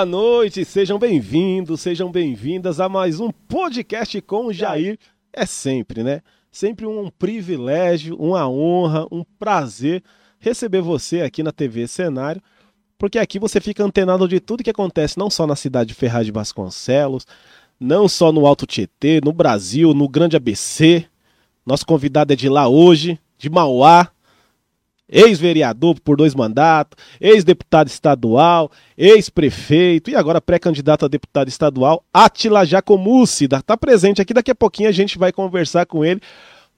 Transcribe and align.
Boa 0.00 0.06
noite, 0.06 0.64
sejam 0.64 0.98
bem-vindos, 0.98 1.82
sejam 1.82 2.10
bem-vindas 2.10 2.80
a 2.80 2.88
mais 2.88 3.20
um 3.20 3.30
podcast 3.30 4.18
com 4.22 4.46
o 4.46 4.52
Jair. 4.52 4.98
É 5.30 5.44
sempre, 5.44 6.02
né? 6.02 6.22
Sempre 6.50 6.86
um 6.86 7.10
privilégio, 7.10 8.16
uma 8.16 8.48
honra, 8.48 9.06
um 9.12 9.22
prazer 9.38 10.02
receber 10.38 10.80
você 10.80 11.20
aqui 11.20 11.42
na 11.42 11.52
TV 11.52 11.86
Cenário, 11.86 12.40
porque 12.96 13.18
aqui 13.18 13.38
você 13.38 13.60
fica 13.60 13.84
antenado 13.84 14.26
de 14.26 14.40
tudo 14.40 14.64
que 14.64 14.70
acontece, 14.70 15.18
não 15.18 15.28
só 15.28 15.46
na 15.46 15.54
cidade 15.54 15.88
de 15.88 15.94
Ferraz 15.94 16.24
de 16.24 16.32
Vasconcelos, 16.32 17.26
não 17.78 18.08
só 18.08 18.32
no 18.32 18.46
Alto 18.46 18.66
Tietê, 18.66 19.20
no 19.22 19.34
Brasil, 19.34 19.92
no 19.92 20.08
Grande 20.08 20.34
ABC. 20.34 21.04
Nosso 21.66 21.84
convidado 21.84 22.32
é 22.32 22.36
de 22.36 22.48
lá 22.48 22.66
hoje, 22.66 23.20
de 23.36 23.50
Mauá, 23.50 24.10
ex-vereador 25.10 26.00
por 26.00 26.16
dois 26.16 26.34
mandatos, 26.34 26.96
ex-deputado 27.20 27.88
estadual, 27.88 28.70
ex-prefeito 28.96 30.10
e 30.10 30.16
agora 30.16 30.40
pré-candidato 30.40 31.04
a 31.04 31.08
deputado 31.08 31.48
estadual, 31.48 32.04
Atila 32.12 32.64
Jacomucci, 32.64 33.46
está 33.46 33.76
presente 33.76 34.22
aqui, 34.22 34.32
daqui 34.32 34.50
a 34.50 34.54
pouquinho 34.54 34.88
a 34.88 34.92
gente 34.92 35.18
vai 35.18 35.32
conversar 35.32 35.86
com 35.86 36.04
ele. 36.04 36.20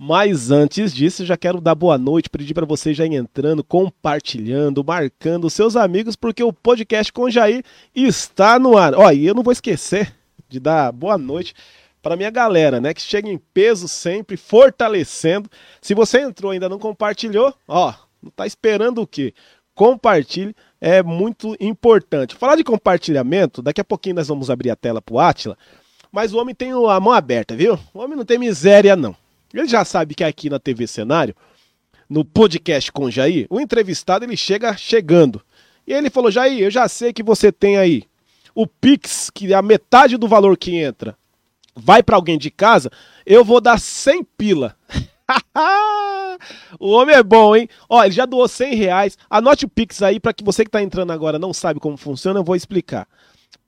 Mas 0.04 0.50
antes 0.50 0.92
disso, 0.92 1.24
já 1.24 1.36
quero 1.36 1.60
dar 1.60 1.76
boa 1.76 1.96
noite, 1.96 2.28
pedir 2.28 2.54
para 2.54 2.66
você 2.66 2.92
já 2.92 3.06
entrando, 3.06 3.62
compartilhando, 3.62 4.82
marcando 4.82 5.48
seus 5.48 5.76
amigos, 5.76 6.16
porque 6.16 6.42
o 6.42 6.52
podcast 6.52 7.12
com 7.12 7.30
Jair 7.30 7.62
está 7.94 8.58
no 8.58 8.76
ar. 8.76 8.94
Ó, 8.96 9.08
e 9.12 9.24
eu 9.24 9.34
não 9.34 9.44
vou 9.44 9.52
esquecer 9.52 10.12
de 10.48 10.58
dar 10.58 10.90
boa 10.90 11.16
noite 11.16 11.54
para 12.02 12.16
minha 12.16 12.30
galera, 12.30 12.80
né, 12.80 12.92
que 12.92 13.00
chega 13.00 13.28
em 13.28 13.38
peso 13.38 13.86
sempre, 13.86 14.36
fortalecendo. 14.36 15.48
Se 15.80 15.94
você 15.94 16.20
entrou 16.20 16.52
e 16.52 16.56
ainda 16.56 16.68
não 16.68 16.80
compartilhou, 16.80 17.54
ó, 17.68 17.94
tá 18.30 18.46
esperando 18.46 19.02
o 19.02 19.06
quê? 19.06 19.34
Compartilhe, 19.74 20.54
é 20.80 21.02
muito 21.02 21.56
importante. 21.58 22.34
Falar 22.34 22.56
de 22.56 22.64
compartilhamento, 22.64 23.62
daqui 23.62 23.80
a 23.80 23.84
pouquinho 23.84 24.16
nós 24.16 24.28
vamos 24.28 24.50
abrir 24.50 24.70
a 24.70 24.76
tela 24.76 25.00
pro 25.00 25.18
Atila, 25.18 25.56
mas 26.10 26.32
o 26.32 26.38
homem 26.38 26.54
tem 26.54 26.72
a 26.72 27.00
mão 27.00 27.12
aberta, 27.12 27.56
viu? 27.56 27.78
O 27.94 28.00
homem 28.00 28.16
não 28.16 28.24
tem 28.24 28.38
miséria, 28.38 28.94
não. 28.94 29.16
Ele 29.52 29.66
já 29.66 29.84
sabe 29.84 30.14
que 30.14 30.24
aqui 30.24 30.50
na 30.50 30.58
TV 30.58 30.86
Cenário, 30.86 31.34
no 32.08 32.24
podcast 32.24 32.92
com 32.92 33.04
o 33.04 33.10
Jair, 33.10 33.46
o 33.48 33.60
entrevistado 33.60 34.24
ele 34.24 34.36
chega 34.36 34.76
chegando. 34.76 35.42
E 35.86 35.92
ele 35.92 36.10
falou: 36.10 36.30
Jair, 36.30 36.60
eu 36.60 36.70
já 36.70 36.86
sei 36.88 37.12
que 37.12 37.22
você 37.22 37.50
tem 37.50 37.78
aí 37.78 38.04
o 38.54 38.66
Pix, 38.66 39.30
que 39.30 39.52
é 39.52 39.56
a 39.56 39.62
metade 39.62 40.16
do 40.16 40.28
valor 40.28 40.56
que 40.56 40.76
entra 40.76 41.16
vai 41.74 42.02
para 42.02 42.16
alguém 42.16 42.38
de 42.38 42.50
casa, 42.50 42.90
eu 43.24 43.44
vou 43.44 43.60
dar 43.60 43.78
100 43.78 44.24
pila. 44.36 44.76
o 46.78 46.90
homem 46.90 47.14
é 47.14 47.22
bom, 47.22 47.54
hein? 47.54 47.68
Ó, 47.88 48.02
ele 48.02 48.12
já 48.12 48.26
doou 48.26 48.48
100 48.48 48.74
reais. 48.74 49.18
Anote 49.28 49.64
o 49.64 49.68
Pix 49.68 50.02
aí 50.02 50.18
para 50.18 50.32
que 50.32 50.44
você 50.44 50.64
que 50.64 50.70
tá 50.70 50.82
entrando 50.82 51.12
agora 51.12 51.38
não 51.38 51.52
sabe 51.52 51.80
como 51.80 51.96
funciona, 51.96 52.40
eu 52.40 52.44
vou 52.44 52.56
explicar. 52.56 53.06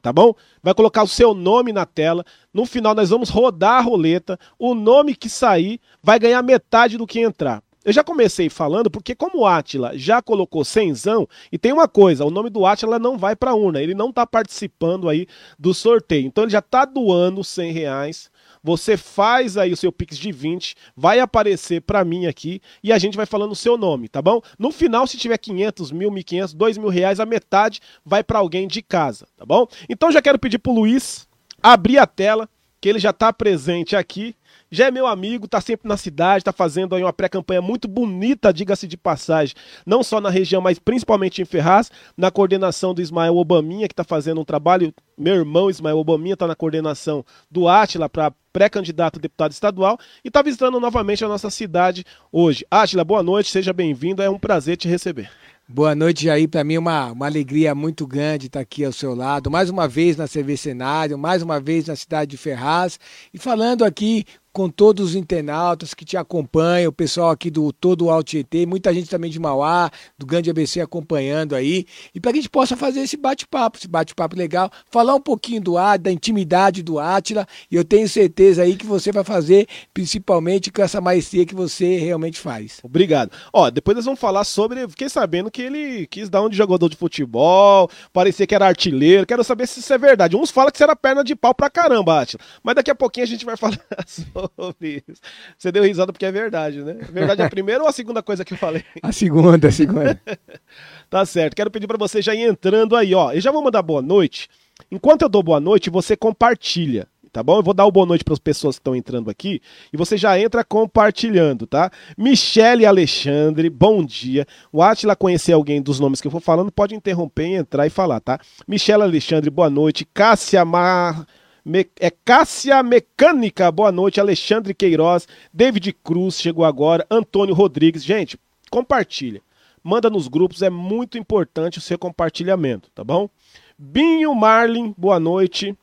tá 0.01 0.11
bom? 0.11 0.33
Vai 0.61 0.73
colocar 0.73 1.03
o 1.03 1.07
seu 1.07 1.33
nome 1.33 1.71
na 1.71 1.85
tela. 1.85 2.25
No 2.53 2.66
final 2.66 2.95
nós 2.95 3.09
vamos 3.11 3.29
rodar 3.29 3.77
a 3.77 3.81
roleta. 3.81 4.39
O 4.57 4.73
nome 4.73 5.16
que 5.16 5.29
sair 5.29 5.79
vai 6.01 6.17
ganhar 6.17 6.41
metade 6.41 6.97
do 6.97 7.05
que 7.05 7.19
entrar. 7.19 7.61
Eu 7.85 7.91
já 7.91 8.03
comecei 8.03 8.49
falando 8.49 8.89
porque 8.89 9.13
como 9.13 9.39
o 9.39 9.45
Atila 9.45 9.91
já 9.97 10.21
colocou 10.21 10.63
cenzão, 10.63 11.27
e 11.51 11.57
tem 11.57 11.73
uma 11.73 11.88
coisa, 11.88 12.23
o 12.23 12.31
nome 12.31 12.50
do 12.50 12.65
Atila 12.65 12.97
não 12.97 13.17
vai 13.17 13.35
para 13.35 13.53
urna, 13.53 13.81
ele 13.81 13.94
não 13.94 14.09
está 14.09 14.25
participando 14.25 15.09
aí 15.09 15.27
do 15.59 15.73
sorteio. 15.73 16.25
Então 16.25 16.45
ele 16.45 16.51
já 16.51 16.59
está 16.59 16.85
doando 16.85 17.44
100 17.44 17.71
reais 17.73 18.31
você 18.63 18.96
faz 18.96 19.57
aí 19.57 19.74
o 19.74 19.78
seu 19.78 19.91
Pix 19.91 20.18
de 20.18 20.31
20, 20.31 20.75
vai 20.96 21.19
aparecer 21.19 21.81
para 21.81 22.06
mim 22.06 22.25
aqui 22.25 22.62
e 22.81 22.94
a 22.94 22.97
gente 22.97 23.18
vai 23.18 23.25
falando 23.25 23.51
o 23.51 23.56
seu 23.56 23.78
nome, 23.78 24.07
tá 24.07 24.22
bom? 24.22 24.41
No 24.57 24.72
final, 24.72 25.06
se 25.06 25.18
tiver 25.18 25.38
500, 25.38 25.91
mil, 25.91 26.09
1.500, 26.09 26.56
2 26.56 26.78
mil 26.78 26.90
reais, 26.90 27.19
a 27.19 27.25
metade 27.25 27.81
vai 28.06 28.24
para 28.24 28.40
alguém 28.40 28.68
de 28.68 28.81
casa, 28.81 29.28
tá 29.38 29.46
bom? 29.46 29.68
Então 29.90 30.12
já 30.12 30.22
quero 30.22 30.40
pedir 30.40 30.59
pro 30.59 30.72
Luiz 30.72 31.28
abrir 31.62 31.97
a 31.97 32.06
tela, 32.06 32.50
que 32.79 32.90
ele 32.90 33.00
já 33.00 33.12
está 33.12 33.31
presente 33.31 33.96
aqui 33.96 34.35
já 34.73 34.88
é 34.88 34.91
meu 34.91 35.06
amigo, 35.06 35.47
tá 35.47 35.61
sempre 35.61 35.88
na 35.88 35.95
cidade, 35.95 36.44
tá 36.44 36.51
fazendo 36.51 36.95
aí 36.95 37.03
uma 37.03 37.13
pré-campanha 37.13 37.61
muito 37.61 37.88
bonita, 37.88 38.51
diga-se 38.51 38.88
de 38.88 38.97
passagem, 38.97 39.56
não 39.85 40.01
só 40.01 40.19
na 40.19 40.31
região, 40.31 40.63
mas 40.63 40.79
principalmente 40.79 41.44
em 41.44 41.45
Ferraz, 41.45 41.91
na 42.17 42.31
coordenação 42.31 42.91
do 42.91 43.00
Ismael 43.00 43.38
Obaminha, 43.38 43.88
que 43.88 43.94
tá 43.94 44.03
fazendo 44.03 44.41
um 44.41 44.44
trabalho, 44.44 44.91
meu 45.16 45.35
irmão 45.35 45.69
Ismael 45.69 46.00
Obaminha 46.00 46.35
tá 46.35 46.47
na 46.47 46.56
coordenação 46.56 47.23
do 47.51 47.67
Átila 47.67 48.09
para 48.09 48.33
pré-candidato 48.51 49.19
a 49.19 49.22
deputado 49.22 49.51
estadual 49.51 50.00
e 50.25 50.31
tá 50.31 50.41
visitando 50.41 50.79
novamente 50.79 51.23
a 51.23 51.28
nossa 51.28 51.51
cidade 51.51 52.03
hoje. 52.31 52.66
Átila, 52.72 53.03
boa 53.03 53.22
noite, 53.22 53.51
seja 53.51 53.73
bem-vindo, 53.73 54.23
é 54.23 54.29
um 54.29 54.39
prazer 54.39 54.75
te 54.75 54.88
receber. 54.88 55.29
Boa 55.67 55.95
noite, 55.95 56.25
Jair. 56.25 56.50
Para 56.50 56.63
mim 56.63 56.75
é 56.75 56.79
uma, 56.79 57.12
uma 57.12 57.25
alegria 57.25 57.73
muito 57.73 58.06
grande 58.06 58.47
estar 58.47 58.59
aqui 58.59 58.83
ao 58.83 58.91
seu 58.91 59.16
lado, 59.16 59.50
mais 59.50 59.69
uma 59.69 59.88
vez 59.88 60.17
na 60.17 60.28
CV 60.28 60.57
Cenário, 60.57 61.17
mais 61.17 61.41
uma 61.41 61.59
vez 61.59 61.88
na 61.88 61.95
cidade 61.95 62.31
de 62.31 62.38
Ferraz 62.38 63.00
e 63.33 63.38
falando 63.39 63.85
aqui 63.85 64.25
com 64.53 64.69
todos 64.69 65.09
os 65.09 65.16
internautas 65.16 65.96
que 65.96 66.06
te 66.06 66.16
acompanham, 66.16 66.90
o 66.90 66.94
pessoal 66.94 67.31
aqui 67.31 67.50
do 67.50 67.74
todo 67.74 68.06
o 68.06 68.12
Alto 68.12 68.30
Tietê, 68.30 68.68
muita 68.68 68.94
gente 68.94 69.09
também 69.09 69.31
de 69.31 69.40
Mauá, 69.40 69.90
do 70.16 70.28
Grande 70.28 70.52
ABC 70.52 70.80
acompanhando 70.80 71.56
aí, 71.56 71.88
e 72.14 72.19
para 72.19 72.31
que 72.31 72.38
a 72.38 72.41
gente 72.41 72.52
possa 72.52 72.78
fazer 72.78 73.00
esse 73.00 73.18
bate-papo, 73.18 73.80
esse 73.80 73.88
bate-papo 73.88 74.38
legal, 74.38 74.69
falar 74.92 75.16
um 75.16 75.19
pouquinho 75.19 75.59
do 75.59 75.75
ar, 75.75 75.97
da 75.97 76.12
intimidade 76.12 76.84
do 76.84 77.00
Átila, 77.00 77.47
e 77.72 77.75
eu 77.75 77.84
tenho 77.84 78.08
certeza 78.08 78.62
aí 78.62 78.75
que 78.75 78.86
você 78.86 79.12
vai 79.12 79.24
fazer, 79.24 79.68
principalmente 79.92 80.72
com 80.72 80.84
essa 80.84 81.02
maestria 81.02 81.47
que 81.47 81.56
você 81.56 81.97
realmente 81.97 82.40
faz. 82.40 82.80
Obrigado. 82.84 83.31
Ó, 83.52 83.72
depois 83.72 83.96
nós 83.96 84.06
vamos 84.06 84.19
falar 84.19 84.44
sobre, 84.44 84.88
fiquei 84.88 85.09
sabendo 85.09 85.50
que 85.50 85.63
ele 85.63 86.06
quis 86.06 86.30
dar 86.30 86.44
um 86.44 86.50
de 86.50 86.56
jogador 86.56 86.90
de 86.90 86.96
futebol, 86.96 87.90
parecia 88.13 88.46
que 88.46 88.53
era 88.53 88.68
artilheiro, 88.68 89.25
quero 89.25 89.44
saber 89.44 89.68
se 89.68 89.80
isso 89.80 89.92
é 89.92 89.97
verdade. 89.97 90.36
Uns 90.36 90.52
falam 90.52 90.72
que 90.72 90.78
você 90.78 90.84
era 90.84 90.96
perna 90.96 91.24
de 91.24 91.36
pau 91.36 91.56
pra 91.56 91.72
caramba, 91.72 92.22
Átila, 92.22 92.44
mas 92.62 92.75
daqui 92.75 92.92
a 92.92 92.96
pouquinho 92.96 93.24
a 93.24 93.28
gente 93.28 93.46
vai 93.46 93.58
falar 93.58 93.80
sobre 94.06 94.43
isso. 94.81 95.22
Você 95.58 95.72
deu 95.72 95.84
risada 95.84 96.12
porque 96.12 96.26
é 96.26 96.31
verdade, 96.31 96.84
né? 96.84 96.94
Verdade 97.12 97.42
é 97.42 97.46
a 97.46 97.50
primeira 97.50 97.84
ou 97.84 97.90
a 97.90 97.92
segunda 97.92 98.22
coisa 98.22 98.46
que 98.46 98.54
eu 98.54 98.58
falei? 98.58 98.84
A 99.02 99.12
segunda, 99.12 99.68
a 99.68 99.72
segunda. 99.72 100.22
tá 101.09 101.26
certo. 101.26 101.56
Quero 101.56 101.72
pedir 101.72 101.88
para 101.88 101.98
você 101.98 102.22
já 102.22 102.34
ir 102.34 102.42
entrando 102.42 102.96
aí, 102.96 103.14
ó. 103.14 103.31
Eu 103.31 103.42
já 103.42 103.52
vou 103.52 103.64
mandar 103.64 103.81
boa 103.81 104.02
noite. 104.02 104.50
Enquanto 104.92 105.22
eu 105.22 105.30
dou 105.30 105.44
boa 105.44 105.59
noite, 105.59 105.90
você 105.90 106.16
compartilha 106.16 107.08
tá 107.34 107.42
bom? 107.42 107.58
Eu 107.58 107.64
vou 107.64 107.74
dar 107.74 107.88
o 107.88 107.92
boa 107.92 108.06
noite 108.06 108.24
para 108.24 108.36
as 108.36 108.40
pessoas 108.40 108.76
que 108.76 108.81
estão 108.81 108.96
entrando 108.96 109.28
aqui 109.28 109.59
e 109.92 109.98
você 109.98 110.16
já 110.16 110.40
entra 110.40 110.64
compartilhando, 110.64 111.66
tá? 111.66 111.92
Michele 112.16 112.86
Alexandre, 112.86 113.72
bom 113.72 114.06
dia. 114.06 114.46
O 114.72 114.84
Atila 114.84 115.16
conhecer 115.16 115.52
alguém 115.52 115.81
dos 115.81 116.00
nomes 116.00 116.22
que 116.22 116.28
eu 116.28 116.31
for 116.31 116.40
falando, 116.40 116.72
pode 116.72 116.94
interromper, 116.94 117.48
entrar 117.48 117.88
e 117.88 117.90
falar, 117.90 118.20
tá? 118.20 118.40
Michele 118.68 119.02
Alexandre, 119.02 119.50
boa 119.50 119.70
noite. 119.70 120.06
Cássia 120.14 120.63
Mar 120.63 121.25
me, 121.65 121.88
é 122.00 122.10
Cássia 122.10 122.83
Mecânica, 122.83 123.71
boa 123.71 123.92
noite. 123.92 124.19
Alexandre 124.19 124.74
Queiroz, 124.74 125.27
David 125.54 125.94
Cruz 126.04 126.39
chegou 126.39 126.65
agora, 126.65 127.06
Antônio 127.10 127.56
Rodrigues. 127.56 128.04
Gente, 128.04 128.38
compartilha. 128.69 129.42
Manda 129.83 130.10
nos 130.10 130.27
grupos, 130.27 130.62
é 130.62 130.69
muito 130.69 131.18
importante 131.18 131.77
o 131.77 131.81
seu 131.81 131.98
compartilhamento, 132.00 132.89
tá 132.95 133.04
bom? 133.04 133.30
Binho 133.77 134.33
Marlin, 134.33 134.94
boa 134.98 135.19
noite. 135.19 135.77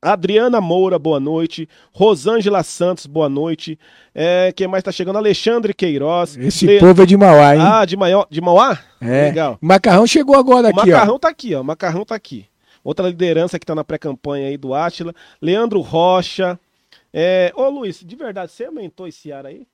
Adriana 0.00 0.60
Moura, 0.60 0.98
boa 0.98 1.18
noite. 1.18 1.68
Rosângela 1.90 2.62
Santos, 2.62 3.06
boa 3.06 3.28
noite. 3.28 3.78
É, 4.14 4.52
quem 4.54 4.68
mais 4.68 4.84
tá 4.84 4.92
chegando? 4.92 5.16
Alexandre 5.16 5.72
Queiroz. 5.72 6.36
Esse 6.36 6.66
Le... 6.66 6.78
povo 6.78 7.02
é 7.02 7.06
de 7.06 7.16
Mauá, 7.16 7.56
hein? 7.56 7.62
Ah, 7.64 7.84
de, 7.84 7.96
Maior, 7.96 8.26
de 8.30 8.40
Mauá? 8.40 8.78
É. 9.00 9.24
Legal. 9.24 9.58
Macarrão 9.60 10.06
chegou 10.06 10.36
agora 10.36 10.68
aqui, 10.68 10.78
ó. 10.78 10.82
O 10.82 10.86
macarrão 10.86 11.14
ó. 11.14 11.18
tá 11.18 11.28
aqui, 11.28 11.54
ó. 11.54 11.62
Macarrão 11.62 12.04
tá 12.04 12.14
aqui. 12.14 12.46
Outra 12.84 13.08
liderança 13.08 13.58
que 13.58 13.64
está 13.64 13.74
na 13.74 13.82
pré-campanha 13.82 14.48
aí 14.48 14.56
do 14.58 14.74
Átila. 14.74 15.14
Leandro 15.40 15.80
Rocha. 15.80 16.60
É... 17.12 17.50
Ô 17.56 17.68
Luiz, 17.70 18.00
de 18.04 18.14
verdade, 18.14 18.52
você 18.52 18.66
aumentou 18.66 19.08
esse 19.08 19.32
ar 19.32 19.46
aí? 19.46 19.66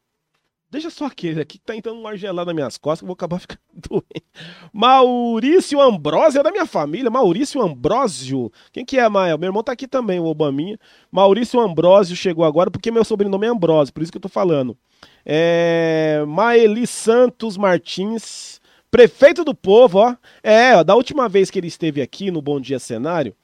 Deixa 0.71 0.89
só 0.89 1.07
aquele 1.07 1.41
aqui 1.41 1.59
que 1.59 1.65
tá 1.65 1.75
entrando 1.75 1.99
um 1.99 2.07
ar 2.07 2.17
gelado 2.17 2.47
nas 2.47 2.55
minhas 2.55 2.79
costas, 2.79 3.01
que 3.01 3.05
eu 3.05 3.09
vou 3.09 3.15
acabar 3.15 3.41
ficando 3.41 3.61
doente. 3.75 4.25
Maurício 4.73 5.81
Ambrósio 5.81 6.39
é 6.39 6.43
da 6.45 6.53
minha 6.53 6.65
família. 6.65 7.11
Maurício 7.11 7.61
Ambrósio. 7.61 8.53
Quem 8.73 8.85
que 8.85 8.97
é, 8.97 9.09
Mael? 9.09 9.37
Meu 9.37 9.49
irmão 9.49 9.65
tá 9.65 9.73
aqui 9.73 9.89
também, 9.89 10.21
o 10.21 10.27
Obaminha. 10.27 10.79
Maurício 11.11 11.59
Ambrósio 11.59 12.15
chegou 12.15 12.45
agora 12.45 12.71
porque 12.71 12.93
meu 12.93 13.05
sobrenome 13.05 13.47
é 13.47 13.51
Ambrósio, 13.51 13.93
por 13.93 14.01
isso 14.01 14.13
que 14.13 14.19
eu 14.19 14.23
tô 14.23 14.29
falando. 14.29 14.79
É... 15.27 16.23
Maeli 16.29 16.87
Santos 16.87 17.57
Martins. 17.57 18.60
Prefeito 18.91 19.45
do 19.45 19.55
povo, 19.55 19.99
ó. 19.99 20.17
É, 20.43 20.77
ó, 20.77 20.83
da 20.83 20.95
última 20.95 21.29
vez 21.29 21.51
que 21.51 21.59
ele 21.59 21.69
esteve 21.69 22.03
aqui 22.03 22.31
no 22.31 22.43
Bom 22.43 22.61
Dia 22.61 22.79
Cenário, 22.79 23.35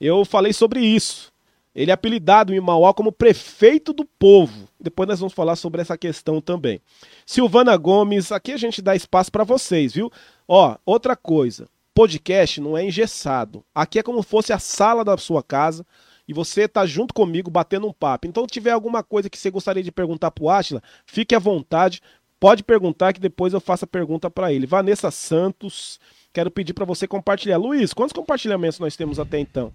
eu 0.00 0.24
falei 0.24 0.52
sobre 0.52 0.80
isso. 0.80 1.32
Ele 1.74 1.90
é 1.90 1.94
apelidado 1.94 2.54
em 2.54 2.60
Mauá 2.60 2.92
como 2.92 3.10
prefeito 3.10 3.92
do 3.92 4.04
povo. 4.04 4.68
Depois 4.78 5.08
nós 5.08 5.20
vamos 5.20 5.32
falar 5.32 5.56
sobre 5.56 5.80
essa 5.80 5.96
questão 5.96 6.40
também. 6.40 6.80
Silvana 7.24 7.76
Gomes, 7.76 8.30
aqui 8.30 8.52
a 8.52 8.56
gente 8.56 8.82
dá 8.82 8.94
espaço 8.94 9.32
para 9.32 9.42
vocês, 9.42 9.94
viu? 9.94 10.12
Ó, 10.46 10.76
outra 10.84 11.16
coisa, 11.16 11.68
podcast 11.94 12.60
não 12.60 12.76
é 12.76 12.84
engessado. 12.84 13.64
Aqui 13.74 13.98
é 13.98 14.02
como 14.02 14.22
fosse 14.22 14.52
a 14.52 14.58
sala 14.58 15.02
da 15.02 15.16
sua 15.16 15.42
casa 15.42 15.84
e 16.28 16.32
você 16.32 16.68
tá 16.68 16.86
junto 16.86 17.14
comigo 17.14 17.50
batendo 17.50 17.86
um 17.86 17.92
papo. 17.92 18.26
Então, 18.26 18.44
se 18.44 18.52
tiver 18.52 18.70
alguma 18.70 19.02
coisa 19.02 19.30
que 19.30 19.38
você 19.38 19.50
gostaria 19.50 19.82
de 19.82 19.90
perguntar 19.90 20.30
pro 20.30 20.48
Atila, 20.48 20.82
fique 21.06 21.34
à 21.34 21.38
vontade, 21.38 22.00
pode 22.42 22.64
perguntar 22.64 23.12
que 23.12 23.20
depois 23.20 23.52
eu 23.52 23.60
faço 23.60 23.84
a 23.84 23.86
pergunta 23.86 24.28
para 24.28 24.52
ele. 24.52 24.66
Vanessa 24.66 25.12
Santos, 25.12 26.00
quero 26.32 26.50
pedir 26.50 26.74
para 26.74 26.84
você 26.84 27.06
compartilhar. 27.06 27.56
Luiz, 27.56 27.94
quantos 27.94 28.12
compartilhamentos 28.12 28.80
nós 28.80 28.96
temos 28.96 29.20
até 29.20 29.38
então? 29.38 29.72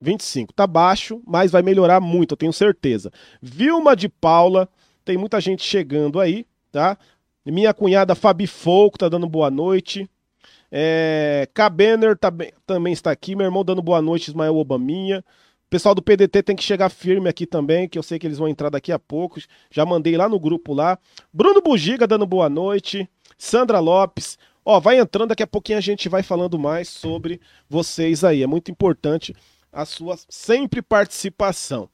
25. 0.00 0.52
Tá 0.52 0.66
baixo, 0.66 1.22
mas 1.24 1.52
vai 1.52 1.62
melhorar 1.62 2.00
muito, 2.00 2.32
eu 2.32 2.36
tenho 2.36 2.52
certeza. 2.52 3.12
Vilma 3.40 3.94
de 3.94 4.08
Paula, 4.08 4.68
tem 5.04 5.16
muita 5.16 5.40
gente 5.40 5.62
chegando 5.62 6.18
aí, 6.18 6.44
tá? 6.72 6.98
Minha 7.46 7.72
cunhada 7.72 8.16
Fabi 8.16 8.48
Folk 8.48 8.98
tá 8.98 9.08
dando 9.08 9.28
boa 9.28 9.48
noite. 9.48 10.10
É, 10.72 11.48
Cabener 11.54 12.18
tá, 12.18 12.32
também 12.66 12.92
está 12.92 13.12
aqui. 13.12 13.36
Meu 13.36 13.46
irmão 13.46 13.64
dando 13.64 13.80
boa 13.80 14.02
noite, 14.02 14.26
Ismael 14.26 14.56
Obaminha. 14.56 15.24
Pessoal 15.70 15.94
do 15.94 16.02
PDT 16.02 16.42
tem 16.42 16.56
que 16.56 16.64
chegar 16.64 16.88
firme 16.88 17.28
aqui 17.28 17.46
também, 17.46 17.88
que 17.88 17.98
eu 17.98 18.02
sei 18.02 18.18
que 18.18 18.26
eles 18.26 18.38
vão 18.38 18.48
entrar 18.48 18.70
daqui 18.70 18.90
a 18.90 18.98
pouco. 18.98 19.38
Já 19.70 19.84
mandei 19.84 20.16
lá 20.16 20.28
no 20.28 20.40
grupo 20.40 20.72
lá. 20.72 20.98
Bruno 21.32 21.60
Bugiga 21.60 22.06
dando 22.06 22.26
boa 22.26 22.48
noite. 22.48 23.08
Sandra 23.36 23.78
Lopes. 23.78 24.38
Ó, 24.64 24.80
vai 24.80 24.98
entrando, 24.98 25.28
daqui 25.28 25.42
a 25.42 25.46
pouquinho 25.46 25.78
a 25.78 25.82
gente 25.82 26.08
vai 26.08 26.22
falando 26.22 26.58
mais 26.58 26.88
sobre 26.88 27.40
vocês 27.68 28.24
aí. 28.24 28.42
É 28.42 28.46
muito 28.46 28.70
importante 28.70 29.34
a 29.72 29.84
sua 29.84 30.18
sempre 30.28 30.80
participação. 30.80 31.88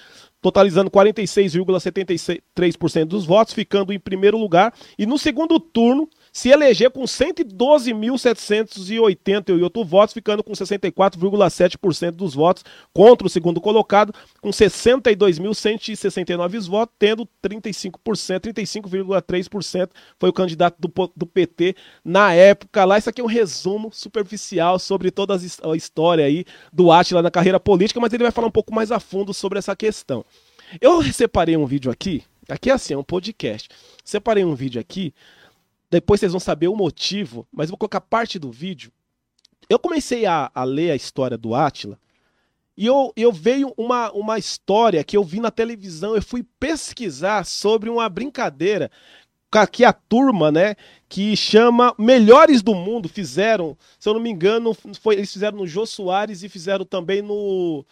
totalizando 0.42 0.92
46,73% 0.92 3.06
dos 3.06 3.26
votos, 3.26 3.54
ficando 3.54 3.92
em 3.92 4.00
primeiro 4.00 4.38
lugar. 4.38 4.74
E 4.98 5.06
no 5.06 5.18
segundo 5.18 5.60
turno, 5.60 6.10
se 6.38 6.50
eleger 6.50 6.92
com 6.92 7.02
112.788 7.02 9.84
votos, 9.84 10.14
ficando 10.14 10.44
com 10.44 10.52
64,7% 10.52 12.12
dos 12.12 12.36
votos 12.36 12.64
contra 12.94 13.26
o 13.26 13.30
segundo 13.30 13.60
colocado, 13.60 14.14
com 14.40 14.52
62.169 14.52 16.70
votos, 16.70 16.96
tendo 17.00 17.28
35%, 17.44 18.54
35,3% 18.54 19.90
foi 20.20 20.30
o 20.30 20.34
candidato 20.34 20.76
do, 20.80 20.94
do 21.16 21.26
PT 21.26 21.76
na 22.06 22.32
época 22.34 22.86
lá. 22.86 23.00
Isso 23.00 23.10
aqui 23.10 23.20
é 23.20 23.24
um 23.24 23.28
resumo 23.28 23.90
superficial 23.92 24.78
sobre 24.78 25.10
toda 25.10 25.34
a 25.34 25.76
história 25.76 26.24
aí 26.24 26.46
do 26.72 26.92
Atila 26.92 27.24
na 27.24 27.32
carreira 27.32 27.60
política, 27.60 28.00
mas 28.00 28.14
ele 28.14 28.22
vai 28.22 28.32
falar 28.32 28.50
um 28.50 28.52
pouco 28.52 28.72
mais 28.72 28.92
a 28.92 29.00
fundo 29.00 29.34
sobre 29.34 29.58
essa 29.58 29.76
questão. 29.76 30.24
Eu 30.80 31.02
separei 31.02 31.58
um 31.58 31.66
vídeo 31.66 31.92
aqui, 31.92 32.24
aqui 32.48 32.70
é 32.70 32.74
assim, 32.74 32.94
é 32.94 32.98
um 32.98 33.04
podcast. 33.04 33.70
Separei 34.06 34.46
um 34.46 34.54
vídeo 34.54 34.80
aqui 34.80 35.16
depois 35.90 36.20
vocês 36.20 36.32
vão 36.32 36.40
saber 36.40 36.68
o 36.68 36.76
motivo, 36.76 37.48
mas 37.52 37.70
vou 37.70 37.78
colocar 37.78 38.02
parte 38.02 38.38
do 38.38 38.52
vídeo. 38.52 38.92
Eu 39.70 39.80
comecei 39.80 40.26
a, 40.26 40.52
a 40.54 40.64
ler 40.64 40.92
a 40.92 40.96
história 40.96 41.38
do 41.38 41.54
Átila 41.56 42.00
e 42.78 42.86
eu, 42.86 43.12
eu 43.16 43.32
veio 43.32 43.74
uma, 43.76 44.12
uma 44.12 44.38
história 44.38 45.04
que 45.04 45.18
eu 45.18 45.24
vi 45.24 45.40
na 45.40 45.50
televisão. 45.50 46.16
Eu 46.16 46.22
fui 46.22 46.46
pesquisar 46.60 47.44
sobre 47.44 47.90
uma 47.90 48.08
brincadeira 48.08 48.92
que 49.72 49.84
a 49.84 49.94
turma, 49.94 50.52
né, 50.52 50.76
que 51.10 51.36
chama 51.36 51.96
Melhores 51.98 52.62
do 52.62 52.76
Mundo, 52.76 53.10
fizeram, 53.10 53.76
se 53.98 54.08
eu 54.08 54.14
não 54.14 54.22
me 54.22 54.30
engano, 54.30 54.76
foi, 55.02 55.16
eles 55.16 55.34
fizeram 55.34 55.58
no 55.58 55.66
Jô 55.66 55.86
Soares 55.86 56.44
e 56.44 56.50
fizeram 56.50 56.86
também 56.86 57.22
no. 57.22 57.84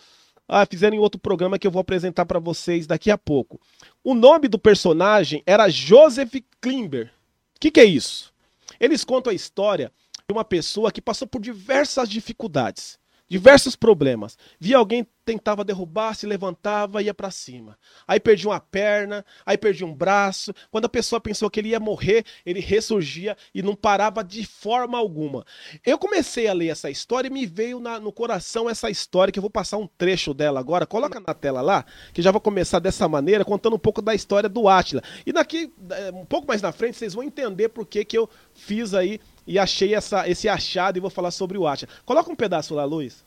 Ah, 0.48 0.66
fizeram 0.70 0.96
em 0.96 1.00
outro 1.00 1.20
programa 1.20 1.58
que 1.58 1.66
eu 1.66 1.72
vou 1.72 1.80
apresentar 1.80 2.24
para 2.26 2.38
vocês 2.38 2.86
daqui 2.86 3.10
a 3.10 3.18
pouco. 3.18 3.60
O 4.04 4.14
nome 4.14 4.48
do 4.48 4.60
personagem 4.60 5.42
era 5.48 5.68
Joseph 5.70 6.36
Klimber. 6.62 7.12
O 7.56 7.60
que, 7.60 7.72
que 7.72 7.80
é 7.80 7.86
isso? 7.86 8.34
Eles 8.80 9.04
contam 9.04 9.32
a 9.32 9.36
história 9.36 9.92
de 10.28 10.34
uma 10.34 10.44
pessoa 10.44 10.92
que 10.92 11.02
passou 11.02 11.28
por 11.28 11.42
diversas 11.42 12.10
dificuldades, 12.10 13.00
diversos 13.28 13.76
problemas. 13.76 14.38
Via 14.60 14.78
alguém 14.78 15.06
tentava 15.26 15.64
derrubar, 15.64 16.14
se 16.14 16.28
levantava, 16.28 17.02
ia 17.02 17.14
para 17.14 17.32
cima. 17.32 17.78
Aí 18.08 18.20
perdia 18.20 18.50
uma 18.50 18.60
perna, 18.60 19.26
aí 19.44 19.58
perdia 19.58 19.86
um 19.86 19.94
braço. 19.94 20.54
Quando 20.70 20.86
a 20.86 20.90
pessoa 20.90 21.20
pensou 21.20 21.50
que 21.50 21.60
ele 21.60 21.70
ia 21.70 21.80
morrer, 21.80 22.24
ele 22.46 22.60
ressurgia 22.60 23.36
e 23.54 23.64
não 23.64 23.76
parava 23.76 24.24
de 24.24 24.46
forma 24.46 24.98
alguma. 24.98 25.44
Eu 25.84 25.98
comecei 25.98 26.48
a 26.48 26.54
ler 26.54 26.68
essa 26.68 26.92
história 26.92 27.28
e 27.28 27.32
me 27.32 27.46
veio 27.48 27.80
na, 27.80 28.00
no 28.00 28.12
coração 28.12 28.70
essa 28.70 28.90
história, 28.90 29.32
que 29.32 29.40
eu 29.40 29.42
vou 29.42 29.50
passar 29.50 29.78
um 29.78 29.88
trecho 29.88 30.34
dela 30.34 30.60
agora. 30.60 30.86
Coloca 30.86 31.20
na 31.20 31.34
tela 31.34 31.62
lá, 31.62 31.84
que 32.14 32.22
já 32.22 32.32
vou 32.32 32.42
começar 32.42 32.78
dessa 32.78 33.10
maneira, 33.10 33.44
contando 33.44 33.76
um 33.76 33.80
pouco 33.80 34.02
da 34.02 34.14
história 34.14 34.48
do 34.48 34.68
Átila. 34.70 35.02
E 35.26 35.34
daqui, 35.34 35.74
eh, 35.90 36.12
um 36.14 36.26
pouco 36.26 36.48
mais 36.48 36.62
na 36.62 36.72
frente, 36.72 36.98
vocês 36.98 37.16
vão 37.16 37.24
entender 37.24 37.70
por 37.70 37.88
que, 37.88 38.06
que 38.06 38.18
eu 38.18 38.30
fiz 38.54 38.94
aí 38.94 39.20
e 39.48 39.60
achei 39.60 39.94
essa, 39.94 40.28
esse 40.28 40.50
achado 40.50 40.98
e 40.98 41.00
vou 41.02 41.10
falar 41.10 41.32
sobre 41.32 41.58
o 41.58 41.68
Átila. 41.68 41.92
Coloca 42.06 42.32
um 42.32 42.36
pedaço 42.36 42.74
lá, 42.74 42.84
Luiz. 42.84 43.24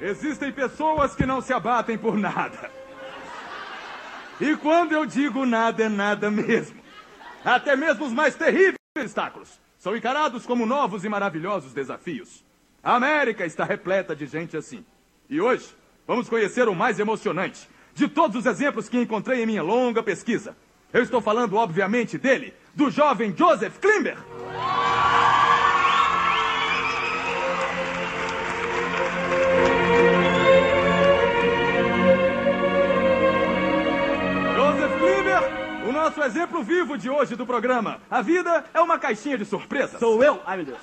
Existem 0.00 0.50
pessoas 0.50 1.14
que 1.14 1.26
não 1.26 1.40
se 1.40 1.52
abatem 1.52 1.98
por 1.98 2.16
nada. 2.16 2.70
E 4.40 4.56
quando 4.56 4.92
eu 4.92 5.04
digo 5.04 5.44
nada, 5.44 5.84
é 5.84 5.88
nada 5.88 6.30
mesmo. 6.30 6.80
Até 7.44 7.76
mesmo 7.76 8.06
os 8.06 8.12
mais 8.12 8.34
terríveis 8.34 8.76
obstáculos 8.98 9.60
são 9.78 9.96
encarados 9.96 10.46
como 10.46 10.64
novos 10.64 11.04
e 11.04 11.08
maravilhosos 11.08 11.74
desafios. 11.74 12.42
A 12.82 12.96
América 12.96 13.44
está 13.44 13.64
repleta 13.64 14.16
de 14.16 14.26
gente 14.26 14.56
assim. 14.56 14.84
E 15.28 15.40
hoje, 15.40 15.74
vamos 16.06 16.28
conhecer 16.28 16.68
o 16.68 16.74
mais 16.74 16.98
emocionante 16.98 17.68
de 17.94 18.08
todos 18.08 18.36
os 18.36 18.46
exemplos 18.46 18.88
que 18.88 19.00
encontrei 19.00 19.42
em 19.42 19.46
minha 19.46 19.62
longa 19.62 20.02
pesquisa. 20.02 20.56
Eu 20.92 21.02
estou 21.02 21.20
falando, 21.20 21.56
obviamente, 21.56 22.18
dele, 22.18 22.52
do 22.74 22.90
jovem 22.90 23.34
Joseph 23.36 23.78
Klimber. 23.78 24.16
nosso 36.10 36.22
exemplo 36.22 36.62
vivo 36.62 36.98
de 36.98 37.08
hoje 37.08 37.36
do 37.36 37.46
programa. 37.46 38.00
A 38.10 38.20
vida 38.20 38.64
é 38.74 38.80
uma 38.80 38.98
caixinha 38.98 39.38
de 39.38 39.44
surpresas. 39.44 40.00
Sou 40.00 40.22
eu? 40.24 40.40
Ai, 40.44 40.56
meu 40.56 40.66
Deus. 40.66 40.78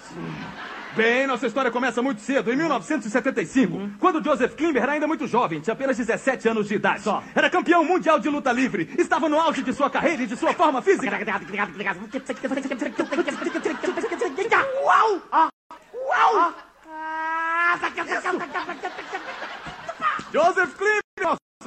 Bem, 0.97 1.27
nossa 1.27 1.45
história 1.45 1.69
começa 1.69 2.01
muito 2.01 2.21
cedo, 2.21 2.51
em 2.51 2.55
1975, 2.55 3.91
quando 3.99 4.23
Joseph 4.23 4.55
Klimber 4.55 4.81
era 4.81 4.93
ainda 4.93 5.05
muito 5.05 5.27
jovem, 5.27 5.59
tinha 5.59 5.75
apenas 5.75 5.95
17 5.95 6.49
anos 6.49 6.67
de 6.67 6.73
idade. 6.73 7.01
Só. 7.03 7.21
Era 7.35 7.51
campeão 7.51 7.85
mundial 7.85 8.17
de 8.19 8.27
luta 8.27 8.51
livre, 8.51 8.89
estava 8.97 9.29
no 9.29 9.39
auge 9.39 9.61
de 9.61 9.71
sua 9.73 9.91
carreira 9.91 10.23
e 10.23 10.25
de 10.25 10.35
sua 10.35 10.53
forma 10.53 10.81
física. 10.81 11.05
Uau! 14.83 15.21
Ah, 15.31 15.49
Uau! 15.93 16.53
Joseph 20.33 20.75
Klimber, 20.75 21.06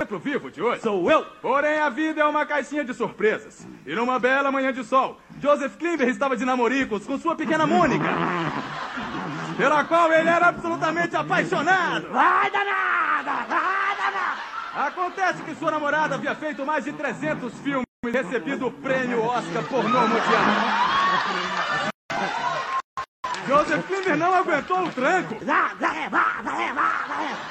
exemplo 0.00 0.18
vivo 0.18 0.50
de 0.50 0.62
hoje. 0.62 0.82
Sou 0.82 1.10
eu? 1.10 1.24
Porém, 1.42 1.78
a 1.78 1.90
vida 1.90 2.22
é 2.22 2.24
uma 2.24 2.46
caixinha 2.46 2.84
de 2.84 2.94
surpresas. 2.94 3.66
E 3.86 3.94
numa 3.94 4.18
bela 4.18 4.50
manhã 4.50 4.72
de 4.72 4.82
sol, 4.82 5.18
Joseph 5.40 5.76
Klimber 5.76 6.08
estava 6.08 6.36
de 6.36 6.44
namoricos 6.44 7.06
com 7.06 7.18
sua 7.18 7.36
pequena 7.36 7.66
Mônica, 7.66 8.08
pela 9.56 9.84
qual 9.84 10.10
ele 10.12 10.28
era 10.28 10.48
absolutamente 10.48 11.14
apaixonado. 11.14 12.08
Vai 12.08 12.50
danada! 12.50 13.30
Vai 13.46 13.96
danada! 13.96 14.40
Acontece 14.74 15.42
que 15.42 15.54
sua 15.54 15.70
namorada 15.70 16.14
havia 16.14 16.34
feito 16.34 16.64
mais 16.64 16.84
de 16.84 16.92
300 16.92 17.52
filmes 17.60 17.84
e 18.06 18.10
recebido 18.10 18.68
o 18.68 18.72
prêmio 18.72 19.22
Oscar 19.22 19.62
pornô 19.64 20.00
mundial. 20.00 21.90
Joseph 23.50 23.84
Klimber 23.88 24.16
não 24.16 24.32
aguentou 24.32 24.84
o 24.84 24.92
tranco 24.92 25.34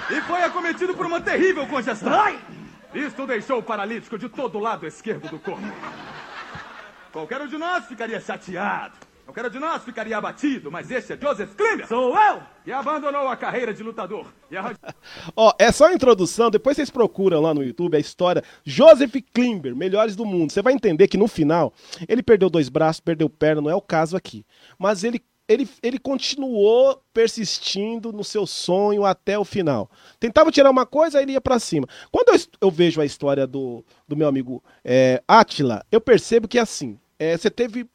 e 0.10 0.22
foi 0.22 0.42
acometido 0.44 0.94
por 0.94 1.06
uma 1.06 1.20
terrível 1.20 1.68
congestão. 1.68 2.14
Ai! 2.14 2.40
Isto 2.96 3.24
o 3.24 3.28
deixou 3.28 3.62
paralítico 3.62 4.18
de 4.18 4.30
todo 4.30 4.58
o 4.58 4.62
lado 4.62 4.88
esquerdo 4.88 5.28
do 5.28 5.38
corpo. 5.38 5.62
Qualquer 7.12 7.42
um 7.42 7.48
de 7.48 7.58
nós 7.58 7.86
ficaria 7.86 8.18
chateado. 8.22 8.94
Qualquer 9.26 9.46
um 9.46 9.50
de 9.50 9.60
nós 9.60 9.84
ficaria 9.84 10.18
abatido, 10.18 10.72
mas 10.72 10.90
este 10.90 11.14
é 11.14 11.18
Joseph 11.18 11.54
Klimber, 11.54 11.86
Sou 11.86 12.18
eu? 12.18 12.42
que 12.64 12.72
abandonou 12.72 13.28
a 13.28 13.36
carreira 13.36 13.74
de 13.74 13.84
lutador 13.84 14.26
e. 14.50 14.56
Ó, 15.36 15.54
é 15.60 15.72
só 15.72 15.88
a 15.88 15.94
introdução, 15.94 16.50
depois 16.50 16.78
vocês 16.78 16.90
procuram 16.90 17.42
lá 17.42 17.54
no 17.54 17.62
YouTube 17.62 17.98
a 17.98 18.00
história 18.00 18.42
Joseph 18.64 19.14
Klimber, 19.34 19.76
melhores 19.76 20.16
do 20.16 20.26
mundo. 20.26 20.52
Você 20.52 20.62
vai 20.62 20.74
entender 20.74 21.10
que 21.10 21.18
no 21.18 21.28
final 21.28 21.74
ele 22.08 22.24
perdeu 22.24 22.50
dois 22.50 22.70
braços, 22.70 23.02
perdeu 23.02 23.30
perna, 23.30 23.62
não 23.62 23.70
é 23.70 23.76
o 23.76 23.82
caso 23.82 24.16
aqui. 24.16 24.46
Mas 24.80 25.04
ele 25.04 25.22
ele, 25.50 25.68
ele 25.82 25.98
continuou 25.98 27.02
persistindo 27.12 28.14
no 28.14 28.24
seu 28.24 28.46
sonho 28.46 29.04
até 29.04 29.38
o 29.38 29.44
final. 29.44 29.90
Tentava 30.20 30.52
tirar 30.52 30.70
uma 30.70 30.86
coisa, 30.86 31.20
ele 31.20 31.32
ia 31.32 31.42
pra 31.42 31.58
cima. 31.58 31.88
Quando 32.12 32.30
eu, 32.30 32.48
eu 32.62 32.72
vejo 32.72 33.02
a 33.02 33.06
história 33.06 33.48
do, 33.48 33.84
do 34.08 34.16
meu 34.16 34.28
amigo 34.28 34.64
é, 34.86 35.24
Atila, 35.28 35.84
eu 35.92 36.00
percebo 36.00 36.48
que 36.48 36.60
assim, 36.60 37.00
é, 37.18 37.36
você 37.36 37.50
teve 37.50 37.90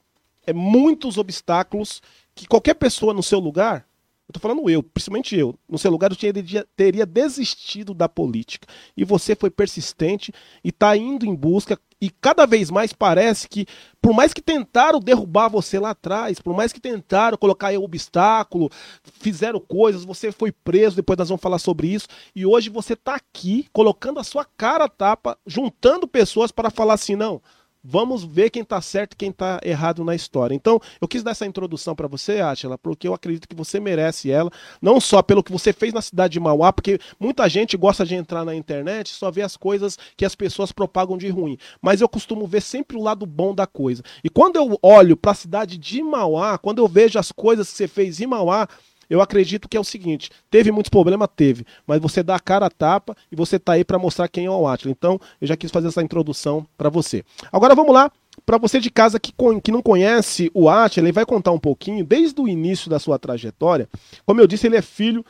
é, 0.44 0.52
muitos 0.52 1.16
obstáculos 1.16 2.02
que 2.34 2.48
qualquer 2.48 2.74
pessoa 2.74 3.14
no 3.14 3.22
seu 3.22 3.38
lugar, 3.38 3.86
eu 4.28 4.32
tô 4.32 4.40
falando 4.40 4.68
eu, 4.68 4.82
principalmente 4.82 5.36
eu, 5.36 5.56
no 5.68 5.78
seu 5.78 5.92
lugar 5.92 6.10
eu 6.10 6.16
teria, 6.16 6.66
teria 6.74 7.06
desistido 7.06 7.94
da 7.94 8.08
política. 8.08 8.66
E 8.96 9.04
você 9.04 9.36
foi 9.36 9.48
persistente 9.48 10.32
e 10.64 10.72
tá 10.72 10.96
indo 10.96 11.24
em 11.24 11.34
busca. 11.34 11.78
E 12.00 12.10
cada 12.10 12.46
vez 12.46 12.70
mais 12.70 12.92
parece 12.92 13.48
que, 13.48 13.66
por 14.00 14.12
mais 14.12 14.32
que 14.32 14.42
tentaram 14.42 15.00
derrubar 15.00 15.48
você 15.48 15.78
lá 15.78 15.90
atrás, 15.90 16.40
por 16.40 16.54
mais 16.54 16.72
que 16.72 16.80
tentaram 16.80 17.38
colocar 17.38 17.68
aí 17.68 17.78
obstáculo, 17.78 18.70
fizeram 19.02 19.60
coisas, 19.60 20.04
você 20.04 20.30
foi 20.30 20.52
preso, 20.52 20.96
depois 20.96 21.18
nós 21.18 21.28
vamos 21.28 21.42
falar 21.42 21.58
sobre 21.58 21.88
isso. 21.88 22.08
E 22.34 22.44
hoje 22.44 22.68
você 22.68 22.94
tá 22.94 23.14
aqui, 23.14 23.66
colocando 23.72 24.18
a 24.18 24.24
sua 24.24 24.44
cara 24.44 24.84
a 24.84 24.88
tapa, 24.88 25.38
juntando 25.46 26.06
pessoas 26.06 26.50
para 26.50 26.70
falar 26.70 26.94
assim, 26.94 27.16
não, 27.16 27.40
Vamos 27.86 28.24
ver 28.24 28.48
quem 28.48 28.64
tá 28.64 28.80
certo 28.80 29.12
e 29.12 29.16
quem 29.16 29.30
tá 29.30 29.60
errado 29.62 30.02
na 30.02 30.14
história. 30.14 30.54
Então, 30.54 30.80
eu 30.98 31.06
quis 31.06 31.22
dar 31.22 31.32
essa 31.32 31.44
introdução 31.44 31.94
para 31.94 32.08
você, 32.08 32.40
Atila, 32.40 32.78
porque 32.78 33.06
eu 33.06 33.12
acredito 33.12 33.46
que 33.46 33.54
você 33.54 33.78
merece 33.78 34.30
ela, 34.30 34.50
não 34.80 34.98
só 34.98 35.20
pelo 35.20 35.42
que 35.42 35.52
você 35.52 35.70
fez 35.70 35.92
na 35.92 36.00
cidade 36.00 36.32
de 36.32 36.40
Mauá, 36.40 36.72
porque 36.72 36.98
muita 37.20 37.46
gente 37.46 37.76
gosta 37.76 38.04
de 38.06 38.14
entrar 38.14 38.42
na 38.42 38.54
internet 38.54 39.08
e 39.08 39.14
só 39.14 39.30
ver 39.30 39.42
as 39.42 39.54
coisas 39.54 39.98
que 40.16 40.24
as 40.24 40.34
pessoas 40.34 40.72
propagam 40.72 41.18
de 41.18 41.28
ruim, 41.28 41.58
mas 41.82 42.00
eu 42.00 42.08
costumo 42.08 42.46
ver 42.46 42.62
sempre 42.62 42.96
o 42.96 43.02
lado 43.02 43.26
bom 43.26 43.54
da 43.54 43.66
coisa. 43.66 44.02
E 44.22 44.30
quando 44.30 44.56
eu 44.56 44.78
olho 44.82 45.14
para 45.14 45.32
a 45.32 45.34
cidade 45.34 45.76
de 45.76 46.02
Mauá, 46.02 46.56
quando 46.56 46.78
eu 46.78 46.88
vejo 46.88 47.18
as 47.18 47.30
coisas 47.30 47.70
que 47.70 47.76
você 47.76 47.86
fez 47.86 48.18
em 48.18 48.26
Mauá, 48.26 48.66
eu 49.08 49.20
acredito 49.20 49.68
que 49.68 49.76
é 49.76 49.80
o 49.80 49.84
seguinte: 49.84 50.30
teve 50.50 50.70
muitos 50.70 50.90
problemas? 50.90 51.28
Teve, 51.34 51.64
mas 51.86 52.00
você 52.00 52.22
dá 52.22 52.36
a 52.36 52.40
cara 52.40 52.66
a 52.66 52.70
tapa 52.70 53.16
e 53.30 53.36
você 53.36 53.58
tá 53.58 53.72
aí 53.72 53.84
para 53.84 53.98
mostrar 53.98 54.28
quem 54.28 54.46
é 54.46 54.50
o 54.50 54.66
Atila. 54.66 54.92
Então, 54.92 55.20
eu 55.40 55.46
já 55.46 55.56
quis 55.56 55.70
fazer 55.70 55.88
essa 55.88 56.02
introdução 56.02 56.66
para 56.76 56.88
você. 56.88 57.24
Agora 57.52 57.74
vamos 57.74 57.92
lá. 57.92 58.10
Para 58.44 58.58
você 58.58 58.80
de 58.80 58.90
casa 58.90 59.20
que, 59.20 59.32
que 59.62 59.70
não 59.70 59.80
conhece 59.80 60.50
o 60.52 60.68
Atila, 60.68 61.06
ele 61.06 61.12
vai 61.12 61.24
contar 61.24 61.52
um 61.52 61.58
pouquinho, 61.58 62.04
desde 62.04 62.40
o 62.40 62.48
início 62.48 62.90
da 62.90 62.98
sua 62.98 63.18
trajetória. 63.18 63.88
Como 64.26 64.40
eu 64.40 64.46
disse, 64.46 64.66
ele 64.66 64.76
é 64.76 64.82
filho 64.82 65.24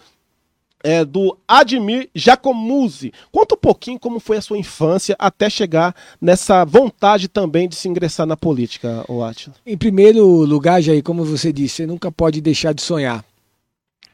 é, 0.85 1.03
do 1.03 1.37
Admir 1.49 2.11
Giacomuzzi. 2.15 3.11
Conta 3.33 3.55
um 3.55 3.59
pouquinho 3.59 3.99
como 3.99 4.21
foi 4.21 4.37
a 4.37 4.43
sua 4.43 4.59
infância 4.59 5.17
até 5.19 5.49
chegar 5.49 5.97
nessa 6.21 6.65
vontade 6.65 7.27
também 7.27 7.67
de 7.67 7.75
se 7.75 7.89
ingressar 7.89 8.27
na 8.27 8.37
política, 8.37 9.05
Atila. 9.27 9.57
Em 9.67 9.79
primeiro 9.79 10.27
lugar, 10.45 10.83
Jair, 10.83 11.03
como 11.03 11.25
você 11.25 11.53
disse, 11.53 11.77
você 11.77 11.87
nunca 11.87 12.13
pode 12.13 12.41
deixar 12.43 12.75
de 12.75 12.83
sonhar. 12.83 13.25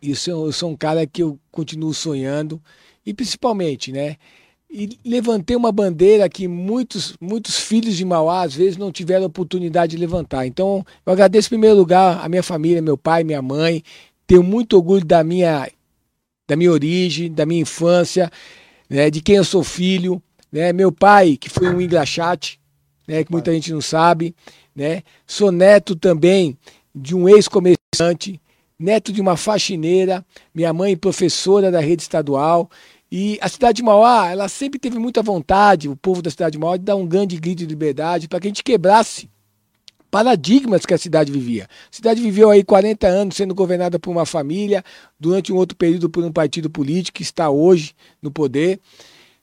Isso 0.02 0.30
eu 0.30 0.50
sou 0.52 0.70
um 0.70 0.76
cara 0.76 1.06
que 1.06 1.22
eu 1.22 1.38
continuo 1.50 1.92
sonhando 1.92 2.60
e 3.04 3.12
principalmente, 3.12 3.92
né? 3.92 4.16
E 4.70 4.98
levantei 5.04 5.56
uma 5.56 5.72
bandeira 5.72 6.28
que 6.28 6.46
muitos 6.46 7.16
muitos 7.20 7.58
filhos 7.58 7.96
de 7.96 8.04
Mauá 8.04 8.42
às 8.42 8.54
vezes 8.54 8.76
não 8.76 8.92
tiveram 8.92 9.26
oportunidade 9.26 9.92
de 9.92 9.96
levantar. 9.96 10.46
Então, 10.46 10.84
eu 11.04 11.12
agradeço 11.12 11.48
em 11.48 11.50
primeiro 11.50 11.76
lugar 11.76 12.24
a 12.24 12.28
minha 12.28 12.42
família, 12.42 12.80
meu 12.80 12.96
pai, 12.96 13.24
minha 13.24 13.42
mãe. 13.42 13.82
Tenho 14.26 14.44
muito 14.44 14.76
orgulho 14.76 15.04
da 15.04 15.24
minha 15.24 15.68
da 16.48 16.56
minha 16.56 16.70
origem, 16.72 17.32
da 17.32 17.46
minha 17.46 17.62
infância, 17.62 18.30
né, 18.88 19.08
de 19.08 19.20
quem 19.20 19.36
eu 19.36 19.44
sou 19.44 19.62
filho, 19.62 20.20
né? 20.50 20.72
Meu 20.72 20.90
pai, 20.90 21.36
que 21.36 21.48
foi 21.48 21.68
um 21.68 21.80
engraxate, 21.80 22.58
né, 23.06 23.22
que 23.24 23.30
muita 23.30 23.52
gente 23.52 23.72
não 23.72 23.80
sabe, 23.80 24.34
né? 24.74 25.02
Sou 25.26 25.52
neto 25.52 25.94
também 25.94 26.56
de 26.94 27.14
um 27.14 27.28
ex-comerciante, 27.28 28.40
neto 28.80 29.12
de 29.12 29.20
uma 29.20 29.36
faxineira, 29.36 30.24
minha 30.54 30.72
mãe 30.72 30.96
professora 30.96 31.70
da 31.70 31.80
rede 31.80 32.02
estadual. 32.02 32.70
E 33.12 33.38
a 33.42 33.48
cidade 33.48 33.76
de 33.76 33.82
Mauá, 33.82 34.30
ela 34.30 34.48
sempre 34.48 34.80
teve 34.80 34.98
muita 34.98 35.22
vontade, 35.22 35.88
o 35.88 35.96
povo 35.96 36.22
da 36.22 36.30
cidade 36.30 36.52
de 36.52 36.58
Mauá, 36.58 36.78
de 36.78 36.84
dar 36.84 36.96
um 36.96 37.06
grande 37.06 37.36
grito 37.38 37.58
de 37.58 37.66
liberdade 37.66 38.26
para 38.26 38.40
que 38.40 38.46
a 38.46 38.50
gente 38.50 38.64
quebrasse 38.64 39.28
paradigmas 40.10 40.86
que 40.86 40.94
a 40.94 40.98
cidade 40.98 41.30
vivia. 41.30 41.64
A 41.64 41.94
cidade 41.94 42.22
viveu 42.22 42.50
aí 42.50 42.64
40 42.64 43.06
anos 43.06 43.36
sendo 43.36 43.54
governada 43.54 43.98
por 43.98 44.10
uma 44.10 44.24
família, 44.24 44.82
durante 45.18 45.52
um 45.52 45.56
outro 45.56 45.76
período 45.76 46.08
por 46.08 46.24
um 46.24 46.32
partido 46.32 46.70
político 46.70 47.18
que 47.18 47.22
está 47.22 47.50
hoje 47.50 47.94
no 48.22 48.30
poder. 48.30 48.80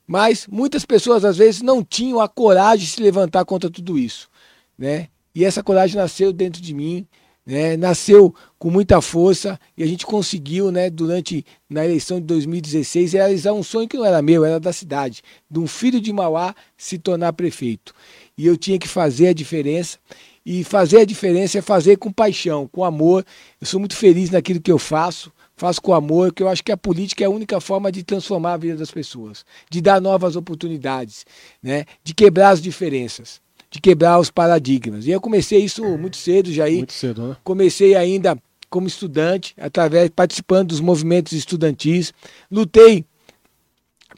Mas 0.05 0.47
muitas 0.47 0.85
pessoas 0.85 1.23
às 1.23 1.37
vezes 1.37 1.61
não 1.61 1.83
tinham 1.83 2.19
a 2.19 2.27
coragem 2.27 2.85
de 2.85 2.91
se 2.91 3.01
levantar 3.01 3.45
contra 3.45 3.69
tudo 3.69 3.99
isso, 3.99 4.29
né? 4.77 5.09
E 5.35 5.45
essa 5.45 5.61
coragem 5.61 5.97
nasceu 5.97 6.33
dentro 6.33 6.61
de 6.61 6.73
mim, 6.73 7.05
né? 7.47 7.77
Nasceu 7.77 8.35
com 8.59 8.69
muita 8.69 8.99
força 8.99 9.57
e 9.77 9.81
a 9.81 9.87
gente 9.87 10.05
conseguiu, 10.05 10.69
né, 10.69 10.89
durante 10.89 11.45
na 11.69 11.85
eleição 11.85 12.19
de 12.19 12.25
2016 12.25 13.13
realizar 13.13 13.53
um 13.53 13.63
sonho 13.63 13.87
que 13.87 13.95
não 13.95 14.03
era 14.03 14.21
meu, 14.21 14.43
era 14.43 14.59
da 14.59 14.73
cidade, 14.73 15.21
de 15.49 15.57
um 15.57 15.65
filho 15.65 16.01
de 16.01 16.11
Mauá 16.11 16.53
se 16.77 16.97
tornar 16.97 17.31
prefeito. 17.31 17.95
E 18.37 18.45
eu 18.45 18.57
tinha 18.57 18.77
que 18.77 18.87
fazer 18.87 19.29
a 19.29 19.33
diferença. 19.33 19.97
E 20.45 20.63
fazer 20.63 20.99
a 20.99 21.05
diferença 21.05 21.57
é 21.57 21.61
fazer 21.61 21.97
com 21.97 22.11
paixão, 22.11 22.67
com 22.67 22.85
amor. 22.85 23.25
Eu 23.59 23.67
sou 23.67 23.79
muito 23.81 23.97
feliz 23.97 24.29
naquilo 24.29 24.61
que 24.61 24.71
eu 24.71 24.79
faço 24.79 25.31
faço 25.57 25.81
com 25.81 25.91
amor, 25.91 26.31
que 26.31 26.43
eu 26.43 26.47
acho 26.47 26.63
que 26.63 26.71
a 26.71 26.77
política 26.77 27.23
é 27.23 27.27
a 27.27 27.31
única 27.31 27.59
forma 27.59 27.91
de 27.91 28.03
transformar 28.03 28.53
a 28.53 28.57
vida 28.57 28.77
das 28.77 28.91
pessoas, 28.91 29.43
de 29.71 29.81
dar 29.81 29.99
novas 29.99 30.35
oportunidades, 30.35 31.25
né? 31.63 31.85
de 32.03 32.13
quebrar 32.13 32.51
as 32.51 32.61
diferenças, 32.61 33.41
de 33.69 33.81
quebrar 33.81 34.19
os 34.19 34.31
paradigmas. 34.31 35.05
E 35.05 35.11
eu 35.11 35.19
comecei 35.21 35.59
isso 35.59 35.83
muito 35.97 36.17
cedo, 36.17 36.51
Jair. 36.51 36.77
Muito 36.77 36.93
cedo, 36.93 37.27
né? 37.27 37.37
Comecei 37.43 37.95
ainda 37.95 38.37
como 38.69 38.87
estudante, 38.87 39.53
através 39.57 40.09
participando 40.09 40.69
dos 40.69 40.79
movimentos 40.79 41.33
estudantis. 41.33 42.13
Lutei 42.51 43.05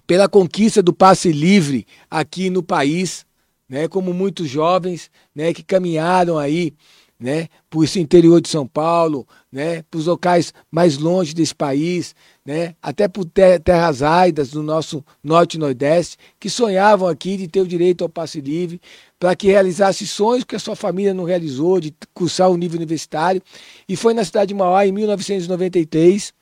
pela 0.05 0.27
conquista 0.27 0.81
do 0.81 0.93
passe 0.93 1.31
livre 1.31 1.85
aqui 2.09 2.49
no 2.49 2.63
país, 2.63 3.25
né, 3.67 3.87
como 3.87 4.13
muitos 4.13 4.49
jovens, 4.49 5.11
né, 5.35 5.53
que 5.53 5.61
caminharam 5.61 6.37
aí, 6.37 6.73
né, 7.19 7.47
por 7.69 7.83
esse 7.83 7.99
interior 7.99 8.41
de 8.41 8.49
São 8.49 8.65
Paulo, 8.65 9.27
né, 9.51 9.83
para 9.83 9.97
os 9.99 10.07
locais 10.07 10.53
mais 10.71 10.97
longe 10.97 11.33
desse 11.35 11.53
país, 11.53 12.15
né, 12.43 12.73
até 12.81 13.07
por 13.07 13.25
te- 13.25 13.59
terras 13.59 14.01
áridas 14.01 14.49
do 14.49 14.63
nosso 14.63 15.03
norte 15.23 15.55
e 15.55 15.59
nordeste, 15.59 16.17
que 16.39 16.49
sonhavam 16.49 17.07
aqui 17.07 17.37
de 17.37 17.47
ter 17.47 17.61
o 17.61 17.67
direito 17.67 18.03
ao 18.03 18.09
passe 18.09 18.41
livre, 18.41 18.81
para 19.19 19.35
que 19.35 19.47
realizasse 19.47 20.07
sonhos 20.07 20.45
que 20.45 20.55
a 20.55 20.59
sua 20.59 20.75
família 20.75 21.13
não 21.13 21.25
realizou, 21.25 21.79
de 21.79 21.93
cursar 22.13 22.49
o 22.49 22.57
nível 22.57 22.77
universitário. 22.77 23.41
E 23.87 23.95
foi 23.95 24.13
na 24.13 24.23
cidade 24.23 24.49
de 24.49 24.53
Mauá, 24.53 24.87
em 24.87 24.91
1993, 24.93 26.33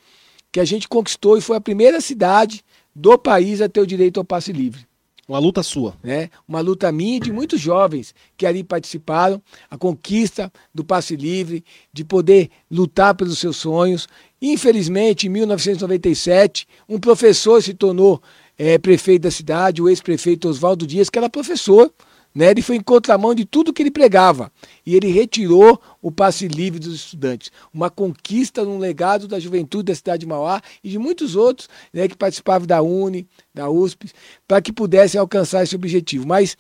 que 0.52 0.60
a 0.60 0.66
gente 0.66 0.88
conquistou 0.88 1.38
e 1.38 1.42
foi 1.42 1.58
a 1.58 1.62
primeira 1.62 2.00
cidade 2.00 2.64
do 2.96 3.18
país 3.18 3.62
a 3.62 3.68
ter 3.68 3.82
o 3.82 3.88
direito 3.88 4.20
ao 4.20 4.24
passe 4.24 4.54
livre. 4.54 4.88
Uma 5.28 5.40
luta 5.40 5.62
sua. 5.62 5.94
né? 6.02 6.30
Uma 6.48 6.62
luta 6.62 6.90
minha 6.90 7.18
e 7.18 7.20
de 7.20 7.34
muitos 7.34 7.60
jovens 7.60 8.16
que 8.38 8.46
ali 8.46 8.64
participaram, 8.64 9.42
a 9.70 9.78
conquista 9.78 10.52
do 10.74 10.86
passe 10.86 11.18
livre, 11.18 11.66
de 11.92 12.06
poder 12.06 12.50
lutar 12.72 13.14
pelos 13.14 13.38
seus 13.38 13.58
sonhos. 13.58 14.08
Infelizmente, 14.42 15.28
em 15.28 15.30
1997, 15.30 16.66
um 16.88 16.98
professor 16.98 17.62
se 17.62 17.74
tornou 17.74 18.22
eh, 18.58 18.78
prefeito 18.78 19.24
da 19.24 19.32
cidade, 19.32 19.82
o 19.82 19.90
ex-prefeito 19.90 20.48
Oswaldo 20.48 20.88
Dias, 20.88 21.10
que 21.10 21.20
era 21.20 21.30
professor, 21.30 21.92
né? 22.38 22.52
Ele 22.52 22.62
foi 22.62 22.76
em 22.76 22.82
contramão 22.82 23.34
de 23.34 23.46
tudo 23.46 23.74
que 23.74 23.82
ele 23.82 23.90
pregava 23.90 24.52
e 24.86 24.96
ele 24.96 25.08
retirou 25.08 25.82
o 26.00 26.12
passe 26.12 26.48
livre 26.48 26.80
dos 26.80 26.94
estudantes. 26.94 27.52
Uma 27.74 27.90
conquista, 27.90 28.62
um 28.62 28.78
legado 28.78 29.28
da 29.28 29.40
juventude 29.40 29.86
da 29.86 29.96
cidade 29.96 30.20
de 30.20 30.28
Mauá 30.28 30.62
e 30.84 30.90
de 30.92 31.00
muitos 31.00 31.36
outros 31.36 31.68
né, 31.92 32.08
que 32.08 32.16
participavam 32.16 32.68
da 32.68 32.80
Uni, 32.80 33.28
da 33.52 33.72
USP, 33.72 34.12
para 34.48 34.62
que 34.62 34.72
pudessem 34.72 35.20
alcançar 35.20 35.64
esse 35.64 35.76
objetivo. 35.76 36.28
Mas 36.28 36.56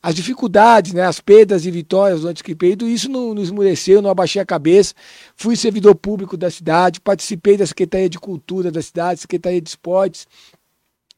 as 0.00 0.14
dificuldades, 0.14 0.92
né, 0.92 1.02
as 1.02 1.18
perdas 1.18 1.66
e 1.66 1.72
vitórias 1.72 2.20
durante 2.20 2.40
aquele 2.40 2.54
período, 2.54 2.88
isso 2.88 3.08
não 3.08 3.34
nos 3.34 3.48
esmureceu, 3.48 4.00
não 4.00 4.10
abaixei 4.10 4.40
a 4.40 4.46
cabeça. 4.46 4.94
Fui 5.34 5.56
servidor 5.56 5.96
público 5.96 6.36
da 6.36 6.52
cidade, 6.52 7.00
participei 7.00 7.56
da 7.56 7.66
Secretaria 7.66 8.08
de 8.08 8.20
Cultura 8.20 8.70
da 8.70 8.80
cidade, 8.80 9.18
Secretaria 9.18 9.60
de 9.60 9.70
Esportes, 9.70 10.28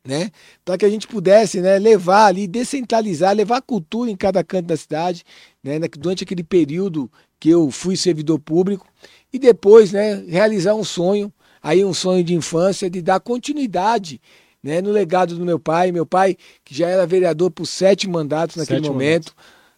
né, 0.08 0.30
para 0.64 0.78
que 0.78 0.86
a 0.86 0.88
gente 0.88 1.06
pudesse 1.06 1.60
né, 1.60 1.78
levar 1.78 2.24
ali, 2.24 2.46
descentralizar, 2.46 3.36
levar 3.36 3.58
a 3.58 3.62
cultura 3.62 4.10
em 4.10 4.16
cada 4.16 4.42
canto 4.42 4.64
da 4.64 4.76
cidade, 4.76 5.22
né, 5.62 5.78
durante 5.98 6.24
aquele 6.24 6.42
período 6.42 7.12
que 7.38 7.50
eu 7.50 7.70
fui 7.70 7.94
servidor 7.94 8.38
público, 8.38 8.86
e 9.30 9.38
depois 9.38 9.92
né, 9.92 10.14
realizar 10.26 10.74
um 10.74 10.82
sonho, 10.82 11.30
aí 11.62 11.84
um 11.84 11.92
sonho 11.92 12.24
de 12.24 12.34
infância, 12.34 12.88
de 12.88 13.02
dar 13.02 13.20
continuidade 13.20 14.18
né, 14.62 14.80
no 14.80 14.90
legado 14.90 15.36
do 15.36 15.44
meu 15.44 15.58
pai. 15.58 15.92
Meu 15.92 16.06
pai, 16.06 16.38
que 16.64 16.74
já 16.74 16.88
era 16.88 17.06
vereador 17.06 17.50
por 17.50 17.66
sete 17.66 18.08
mandatos 18.08 18.56
naquele 18.56 18.80
Sete 18.80 18.90
momento, 18.90 19.34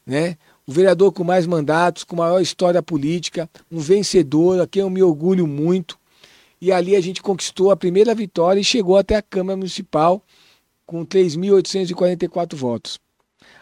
né? 0.06 0.36
O 0.64 0.72
vereador 0.72 1.10
com 1.10 1.24
mais 1.24 1.44
mandatos, 1.44 2.04
com 2.04 2.14
maior 2.14 2.40
história 2.40 2.80
política, 2.80 3.50
um 3.72 3.80
vencedor, 3.80 4.60
a 4.60 4.66
quem 4.68 4.82
eu 4.82 4.90
me 4.90 5.02
orgulho 5.02 5.44
muito. 5.44 5.98
E 6.60 6.70
ali 6.70 6.94
a 6.94 7.00
gente 7.00 7.22
conquistou 7.22 7.70
a 7.70 7.76
primeira 7.76 8.14
vitória 8.14 8.60
e 8.60 8.64
chegou 8.64 8.96
até 8.98 9.16
a 9.16 9.22
Câmara 9.22 9.56
Municipal 9.56 10.22
com 10.84 11.04
3.844 11.06 12.54
votos. 12.54 12.98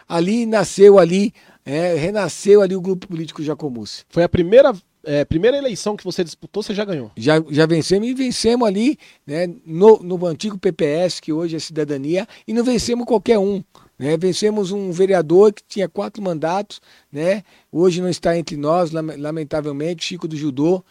Ali 0.08 0.46
nasceu 0.46 0.98
ali, 0.98 1.32
é, 1.64 1.94
renasceu 1.94 2.62
ali 2.62 2.74
o 2.74 2.80
grupo 2.80 3.06
político 3.06 3.42
Jacomusse. 3.42 4.04
Foi 4.08 4.22
a 4.22 4.28
primeira, 4.28 4.72
é, 5.04 5.24
primeira 5.24 5.56
eleição 5.56 5.96
que 5.96 6.02
você 6.04 6.24
disputou, 6.24 6.62
você 6.62 6.74
já 6.74 6.84
ganhou. 6.84 7.12
Já, 7.16 7.42
já 7.50 7.66
vencemos 7.66 8.08
e 8.08 8.14
vencemos 8.14 8.66
ali 8.66 8.98
né, 9.26 9.46
no, 9.64 9.98
no 10.02 10.26
antigo 10.26 10.58
PPS, 10.58 11.20
que 11.20 11.32
hoje 11.32 11.56
é 11.56 11.58
Cidadania, 11.58 12.26
e 12.46 12.52
não 12.54 12.64
vencemos 12.64 13.04
qualquer 13.06 13.38
um. 13.38 13.62
Né? 13.98 14.16
Vencemos 14.16 14.72
um 14.72 14.90
vereador 14.90 15.52
que 15.52 15.62
tinha 15.68 15.88
quatro 15.88 16.22
mandatos, 16.22 16.80
né? 17.12 17.42
hoje 17.70 18.00
não 18.00 18.08
está 18.08 18.36
entre 18.38 18.56
nós, 18.56 18.90
lame- 18.90 19.16
lamentavelmente, 19.16 20.04
Chico 20.06 20.26
do 20.26 20.36
Judô, 20.36 20.82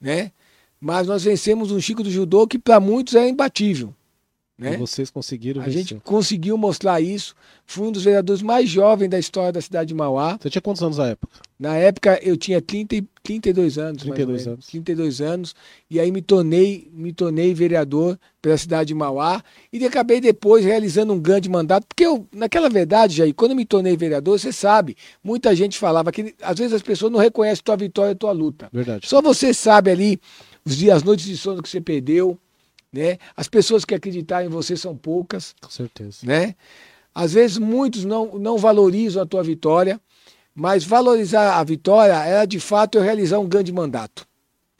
né? 0.00 0.30
Mas 0.80 1.06
nós 1.06 1.24
vencemos 1.24 1.70
um 1.70 1.80
Chico 1.80 2.02
do 2.02 2.10
Judô 2.10 2.46
que 2.46 2.58
para 2.58 2.78
muitos 2.80 3.14
é 3.14 3.28
imbatível. 3.28 3.94
Né? 4.60 4.74
E 4.74 4.76
vocês 4.76 5.08
conseguiram 5.08 5.62
A 5.62 5.66
vencer. 5.66 5.80
gente 5.82 5.94
conseguiu 6.02 6.58
mostrar 6.58 7.00
isso. 7.00 7.32
Fui 7.64 7.86
um 7.86 7.92
dos 7.92 8.02
vereadores 8.02 8.42
mais 8.42 8.68
jovens 8.68 9.08
da 9.08 9.16
história 9.16 9.52
da 9.52 9.60
cidade 9.60 9.88
de 9.88 9.94
Mauá. 9.94 10.36
Você 10.40 10.50
tinha 10.50 10.60
quantos 10.60 10.82
anos 10.82 10.98
na 10.98 11.06
época? 11.06 11.32
Na 11.56 11.76
época 11.76 12.18
eu 12.24 12.36
tinha 12.36 12.60
30, 12.60 12.96
e- 12.96 13.06
32 13.22 13.78
anos. 13.78 14.02
mais 14.02 14.08
ou 14.08 14.14
32 14.16 14.46
menos. 14.46 14.46
anos. 14.54 14.66
32 14.66 15.20
anos. 15.20 15.54
E 15.88 16.00
aí 16.00 16.10
me 16.10 16.20
tornei, 16.20 16.90
me 16.92 17.12
tornei 17.12 17.54
vereador 17.54 18.18
pela 18.42 18.56
cidade 18.56 18.88
de 18.88 18.94
Mauá. 18.94 19.44
E 19.72 19.84
acabei 19.86 20.20
depois 20.20 20.64
realizando 20.64 21.12
um 21.12 21.20
grande 21.20 21.48
mandato. 21.48 21.86
Porque 21.86 22.04
eu, 22.04 22.26
naquela 22.34 22.68
verdade, 22.68 23.14
Jair, 23.14 23.32
quando 23.34 23.52
eu 23.52 23.56
me 23.56 23.64
tornei 23.64 23.96
vereador, 23.96 24.40
você 24.40 24.52
sabe, 24.52 24.96
muita 25.22 25.54
gente 25.54 25.78
falava 25.78 26.10
que 26.10 26.34
às 26.42 26.58
vezes 26.58 26.72
as 26.72 26.82
pessoas 26.82 27.12
não 27.12 27.20
reconhecem 27.20 27.62
tua 27.62 27.76
vitória 27.76 28.10
e 28.10 28.16
tua 28.16 28.32
luta. 28.32 28.68
Verdade. 28.72 29.06
Só 29.06 29.22
você 29.22 29.54
sabe 29.54 29.92
ali 29.92 30.20
os 30.68 30.76
dias, 30.76 30.96
as 30.96 31.02
noites 31.02 31.24
de 31.26 31.36
sono 31.36 31.62
que 31.62 31.68
você 31.68 31.80
perdeu. 31.80 32.38
Né? 32.92 33.18
As 33.36 33.48
pessoas 33.48 33.84
que 33.84 33.94
acreditaram 33.94 34.46
em 34.46 34.50
você 34.50 34.76
são 34.76 34.96
poucas 34.96 35.54
Com 35.60 35.68
certeza. 35.70 36.18
né? 36.22 36.54
Às 37.14 37.32
vezes 37.34 37.58
muitos 37.58 38.04
não, 38.04 38.38
não 38.38 38.56
valorizam 38.56 39.22
a 39.22 39.26
tua 39.26 39.42
vitória, 39.42 40.00
mas 40.54 40.84
valorizar 40.84 41.58
a 41.58 41.64
vitória 41.64 42.14
era 42.14 42.44
de 42.46 42.58
fato 42.58 42.96
eu 42.96 43.02
realizar 43.02 43.38
um 43.40 43.46
grande 43.48 43.72
mandato. 43.72 44.26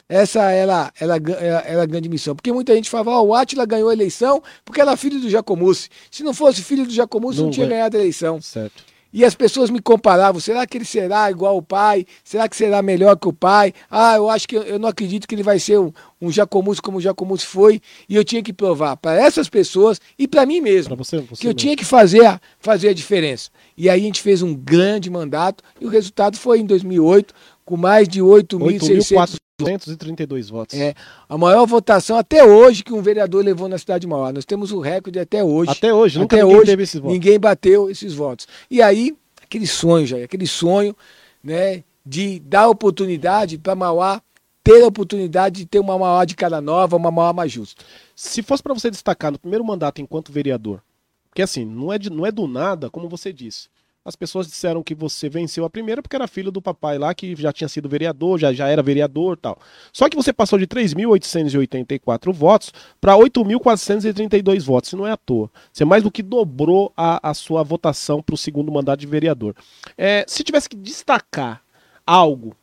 Essa 0.08 0.50
era, 0.50 0.90
era, 0.98 1.16
era, 1.16 1.60
era 1.66 1.82
a 1.82 1.86
grande 1.86 2.08
missão. 2.08 2.34
Porque 2.34 2.50
muita 2.50 2.74
gente 2.74 2.88
falava, 2.88 3.10
ó, 3.10 3.22
o 3.22 3.34
Átila 3.34 3.66
ganhou 3.66 3.90
a 3.90 3.92
eleição 3.92 4.42
porque 4.64 4.80
era 4.80 4.96
filho 4.96 5.20
do 5.20 5.28
Jacomusse. 5.28 5.90
Se 6.10 6.22
não 6.22 6.32
fosse 6.32 6.62
filho 6.62 6.86
do 6.86 6.92
Jacomusse, 6.92 7.38
não, 7.40 7.46
Não 7.46 7.50
tinha 7.52 7.66
ganha. 7.66 7.76
ganhado 7.80 7.96
a 7.98 8.00
eleição. 8.00 8.40
Certo. 8.40 8.82
E 9.12 9.24
as 9.24 9.34
pessoas 9.34 9.70
me 9.70 9.80
comparavam, 9.80 10.40
será 10.40 10.66
que 10.66 10.76
ele 10.76 10.84
será 10.84 11.30
igual 11.30 11.56
o 11.56 11.62
pai? 11.62 12.06
Será 12.22 12.48
que 12.48 12.54
será 12.54 12.82
melhor 12.82 13.16
que 13.16 13.26
o 13.26 13.32
pai? 13.32 13.72
Ah, 13.90 14.16
eu 14.16 14.28
acho 14.28 14.46
que 14.46 14.56
eu, 14.56 14.78
não 14.78 14.88
acredito 14.88 15.26
que 15.26 15.34
ele 15.34 15.42
vai 15.42 15.58
ser 15.58 15.78
um, 15.78 15.92
um 16.20 16.30
Jacomusse 16.30 16.82
como 16.82 16.98
o 16.98 17.00
Jacomusse 17.00 17.46
foi. 17.46 17.80
E 18.08 18.14
eu 18.14 18.24
tinha 18.24 18.42
que 18.42 18.52
provar 18.52 18.96
para 18.96 19.18
essas 19.18 19.48
pessoas 19.48 19.98
e 20.18 20.28
para 20.28 20.44
mim 20.44 20.60
mesmo 20.60 20.94
Pra 20.94 21.04
você, 21.04 21.18
você 21.18 21.40
que 21.40 21.46
eu 21.46 21.50
mesmo. 21.50 21.58
tinha 21.58 21.76
que 21.76 21.84
fazer 21.84 22.26
a, 22.26 22.40
fazer 22.60 22.90
a 22.90 22.94
diferença. 22.94 23.50
E 23.76 23.88
aí 23.88 23.98
a 23.98 24.02
gente 24.02 24.20
fez 24.20 24.42
um 24.42 24.54
grande 24.54 25.08
mandato 25.08 25.64
e 25.80 25.86
o 25.86 25.88
resultado 25.88 26.36
foi 26.36 26.60
em 26.60 26.66
2008, 26.66 27.34
com 27.64 27.76
mais 27.76 28.06
de 28.06 28.20
8.600 28.20 29.36
8.432 29.68 30.50
votos. 30.50 30.78
é, 30.78 30.94
a 31.28 31.36
maior 31.36 31.66
votação 31.66 32.16
até 32.16 32.44
hoje 32.44 32.84
que 32.84 32.92
um 32.92 33.02
vereador 33.02 33.44
levou 33.44 33.68
na 33.68 33.76
cidade 33.76 34.02
de 34.02 34.06
Mauá. 34.06 34.32
Nós 34.32 34.44
temos 34.44 34.70
o 34.72 34.78
recorde 34.80 35.18
até 35.18 35.42
hoje. 35.42 35.70
Até 35.72 35.92
hoje, 35.92 36.18
nunca 36.18 36.36
Até 36.36 36.44
ninguém 36.44 36.58
hoje, 36.60 36.70
teve 36.70 36.82
esse 36.84 36.98
voto. 37.00 37.12
Ninguém 37.12 37.38
bateu 37.40 37.90
esses 37.90 38.14
votos. 38.14 38.46
E 38.70 38.80
aí, 38.80 39.16
aquele 39.42 39.66
sonho, 39.66 40.06
já, 40.06 40.16
aquele 40.18 40.46
sonho, 40.46 40.96
né, 41.42 41.82
de 42.06 42.38
dar 42.40 42.68
oportunidade 42.68 43.58
para 43.58 43.74
Mauá 43.74 44.22
ter 44.62 44.82
a 44.82 44.86
oportunidade 44.86 45.56
de 45.60 45.66
ter 45.66 45.80
uma 45.80 45.98
Mauá 45.98 46.24
de 46.24 46.36
cara 46.36 46.60
nova, 46.60 46.96
uma 46.96 47.10
Mauá 47.10 47.32
mais 47.32 47.50
justa. 47.50 47.82
Se 48.14 48.42
fosse 48.42 48.62
pra 48.62 48.74
você 48.74 48.90
destacar 48.90 49.32
no 49.32 49.38
primeiro 49.38 49.64
mandato 49.64 50.00
enquanto 50.00 50.30
vereador, 50.30 50.80
porque 51.30 51.42
assim, 51.42 51.64
não 51.64 51.92
é, 51.92 51.98
de- 51.98 52.10
não 52.10 52.24
é 52.24 52.30
do 52.32 52.46
nada, 52.46 52.88
como 52.90 53.08
você 53.08 53.32
disse. 53.32 53.68
As 54.08 54.16
pessoas 54.16 54.46
disseram 54.46 54.82
que 54.82 54.94
você 54.94 55.28
venceu 55.28 55.66
a 55.66 55.70
primeira 55.70 56.00
porque 56.00 56.16
era 56.16 56.26
filho 56.26 56.50
do 56.50 56.62
papai 56.62 56.96
lá 56.96 57.12
que 57.12 57.36
já 57.36 57.52
tinha 57.52 57.68
sido 57.68 57.90
vereador, 57.90 58.38
já, 58.38 58.54
já 58.54 58.66
era 58.66 58.82
vereador 58.82 59.36
tal. 59.36 59.58
Só 59.92 60.08
que 60.08 60.16
você 60.16 60.32
passou 60.32 60.58
de 60.58 60.66
3.884 60.66 62.32
votos 62.32 62.72
para 62.98 63.14
8.432 63.14 64.62
votos. 64.62 64.88
Isso 64.88 64.96
não 64.96 65.06
é 65.06 65.12
à 65.12 65.16
toa. 65.18 65.50
Você 65.70 65.84
mais 65.84 66.02
do 66.02 66.10
que 66.10 66.22
dobrou 66.22 66.90
a, 66.96 67.28
a 67.28 67.34
sua 67.34 67.62
votação 67.62 68.22
para 68.22 68.34
o 68.34 68.38
segundo 68.38 68.72
mandato 68.72 69.00
de 69.00 69.06
vereador. 69.06 69.54
É, 69.98 70.24
se 70.26 70.42
tivesse 70.42 70.70
que 70.70 70.76
destacar 70.76 71.60
algo 72.06 72.56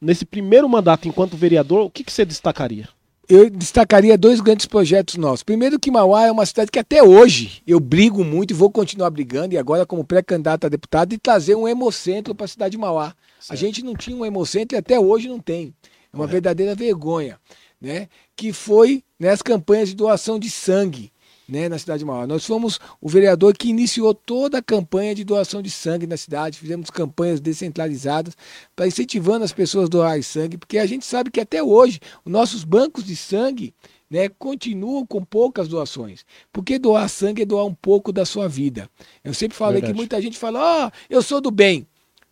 nesse 0.00 0.24
primeiro 0.24 0.66
mandato 0.66 1.06
enquanto 1.06 1.36
vereador, 1.36 1.84
o 1.84 1.90
que, 1.90 2.04
que 2.04 2.12
você 2.12 2.24
destacaria? 2.24 2.88
Eu 3.28 3.50
destacaria 3.50 4.16
dois 4.16 4.40
grandes 4.40 4.66
projetos 4.66 5.16
nossos. 5.16 5.42
Primeiro 5.42 5.80
que 5.80 5.90
Mauá 5.90 6.26
é 6.26 6.30
uma 6.30 6.46
cidade 6.46 6.70
que 6.70 6.78
até 6.78 7.02
hoje 7.02 7.60
eu 7.66 7.80
brigo 7.80 8.24
muito 8.24 8.52
e 8.52 8.54
vou 8.54 8.70
continuar 8.70 9.10
brigando, 9.10 9.54
e 9.54 9.58
agora 9.58 9.84
como 9.84 10.04
pré-candidato 10.04 10.66
a 10.66 10.68
deputado, 10.68 11.08
de 11.08 11.18
trazer 11.18 11.56
um 11.56 11.66
hemocentro 11.66 12.34
para 12.34 12.44
a 12.44 12.48
cidade 12.48 12.72
de 12.72 12.78
Mauá. 12.78 13.08
A 13.08 13.42
Certo. 13.42 13.60
gente 13.60 13.82
não 13.82 13.94
tinha 13.94 14.16
um 14.16 14.24
hemocentro 14.24 14.76
e 14.76 14.78
até 14.78 14.98
hoje 14.98 15.28
não 15.28 15.40
tem. 15.40 15.74
É 16.12 16.16
uma 16.16 16.26
verdadeira 16.26 16.74
vergonha. 16.74 17.38
Né? 17.80 18.08
Que 18.36 18.52
foi 18.52 19.02
nas 19.18 19.42
campanhas 19.42 19.88
de 19.88 19.96
doação 19.96 20.38
de 20.38 20.48
sangue 20.48 21.12
né, 21.48 21.68
na 21.68 21.78
cidade 21.78 22.00
de 22.00 22.04
Mauá. 22.04 22.26
Nós 22.26 22.44
fomos 22.44 22.80
o 23.00 23.08
vereador 23.08 23.56
que 23.56 23.68
iniciou 23.68 24.14
toda 24.14 24.58
a 24.58 24.62
campanha 24.62 25.14
de 25.14 25.24
doação 25.24 25.62
de 25.62 25.70
sangue 25.70 26.06
na 26.06 26.16
cidade, 26.16 26.58
fizemos 26.58 26.90
campanhas 26.90 27.40
descentralizadas 27.40 28.36
para 28.74 28.86
incentivando 28.86 29.44
as 29.44 29.52
pessoas 29.52 29.86
a 29.86 29.90
doar 29.90 30.22
sangue, 30.22 30.58
porque 30.58 30.78
a 30.78 30.86
gente 30.86 31.04
sabe 31.04 31.30
que 31.30 31.40
até 31.40 31.62
hoje 31.62 32.00
os 32.24 32.32
nossos 32.32 32.64
bancos 32.64 33.04
de 33.04 33.16
sangue 33.16 33.74
né, 34.10 34.28
continuam 34.28 35.04
com 35.06 35.24
poucas 35.24 35.68
doações. 35.68 36.24
Porque 36.52 36.78
doar 36.78 37.08
sangue 37.08 37.42
é 37.42 37.46
doar 37.46 37.64
um 37.64 37.74
pouco 37.74 38.12
da 38.12 38.24
sua 38.24 38.48
vida. 38.48 38.88
Eu 39.22 39.34
sempre 39.34 39.56
falei 39.56 39.80
Verdade. 39.80 39.92
que 39.92 39.96
muita 39.96 40.20
gente 40.22 40.38
fala, 40.38 40.86
ó, 40.86 40.90
eu 41.10 41.22
sou 41.22 41.40
do 41.40 41.50
bem. 41.50 41.86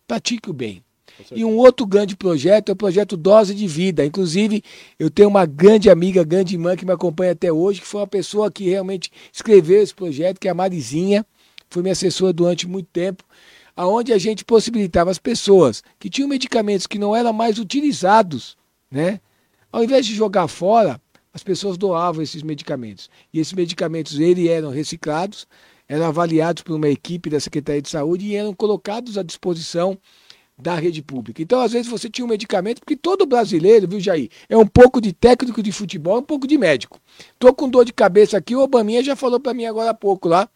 Pratique 0.07 0.49
o 0.49 0.53
bem. 0.53 0.84
E 1.33 1.45
um 1.45 1.55
outro 1.57 1.85
grande 1.85 2.15
projeto 2.15 2.69
é 2.69 2.73
o 2.73 2.75
projeto 2.75 3.15
Dose 3.15 3.53
de 3.53 3.67
Vida. 3.67 4.05
Inclusive, 4.05 4.63
eu 4.99 5.09
tenho 5.09 5.29
uma 5.29 5.45
grande 5.45 5.89
amiga, 5.89 6.23
grande 6.23 6.55
irmã 6.55 6.75
que 6.75 6.85
me 6.85 6.91
acompanha 6.91 7.31
até 7.31 7.51
hoje, 7.51 7.81
que 7.81 7.87
foi 7.87 8.01
uma 8.01 8.07
pessoa 8.07 8.51
que 8.51 8.69
realmente 8.69 9.11
escreveu 9.31 9.81
esse 9.81 9.93
projeto, 9.93 10.39
que 10.39 10.47
é 10.47 10.51
a 10.51 10.55
Marizinha, 10.55 11.25
foi 11.69 11.81
minha 11.81 11.93
assessora 11.93 12.33
durante 12.33 12.67
muito 12.67 12.87
tempo, 12.91 13.23
aonde 13.75 14.13
a 14.13 14.17
gente 14.17 14.45
possibilitava 14.45 15.11
as 15.11 15.19
pessoas 15.19 15.83
que 15.99 16.09
tinham 16.09 16.29
medicamentos 16.29 16.87
que 16.87 16.97
não 16.97 17.15
eram 17.15 17.33
mais 17.33 17.59
utilizados, 17.59 18.57
né? 18.89 19.19
Ao 19.71 19.83
invés 19.83 20.05
de 20.05 20.15
jogar 20.15 20.47
fora, 20.47 21.01
as 21.33 21.43
pessoas 21.43 21.77
doavam 21.77 22.23
esses 22.23 22.41
medicamentos. 22.41 23.09
E 23.33 23.39
esses 23.39 23.51
medicamentos 23.51 24.17
eles 24.17 24.49
eram 24.49 24.69
reciclados, 24.69 25.45
eram 25.87 26.05
avaliados 26.05 26.63
por 26.63 26.75
uma 26.75 26.87
equipe 26.87 27.29
da 27.29 27.41
Secretaria 27.41 27.81
de 27.81 27.89
Saúde 27.89 28.25
e 28.25 28.35
eram 28.35 28.53
colocados 28.53 29.17
à 29.17 29.23
disposição 29.23 29.97
da 30.57 30.75
rede 30.75 31.01
pública. 31.01 31.41
Então, 31.41 31.59
às 31.61 31.71
vezes, 31.73 31.87
você 31.87 32.09
tinha 32.09 32.23
um 32.25 32.29
medicamento, 32.29 32.79
porque 32.79 32.95
todo 32.95 33.25
brasileiro, 33.25 33.87
viu, 33.87 33.99
Jair, 33.99 34.29
é 34.47 34.55
um 34.57 34.65
pouco 34.65 35.01
de 35.01 35.11
técnico 35.11 35.61
de 35.61 35.71
futebol, 35.71 36.19
um 36.19 36.23
pouco 36.23 36.47
de 36.47 36.57
médico. 36.57 36.99
Tô 37.37 37.53
com 37.53 37.69
dor 37.69 37.83
de 37.85 37.91
cabeça 37.93 38.37
aqui, 38.37 38.55
o 38.55 38.61
Obaminha 38.61 39.03
já 39.03 39.15
falou 39.15 39.39
para 39.39 39.53
mim 39.53 39.65
agora 39.65 39.89
há 39.89 39.93
pouco 39.93 40.27
lá, 40.29 40.47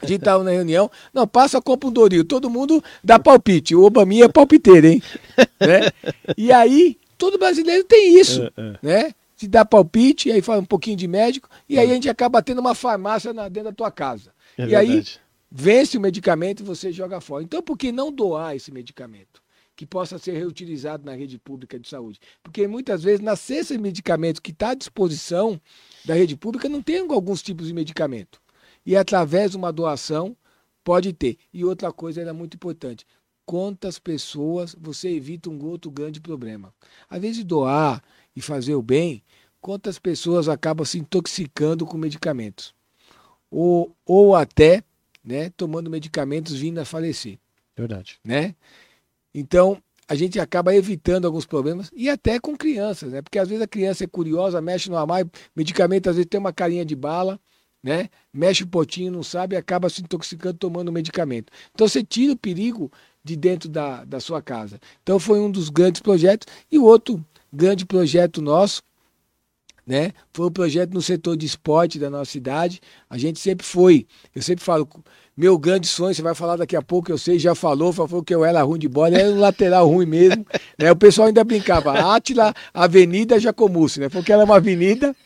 A 0.00 0.06
gente 0.06 0.22
tava 0.22 0.42
na 0.42 0.52
reunião, 0.52 0.90
não, 1.12 1.26
passa 1.26 1.58
a 1.58 1.62
compra 1.62 1.88
um 1.88 1.92
Doril, 1.92 2.24
todo 2.24 2.48
mundo 2.48 2.82
dá 3.04 3.18
palpite. 3.18 3.74
O 3.74 3.82
Obaminha 3.84 4.24
é 4.24 4.28
palpiteiro, 4.28 4.86
hein? 4.86 5.02
né? 5.60 5.90
E 6.38 6.50
aí, 6.50 6.96
todo 7.18 7.36
brasileiro 7.38 7.84
tem 7.84 8.18
isso, 8.18 8.42
É, 8.42 8.50
é. 8.56 8.78
né? 8.82 9.10
Se 9.36 9.46
dá 9.46 9.66
palpite, 9.66 10.32
aí 10.32 10.40
fala 10.40 10.62
um 10.62 10.64
pouquinho 10.64 10.96
de 10.96 11.06
médico, 11.06 11.46
e 11.68 11.78
aí 11.78 11.90
a 11.90 11.94
gente 11.94 12.08
acaba 12.08 12.40
tendo 12.40 12.58
uma 12.62 12.74
farmácia 12.74 13.34
na- 13.34 13.50
dentro 13.50 13.68
da 13.70 13.74
tua 13.76 13.90
casa. 13.90 14.30
É 14.56 14.66
e 14.66 14.74
aí, 14.74 14.86
verdade. 14.86 15.20
Vence 15.50 15.96
o 15.96 16.00
medicamento 16.00 16.60
e 16.60 16.66
você 16.66 16.92
joga 16.92 17.20
fora. 17.20 17.44
Então, 17.44 17.62
por 17.62 17.76
que 17.76 17.92
não 17.92 18.12
doar 18.12 18.56
esse 18.56 18.72
medicamento? 18.72 19.42
Que 19.74 19.86
possa 19.86 20.18
ser 20.18 20.32
reutilizado 20.32 21.04
na 21.04 21.14
rede 21.14 21.38
pública 21.38 21.78
de 21.78 21.88
saúde. 21.88 22.18
Porque 22.42 22.66
muitas 22.66 23.02
vezes, 23.02 23.20
na 23.20 23.36
cesta 23.36 23.74
de 23.74 23.80
medicamentos 23.80 24.40
que 24.40 24.50
está 24.50 24.70
à 24.70 24.74
disposição 24.74 25.60
da 26.04 26.14
rede 26.14 26.36
pública, 26.36 26.68
não 26.68 26.82
tem 26.82 26.98
alguns 26.98 27.42
tipos 27.42 27.66
de 27.66 27.74
medicamento. 27.74 28.40
E 28.84 28.96
através 28.96 29.50
de 29.50 29.56
uma 29.56 29.72
doação, 29.72 30.36
pode 30.82 31.12
ter. 31.12 31.36
E 31.52 31.64
outra 31.64 31.92
coisa 31.92 32.20
era 32.20 32.32
muito 32.32 32.54
importante. 32.54 33.04
Quantas 33.44 33.98
pessoas 33.98 34.74
você 34.80 35.10
evita 35.10 35.50
um 35.50 35.64
outro 35.64 35.90
grande 35.90 36.20
problema? 36.20 36.72
Às 37.08 37.20
vezes, 37.20 37.44
doar 37.44 38.02
e 38.34 38.40
fazer 38.40 38.74
o 38.74 38.82
bem, 38.82 39.22
quantas 39.60 39.98
pessoas 39.98 40.48
acabam 40.48 40.84
se 40.84 40.98
intoxicando 40.98 41.84
com 41.84 41.98
medicamentos? 41.98 42.74
Ou, 43.50 43.94
ou 44.04 44.34
até 44.34 44.82
né, 45.26 45.50
tomando 45.56 45.90
medicamentos 45.90 46.54
vindo 46.54 46.78
a 46.78 46.84
falecer 46.84 47.38
Verdade. 47.76 48.18
né? 48.24 48.54
Então, 49.34 49.82
a 50.08 50.14
gente 50.14 50.38
acaba 50.38 50.74
evitando 50.74 51.26
alguns 51.26 51.44
problemas 51.44 51.90
e 51.94 52.08
até 52.08 52.38
com 52.38 52.56
crianças, 52.56 53.12
né? 53.12 53.20
Porque 53.20 53.38
às 53.38 53.48
vezes 53.48 53.62
a 53.62 53.66
criança 53.66 54.04
é 54.04 54.06
curiosa, 54.06 54.60
mexe 54.60 54.88
no 54.88 54.96
armário, 54.96 55.30
medicamento 55.54 56.08
às 56.08 56.16
vezes 56.16 56.28
tem 56.28 56.38
uma 56.38 56.52
carinha 56.52 56.84
de 56.84 56.94
bala, 56.94 57.40
né? 57.82 58.08
Mexe 58.32 58.62
o 58.62 58.68
potinho, 58.68 59.10
não 59.10 59.22
sabe 59.22 59.56
e 59.56 59.58
acaba 59.58 59.90
se 59.90 60.00
intoxicando 60.00 60.58
tomando 60.58 60.92
medicamento. 60.92 61.52
Então 61.74 61.88
você 61.88 62.04
tira 62.04 62.32
o 62.32 62.36
perigo 62.36 62.90
de 63.22 63.36
dentro 63.36 63.68
da, 63.68 64.04
da 64.04 64.20
sua 64.20 64.40
casa. 64.40 64.80
Então 65.02 65.18
foi 65.18 65.40
um 65.40 65.50
dos 65.50 65.68
grandes 65.68 66.00
projetos. 66.00 66.46
E 66.70 66.78
o 66.78 66.84
outro 66.84 67.24
grande 67.52 67.84
projeto 67.84 68.40
nosso, 68.40 68.82
né? 69.86 70.10
Foi 70.32 70.46
o 70.46 70.50
projeto 70.50 70.92
no 70.92 71.00
setor 71.00 71.36
de 71.36 71.46
esporte 71.46 71.98
da 71.98 72.10
nossa 72.10 72.30
cidade. 72.30 72.80
A 73.08 73.16
gente 73.16 73.38
sempre 73.38 73.64
foi, 73.64 74.06
eu 74.34 74.42
sempre 74.42 74.64
falo, 74.64 74.88
meu 75.36 75.56
grande 75.56 75.86
sonho, 75.86 76.14
você 76.14 76.22
vai 76.22 76.34
falar 76.34 76.56
daqui 76.56 76.74
a 76.74 76.82
pouco, 76.82 77.12
eu 77.12 77.18
sei, 77.18 77.38
já 77.38 77.54
falou, 77.54 77.92
falou 77.92 78.22
que 78.22 78.34
eu 78.34 78.44
era 78.44 78.62
ruim 78.62 78.78
de 78.78 78.88
bola, 78.88 79.16
era 79.16 79.30
um 79.30 79.38
lateral 79.38 79.86
ruim 79.86 80.06
mesmo. 80.06 80.44
Né? 80.78 80.92
O 80.92 80.96
pessoal 80.96 81.28
ainda 81.28 81.42
brincava, 81.42 81.92
Átila, 82.14 82.52
Avenida 82.74 83.40
Jacomucci, 83.40 83.98
né? 83.98 84.10
Porque 84.10 84.30
ela 84.30 84.42
é 84.42 84.44
uma 84.44 84.56
avenida, 84.56 85.16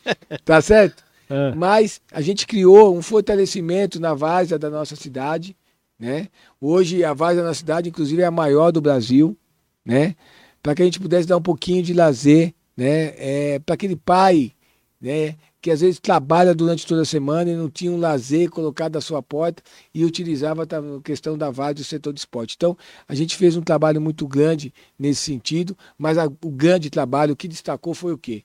tá 0.44 0.60
certo? 0.60 1.02
É. 1.28 1.52
Mas 1.56 2.00
a 2.12 2.20
gente 2.20 2.46
criou 2.46 2.96
um 2.96 3.02
fortalecimento 3.02 3.98
na 3.98 4.14
várzea 4.14 4.56
da 4.56 4.70
nossa 4.70 4.94
cidade, 4.94 5.56
né? 5.98 6.28
Hoje 6.60 7.02
a 7.02 7.12
várzea 7.12 7.42
da 7.42 7.48
nossa 7.48 7.58
cidade, 7.58 7.88
inclusive, 7.88 8.22
é 8.22 8.26
a 8.26 8.30
maior 8.30 8.70
do 8.70 8.80
Brasil, 8.80 9.36
né? 9.84 10.14
Para 10.62 10.72
que 10.72 10.82
a 10.82 10.84
gente 10.84 11.00
pudesse 11.00 11.26
dar 11.26 11.36
um 11.36 11.42
pouquinho 11.42 11.82
de 11.82 11.92
lazer, 11.92 12.54
né? 12.80 13.12
É, 13.18 13.58
para 13.58 13.74
aquele 13.74 13.94
pai, 13.94 14.52
né? 14.98 15.36
Que 15.60 15.70
às 15.70 15.82
vezes 15.82 16.00
trabalha 16.00 16.54
durante 16.54 16.86
toda 16.86 17.02
a 17.02 17.04
semana 17.04 17.50
e 17.50 17.54
não 17.54 17.68
tinha 17.68 17.92
um 17.92 17.98
lazer 17.98 18.48
colocado 18.48 18.96
à 18.96 19.00
sua 19.02 19.22
porta 19.22 19.62
e 19.94 20.02
utilizava 20.06 20.62
a 20.62 21.02
questão 21.04 21.36
da 21.36 21.50
várzea 21.50 21.74
do 21.74 21.84
setor 21.84 22.14
de 22.14 22.20
esporte. 22.20 22.54
Então, 22.56 22.74
a 23.06 23.14
gente 23.14 23.36
fez 23.36 23.54
um 23.54 23.60
trabalho 23.60 24.00
muito 24.00 24.26
grande 24.26 24.72
nesse 24.98 25.20
sentido, 25.20 25.76
mas 25.98 26.16
a- 26.16 26.24
o 26.42 26.50
grande 26.50 26.88
trabalho, 26.88 27.36
que 27.36 27.46
destacou 27.46 27.92
foi 27.92 28.14
o 28.14 28.18
quê? 28.18 28.42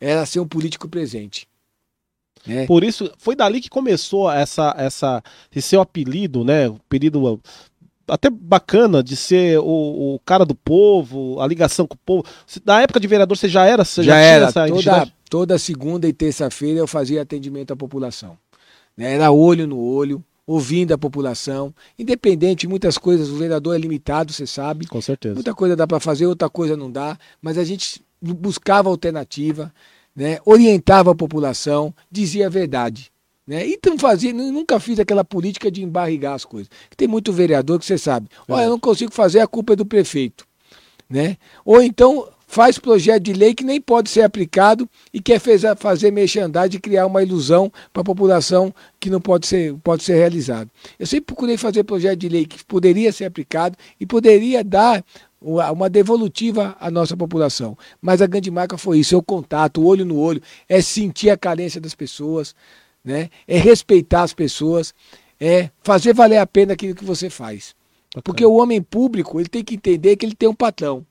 Era 0.00 0.24
ser 0.24 0.40
um 0.40 0.48
político 0.48 0.88
presente. 0.88 1.46
Né? 2.46 2.66
Por 2.66 2.82
isso, 2.82 3.12
foi 3.18 3.36
dali 3.36 3.60
que 3.60 3.68
começou 3.68 4.30
essa, 4.30 4.74
essa, 4.78 5.22
esse 5.54 5.68
seu 5.68 5.80
apelido, 5.82 6.44
né? 6.44 6.68
O 6.68 6.76
apelido 6.76 7.42
até 8.08 8.28
bacana 8.30 9.02
de 9.02 9.16
ser 9.16 9.58
o, 9.58 10.14
o 10.14 10.20
cara 10.24 10.44
do 10.44 10.54
povo, 10.54 11.40
a 11.40 11.46
ligação 11.46 11.86
com 11.86 11.94
o 11.94 11.98
povo. 12.04 12.24
Na 12.64 12.82
época 12.82 13.00
de 13.00 13.06
vereador, 13.06 13.36
você 13.36 13.48
já 13.48 13.64
era? 13.64 13.84
Você 13.84 14.02
já 14.02 14.14
tinha 14.14 14.24
era. 14.24 14.46
essa 14.46 14.66
Toda, 14.66 15.12
toda 15.30 15.58
segunda 15.58 16.06
e 16.06 16.12
terça-feira 16.12 16.78
eu 16.78 16.86
fazia 16.86 17.22
atendimento 17.22 17.72
à 17.72 17.76
população. 17.76 18.36
Né? 18.96 19.14
Era 19.14 19.30
olho 19.30 19.66
no 19.66 19.78
olho, 19.80 20.22
ouvindo 20.46 20.92
a 20.92 20.98
população. 20.98 21.74
Independente, 21.98 22.66
muitas 22.66 22.98
coisas, 22.98 23.30
o 23.30 23.36
vereador 23.36 23.74
é 23.74 23.78
limitado, 23.78 24.32
você 24.32 24.46
sabe. 24.46 24.86
Com 24.86 25.00
certeza. 25.00 25.34
Muita 25.34 25.54
coisa 25.54 25.74
dá 25.74 25.86
para 25.86 26.00
fazer, 26.00 26.26
outra 26.26 26.48
coisa 26.48 26.76
não 26.76 26.90
dá. 26.90 27.18
Mas 27.40 27.58
a 27.58 27.64
gente 27.64 28.02
buscava 28.20 28.88
alternativa, 28.88 29.72
né? 30.14 30.38
orientava 30.44 31.12
a 31.12 31.14
população, 31.14 31.94
dizia 32.10 32.46
a 32.46 32.50
verdade. 32.50 33.10
Né? 33.46 33.66
E 33.66 33.78
não 33.86 33.98
fazia, 33.98 34.32
nu- 34.32 34.50
nunca 34.50 34.80
fiz 34.80 34.98
aquela 34.98 35.24
política 35.24 35.70
de 35.70 35.82
embarrigar 35.82 36.34
as 36.34 36.44
coisas. 36.44 36.70
Que 36.88 36.96
tem 36.96 37.06
muito 37.06 37.32
vereador 37.32 37.78
que 37.78 37.84
você 37.84 37.98
sabe. 37.98 38.28
Olha, 38.48 38.64
eu 38.64 38.70
não 38.70 38.80
consigo 38.80 39.12
fazer, 39.12 39.40
a 39.40 39.46
culpa 39.46 39.74
é 39.74 39.76
do 39.76 39.84
prefeito 39.86 40.46
né? 41.08 41.36
Ou 41.64 41.82
então 41.82 42.28
faz 42.46 42.78
projeto 42.78 43.22
de 43.24 43.32
lei 43.32 43.54
que 43.54 43.64
nem 43.64 43.80
pode 43.80 44.08
ser 44.08 44.22
aplicado 44.22 44.88
e 45.12 45.20
quer 45.20 45.38
fez- 45.38 45.62
fazer 45.78 46.10
merchandising 46.10 46.76
e 46.76 46.80
criar 46.80 47.06
uma 47.06 47.22
ilusão 47.22 47.70
para 47.92 48.00
a 48.00 48.04
população 48.04 48.74
que 48.98 49.10
não 49.10 49.20
pode 49.20 49.46
ser, 49.46 49.74
pode 49.84 50.02
ser 50.02 50.14
realizado. 50.14 50.70
Eu 50.98 51.06
sempre 51.06 51.26
procurei 51.26 51.56
fazer 51.56 51.84
projeto 51.84 52.18
de 52.18 52.28
lei 52.28 52.46
que 52.46 52.64
poderia 52.64 53.12
ser 53.12 53.26
aplicado 53.26 53.76
e 54.00 54.06
poderia 54.06 54.64
dar 54.64 55.04
uma 55.40 55.70
uma 55.72 55.90
devolutiva 55.90 56.74
à 56.80 56.90
nossa 56.90 57.16
população. 57.16 57.76
Mas 58.00 58.22
a 58.22 58.26
grande 58.26 58.50
marca 58.50 58.78
foi 58.78 58.98
isso, 58.98 59.14
é 59.14 59.18
o 59.18 59.22
contato, 59.22 59.80
o 59.82 59.86
olho 59.86 60.04
no 60.04 60.16
olho, 60.18 60.40
é 60.68 60.80
sentir 60.80 61.28
a 61.30 61.36
carência 61.36 61.80
das 61.80 61.94
pessoas, 61.94 62.54
né? 63.04 63.28
é 63.46 63.58
respeitar 63.58 64.22
as 64.22 64.32
pessoas, 64.32 64.94
é 65.40 65.70
fazer 65.82 66.14
valer 66.14 66.38
a 66.38 66.46
pena 66.46 66.72
aquilo 66.72 66.94
que 66.94 67.04
você 67.04 67.28
faz. 67.28 67.74
Porque 68.22 68.44
o 68.44 68.54
homem 68.54 68.80
público, 68.80 69.40
ele 69.40 69.48
tem 69.48 69.64
que 69.64 69.74
entender 69.74 70.16
que 70.16 70.24
ele 70.24 70.34
tem 70.34 70.48
um 70.48 70.54
patrão. 70.54 71.04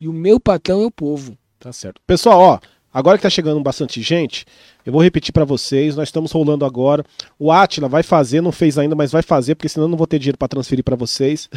E 0.00 0.08
o 0.08 0.12
meu 0.12 0.38
patrão 0.38 0.82
é 0.82 0.86
o 0.86 0.90
povo. 0.90 1.36
Tá 1.58 1.72
certo. 1.72 2.00
Pessoal, 2.06 2.38
ó, 2.40 2.58
agora 2.92 3.18
que 3.18 3.22
tá 3.22 3.30
chegando 3.30 3.60
bastante 3.60 4.00
gente, 4.02 4.44
eu 4.86 4.92
vou 4.92 5.02
repetir 5.02 5.32
pra 5.32 5.44
vocês, 5.44 5.96
nós 5.96 6.08
estamos 6.08 6.30
rolando 6.30 6.64
agora. 6.64 7.04
O 7.38 7.50
Atila 7.50 7.88
vai 7.88 8.02
fazer, 8.02 8.40
não 8.40 8.52
fez 8.52 8.78
ainda, 8.78 8.94
mas 8.94 9.10
vai 9.10 9.22
fazer, 9.22 9.54
porque 9.54 9.68
senão 9.68 9.86
eu 9.86 9.90
não 9.90 9.98
vou 9.98 10.06
ter 10.06 10.18
dinheiro 10.18 10.38
pra 10.38 10.46
transferir 10.46 10.84
pra 10.84 10.96
vocês. 10.96 11.48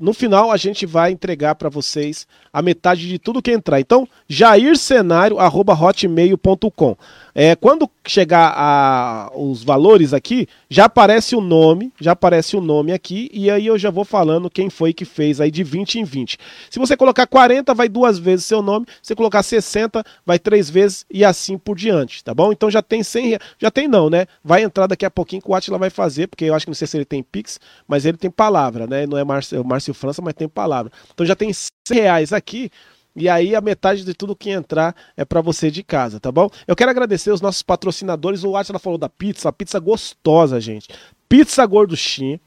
no 0.00 0.14
final 0.14 0.50
a 0.50 0.56
gente 0.56 0.86
vai 0.86 1.12
entregar 1.12 1.54
para 1.56 1.68
vocês 1.68 2.26
a 2.52 2.60
metade 2.62 3.06
de 3.06 3.18
tudo 3.18 3.42
que 3.42 3.52
entrar. 3.52 3.78
Então, 3.80 4.08
jaircenário@hotmail.com. 4.28 6.96
É, 7.42 7.56
quando 7.56 7.88
chegar 8.06 8.52
a, 8.54 9.30
os 9.34 9.64
valores 9.64 10.12
aqui, 10.12 10.46
já 10.68 10.84
aparece 10.84 11.34
o 11.34 11.40
nome, 11.40 11.90
já 11.98 12.12
aparece 12.12 12.54
o 12.54 12.60
nome 12.60 12.92
aqui 12.92 13.30
e 13.32 13.50
aí 13.50 13.66
eu 13.66 13.78
já 13.78 13.88
vou 13.88 14.04
falando 14.04 14.50
quem 14.50 14.68
foi 14.68 14.92
que 14.92 15.06
fez 15.06 15.40
aí 15.40 15.50
de 15.50 15.64
20 15.64 15.98
em 15.98 16.04
20. 16.04 16.36
Se 16.68 16.78
você 16.78 16.98
colocar 16.98 17.26
40, 17.26 17.72
vai 17.72 17.88
duas 17.88 18.18
vezes 18.18 18.44
seu 18.44 18.60
nome, 18.60 18.84
se 19.02 19.14
colocar 19.14 19.42
60, 19.42 20.04
vai 20.26 20.38
três 20.38 20.68
vezes 20.68 21.06
e 21.10 21.24
assim 21.24 21.56
por 21.56 21.78
diante, 21.78 22.22
tá 22.22 22.34
bom? 22.34 22.52
Então 22.52 22.70
já 22.70 22.82
tem 22.82 23.02
100, 23.02 23.28
rea- 23.30 23.40
já 23.58 23.70
tem 23.70 23.88
não, 23.88 24.10
né? 24.10 24.26
Vai 24.44 24.62
entrar 24.62 24.86
daqui 24.86 25.06
a 25.06 25.10
pouquinho 25.10 25.40
que 25.40 25.50
o 25.50 25.54
Atila 25.54 25.78
vai 25.78 25.88
fazer, 25.88 26.26
porque 26.26 26.44
eu 26.44 26.54
acho 26.54 26.66
que 26.66 26.70
não 26.70 26.74
sei 26.74 26.86
se 26.88 26.98
ele 26.98 27.06
tem 27.06 27.22
Pix, 27.22 27.58
mas 27.88 28.04
ele 28.04 28.18
tem 28.18 28.30
palavra, 28.30 28.86
né? 28.86 29.06
Não 29.06 29.16
é 29.16 29.24
Márcio, 29.24 29.64
Márcio 29.64 29.94
França, 29.94 30.20
mas 30.20 30.34
tem 30.34 30.46
palavra. 30.46 30.92
Então 31.14 31.24
já 31.24 31.34
tem 31.34 31.50
100 31.54 31.70
reais 31.90 32.34
aqui. 32.34 32.70
E 33.14 33.28
aí 33.28 33.54
a 33.54 33.60
metade 33.60 34.04
de 34.04 34.14
tudo 34.14 34.36
que 34.36 34.50
entrar 34.50 34.94
é 35.16 35.24
para 35.24 35.40
você 35.40 35.70
de 35.70 35.82
casa, 35.82 36.20
tá 36.20 36.30
bom? 36.30 36.48
Eu 36.66 36.76
quero 36.76 36.90
agradecer 36.90 37.32
os 37.32 37.40
nossos 37.40 37.62
patrocinadores. 37.62 38.44
O 38.44 38.56
Atila 38.56 38.78
falou 38.78 38.98
da 38.98 39.08
pizza, 39.08 39.48
a 39.48 39.52
pizza 39.52 39.78
gostosa, 39.78 40.60
gente. 40.60 40.88
Pizza 41.28 41.64
Gorduchinha. 41.66 42.40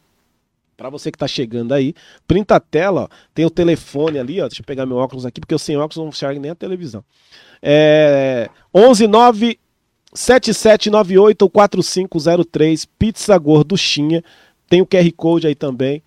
Pra 0.76 0.89
você 0.89 1.12
que 1.12 1.17
tá 1.17 1.28
chegando 1.28 1.73
aí, 1.73 1.93
printa 2.28 2.56
a 2.56 2.60
tela, 2.60 3.04
ó, 3.04 3.08
tem 3.34 3.45
o 3.45 3.49
telefone 3.49 4.17
ali, 4.17 4.41
ó. 4.41 4.47
Deixa 4.47 4.62
eu 4.62 4.65
pegar 4.65 4.86
meu 4.86 4.97
óculos 4.97 5.26
aqui, 5.26 5.39
porque 5.39 5.54
eu 5.54 5.60
sem 5.60 5.78
óculos 5.78 5.97
não 5.97 6.08
enxergo 6.08 6.41
nem 6.41 6.52
a 6.52 6.56
televisão. 6.56 7.04
É 7.62 8.49
11 8.73 9.08
9 9.08 9.60
7798-4503, 10.15 12.88
Pizza 12.97 13.38
Gorduchinha. 13.38 14.23
Tem 14.69 14.82
o 14.82 14.86
QR 14.86 15.12
Code 15.15 15.47
aí 15.47 15.56
também. 15.56 16.02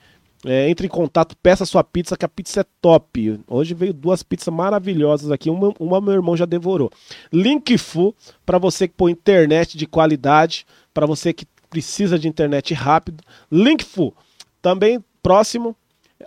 É, 0.48 0.70
entre 0.70 0.86
em 0.86 0.90
contato, 0.90 1.36
peça 1.42 1.66
sua 1.66 1.82
pizza, 1.82 2.16
que 2.16 2.24
a 2.24 2.28
pizza 2.28 2.60
é 2.60 2.64
top. 2.80 3.40
Hoje 3.48 3.74
veio 3.74 3.92
duas 3.92 4.22
pizzas 4.22 4.54
maravilhosas 4.54 5.32
aqui. 5.32 5.50
Uma, 5.50 5.74
uma 5.80 6.00
meu 6.00 6.14
irmão 6.14 6.36
já 6.36 6.44
devorou. 6.44 6.88
Linkfu, 7.32 8.14
para 8.44 8.56
você 8.56 8.86
que 8.86 8.94
põe 8.94 9.10
internet 9.10 9.76
de 9.76 9.86
qualidade, 9.86 10.64
para 10.94 11.04
você 11.04 11.32
que 11.32 11.44
precisa 11.68 12.16
de 12.16 12.28
internet 12.28 12.72
rápido. 12.74 13.24
Linkfu, 13.50 14.14
também 14.62 15.04
próximo 15.20 15.76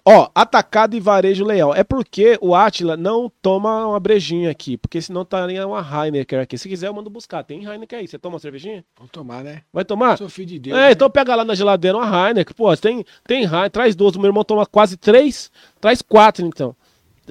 Ó, 0.06 0.30
atacado 0.36 0.96
e 0.96 1.00
varejo 1.00 1.44
leal. 1.44 1.74
É 1.74 1.84
porque 1.84 2.38
o 2.42 2.54
Atila 2.54 2.96
não 2.96 3.32
toma 3.42 3.88
uma 3.88 4.00
brejinha 4.00 4.52
aqui, 4.52 4.78
porque 4.78 5.02
senão 5.02 5.24
estaria 5.24 5.66
uma 5.68 5.80
Heineken 5.82 6.40
aqui. 6.40 6.58
Se 6.58 6.70
quiser, 6.70 6.88
eu 6.88 6.94
mando 6.94 7.10
buscar. 7.10 7.44
Tem 7.44 7.64
Heineken 7.66 8.00
aí. 8.00 8.08
Você 8.08 8.20
toma 8.20 8.36
uma 8.36 8.40
cervejinha? 8.40 8.84
Vou 8.98 9.08
tomar, 9.08 9.44
né? 9.44 9.62
Vai 9.74 9.84
tomar? 9.84 10.18
Sou 10.18 10.30
filho 10.30 10.48
de 10.48 10.60
Deus. 10.60 10.78
É, 10.78 10.82
né? 10.82 10.92
então 10.92 11.10
pega 11.10 11.36
lá 11.36 11.44
na 11.44 11.56
geladeira 11.56 11.98
uma 11.98 12.06
Heineken. 12.28 12.54
Pô, 12.56 12.76
tem, 12.78 13.04
tem 13.28 13.44
Heineken, 13.44 13.70
traz 13.72 13.96
duas. 13.96 14.16
O 14.16 14.20
meu 14.20 14.30
irmão 14.30 14.44
toma 14.44 14.66
quase 14.66 14.96
três, 14.96 15.52
traz 15.82 16.02
quatro, 16.02 16.46
então. 16.46 16.76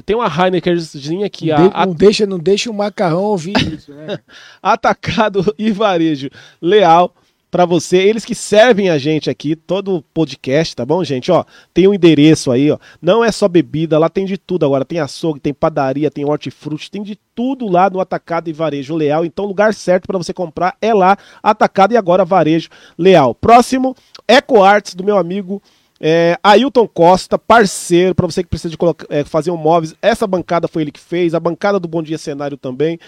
Tem 0.06 0.14
uma 0.14 0.28
Heinekenzinha 0.28 1.26
aqui. 1.26 1.48
não, 1.48 1.56
A, 1.56 1.68
de- 1.68 1.70
a- 1.74 1.86
não 1.86 1.92
deixa, 1.94 2.26
não 2.26 2.38
deixa 2.38 2.70
o 2.70 2.74
macarrão 2.74 3.22
ouvir 3.24 3.56
isso, 3.74 3.92
né? 3.92 4.18
Atacado 4.62 5.52
e 5.58 5.72
Varejo 5.72 6.28
Leal 6.62 7.12
pra 7.50 7.64
você, 7.64 7.96
eles 7.96 8.24
que 8.24 8.34
servem 8.34 8.90
a 8.90 8.98
gente 8.98 9.30
aqui, 9.30 9.56
todo 9.56 9.96
o 9.96 10.02
podcast, 10.02 10.76
tá 10.76 10.84
bom, 10.84 11.02
gente? 11.02 11.30
Ó, 11.30 11.44
tem 11.72 11.88
um 11.88 11.94
endereço 11.94 12.50
aí, 12.50 12.70
ó. 12.70 12.78
Não 13.00 13.24
é 13.24 13.32
só 13.32 13.48
bebida, 13.48 13.98
lá 13.98 14.08
tem 14.08 14.24
de 14.24 14.36
tudo 14.36 14.66
agora. 14.66 14.84
Tem 14.84 14.98
açougue, 14.98 15.40
tem 15.40 15.54
padaria, 15.54 16.10
tem 16.10 16.24
hortifruti, 16.24 16.90
tem 16.90 17.02
de 17.02 17.18
tudo 17.34 17.68
lá 17.68 17.88
no 17.88 18.00
Atacado 18.00 18.48
e 18.48 18.52
Varejo 18.52 18.94
Leal. 18.94 19.24
Então, 19.24 19.44
o 19.44 19.48
lugar 19.48 19.72
certo 19.74 20.06
pra 20.06 20.18
você 20.18 20.32
comprar 20.32 20.76
é 20.80 20.92
lá, 20.92 21.16
Atacado 21.42 21.92
e 21.92 21.96
agora 21.96 22.24
Varejo 22.24 22.68
Leal. 22.96 23.34
Próximo, 23.34 23.96
Eco 24.26 24.62
Arts 24.62 24.94
do 24.94 25.04
meu 25.04 25.16
amigo 25.16 25.62
é, 26.00 26.38
Ailton 26.42 26.86
Costa, 26.86 27.38
parceiro, 27.38 28.14
para 28.14 28.26
você 28.26 28.42
que 28.42 28.48
precisa 28.48 28.70
de 28.70 28.78
colocar- 28.78 29.06
é, 29.10 29.24
fazer 29.24 29.50
um 29.50 29.56
móveis. 29.56 29.94
Essa 30.00 30.26
bancada 30.26 30.68
foi 30.68 30.82
ele 30.82 30.92
que 30.92 31.00
fez, 31.00 31.34
a 31.34 31.40
bancada 31.40 31.80
do 31.80 31.88
Bom 31.88 32.02
Dia 32.02 32.18
Cenário 32.18 32.56
também. 32.56 32.98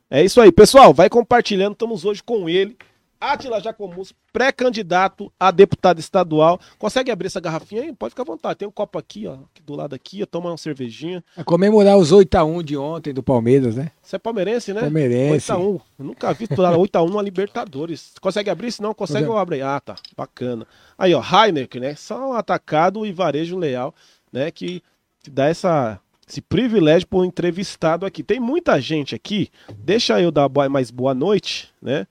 É 0.09 0.23
isso 0.23 0.41
aí, 0.41 0.51
pessoal. 0.51 0.93
Vai 0.93 1.09
compartilhando. 1.09 1.73
Estamos 1.73 2.05
hoje 2.05 2.23
com 2.23 2.49
ele. 2.49 2.75
Atila 3.19 3.59
Jacomus, 3.59 4.13
pré-candidato 4.31 5.31
a 5.39 5.51
deputado 5.51 5.99
estadual. 5.99 6.59
Consegue 6.77 7.11
abrir 7.11 7.27
essa 7.27 7.39
garrafinha 7.39 7.81
aí? 7.81 7.93
Pode 7.93 8.11
ficar 8.11 8.23
à 8.23 8.25
vontade. 8.25 8.59
Tem 8.59 8.67
um 8.67 8.71
copo 8.71 8.97
aqui, 8.97 9.27
ó. 9.27 9.33
Aqui 9.33 9.61
do 9.65 9.75
lado 9.75 9.93
aqui, 9.93 10.23
ó. 10.23 10.25
Toma 10.25 10.49
uma 10.49 10.57
cervejinha. 10.57 11.23
A 11.35 11.43
comemorar 11.43 11.97
os 11.97 12.13
8x1 12.13 12.63
de 12.63 12.77
ontem 12.77 13.13
do 13.13 13.21
Palmeiras, 13.21 13.75
né? 13.75 13.91
Você 14.01 14.15
é 14.15 14.19
palmeirense, 14.19 14.73
né? 14.73 14.81
Palmeirense. 14.81 15.51
8x1. 15.51 15.81
Eu 15.99 16.05
nunca 16.05 16.33
vi 16.33 16.47
tu 16.47 16.61
dar 16.61 16.73
8x1 16.73 17.13
na 17.13 17.21
Libertadores. 17.21 18.13
Consegue 18.21 18.49
abrir? 18.49 18.71
Se 18.71 18.81
não 18.81 18.93
consegue, 18.93 19.25
eu 19.25 19.37
abro 19.37 19.55
aí. 19.55 19.61
Ah, 19.61 19.81
tá. 19.81 19.95
Bacana. 20.15 20.65
Aí, 20.97 21.13
ó, 21.13 21.21
Heineken, 21.21 21.81
né? 21.81 21.95
Só 21.95 22.29
um 22.29 22.33
atacado 22.33 23.05
e 23.05 23.11
varejo 23.11 23.57
leal, 23.57 23.93
né? 24.31 24.49
Que, 24.49 24.81
dá 25.29 25.47
essa, 25.47 25.99
esse 26.27 26.41
privilégio 26.41 27.07
o 27.11 27.25
entrevistado 27.25 28.05
aqui. 28.05 28.23
Tem 28.23 28.39
muita 28.39 28.79
gente 28.79 29.13
aqui. 29.13 29.49
Deixa 29.77 30.21
eu 30.21 30.31
dar 30.31 30.49
mais 30.69 30.89
boa 30.89 31.13
noite, 31.13 31.69
né? 31.81 32.07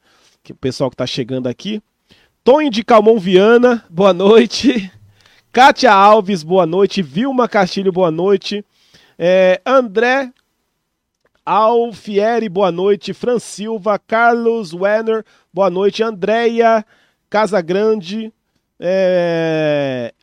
Que 0.48 0.52
o 0.52 0.56
pessoal 0.56 0.88
que 0.88 0.96
tá 0.96 1.06
chegando 1.06 1.46
aqui. 1.46 1.82
Tony 2.42 2.70
de 2.70 2.82
Calmon 2.82 3.18
Viana, 3.18 3.84
boa 3.90 4.14
noite. 4.14 4.90
Kátia 5.52 5.92
Alves, 5.92 6.42
boa 6.42 6.64
noite. 6.64 7.02
Vilma 7.02 7.46
Castilho, 7.46 7.92
boa 7.92 8.10
noite. 8.10 8.64
É, 9.18 9.60
André 9.62 10.32
Alfieri, 11.44 12.48
boa 12.48 12.72
noite. 12.72 13.12
Fran 13.12 13.38
Silva, 13.38 13.98
Carlos 13.98 14.72
Werner, 14.72 15.22
boa 15.52 15.68
noite. 15.68 16.02
Andréia 16.02 16.82
Casagrande, 17.28 18.32
é... 18.80 20.14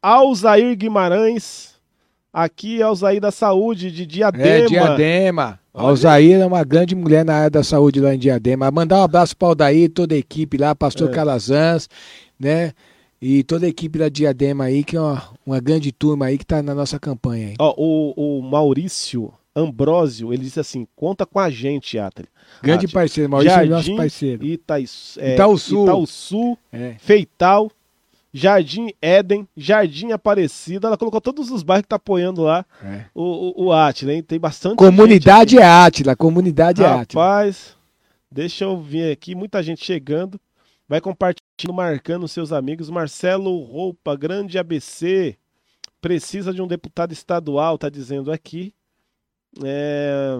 Alzair 0.00 0.76
Guimarães, 0.76 1.74
aqui 2.32 2.80
Alzair 2.80 3.20
da 3.20 3.32
Saúde, 3.32 3.90
de 3.90 4.06
Diadema. 4.06 4.46
É, 4.46 4.64
Diadema. 4.64 5.61
A. 5.74 5.82
Alzair 5.82 6.40
é 6.40 6.46
uma 6.46 6.62
grande 6.64 6.94
mulher 6.94 7.24
na 7.24 7.34
área 7.34 7.50
da 7.50 7.64
saúde 7.64 8.00
lá 8.00 8.14
em 8.14 8.18
Diadema. 8.18 8.70
Mandar 8.70 8.98
um 9.00 9.02
abraço 9.02 9.36
para 9.36 9.46
o 9.46 9.48
Aldair, 9.50 9.90
toda 9.90 10.14
a 10.14 10.18
equipe 10.18 10.56
lá, 10.58 10.74
pastor 10.74 11.08
É. 11.08 11.12
Calazans, 11.12 11.88
né? 12.38 12.72
E 13.20 13.42
toda 13.44 13.66
a 13.66 13.68
equipe 13.68 13.98
da 13.98 14.08
Diadema 14.08 14.64
aí, 14.64 14.82
que 14.84 14.96
é 14.96 15.00
uma, 15.00 15.22
uma 15.46 15.60
grande 15.60 15.92
turma 15.92 16.26
aí 16.26 16.36
que 16.36 16.44
tá 16.44 16.60
na 16.62 16.74
nossa 16.74 16.98
campanha 16.98 17.48
aí. 17.48 17.54
Ó, 17.58 17.72
o, 17.76 18.38
o 18.38 18.42
Maurício 18.42 19.32
Ambrósio, 19.54 20.32
ele 20.32 20.42
disse 20.44 20.58
assim, 20.58 20.86
conta 20.96 21.24
com 21.26 21.38
a 21.38 21.48
gente, 21.50 21.98
Atali. 21.98 22.28
Grande 22.62 22.86
Átila. 22.86 23.00
parceiro, 23.00 23.30
Maurício 23.30 23.54
é 23.60 23.66
nosso 23.66 23.82
Jardim 23.84 23.96
parceiro. 23.96 24.44
Itais, 24.44 25.16
é, 25.20 25.34
Itaúsu. 25.34 25.82
Itaúsu, 25.84 26.58
É. 26.72 26.94
Feital, 26.98 27.70
Jardim 28.32 28.92
Éden, 29.00 29.46
Jardim 29.56 30.12
Aparecida. 30.12 30.88
Ela 30.88 30.96
colocou 30.96 31.20
todos 31.20 31.50
os 31.50 31.62
bairros 31.62 31.82
que 31.82 31.88
tá 31.88 31.96
apoiando 31.96 32.42
lá 32.42 32.64
é. 32.82 33.04
o, 33.14 33.64
o, 33.64 33.64
o 33.66 33.72
Atila, 33.72 34.12
hein? 34.14 34.22
Tem 34.22 34.40
bastante 34.40 34.76
Comunidade 34.76 35.56
gente 35.56 35.62
é 35.62 35.66
Átila, 35.66 36.16
comunidade 36.16 36.82
é 36.82 36.86
aqui. 36.86 37.00
Átila. 37.00 37.22
Rapaz, 37.22 37.76
deixa 38.30 38.64
eu 38.64 38.80
ver 38.80 39.12
aqui, 39.12 39.34
muita 39.34 39.62
gente 39.62 39.84
chegando. 39.84 40.40
Vai 40.88 41.00
compartilhando, 41.00 41.74
marcando 41.74 42.28
seus 42.28 42.52
amigos. 42.52 42.90
Marcelo 42.90 43.58
Roupa, 43.60 44.16
grande 44.16 44.58
ABC. 44.58 45.36
Precisa 46.00 46.52
de 46.52 46.60
um 46.60 46.66
deputado 46.66 47.12
estadual, 47.12 47.78
tá 47.78 47.88
dizendo 47.88 48.32
aqui. 48.32 48.74
É... 49.62 50.38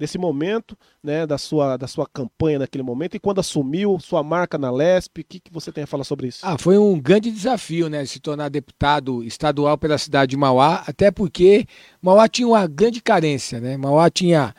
desse 0.00 0.16
momento, 0.16 0.74
né, 1.04 1.26
da 1.26 1.36
sua, 1.36 1.76
da 1.76 1.86
sua 1.86 2.06
campanha 2.06 2.60
naquele 2.60 2.82
momento 2.82 3.16
e 3.16 3.20
quando 3.20 3.38
assumiu 3.38 3.98
sua 4.00 4.22
marca 4.22 4.56
na 4.56 4.70
LESP, 4.70 5.20
o 5.20 5.24
que, 5.24 5.38
que 5.38 5.52
você 5.52 5.70
tem 5.70 5.84
a 5.84 5.86
falar 5.86 6.04
sobre 6.04 6.28
isso? 6.28 6.40
Ah, 6.42 6.56
foi 6.56 6.78
um 6.78 6.98
grande 6.98 7.30
desafio, 7.30 7.90
né? 7.90 8.06
Se 8.06 8.18
tornar 8.18 8.48
deputado 8.48 9.22
estadual 9.22 9.76
pela 9.76 9.98
cidade 9.98 10.30
de 10.30 10.38
Mauá, 10.38 10.84
até 10.86 11.10
porque 11.10 11.66
Mauá 12.00 12.26
tinha 12.28 12.48
uma 12.48 12.66
grande 12.66 13.02
carência, 13.02 13.60
né? 13.60 13.76
Mauá 13.76 14.08
tinha 14.08 14.54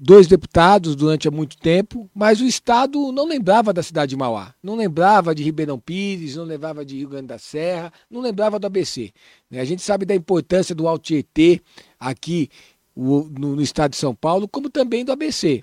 dois 0.00 0.26
deputados 0.26 0.96
durante 0.96 1.28
muito 1.30 1.58
tempo, 1.58 2.08
mas 2.14 2.40
o 2.40 2.46
Estado 2.46 3.12
não 3.12 3.26
lembrava 3.26 3.74
da 3.74 3.82
cidade 3.82 4.10
de 4.10 4.16
Mauá, 4.16 4.54
não 4.62 4.74
lembrava 4.74 5.34
de 5.34 5.42
Ribeirão 5.42 5.78
Pires, 5.78 6.36
não 6.36 6.44
lembrava 6.44 6.82
de 6.82 6.96
Rio 6.96 7.10
Grande 7.10 7.26
da 7.26 7.38
Serra, 7.38 7.92
não 8.10 8.22
lembrava 8.22 8.58
do 8.58 8.66
ABC. 8.66 9.12
né? 9.50 9.60
A 9.60 9.64
gente 9.66 9.82
sabe 9.82 10.06
da 10.06 10.14
importância 10.14 10.74
do 10.74 10.88
Alto 10.88 11.04
Tietê 11.04 11.60
aqui 12.00 12.48
o- 12.94 13.28
no, 13.38 13.56
no 13.56 13.62
estado 13.62 13.92
de 13.92 13.96
São 13.96 14.14
Paulo, 14.14 14.46
como 14.48 14.68
também 14.70 15.04
do 15.04 15.12
ABC. 15.12 15.62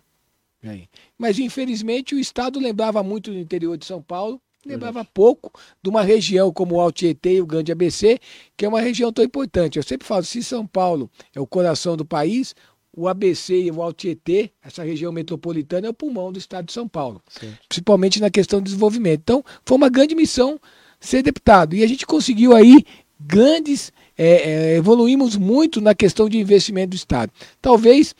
né? 0.62 0.84
Mas 1.18 1.39
infelizmente 1.39 2.15
o 2.15 2.20
Estado 2.20 2.60
lembrava 2.60 3.02
muito 3.04 3.32
do 3.32 3.38
interior 3.38 3.78
de 3.78 3.86
São 3.86 4.02
Paulo, 4.02 4.42
lembrava 4.65 5.06
pouco 5.06 5.52
de 5.82 5.89
uma 5.89 6.02
região 6.02 6.52
como 6.52 6.76
o 6.76 6.80
Alto 6.82 6.98
Tietê 6.98 7.36
e 7.36 7.42
o 7.42 7.46
Grande 7.46 7.72
ABC, 7.72 8.20
que 8.58 8.65
é 8.65 8.68
uma 8.68 8.82
região 8.82 9.12
tão 9.12 9.24
importante. 9.24 9.78
Eu 9.78 9.84
sempre 9.84 10.06
falo, 10.08 10.24
se 10.26 10.44
São 10.44 10.65
Paulo 10.68 11.10
é 11.34 11.39
o 11.39 11.48
coração 11.48 11.96
do 11.96 12.04
país, 12.06 12.54
o 12.96 13.08
ABC 13.08 13.58
e 13.58 13.72
o 13.72 13.82
Alto 13.82 13.98
Tietê, 14.00 14.52
essa 14.62 14.84
região 14.84 15.12
metropolitana, 15.13 15.88
é 15.88 15.89
o 15.89 15.94
pulmão 15.94 16.32
do 16.32 16.39
estado 16.39 16.65
de 16.65 16.74
São 16.74 16.88
Paulo, 16.89 17.22
principalmente 17.70 18.20
na 18.20 18.30
questão 18.30 18.60
do 18.60 18.65
desenvolvimento. 18.65 19.22
Então, 19.22 19.44
foi 19.65 19.78
uma 19.78 19.89
grande 19.89 20.15
missão 20.15 20.60
ser 21.00 21.22
deputado. 21.24 21.74
E 21.76 21.84
a 21.84 21.88
gente 21.88 22.06
conseguiu 22.06 22.54
aí 22.54 22.84
grandes. 23.20 23.92
É, 24.19 24.73
é, 24.73 24.75
evoluímos 24.75 25.38
muito 25.38 25.79
na 25.79 25.95
questão 25.95 26.27
de 26.27 26.38
investimento 26.38 26.89
do 26.89 26.95
Estado. 26.97 27.32
Talvez 27.62 28.13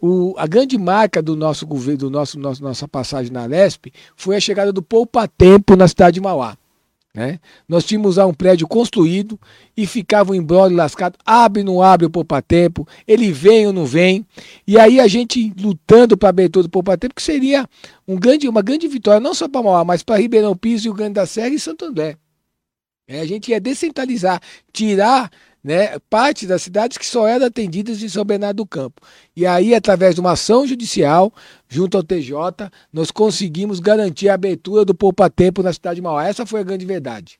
o, 0.00 0.34
a 0.36 0.48
grande 0.48 0.76
marca 0.76 1.22
do 1.22 1.36
nosso 1.36 1.64
governo, 1.64 1.98
do 1.98 2.10
nosso, 2.10 2.40
nosso, 2.40 2.60
nossa 2.60 2.88
passagem 2.88 3.32
na 3.32 3.46
Lesp, 3.46 3.86
foi 4.16 4.34
a 4.34 4.40
chegada 4.40 4.72
do 4.72 4.82
Poupa 4.82 5.28
Tempo 5.28 5.76
na 5.76 5.86
cidade 5.86 6.14
de 6.14 6.20
Mauá. 6.20 6.58
Né? 7.14 7.38
Nós 7.68 7.84
tínhamos 7.84 8.16
lá 8.16 8.26
um 8.26 8.34
prédio 8.34 8.66
construído 8.66 9.38
e 9.76 9.86
ficava 9.86 10.32
um 10.32 10.34
embrólio 10.34 10.76
lascado, 10.76 11.16
abre 11.24 11.60
ou 11.60 11.66
não 11.66 11.80
abre 11.80 12.04
o 12.04 12.10
poupa-tempo, 12.10 12.88
ele 13.06 13.30
vem 13.30 13.68
ou 13.68 13.72
não 13.72 13.86
vem. 13.86 14.26
E 14.66 14.76
aí 14.76 14.98
a 14.98 15.06
gente 15.06 15.54
lutando 15.56 16.16
para 16.16 16.30
abertura 16.30 16.64
do 16.64 16.68
poupa-tempo, 16.68 17.14
que 17.14 17.22
seria 17.22 17.68
um 18.08 18.16
grande, 18.16 18.48
uma 18.48 18.62
grande 18.62 18.88
vitória, 18.88 19.20
não 19.20 19.32
só 19.32 19.48
para 19.48 19.62
Mauá, 19.62 19.84
mas 19.84 20.02
para 20.02 20.16
Ribeirão 20.16 20.56
Pires, 20.56 20.82
Rio 20.82 20.92
Grande 20.92 21.14
da 21.14 21.24
Serra 21.24 21.50
e 21.50 21.60
Santo 21.60 21.84
André. 21.84 22.16
É, 23.06 23.20
a 23.20 23.26
gente 23.26 23.50
ia 23.50 23.60
descentralizar, 23.60 24.40
tirar 24.72 25.30
né, 25.62 25.98
parte 26.10 26.46
das 26.46 26.62
cidades 26.62 26.98
que 26.98 27.06
só 27.06 27.26
eram 27.26 27.46
atendidas 27.46 28.02
em 28.02 28.08
São 28.08 28.24
Bernardo 28.24 28.58
do 28.58 28.66
Campo. 28.66 29.00
E 29.34 29.46
aí, 29.46 29.74
através 29.74 30.14
de 30.14 30.20
uma 30.20 30.32
ação 30.32 30.66
judicial, 30.66 31.32
junto 31.68 31.96
ao 31.96 32.02
TJ, 32.02 32.70
nós 32.92 33.10
conseguimos 33.10 33.80
garantir 33.80 34.28
a 34.28 34.34
abertura 34.34 34.84
do 34.84 34.94
poupa-tempo 34.94 35.62
na 35.62 35.72
cidade 35.72 35.96
de 35.96 36.02
Mauá. 36.02 36.26
Essa 36.26 36.44
foi 36.44 36.60
a 36.60 36.64
grande 36.64 36.84
verdade. 36.84 37.38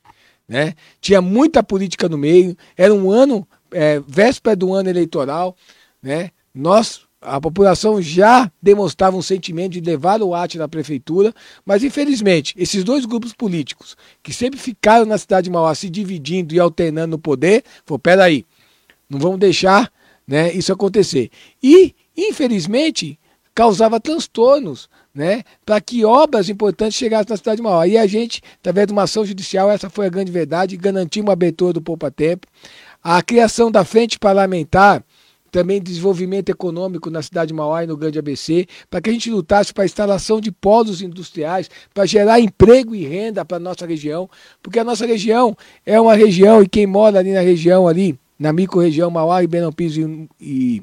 Né? 0.48 0.74
Tinha 1.00 1.20
muita 1.20 1.62
política 1.62 2.09
no 2.09 2.16
meio, 2.16 2.57
era 2.77 2.94
um 2.94 3.11
ano, 3.11 3.46
é, 3.70 4.00
véspera 4.00 4.57
do 4.57 4.72
ano 4.72 4.88
eleitoral, 4.88 5.57
né? 6.03 6.31
nós 6.55 7.04
a 7.25 7.41
população 7.41 8.01
já 8.01 8.51
demonstrava 8.63 9.17
um 9.17 9.23
sentimento 9.23 9.73
de 9.73 9.81
levar 9.81 10.23
o 10.23 10.35
arte 10.35 10.59
na 10.59 10.69
prefeitura, 10.69 11.35
mas 11.65 11.83
infelizmente, 11.83 12.55
esses 12.57 12.85
dois 12.85 13.07
grupos 13.07 13.33
políticos 13.33 13.97
que 14.23 14.33
sempre 14.33 14.61
ficaram 14.61 15.07
na 15.07 15.19
cidade 15.19 15.47
de 15.47 15.51
Mauá 15.51 15.75
se 15.75 15.89
dividindo 15.89 16.55
e 16.55 16.61
alternando 16.61 17.13
no 17.13 17.19
poder, 17.19 17.65
falou, 17.87 17.99
peraí, 17.99 18.45
não 19.09 19.19
vamos 19.19 19.39
deixar 19.39 19.91
né, 20.27 20.53
isso 20.53 20.73
acontecer. 20.73 21.31
E, 21.63 21.95
infelizmente, 22.17 23.19
causava 23.55 24.01
transtornos 24.01 24.89
né, 25.15 25.43
para 25.65 25.81
que 25.81 26.05
obras 26.05 26.49
importantes 26.49 26.99
chegassem 26.99 27.31
na 27.31 27.37
cidade 27.37 27.57
de 27.57 27.63
Mauá. 27.63 27.87
E 27.87 27.97
a 27.97 28.07
gente, 28.07 28.43
através 28.61 28.87
de 28.87 28.93
uma 28.93 29.05
ação 29.05 29.25
judicial, 29.25 29.71
essa 29.71 29.89
foi 29.89 30.07
a 30.07 30.11
grande 30.11 30.33
verdade, 30.33 30.77
garantimos 30.77 31.31
a 31.31 31.35
abertura 31.35 31.73
do 31.73 31.81
Poupa 31.81 32.11
Tempo. 32.11 32.47
A 33.03 33.23
criação 33.23 33.71
da 33.71 33.85
frente 33.85 34.19
parlamentar 34.19 35.05
também 35.55 35.81
desenvolvimento 35.81 36.49
econômico 36.49 37.09
na 37.09 37.23
cidade 37.23 37.49
de 37.49 37.55
Mauá 37.55 37.85
e 37.85 37.87
no 37.87 37.97
Grande 37.97 38.19
ABC, 38.19 38.67
para 38.90 39.01
que 39.01 39.09
a 39.09 39.12
gente 39.12 39.31
lutasse 39.31 39.73
para 39.73 39.85
a 39.85 39.87
instalação 39.87 40.40
de 40.40 40.51
polos 40.51 41.01
industriais, 41.01 41.71
para 41.95 42.05
gerar 42.07 42.40
emprego 42.40 42.93
e 42.93 43.07
renda 43.07 43.45
para 43.45 43.59
a 43.59 43.61
nossa 43.61 43.87
região, 43.87 44.29
porque 44.61 44.81
a 44.81 44.85
nossa 44.85 45.07
região 45.07 45.57
é 45.87 46.01
uma 46.01 46.17
região, 46.17 46.61
e 46.61 46.69
quem 46.69 46.88
mora 46.88 47.21
ali 47.21 47.33
na 47.33 47.40
região, 47.40 47.87
ali, 47.87 48.19
na 48.37 48.53
micro-região 48.53 49.12
Mauá, 49.12 49.43
Ribeirão 49.43 49.71
Pires 49.71 49.97
e, 49.97 50.29
e 50.40 50.83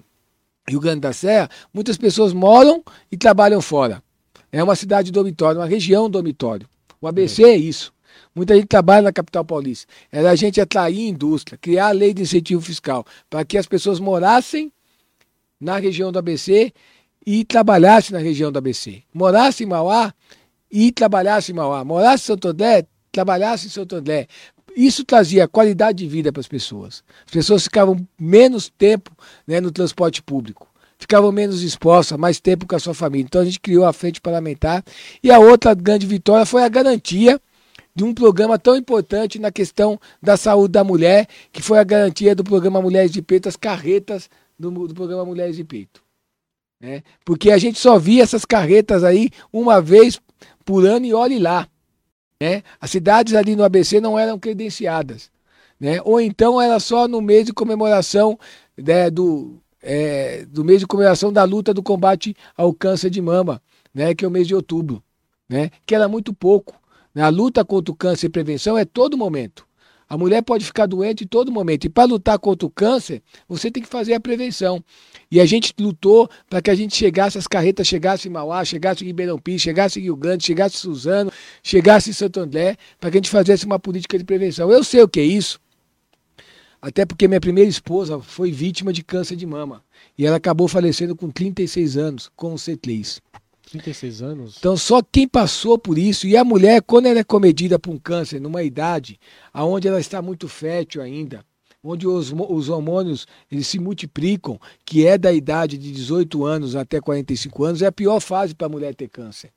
Rio 0.66 0.80
Grande 0.80 1.02
da 1.02 1.12
Serra, 1.12 1.50
muitas 1.74 1.98
pessoas 1.98 2.32
moram 2.32 2.82
e 3.12 3.18
trabalham 3.18 3.62
fora. 3.62 4.02
É 4.54 4.64
uma 4.64 4.78
cidade 4.78 5.12
dormitório, 5.12 5.60
uma 5.60 5.68
região 5.68 6.10
dormitório. 6.10 6.66
O 7.02 7.10
ABC 7.10 7.44
é 7.44 7.58
isso. 7.58 7.92
Muita 8.34 8.56
gente 8.56 8.67
trabalha 8.67 9.02
na 9.04 9.12
capital 9.12 9.44
paulista. 9.44 9.91
Era 10.12 10.32
a 10.32 10.36
gente 10.36 10.62
atrair 10.62 11.08
indústria, 11.08 11.58
criar 11.58 11.88
a 11.88 11.91
lei 11.91 12.13
de 12.13 12.22
incentivo 12.22 12.62
fiscal, 12.62 13.06
para 13.30 13.44
que 13.44 13.58
as 13.58 13.65
pessoas 13.65 14.00
morassem 14.00 14.72
na 15.60 15.78
região 15.78 16.12
do 16.12 16.20
ABC 16.20 16.74
e 17.26 17.44
trabalhassem 17.44 18.13
na 18.13 18.20
região 18.20 18.52
do 18.52 18.58
ABC. 18.58 19.04
Morassem 19.13 19.67
em 19.67 19.70
Mauá 19.70 20.13
e 20.72 20.91
trabalhassem 20.91 21.54
em 21.54 21.56
Mauá. 21.58 21.84
Morassem 21.84 22.24
em 22.24 22.28
Santo 22.28 22.48
André, 22.48 22.86
trabalhassem 23.12 23.67
em 23.67 23.72
Santo 23.72 23.96
André. 23.96 24.28
Isso 24.76 25.04
trazia 25.04 25.48
qualidade 25.48 25.98
de 25.98 26.08
vida 26.08 26.32
para 26.32 26.39
as 26.39 26.48
pessoas. 26.48 27.04
As 27.26 27.32
pessoas 27.32 27.63
ficavam 27.63 28.08
menos 28.17 28.70
tempo 28.70 29.12
né, 29.46 29.60
no 29.60 29.72
transporte 29.72 30.22
público 30.24 30.72
ficavam 31.02 31.32
menos 31.32 31.63
expostas, 31.63 32.15
mais 32.15 32.39
tempo 32.39 32.67
com 32.67 32.76
a 32.76 32.80
sua 32.80 32.94
família. 32.94 33.26
Então 33.26 33.41
a 33.41 33.46
gente 33.46 33.60
criou 33.60 33.86
a 33.86 33.91
frente 33.91 34.22
parlamentar. 34.22 34.84
E 35.24 35.32
a 35.32 35.39
outra 35.39 35.74
grande 35.74 36.06
vitória 36.06 36.46
foi 36.46 36.63
a 36.63 36.70
garantia 36.70 37.41
de 37.96 38.04
um 38.04 38.14
programa 38.14 38.58
tão 38.58 38.76
importante 38.76 39.40
na 39.40 39.52
questão 39.52 40.00
da 40.22 40.38
saúde 40.38 40.72
da 40.72 40.84
mulher, 40.84 41.28
que 41.52 41.62
foi 41.62 41.80
a 41.80 41.84
garantia 41.84 42.34
do 42.34 42.44
programa 42.44 42.82
Mulheres 42.82 43.12
de 43.12 43.22
Peito, 43.22 43.50
as 43.50 43.56
carretas 43.56 44.30
do, 44.58 44.88
do 44.88 44.94
programa 44.94 45.26
Mulheres 45.26 45.56
de 45.56 45.64
Peito. 45.64 46.02
Né? 46.80 47.04
Porque 47.24 47.52
a 47.52 47.58
gente 47.58 47.78
só 47.78 48.00
via 48.00 48.24
essas 48.24 48.46
carretas 48.46 49.04
aí 49.04 49.30
uma 49.52 49.82
vez 49.82 50.20
por 50.66 50.86
ano 50.86 51.06
e 51.06 51.14
olhe 51.14 51.38
lá. 51.38 51.68
Né? 52.40 52.64
As 52.80 52.90
cidades 52.90 53.36
ali 53.36 53.56
no 53.56 53.64
ABC 53.64 54.00
não 54.00 54.18
eram 54.18 54.40
credenciadas. 54.40 55.30
Né? 55.80 56.00
Ou 56.04 56.20
então 56.20 56.62
era 56.62 56.80
só 56.80 57.08
no 57.08 57.22
mês 57.22 57.46
de 57.46 57.54
comemoração 57.54 58.40
né, 58.78 59.10
do, 59.10 59.62
é, 59.82 60.46
do 60.46 60.64
mês 60.64 60.80
de 60.80 60.88
comemoração 60.88 61.32
da 61.32 61.44
luta 61.44 61.74
do 61.74 61.84
combate 61.84 62.36
ao 62.56 62.74
câncer 62.74 63.10
de 63.10 63.22
mama, 63.22 63.62
né, 63.94 64.14
que 64.14 64.24
é 64.24 64.28
o 64.28 64.32
mês 64.32 64.48
de 64.48 64.56
outubro, 64.56 65.04
né, 65.50 65.70
que 65.86 65.96
era 65.96 66.08
muito 66.08 66.34
pouco. 66.34 66.81
A 67.15 67.30
luta 67.30 67.65
contra 67.65 67.91
o 67.91 67.95
câncer 67.95 68.28
e 68.28 68.30
prevenção 68.30 68.78
é 68.78 68.86
todo 68.86 69.17
momento. 69.17 69.65
A 70.12 70.17
mulher 70.17 70.41
pode 70.41 70.65
ficar 70.65 70.88
doente 70.88 71.24
em 71.24 71.28
todo 71.28 71.52
momento. 71.54 71.86
E 71.86 71.89
para 71.89 72.04
lutar 72.04 72.38
contra 72.38 72.67
o 72.67 72.69
câncer, 72.69 73.24
você 73.47 73.71
tem 73.71 73.82
que 73.82 73.88
fazer 73.88 74.13
a 74.13 74.19
prevenção. 74.19 74.84
E 75.32 75.39
a 75.39 75.45
gente 75.45 75.74
lutou 75.80 76.30
para 76.50 76.62
que 76.62 76.69
a 76.69 76.76
gente 76.76 76.93
chegasse, 76.93 77.38
as 77.38 77.47
carretas 77.47 77.88
chegassem 77.88 78.30
em 78.30 78.34
Mauá, 78.34 78.65
chegasse 78.65 79.06
em 79.06 79.08
Ribeirão 79.08 79.39
Pires, 79.39 79.62
chegasse 79.62 80.00
em 80.00 80.04
Rio 80.04 80.17
Grande, 80.17 80.43
chegasse 80.43 80.76
em 80.76 80.80
Suzano, 80.80 81.32
chegasse 81.63 82.10
em 82.10 82.13
Santo 82.13 82.41
André, 82.41 82.76
para 83.00 83.10
que 83.10 83.17
a 83.17 83.19
gente 83.19 83.30
fizesse 83.30 83.65
uma 83.65 83.80
política 83.80 84.17
de 84.17 84.26
prevenção. 84.26 84.69
Eu 84.69 84.84
sei 84.84 85.02
o 85.02 85.08
que 85.08 85.21
é 85.21 85.24
isso. 85.24 85.62
Até 86.82 87.06
porque 87.06 87.26
minha 87.26 87.39
primeira 87.39 87.69
esposa 87.69 88.19
foi 88.19 88.52
vítima 88.52 88.91
de 88.91 89.04
câncer 89.06 89.38
de 89.38 89.45
mama. 89.45 89.82
E 90.17 90.26
ela 90.26 90.36
acabou 90.36 90.67
falecendo 90.67 91.15
com 91.15 91.30
36 91.30 91.95
anos, 91.95 92.30
com 92.36 92.54
o 92.54 92.58
C3. 92.58 93.21
36 93.72 94.22
anos. 94.22 94.56
Então, 94.60 94.76
só 94.76 95.02
quem 95.02 95.28
passou 95.28 95.78
por 95.78 95.98
isso, 95.98 96.28
e 96.28 96.36
a 96.36 96.44
mulher, 96.44 96.82
quando 96.82 97.06
ela 97.06 97.20
é 97.20 97.24
comedida 97.24 97.80
por 97.80 97.92
um 97.92 97.98
câncer 97.98 98.40
numa 98.40 98.64
idade 98.64 99.20
onde 99.54 99.88
ela 99.88 100.00
está 100.00 100.22
muito 100.22 100.48
fértil 100.48 101.02
ainda, 101.02 101.46
onde 101.84 102.08
os, 102.08 102.32
os 102.32 102.70
hormônios 102.70 103.26
eles 103.52 103.68
se 103.68 103.80
multiplicam, 103.80 104.60
que 104.86 105.06
é 105.06 105.18
da 105.18 105.32
idade 105.32 105.78
de 105.78 105.92
18 105.92 106.46
anos 106.46 106.76
até 106.76 107.00
45 107.00 107.64
anos, 107.64 107.82
é 107.82 107.88
a 107.88 107.92
pior 107.92 108.20
fase 108.20 108.54
para 108.54 108.68
a 108.68 108.70
mulher 108.70 108.94
ter 108.94 109.10
câncer. 109.10 109.52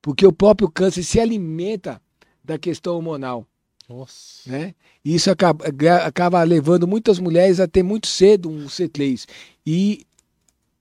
Porque 0.00 0.26
o 0.26 0.32
próprio 0.32 0.70
câncer 0.70 1.02
se 1.02 1.18
alimenta 1.18 2.00
da 2.44 2.58
questão 2.58 2.94
hormonal. 2.94 3.46
Nossa. 3.88 4.48
Né? 4.48 4.74
E 5.04 5.14
isso 5.16 5.30
acaba, 5.30 5.64
acaba 6.04 6.42
levando 6.44 6.86
muitas 6.86 7.18
mulheres 7.18 7.58
a 7.58 7.66
ter 7.66 7.82
muito 7.82 8.06
cedo 8.06 8.48
um 8.48 8.66
C3. 8.66 9.26
E 9.66 10.06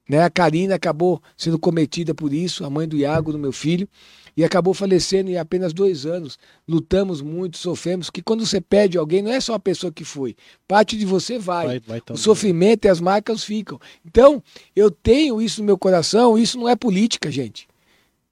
né? 0.10 0.24
A 0.24 0.30
Karina 0.30 0.74
acabou 0.74 1.22
sendo 1.38 1.60
cometida 1.60 2.15
por 2.15 2.34
isso, 2.34 2.65
a 2.65 2.69
mãe 2.69 2.88
do 2.88 2.98
Iago, 2.98 3.32
do 3.32 3.38
meu 3.38 3.52
filho, 3.52 3.88
e 4.36 4.43
acabou 4.43 4.74
falecendo 4.74 5.30
em 5.30 5.38
apenas 5.38 5.72
dois 5.72 6.06
anos. 6.06 6.39
Lutamos 6.67 7.22
muito, 7.22 7.58
sofremos, 7.58 8.10
que 8.10 8.22
quando 8.22 8.45
você 8.45 8.60
pede 8.60 8.98
alguém, 8.98 9.22
não 9.22 9.32
é 9.32 9.39
só 9.39 9.54
a 9.54 9.60
pessoa 9.60 9.93
que 9.93 10.04
foi, 10.04 10.36
parte 10.67 10.98
de 10.98 11.06
você 11.06 11.38
vai. 11.38 11.67
vai, 11.67 11.80
vai 11.80 12.02
o 12.10 12.17
sofrimento 12.17 12.86
e 12.86 12.89
as 12.89 13.00
marcas 13.00 13.43
ficam. 13.43 13.80
Então, 14.04 14.41
eu 14.76 14.89
tenho 14.89 15.39
isso 15.39 15.62
no 15.62 15.67
meu 15.67 15.78
coração, 15.78 16.38
isso 16.38 16.58
não 16.58 16.67
é 16.67 16.76
política, 16.76 17.30
gente. 17.30 17.67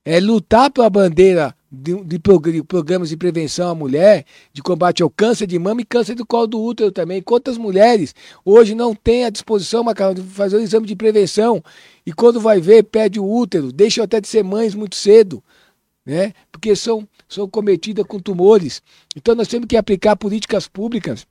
É 0.04 0.20
lutar 0.20 0.72
pela 0.72 0.90
bandeira 0.90 1.54
de, 1.72 2.02
de, 2.04 2.20
programas 2.20 3.10
de 3.10 3.18
prevenção 3.18 3.70
à 3.70 3.76
mulher, 3.76 4.26
de 4.54 4.62
combate 4.62 5.04
ao 5.04 5.10
câncer 5.10 5.46
de 5.46 5.60
mama 5.60 5.82
e 5.82 5.86
câncer 5.86 6.16
do 6.16 6.26
colo 6.26 6.48
do 6.48 6.62
útero 6.62 6.92
também. 6.92 7.22
Quantas 7.22 7.58
mulheres 7.58 8.16
hoje 8.46 8.74
não 8.74 8.96
têm 8.96 9.26
à 9.26 9.30
disposição, 9.30 9.84
Macarrão, 9.84 10.14
de 10.14 10.22
fazer 10.22 10.58
o 10.58 10.62
exame 10.62 10.88
de 10.88 10.96
prevenção 10.96 11.62
e 12.06 12.14
quando 12.14 12.40
vai 12.40 12.62
ver, 12.62 12.84
perde 12.84 13.20
o 13.20 13.30
útero, 13.30 13.72
deixam 13.72 14.04
até 14.04 14.22
de 14.22 14.28
ser 14.28 14.44
mães 14.44 14.74
muito 14.74 14.96
cedo, 14.96 15.44
né? 16.06 16.34
porque 16.52 16.76
são, 16.76 17.08
são 17.28 17.50
cometidas 17.50 18.06
com 18.06 18.20
tumores. 18.20 18.82
Então 19.16 19.36
nós 19.36 19.48
temos 19.48 19.68
que 19.68 19.76
aplicar 19.76 20.16
políticas 20.16 20.68
públicas 20.68 21.28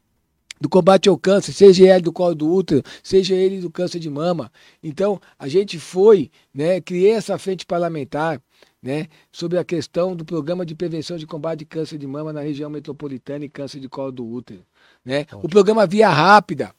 do 0.60 0.68
combate 0.68 1.08
ao 1.08 1.18
câncer, 1.18 1.52
seja 1.52 1.86
ele 1.86 2.02
do 2.02 2.12
colo 2.12 2.34
do 2.34 2.50
útero, 2.50 2.82
seja 3.02 3.34
ele 3.34 3.60
do 3.60 3.70
câncer 3.70 3.98
de 3.98 4.08
mama. 4.08 4.50
Então, 4.82 5.20
a 5.38 5.48
gente 5.48 5.78
foi, 5.78 6.30
né, 6.52 6.80
criei 6.80 7.12
essa 7.12 7.38
frente 7.38 7.66
parlamentar, 7.66 8.40
né, 8.86 9.08
sobre 9.32 9.58
a 9.58 9.64
questão 9.64 10.14
do 10.14 10.24
programa 10.24 10.64
de 10.64 10.72
prevenção 10.72 11.16
de 11.16 11.26
combate 11.26 11.58
de 11.58 11.64
câncer 11.64 11.98
de 11.98 12.06
mama 12.06 12.32
na 12.32 12.40
região 12.40 12.70
metropolitana 12.70 13.44
e 13.44 13.48
câncer 13.48 13.80
de 13.80 13.88
colo 13.88 14.12
do 14.12 14.24
útero. 14.24 14.64
Né? 15.04 15.26
O 15.42 15.48
programa 15.48 15.84
Via 15.88 16.08
Rápida. 16.08 16.72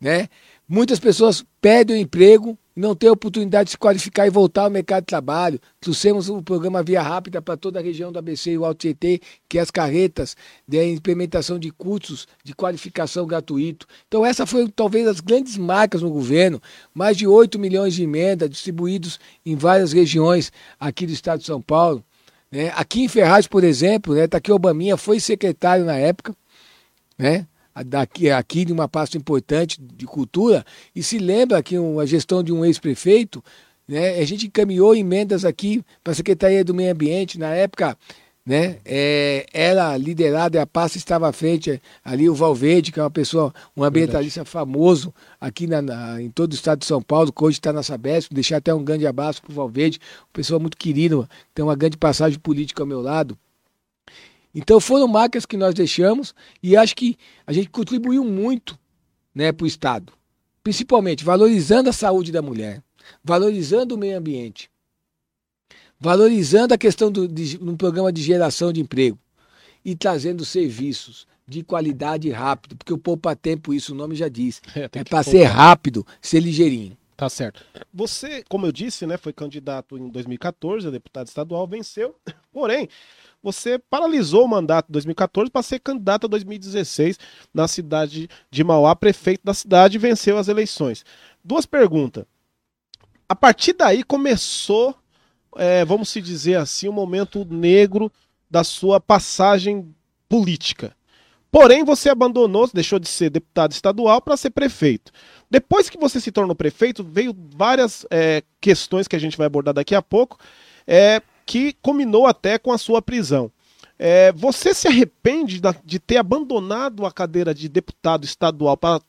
Né? 0.00 0.30
Muitas 0.66 0.98
pessoas 0.98 1.44
perdem 1.60 1.96
o 1.96 1.98
emprego 1.98 2.58
não 2.74 2.94
ter 2.94 3.10
oportunidade 3.10 3.66
de 3.66 3.70
se 3.72 3.78
qualificar 3.78 4.26
e 4.26 4.30
voltar 4.30 4.62
ao 4.62 4.70
mercado 4.70 5.02
de 5.02 5.06
trabalho. 5.06 5.60
Trouxemos 5.80 6.28
o 6.28 6.42
programa 6.42 6.82
Via 6.82 7.02
Rápida 7.02 7.42
para 7.42 7.56
toda 7.56 7.78
a 7.78 7.82
região 7.82 8.10
do 8.10 8.18
ABC 8.18 8.52
e 8.52 8.58
o 8.58 8.64
Alto 8.64 8.78
Tietê, 8.78 9.20
que 9.48 9.58
é 9.58 9.60
as 9.60 9.70
carretas 9.70 10.36
de 10.66 10.82
implementação 10.84 11.58
de 11.58 11.70
cursos 11.70 12.26
de 12.42 12.54
qualificação 12.54 13.26
gratuito. 13.26 13.86
Então 14.08 14.24
essa 14.24 14.46
foi 14.46 14.68
talvez 14.68 15.06
as 15.06 15.20
grandes 15.20 15.56
marcas 15.56 16.02
no 16.02 16.10
governo, 16.10 16.60
mais 16.94 17.16
de 17.16 17.26
8 17.26 17.58
milhões 17.58 17.94
de 17.94 18.02
emendas 18.02 18.48
distribuídos 18.48 19.20
em 19.44 19.54
várias 19.54 19.92
regiões 19.92 20.52
aqui 20.80 21.06
do 21.06 21.12
estado 21.12 21.40
de 21.40 21.46
São 21.46 21.60
Paulo. 21.60 22.02
Né? 22.50 22.72
Aqui 22.76 23.02
em 23.02 23.08
Ferraz, 23.08 23.46
por 23.46 23.64
exemplo, 23.64 24.12
está 24.12 24.20
né, 24.22 24.28
tá 24.28 24.38
aqui 24.38 24.52
o 24.52 24.54
Obaminha, 24.54 24.96
foi 24.96 25.20
secretário 25.20 25.84
na 25.84 25.96
época, 25.96 26.34
né? 27.18 27.46
Daqui, 27.84 28.30
aqui 28.30 28.64
de 28.64 28.72
uma 28.72 28.88
pasta 28.88 29.16
importante 29.16 29.80
de 29.80 30.06
cultura 30.06 30.64
e 30.94 31.02
se 31.02 31.18
lembra 31.18 31.62
que 31.62 31.76
a 31.76 32.06
gestão 32.06 32.42
de 32.42 32.52
um 32.52 32.64
ex-prefeito, 32.64 33.42
né, 33.86 34.18
a 34.18 34.24
gente 34.24 34.46
encaminhou 34.46 34.94
emendas 34.94 35.44
aqui 35.44 35.82
para 36.02 36.12
a 36.12 36.16
Secretaria 36.16 36.64
do 36.64 36.74
Meio 36.74 36.92
Ambiente, 36.92 37.38
na 37.38 37.54
época 37.54 37.96
né? 38.44 38.78
É, 38.84 39.46
era 39.52 39.96
liderada 39.96 40.58
e 40.58 40.60
a 40.60 40.66
pasta 40.66 40.98
estava 40.98 41.28
à 41.28 41.32
frente 41.32 41.80
ali 42.04 42.28
o 42.28 42.34
Valverde, 42.34 42.90
que 42.90 42.98
é 42.98 43.02
uma 43.02 43.10
pessoa, 43.10 43.54
um 43.76 43.84
ambientalista 43.84 44.40
Verdade. 44.40 44.50
famoso 44.50 45.14
aqui 45.40 45.66
na, 45.66 45.80
na, 45.80 46.20
em 46.20 46.28
todo 46.30 46.52
o 46.52 46.54
estado 46.54 46.80
de 46.80 46.86
São 46.86 47.00
Paulo, 47.00 47.32
que 47.32 47.44
hoje 47.44 47.58
está 47.58 47.72
na 47.72 47.82
Sabesp, 47.82 48.34
deixar 48.34 48.56
até 48.56 48.74
um 48.74 48.84
grande 48.84 49.06
abraço 49.06 49.40
para 49.42 49.52
o 49.52 49.54
Valverde, 49.54 50.00
uma 50.22 50.32
pessoa 50.32 50.58
muito 50.58 50.76
querida, 50.76 51.28
tem 51.54 51.64
uma 51.64 51.76
grande 51.76 51.96
passagem 51.96 52.38
política 52.38 52.82
ao 52.82 52.86
meu 52.86 53.00
lado. 53.00 53.38
Então 54.54 54.80
foram 54.80 55.08
marcas 55.08 55.46
que 55.46 55.56
nós 55.56 55.74
deixamos 55.74 56.34
e 56.62 56.76
acho 56.76 56.94
que 56.94 57.16
a 57.46 57.52
gente 57.52 57.70
contribuiu 57.70 58.24
muito 58.24 58.78
né, 59.34 59.50
para 59.50 59.64
o 59.64 59.66
Estado, 59.66 60.12
principalmente 60.62 61.24
valorizando 61.24 61.88
a 61.88 61.92
saúde 61.92 62.30
da 62.30 62.42
mulher, 62.42 62.82
valorizando 63.24 63.94
o 63.94 63.98
meio 63.98 64.18
ambiente, 64.18 64.70
valorizando 65.98 66.74
a 66.74 66.78
questão 66.78 67.10
do 67.10 67.26
de, 67.26 67.58
um 67.62 67.76
programa 67.76 68.12
de 68.12 68.22
geração 68.22 68.72
de 68.72 68.80
emprego 68.80 69.18
e 69.84 69.96
trazendo 69.96 70.44
serviços 70.44 71.26
de 71.46 71.62
qualidade 71.62 72.30
rápido, 72.30 72.76
porque 72.76 72.92
o 72.92 72.98
poupa 72.98 73.34
tempo, 73.34 73.74
isso 73.74 73.92
o 73.92 73.96
nome 73.96 74.14
já 74.14 74.28
diz, 74.28 74.60
é, 74.76 74.88
é 75.00 75.04
para 75.04 75.22
ser 75.22 75.44
rápido, 75.44 76.06
ser 76.20 76.40
ligeirinho. 76.40 76.96
Tá 77.16 77.28
certo. 77.28 77.64
Você, 77.92 78.42
como 78.48 78.66
eu 78.66 78.72
disse, 78.72 79.06
né, 79.06 79.16
foi 79.16 79.32
candidato 79.32 79.96
em 79.96 80.08
2014 80.08 80.88
a 80.88 80.90
deputado 80.90 81.28
estadual, 81.28 81.66
venceu. 81.68 82.16
Porém, 82.52 82.88
você 83.42 83.78
paralisou 83.78 84.44
o 84.44 84.48
mandato 84.48 84.86
de 84.86 84.92
2014 84.92 85.50
para 85.50 85.62
ser 85.62 85.80
candidato 85.80 86.26
a 86.26 86.28
2016 86.28 87.18
na 87.52 87.66
cidade 87.66 88.28
de 88.50 88.64
Mauá, 88.64 88.94
prefeito 88.94 89.42
da 89.44 89.54
cidade, 89.54 89.96
e 89.96 89.98
venceu 89.98 90.38
as 90.38 90.48
eleições. 90.48 91.04
Duas 91.44 91.66
perguntas. 91.66 92.24
A 93.28 93.34
partir 93.34 93.72
daí 93.72 94.02
começou 94.04 94.94
é, 95.56 95.84
vamos 95.84 96.08
se 96.08 96.20
dizer 96.20 96.56
assim, 96.56 96.88
um 96.88 96.92
momento 96.92 97.44
negro 97.44 98.10
da 98.50 98.64
sua 98.64 99.00
passagem 99.00 99.94
política. 100.28 100.94
Porém, 101.50 101.84
você 101.84 102.08
abandonou, 102.08 102.68
deixou 102.72 102.98
de 102.98 103.08
ser 103.08 103.28
deputado 103.28 103.72
estadual 103.72 104.22
para 104.22 104.36
ser 104.38 104.50
prefeito. 104.50 105.12
Depois 105.50 105.90
que 105.90 105.98
você 105.98 106.18
se 106.18 106.32
tornou 106.32 106.56
prefeito, 106.56 107.04
veio 107.04 107.36
várias 107.54 108.06
é, 108.10 108.42
questões 108.58 109.06
que 109.06 109.14
a 109.14 109.18
gente 109.18 109.36
vai 109.36 109.46
abordar 109.46 109.74
daqui 109.74 109.94
a 109.94 110.00
pouco, 110.00 110.38
é, 110.86 111.20
que 111.44 111.74
culminou 111.82 112.26
até 112.26 112.58
com 112.58 112.72
a 112.72 112.78
sua 112.78 113.00
prisão. 113.00 113.50
É, 113.98 114.32
você 114.32 114.74
se 114.74 114.88
arrepende 114.88 115.60
da, 115.60 115.74
de 115.84 115.98
ter 115.98 116.16
abandonado 116.16 117.06
a 117.06 117.12
cadeira 117.12 117.54
de 117.54 117.68
deputado 117.68 118.24
estadual 118.24 118.76
para 118.76 119.00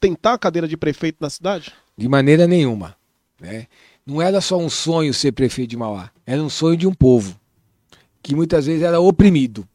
tentar 0.00 0.34
a 0.34 0.38
cadeira 0.38 0.66
de 0.66 0.76
prefeito 0.76 1.18
na 1.20 1.28
cidade? 1.28 1.72
De 1.96 2.08
maneira 2.08 2.46
nenhuma. 2.46 2.96
Né? 3.40 3.66
não 4.08 4.22
era 4.22 4.40
só 4.40 4.56
um 4.56 4.70
sonho 4.70 5.12
ser 5.12 5.32
prefeito 5.32 5.68
de 5.68 5.76
Mauá, 5.76 6.10
era 6.24 6.42
um 6.42 6.48
sonho 6.48 6.78
de 6.78 6.86
um 6.86 6.94
povo 6.94 7.38
que 8.22 8.34
muitas 8.34 8.64
vezes 8.64 8.82
era 8.82 8.98
oprimido, 8.98 9.68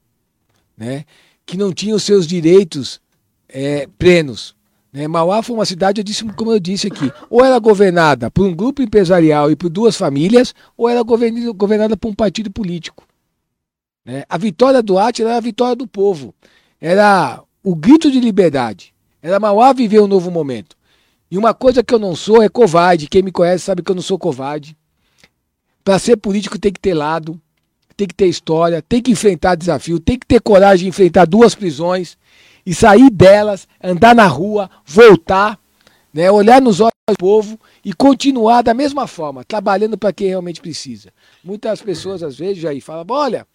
né? 0.75 1.05
que 1.45 1.55
não 1.55 1.71
tinha 1.71 1.95
os 1.95 2.01
seus 2.01 2.25
direitos 2.25 2.99
é, 3.47 3.87
plenos. 3.97 4.55
Né? 4.93 5.07
Mauá 5.07 5.41
foi 5.41 5.55
uma 5.55 5.65
cidade, 5.65 6.03
como 6.37 6.51
eu 6.51 6.59
disse 6.59 6.87
aqui, 6.87 7.11
ou 7.29 7.43
era 7.43 7.57
governada 7.57 8.29
por 8.29 8.45
um 8.45 8.53
grupo 8.53 8.83
empresarial 8.83 9.49
e 9.49 9.55
por 9.55 9.69
duas 9.69 9.97
famílias, 9.97 10.53
ou 10.77 10.87
era 10.87 11.01
governada 11.01 11.97
por 11.97 12.09
um 12.09 12.13
partido 12.13 12.51
político. 12.51 13.03
Né? 14.05 14.23
A 14.29 14.37
vitória 14.37 14.83
do 14.83 14.99
Átila 14.99 15.29
era 15.29 15.37
a 15.37 15.41
vitória 15.41 15.75
do 15.75 15.87
povo, 15.87 16.35
era 16.79 17.41
o 17.63 17.75
grito 17.75 18.11
de 18.11 18.19
liberdade, 18.19 18.93
era 19.21 19.39
Mauá 19.39 19.73
viver 19.73 19.99
um 19.99 20.07
novo 20.07 20.29
momento. 20.29 20.75
E 21.31 21.37
uma 21.37 21.53
coisa 21.53 21.83
que 21.83 21.91
eu 21.91 21.97
não 21.97 22.15
sou 22.15 22.43
é 22.43 22.47
covarde. 22.47 23.07
Quem 23.07 23.23
me 23.23 23.31
conhece 23.31 23.63
sabe 23.63 23.81
que 23.81 23.89
eu 23.89 23.95
não 23.95 24.03
sou 24.03 24.19
covarde. 24.19 24.77
Para 25.83 25.97
ser 25.97 26.15
político 26.15 26.59
tem 26.59 26.71
que 26.71 26.79
ter 26.79 26.93
lado, 26.93 27.41
tem 27.97 28.05
que 28.05 28.13
ter 28.13 28.27
história, 28.27 28.83
tem 28.83 29.01
que 29.01 29.09
enfrentar 29.09 29.55
desafio, 29.55 29.99
tem 29.99 30.19
que 30.19 30.27
ter 30.27 30.39
coragem 30.39 30.83
de 30.83 30.89
enfrentar 30.89 31.25
duas 31.25 31.55
prisões 31.55 32.17
e 32.65 32.73
sair 32.73 33.09
delas, 33.09 33.67
andar 33.81 34.15
na 34.15 34.27
rua, 34.27 34.69
voltar, 34.85 35.59
né, 36.13 36.31
olhar 36.31 36.61
nos 36.61 36.79
olhos 36.79 36.93
do 37.09 37.17
povo 37.17 37.59
e 37.83 37.93
continuar 37.93 38.61
da 38.61 38.73
mesma 38.73 39.07
forma, 39.07 39.43
trabalhando 39.43 39.97
para 39.97 40.13
quem 40.13 40.27
realmente 40.27 40.61
precisa. 40.61 41.11
Muitas 41.43 41.81
pessoas 41.81 42.23
às 42.23 42.37
vezes 42.37 42.59
já 42.59 42.69
aí 42.69 42.79
falam: 42.79 43.05
olha, 43.09 43.47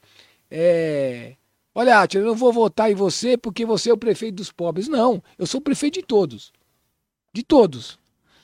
é, 0.50 1.34
olha, 1.74 2.06
eu 2.14 2.24
não 2.24 2.34
vou 2.34 2.52
votar 2.52 2.90
em 2.90 2.94
você 2.94 3.36
porque 3.36 3.64
você 3.64 3.90
é 3.90 3.92
o 3.92 3.98
prefeito 3.98 4.36
dos 4.36 4.50
pobres. 4.50 4.88
Não, 4.88 5.22
eu 5.38 5.46
sou 5.46 5.60
o 5.60 5.64
prefeito 5.64 5.94
de 5.94 6.02
todos. 6.02 6.52
De 7.32 7.42
todos. 7.42 7.98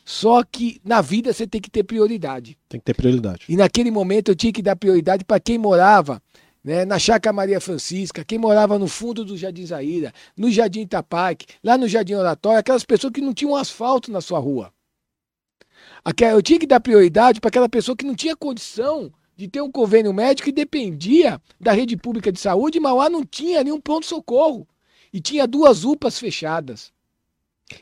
Só 0.04 0.42
que 0.44 0.80
na 0.84 1.00
vida 1.00 1.32
você 1.32 1.46
tem 1.46 1.60
que 1.60 1.70
ter 1.70 1.82
prioridade. 1.82 2.58
Tem 2.68 2.78
que 2.78 2.84
ter 2.84 2.94
prioridade. 2.94 3.46
E 3.48 3.56
naquele 3.56 3.90
momento 3.90 4.30
eu 4.30 4.36
tinha 4.36 4.52
que 4.52 4.60
dar 4.60 4.76
prioridade 4.76 5.24
para 5.24 5.40
quem 5.40 5.56
morava 5.56 6.22
né, 6.64 6.86
na 6.86 6.98
Chácara 6.98 7.32
Maria 7.32 7.60
Francisca, 7.60 8.24
quem 8.24 8.38
morava 8.38 8.78
no 8.78 8.88
fundo 8.88 9.22
do 9.24 9.36
Jardim 9.36 9.66
Zaira, 9.66 10.12
no 10.34 10.50
Jardim 10.50 10.80
Itapac, 10.80 11.44
lá 11.62 11.76
no 11.76 11.86
Jardim 11.86 12.14
Oratório, 12.14 12.58
aquelas 12.58 12.84
pessoas 12.84 13.12
que 13.12 13.20
não 13.20 13.34
tinham 13.34 13.54
asfalto 13.54 14.10
na 14.10 14.22
sua 14.22 14.38
rua. 14.38 14.72
Eu 16.32 16.42
tinha 16.42 16.58
que 16.58 16.66
dar 16.66 16.80
prioridade 16.80 17.40
para 17.40 17.48
aquela 17.48 17.68
pessoa 17.68 17.94
que 17.94 18.06
não 18.06 18.14
tinha 18.14 18.34
condição 18.34 19.12
de 19.36 19.48
ter 19.48 19.60
um 19.60 19.70
convênio 19.70 20.12
médico 20.12 20.48
e 20.48 20.52
dependia 20.52 21.40
da 21.60 21.72
rede 21.72 21.96
pública 21.96 22.32
de 22.32 22.40
saúde, 22.40 22.78
e 22.78 22.80
Mauá 22.80 23.10
não 23.10 23.24
tinha 23.24 23.62
nenhum 23.62 23.80
pronto-socorro. 23.80 24.66
E 25.12 25.20
tinha 25.20 25.46
duas 25.46 25.84
UPAs 25.84 26.18
fechadas. 26.18 26.92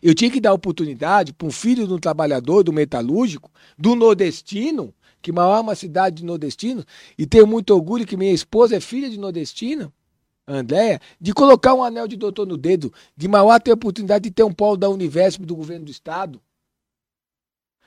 Eu 0.02 0.14
tinha 0.14 0.30
que 0.30 0.40
dar 0.40 0.52
oportunidade 0.52 1.32
para 1.32 1.46
um 1.46 1.50
filho 1.50 1.86
de 1.86 1.92
um 1.92 1.98
trabalhador 1.98 2.62
do 2.62 2.72
metalúrgico, 2.72 3.50
do 3.76 3.94
nordestino, 3.94 4.94
que 5.22 5.32
Mauá 5.32 5.58
é 5.58 5.60
uma 5.60 5.74
cidade 5.74 6.16
de 6.16 6.24
nordestino, 6.24 6.84
e 7.16 7.26
tenho 7.26 7.46
muito 7.46 7.72
orgulho 7.72 8.06
que 8.06 8.16
minha 8.16 8.32
esposa 8.32 8.76
é 8.76 8.80
filha 8.80 9.08
de 9.08 9.18
nordestina, 9.18 9.92
Andréia, 10.46 11.00
de 11.20 11.32
colocar 11.32 11.72
um 11.72 11.84
anel 11.84 12.08
de 12.08 12.16
doutor 12.16 12.46
no 12.46 12.56
dedo, 12.56 12.92
de 13.16 13.28
Mauá 13.28 13.60
ter 13.60 13.70
a 13.70 13.74
oportunidade 13.74 14.24
de 14.24 14.30
ter 14.32 14.42
um 14.42 14.52
polo 14.52 14.76
da 14.76 14.90
Univesp 14.90 15.44
do 15.46 15.54
governo 15.54 15.84
do 15.84 15.90
estado, 15.90 16.40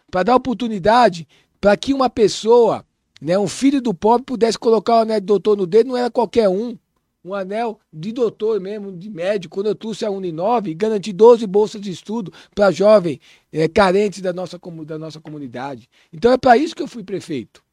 para 0.09 0.23
dar 0.23 0.35
oportunidade 0.35 1.27
para 1.59 1.75
que 1.75 1.93
uma 1.93 2.09
pessoa, 2.09 2.85
né, 3.21 3.37
um 3.37 3.47
filho 3.47 3.81
do 3.81 3.93
pobre, 3.93 4.25
pudesse 4.25 4.57
colocar 4.57 4.95
o 4.95 5.01
anel 5.01 5.19
de 5.19 5.25
doutor 5.25 5.57
no 5.57 5.67
dedo, 5.67 5.89
não 5.89 5.97
era 5.97 6.09
qualquer 6.09 6.47
um 6.47 6.77
um 7.25 7.33
anel 7.33 7.79
de 7.91 8.11
doutor 8.11 8.61
mesmo, 8.61 8.91
de 8.91 9.09
médico, 9.09 9.55
quando 9.55 9.67
eu 9.67 9.75
trouxe 9.75 10.05
a 10.05 10.11
Uninove, 10.11 10.75
garanti 10.75 11.11
12 11.11 11.47
bolsas 11.47 11.81
de 11.81 11.89
estudo 11.89 12.31
para 12.53 12.69
jovens 12.69 13.19
é, 13.51 13.67
carentes 13.67 14.21
da 14.21 14.31
nossa, 14.31 14.59
da 14.85 14.99
nossa 14.99 15.19
comunidade. 15.19 15.89
Então 16.13 16.31
é 16.31 16.37
para 16.37 16.55
isso 16.55 16.75
que 16.75 16.83
eu 16.83 16.87
fui 16.87 17.03
prefeito. 17.03 17.63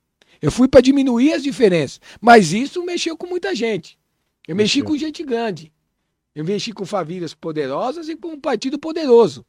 Eu 0.40 0.50
fui 0.50 0.66
para 0.66 0.80
diminuir 0.80 1.34
as 1.34 1.42
diferenças, 1.42 2.00
mas 2.18 2.52
isso 2.52 2.82
mexeu 2.82 3.14
com 3.14 3.26
muita 3.26 3.54
gente. 3.54 3.98
Eu 4.48 4.56
mexi 4.56 4.82
com 4.82 4.96
gente 4.96 5.22
grande. 5.22 5.70
Eu 6.34 6.44
mexi 6.44 6.72
com 6.72 6.86
famílias 6.86 7.34
poderosas 7.34 8.08
e 8.08 8.16
com 8.16 8.28
um 8.28 8.40
partido 8.40 8.78
poderoso. 8.78 9.44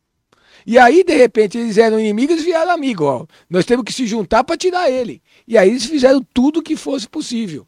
E 0.68 0.78
aí, 0.78 1.04
de 1.04 1.16
repente, 1.16 1.58
eles 1.58 1.78
eram 1.78 2.00
inimigos 2.00 2.42
e 2.42 2.44
vieram 2.44 2.72
amigos. 2.72 3.08
Ó. 3.08 3.26
Nós 3.50 3.66
temos 3.66 3.86
que 3.86 3.94
se 3.94 4.06
juntar 4.06 4.44
para 4.44 4.58
tirar 4.58 4.92
ele. 4.92 5.22
E 5.48 5.58
aí 5.58 5.70
eles 5.70 5.86
fizeram 5.86 6.22
tudo 6.34 6.60
o 6.60 6.64
que 6.64 6.76
fosse 6.76 7.08
possível. 7.08 7.66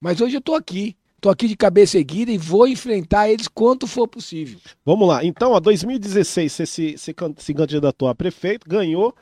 Mas 0.00 0.20
hoje 0.20 0.36
eu 0.36 0.40
estou 0.40 0.54
aqui. 0.54 0.96
Estou 1.20 1.30
aqui 1.30 1.46
de 1.46 1.54
cabeça 1.54 1.98
erguida 1.98 2.32
e 2.32 2.38
vou 2.38 2.66
enfrentar 2.66 3.28
eles 3.28 3.46
quanto 3.46 3.86
for 3.86 4.08
possível. 4.08 4.58
Vamos 4.82 5.06
lá. 5.06 5.22
Então, 5.22 5.52
ó, 5.52 5.60
2016 5.60 6.50
você 6.50 6.64
se, 6.64 6.96
se, 6.96 7.14
se 7.36 7.52
candidatou 7.52 8.08
a 8.08 8.14
prefeito, 8.14 8.66
ganhou 8.66 9.14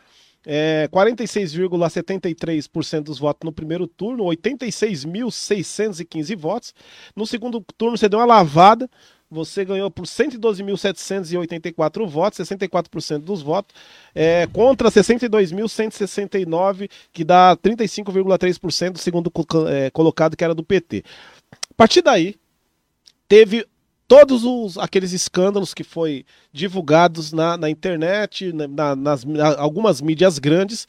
é, 0.46 0.88
46,73% 0.92 3.00
dos 3.00 3.18
votos 3.18 3.44
no 3.44 3.52
primeiro 3.52 3.88
turno, 3.88 4.22
86.615 4.26 6.36
votos. 6.36 6.72
No 7.16 7.26
segundo 7.26 7.60
turno 7.76 7.98
você 7.98 8.08
deu 8.08 8.20
uma 8.20 8.26
lavada, 8.26 8.88
você 9.28 9.64
ganhou 9.64 9.90
por 9.90 10.06
112.784 10.06 12.06
votos, 12.06 12.38
64% 12.38 13.18
dos 13.18 13.42
votos, 13.42 13.74
é, 14.14 14.46
contra 14.52 14.88
62.169, 14.88 16.88
que 17.12 17.24
dá 17.24 17.56
35,3% 17.56 18.92
do 18.92 18.98
segundo 18.98 19.32
é, 19.68 19.90
colocado, 19.90 20.36
que 20.36 20.44
era 20.44 20.54
do 20.54 20.62
PT 20.62 21.02
partir 21.78 22.02
daí, 22.02 22.34
teve 23.28 23.64
todos 24.08 24.42
os, 24.42 24.76
aqueles 24.76 25.12
escândalos 25.12 25.72
que 25.72 25.84
foi 25.84 26.26
divulgados 26.52 27.32
na, 27.32 27.56
na 27.56 27.70
internet, 27.70 28.52
na, 28.52 28.96
nas 28.96 29.24
na, 29.24 29.56
algumas 29.60 30.00
mídias 30.00 30.40
grandes, 30.40 30.88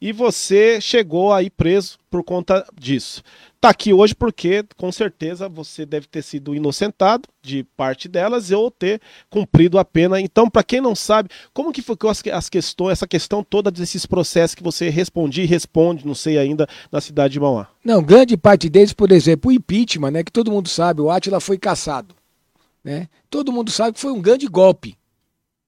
e 0.00 0.10
você 0.10 0.80
chegou 0.80 1.34
aí 1.34 1.50
preso 1.50 1.98
por 2.10 2.24
conta 2.24 2.66
disso. 2.74 3.22
Tá 3.62 3.68
aqui 3.68 3.92
hoje 3.92 4.12
porque, 4.12 4.64
com 4.76 4.90
certeza, 4.90 5.48
você 5.48 5.86
deve 5.86 6.08
ter 6.08 6.20
sido 6.22 6.52
inocentado 6.52 7.28
de 7.40 7.62
parte 7.76 8.08
delas 8.08 8.50
ou 8.50 8.72
ter 8.72 9.00
cumprido 9.30 9.78
a 9.78 9.84
pena. 9.84 10.20
Então, 10.20 10.50
para 10.50 10.64
quem 10.64 10.80
não 10.80 10.96
sabe, 10.96 11.28
como 11.54 11.70
que 11.70 11.80
foi 11.80 11.94
as, 12.32 12.48
questões, 12.48 12.90
essa 12.90 13.06
questão 13.06 13.44
toda 13.44 13.70
desses 13.70 14.04
processos 14.04 14.56
que 14.56 14.64
você 14.64 14.90
respondia 14.90 15.44
e 15.44 15.46
responde, 15.46 16.04
não 16.04 16.12
sei 16.12 16.38
ainda, 16.38 16.66
na 16.90 17.00
cidade 17.00 17.34
de 17.34 17.38
Mauá? 17.38 17.68
Não, 17.84 18.02
grande 18.02 18.36
parte 18.36 18.68
deles, 18.68 18.92
por 18.92 19.12
exemplo, 19.12 19.48
o 19.48 19.54
impeachment, 19.54 20.10
né, 20.10 20.24
que 20.24 20.32
todo 20.32 20.50
mundo 20.50 20.68
sabe, 20.68 21.00
o 21.00 21.08
Atila 21.08 21.38
foi 21.38 21.56
caçado. 21.56 22.16
né? 22.82 23.06
Todo 23.30 23.52
mundo 23.52 23.70
sabe 23.70 23.92
que 23.92 24.00
foi 24.00 24.10
um 24.10 24.20
grande 24.20 24.48
golpe, 24.48 24.98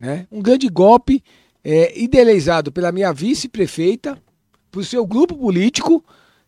né? 0.01 0.27
Um 0.33 0.43
grande 0.43 0.69
golpe 0.69 1.23
é, 1.63 1.97
idealizado 1.97 2.73
pela 2.73 2.91
minha 2.91 3.13
vice-prefeita, 3.13 4.19
por 4.69 4.85
seu 4.85 5.07
grupo 5.07 5.37
político 5.37 6.05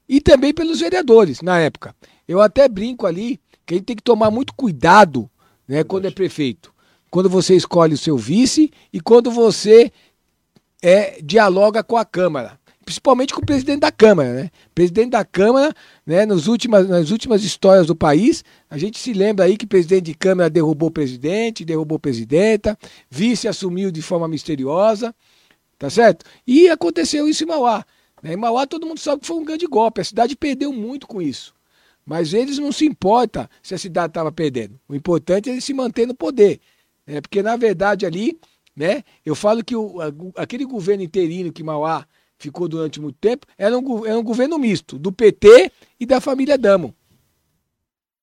e 0.09 0.21
também 0.21 0.53
pelos 0.53 0.81
vereadores 0.81 1.41
na 1.41 1.59
época. 1.59 1.95
Eu 2.27 2.41
até 2.41 2.69
brinco 2.69 3.07
ali 3.07 3.41
que 3.65 3.75
a 3.75 3.77
gente 3.77 3.87
tem 3.87 3.97
que 3.97 4.03
tomar 4.03 4.31
muito 4.31 4.55
cuidado 4.55 5.29
né, 5.67 5.83
quando 5.83 6.07
é 6.07 6.11
prefeito. 6.11 6.73
Quando 7.11 7.29
você 7.29 7.57
escolhe 7.57 7.95
o 7.95 7.99
seu 7.99 8.17
vice 8.17 8.71
e 8.93 9.01
quando 9.01 9.31
você 9.31 9.93
é, 10.83 11.19
dialoga 11.23 11.83
com 11.83 11.97
a 11.97 12.05
Câmara. 12.05 12.59
Principalmente 12.85 13.35
com 13.35 13.41
o 13.41 13.47
presidente 13.47 13.81
da 13.81 13.91
Câmara, 13.91 14.33
né? 14.33 14.51
Presidente 14.73 15.11
da 15.11 15.25
Câmara, 15.25 15.75
né, 16.07 16.25
nos 16.25 16.47
últimas, 16.47 16.89
nas 16.89 17.11
últimas 17.11 17.43
histórias 17.43 17.89
do 17.89 17.97
país, 17.97 18.45
a 18.71 18.79
gente 18.79 19.01
se 19.01 19.13
lembra 19.13 19.45
aí 19.45 19.57
que 19.57 19.67
presidente 19.67 20.05
de 20.05 20.15
Câmara 20.15 20.49
derrubou 20.49 20.89
o 20.89 20.93
presidente, 20.93 21.65
derrubou 21.65 21.99
presidenta, 21.99 22.79
vice 23.11 23.49
assumiu 23.49 23.91
de 23.91 24.01
forma 24.03 24.29
misteriosa, 24.29 25.13
tá 25.77 25.91
certo? 25.91 26.25
E 26.47 26.69
aconteceu 26.69 27.29
isso 27.29 27.43
em 27.43 27.49
Mauá. 27.49 27.85
Né? 28.27 28.33
Em 28.33 28.37
Mauá 28.37 28.67
todo 28.67 28.87
mundo 28.87 28.99
sabe 28.99 29.21
que 29.21 29.27
foi 29.29 29.37
um 29.37 29.45
grande 29.45 29.69
golpe, 29.69 30.01
a 30.01 30.05
cidade 30.05 30.35
perdeu 30.35 30.73
muito 30.73 31.07
com 31.07 31.23
isso. 31.23 31.55
Mas 32.05 32.35
eles 32.35 32.59
não 32.59 32.73
se 32.73 32.85
importam 32.85 33.49
se 33.63 33.73
a 33.73 33.79
cidade 33.79 34.11
estava 34.11 34.33
perdendo. 34.33 34.79
O 34.89 34.97
importante 34.97 35.49
é 35.49 35.53
ele 35.53 35.61
se 35.61 35.73
manter 35.73 36.07
no 36.07 36.15
poder. 36.15 36.61
Né? 37.07 37.21
Porque, 37.21 37.41
na 37.41 37.57
verdade, 37.57 38.05
ali, 38.05 38.39
né, 38.75 39.05
eu 39.25 39.37
falo 39.37 39.65
que 39.65 39.77
o, 39.77 39.99
aquele 40.37 40.65
governo 40.65 41.05
interino 41.05 41.53
que 41.53 41.63
Mauá 41.63 42.05
ficou 42.37 42.69
durante 42.69 43.01
muito 43.01 43.17
tempo 43.21 43.47
era 43.57 43.79
um, 43.79 44.05
era 44.05 44.19
um 44.19 44.25
governo 44.25 44.59
misto, 44.59 44.99
do 44.99 45.13
PT 45.13 45.71
e 45.99 46.05
da 46.05 46.21
família 46.21 46.59
Damo. 46.59 46.95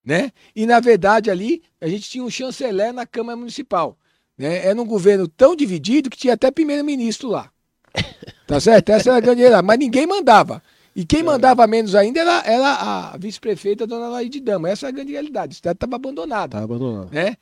Né? 0.03 0.31
E, 0.53 0.65
na 0.65 0.81
verdade, 0.81 1.31
ali, 1.31 1.63
a 1.79 1.87
gente 1.87 2.09
tinha 2.09 2.23
um 2.23 2.29
chanceler 2.29 2.91
na 2.93 3.05
Câmara 3.05 3.37
Municipal. 3.37 3.97
Né? 4.37 4.65
Era 4.65 4.81
um 4.81 4.85
governo 4.85 5.29
tão 5.29 5.55
dividido 5.55 6.09
que 6.09 6.17
tinha 6.17 6.33
até 6.33 6.51
primeiro-ministro 6.51 7.29
lá. 7.29 7.52
Tá 8.45 8.59
certo? 8.59 8.89
Essa 8.89 9.09
era 9.09 9.17
a 9.17 9.21
grande 9.21 9.41
realidade. 9.41 9.65
Mas 9.65 9.79
ninguém 9.79 10.05
mandava. 10.05 10.61
E 10.95 11.03
quem 11.05 11.23
mandava 11.23 11.65
menos 11.65 11.95
ainda 11.95 12.19
era, 12.19 12.43
era 12.45 12.73
a 12.73 13.17
vice-prefeita, 13.17 13.87
dona 13.87 14.09
Laide 14.09 14.39
Dama. 14.39 14.69
Essa 14.69 14.85
é 14.85 14.89
a 14.89 14.91
grande 14.91 15.11
realidade. 15.13 15.53
A 15.53 15.55
cidade 15.55 15.77
estava 15.77 15.95
abandonada. 15.95 16.57
Estava 16.57 16.65
abandonada. 16.65 17.09
Né? 17.11 17.35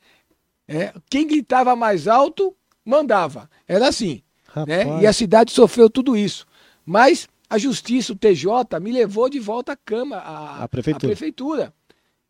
É, 0.66 0.94
quem 1.10 1.26
gritava 1.26 1.76
mais 1.76 2.08
alto, 2.08 2.54
mandava. 2.84 3.50
Era 3.68 3.88
assim. 3.88 4.22
Né? 4.66 5.02
E 5.02 5.06
a 5.06 5.12
cidade 5.12 5.52
sofreu 5.52 5.90
tudo 5.90 6.16
isso. 6.16 6.46
Mas 6.84 7.28
a 7.48 7.58
justiça, 7.58 8.12
o 8.12 8.16
TJ, 8.16 8.80
me 8.80 8.90
levou 8.90 9.28
de 9.28 9.38
volta 9.38 9.72
à 9.72 9.76
Câmara, 9.76 10.22
à, 10.22 10.64
a 10.64 10.68
prefeitura. 10.68 11.06
à 11.06 11.10
prefeitura. 11.10 11.74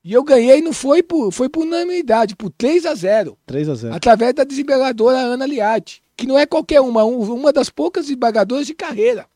E 0.05 0.13
eu 0.13 0.25
ganhei, 0.25 0.61
não 0.61 0.73
foi 0.73 1.01
por, 1.01 1.31
foi 1.31 1.49
por 1.49 1.63
unanimidade, 1.63 2.35
por 2.35 2.51
3 2.51 2.87
a 2.87 2.95
0 2.95 3.39
3 3.47 3.69
a 3.69 3.75
0 3.77 3.95
Através 3.95 4.35
da 4.35 4.43
desembargadora 4.43 5.19
Ana 5.19 5.47
Liatti, 5.47 6.02
que 6.17 6.27
não 6.27 6.39
é 6.39 6.47
qualquer 6.47 6.81
uma, 6.81 7.05
uma 7.05 7.53
das 7.53 7.71
poucas 7.71 8.07
desembargadoras 8.07 8.67
de 8.67 8.75
carreira. 8.75 9.27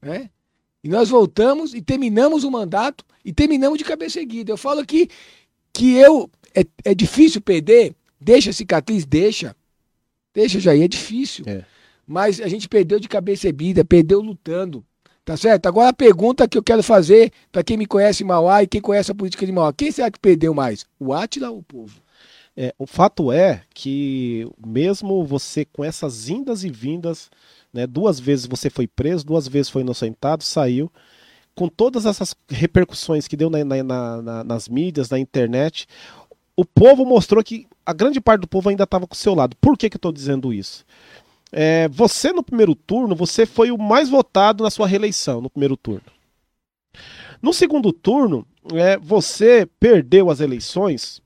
Né? 0.00 0.30
E 0.82 0.88
nós 0.88 1.08
voltamos 1.08 1.74
e 1.74 1.82
terminamos 1.82 2.44
o 2.44 2.50
mandato 2.50 3.04
e 3.24 3.32
terminamos 3.32 3.78
de 3.78 3.84
cabeça 3.84 4.20
erguida. 4.20 4.52
Eu 4.52 4.56
falo 4.56 4.80
aqui 4.80 5.08
que 5.72 5.94
eu 5.94 6.30
é, 6.54 6.64
é 6.84 6.94
difícil 6.94 7.40
perder, 7.40 7.94
deixa 8.20 8.52
cicatriz, 8.52 9.04
deixa. 9.04 9.54
Deixa, 10.32 10.60
Jair, 10.60 10.84
é 10.84 10.88
difícil. 10.88 11.44
É. 11.46 11.64
Mas 12.06 12.40
a 12.40 12.48
gente 12.48 12.68
perdeu 12.68 13.00
de 13.00 13.08
cabeça 13.08 13.48
erguida, 13.48 13.84
perdeu 13.84 14.20
lutando. 14.20 14.84
Tá 15.24 15.36
certo? 15.36 15.66
Agora 15.66 15.90
a 15.90 15.92
pergunta 15.92 16.48
que 16.48 16.56
eu 16.56 16.62
quero 16.62 16.82
fazer 16.82 17.30
para 17.52 17.62
quem 17.62 17.76
me 17.76 17.84
conhece 17.84 18.22
em 18.22 18.26
Mauá 18.26 18.62
e 18.62 18.66
quem 18.66 18.80
conhece 18.80 19.10
a 19.12 19.14
política 19.14 19.44
de 19.44 19.52
Mauá: 19.52 19.74
quem 19.74 19.92
será 19.92 20.10
que 20.10 20.18
perdeu 20.18 20.54
mais? 20.54 20.86
O 20.98 21.12
Átila 21.12 21.50
ou 21.50 21.58
o 21.58 21.62
povo? 21.62 22.00
É, 22.60 22.74
o 22.76 22.88
fato 22.88 23.30
é 23.30 23.62
que, 23.72 24.44
mesmo 24.66 25.24
você 25.24 25.64
com 25.64 25.84
essas 25.84 26.28
indas 26.28 26.64
e 26.64 26.68
vindas, 26.68 27.30
né, 27.72 27.86
duas 27.86 28.18
vezes 28.18 28.46
você 28.46 28.68
foi 28.68 28.88
preso, 28.88 29.24
duas 29.24 29.46
vezes 29.46 29.70
foi 29.70 29.82
inocentado, 29.82 30.42
saiu, 30.42 30.90
com 31.54 31.68
todas 31.68 32.04
essas 32.04 32.34
repercussões 32.48 33.28
que 33.28 33.36
deu 33.36 33.48
na, 33.48 33.64
na, 33.64 33.82
na, 33.84 34.42
nas 34.42 34.68
mídias, 34.68 35.08
na 35.08 35.20
internet, 35.20 35.86
o 36.56 36.64
povo 36.64 37.04
mostrou 37.04 37.44
que 37.44 37.68
a 37.86 37.92
grande 37.92 38.20
parte 38.20 38.40
do 38.40 38.48
povo 38.48 38.68
ainda 38.68 38.82
estava 38.82 39.06
com 39.06 39.14
o 39.14 39.16
seu 39.16 39.36
lado. 39.36 39.54
Por 39.60 39.78
que, 39.78 39.88
que 39.88 39.94
eu 39.94 40.00
estou 40.00 40.10
dizendo 40.10 40.52
isso? 40.52 40.84
É, 41.52 41.86
você 41.86 42.32
no 42.32 42.42
primeiro 42.42 42.74
turno, 42.74 43.14
você 43.14 43.46
foi 43.46 43.70
o 43.70 43.78
mais 43.78 44.08
votado 44.08 44.64
na 44.64 44.70
sua 44.70 44.88
reeleição 44.88 45.40
no 45.40 45.48
primeiro 45.48 45.76
turno. 45.76 46.10
No 47.40 47.52
segundo 47.52 47.92
turno, 47.92 48.44
é, 48.74 48.98
você 48.98 49.64
perdeu 49.78 50.28
as 50.28 50.40
eleições 50.40 51.22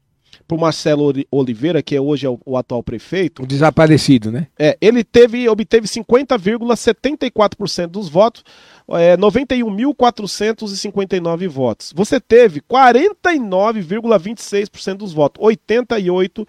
para 0.53 0.57
o 0.57 0.61
Marcelo 0.61 1.13
Oliveira, 1.31 1.83
que 1.83 1.97
é 1.97 2.01
hoje 2.01 2.27
é 2.27 2.29
o, 2.29 2.39
o, 2.45 2.59
atual 2.59 2.83
prefeito. 2.83 3.43
O 3.43 3.47
desaparecido, 3.47 4.31
né? 4.31 4.49
É, 4.59 4.77
ele 4.81 5.03
teve, 5.03 5.49
obteve 5.49 5.89
50,74% 5.89 7.87
dos 7.87 8.11
votos, 8.11 8.45
é, 8.91 9.17
91.459 9.17 11.49
votos. 11.49 11.91
Você 11.95 12.21
teve 12.21 12.61
49,26% 12.61 14.97
dos 14.97 15.15
votos, 15.15 15.43
88 15.43 16.47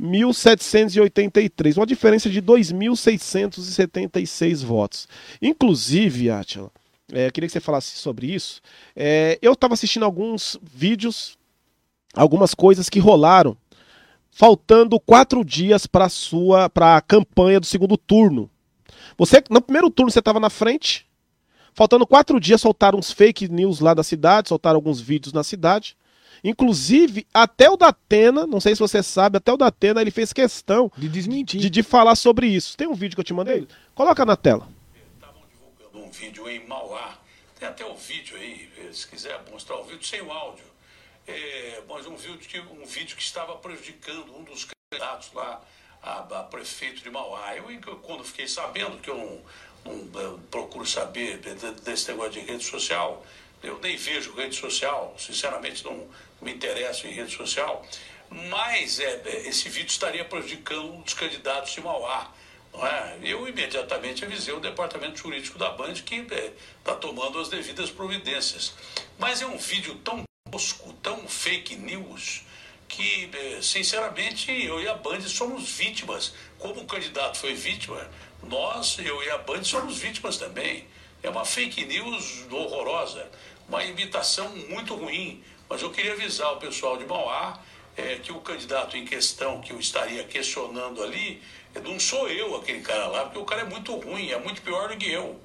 1.783, 0.00 1.76
uma 1.76 1.84
diferença 1.86 2.30
de 2.30 2.40
2.676 2.42 4.64
votos. 4.64 5.06
Inclusive, 5.40 6.28
Atila, 6.30 6.72
é, 7.12 7.30
queria 7.30 7.46
que 7.46 7.52
você 7.52 7.60
falasse 7.60 7.98
sobre 7.98 8.34
isso. 8.34 8.60
É, 8.96 9.38
eu 9.42 9.52
estava 9.52 9.74
assistindo 9.74 10.04
alguns 10.04 10.58
vídeos, 10.62 11.36
algumas 12.14 12.54
coisas 12.54 12.88
que 12.88 12.98
rolaram, 12.98 13.56
faltando 14.30 14.98
quatro 15.00 15.44
dias 15.44 15.86
para 15.86 16.08
sua 16.08 16.68
para 16.68 16.96
a 16.96 17.00
campanha 17.00 17.60
do 17.60 17.66
segundo 17.66 17.96
turno. 17.96 18.50
Você 19.16 19.42
no 19.50 19.60
primeiro 19.60 19.90
turno 19.90 20.10
você 20.10 20.18
estava 20.18 20.40
na 20.40 20.50
frente, 20.50 21.06
faltando 21.74 22.06
quatro 22.06 22.38
dias 22.40 22.60
soltaram 22.60 22.98
uns 22.98 23.12
fake 23.12 23.48
news 23.48 23.80
lá 23.80 23.94
da 23.94 24.02
cidade, 24.02 24.48
soltaram 24.48 24.76
alguns 24.76 25.00
vídeos 25.00 25.32
na 25.32 25.42
cidade. 25.42 25.96
Inclusive, 26.44 27.24
até 27.32 27.70
o 27.70 27.76
Datena, 27.76 28.46
não 28.48 28.58
sei 28.58 28.74
se 28.74 28.80
você 28.80 29.00
sabe, 29.00 29.36
até 29.36 29.52
o 29.52 29.56
Datena 29.56 30.00
ele 30.00 30.10
fez 30.10 30.32
questão 30.32 30.90
de 30.96 31.08
desmentir, 31.08 31.60
de, 31.60 31.70
de 31.70 31.82
falar 31.84 32.16
sobre 32.16 32.48
isso. 32.48 32.76
Tem 32.76 32.88
um 32.88 32.94
vídeo 32.94 33.14
que 33.14 33.20
eu 33.20 33.24
te 33.24 33.32
mandei? 33.32 33.68
Coloca 33.94 34.24
na 34.24 34.34
tela. 34.34 34.66
Estavam 35.14 35.42
divulgando 35.48 36.04
um 36.04 36.10
vídeo 36.10 36.48
em 36.48 36.66
Mauá. 36.66 37.16
Tem 37.60 37.68
até 37.68 37.86
o 37.86 37.94
vídeo 37.94 38.36
aí, 38.36 38.68
se 38.92 39.06
quiser 39.06 39.40
mostrar 39.52 39.76
o 39.76 39.84
vídeo 39.84 40.04
sem 40.04 40.20
o 40.20 40.32
áudio. 40.32 40.71
É, 41.32 41.82
mas 41.88 42.06
um 42.06 42.16
vídeo, 42.16 42.38
que, 42.38 42.60
um 42.60 42.84
vídeo 42.84 43.16
que 43.16 43.22
estava 43.22 43.56
prejudicando 43.56 44.36
um 44.36 44.44
dos 44.44 44.66
candidatos 44.90 45.32
lá 45.32 45.62
a, 46.02 46.18
a 46.20 46.42
prefeito 46.44 47.02
de 47.02 47.10
Mauá. 47.10 47.56
Eu, 47.56 47.64
quando 48.02 48.24
fiquei 48.24 48.46
sabendo, 48.46 48.98
que 48.98 49.08
eu 49.08 49.16
não, 49.16 50.02
não 50.12 50.38
procuro 50.50 50.86
saber 50.86 51.38
desse 51.38 52.08
negócio 52.10 52.32
de 52.32 52.40
rede 52.40 52.64
social, 52.64 53.24
eu 53.62 53.78
nem 53.78 53.96
vejo 53.96 54.34
rede 54.34 54.56
social, 54.56 55.14
sinceramente 55.18 55.84
não 55.84 56.08
me 56.40 56.52
interesso 56.52 57.06
em 57.06 57.12
rede 57.12 57.34
social, 57.34 57.86
mas 58.30 58.98
é, 58.98 59.22
é, 59.24 59.48
esse 59.48 59.68
vídeo 59.68 59.88
estaria 59.88 60.24
prejudicando 60.24 60.92
um 60.92 61.00
dos 61.00 61.14
candidatos 61.14 61.72
de 61.72 61.80
Mauá. 61.80 62.30
É? 62.74 63.18
Eu 63.22 63.46
imediatamente 63.46 64.24
avisei 64.24 64.54
o 64.54 64.58
departamento 64.58 65.18
jurídico 65.18 65.58
da 65.58 65.70
Band 65.70 65.92
que 65.94 66.14
está 66.16 66.34
é, 66.34 66.52
tá 66.82 66.94
tomando 66.94 67.38
as 67.38 67.50
devidas 67.50 67.90
providências. 67.90 68.72
Mas 69.18 69.42
é 69.42 69.46
um 69.46 69.58
vídeo 69.58 69.94
tão 69.96 70.24
tosco, 70.52 70.92
tão 71.02 71.26
fake 71.26 71.76
news, 71.76 72.42
que, 72.86 73.30
é, 73.32 73.62
sinceramente, 73.62 74.52
eu 74.52 74.80
e 74.80 74.86
a 74.86 74.94
Band 74.94 75.22
somos 75.22 75.68
vítimas. 75.70 76.34
Como 76.58 76.82
o 76.82 76.86
candidato 76.86 77.38
foi 77.38 77.54
vítima, 77.54 78.06
nós, 78.42 78.98
eu 78.98 79.22
e 79.22 79.30
a 79.30 79.38
Band, 79.38 79.64
somos 79.64 79.96
vítimas 79.98 80.36
também. 80.36 80.86
É 81.22 81.30
uma 81.30 81.44
fake 81.44 81.84
news 81.86 82.46
horrorosa 82.50 83.30
uma 83.68 83.82
imitação 83.84 84.54
muito 84.68 84.94
ruim. 84.94 85.42
Mas 85.68 85.80
eu 85.80 85.90
queria 85.90 86.12
avisar 86.12 86.52
o 86.52 86.56
pessoal 86.56 86.98
de 86.98 87.06
Mauá 87.06 87.58
é, 87.96 88.16
que 88.16 88.30
o 88.30 88.40
candidato 88.40 88.96
em 88.96 89.04
questão 89.06 89.60
que 89.60 89.72
eu 89.72 89.80
estaria 89.80 90.22
questionando 90.24 91.02
ali, 91.02 91.42
não 91.82 91.98
sou 91.98 92.28
eu 92.28 92.54
aquele 92.56 92.80
cara 92.80 93.06
lá, 93.06 93.24
porque 93.24 93.38
o 93.38 93.44
cara 93.44 93.62
é 93.62 93.64
muito 93.64 93.94
ruim, 93.96 94.30
é 94.30 94.38
muito 94.38 94.60
pior 94.60 94.88
do 94.88 94.96
que 94.96 95.10
eu. 95.10 95.40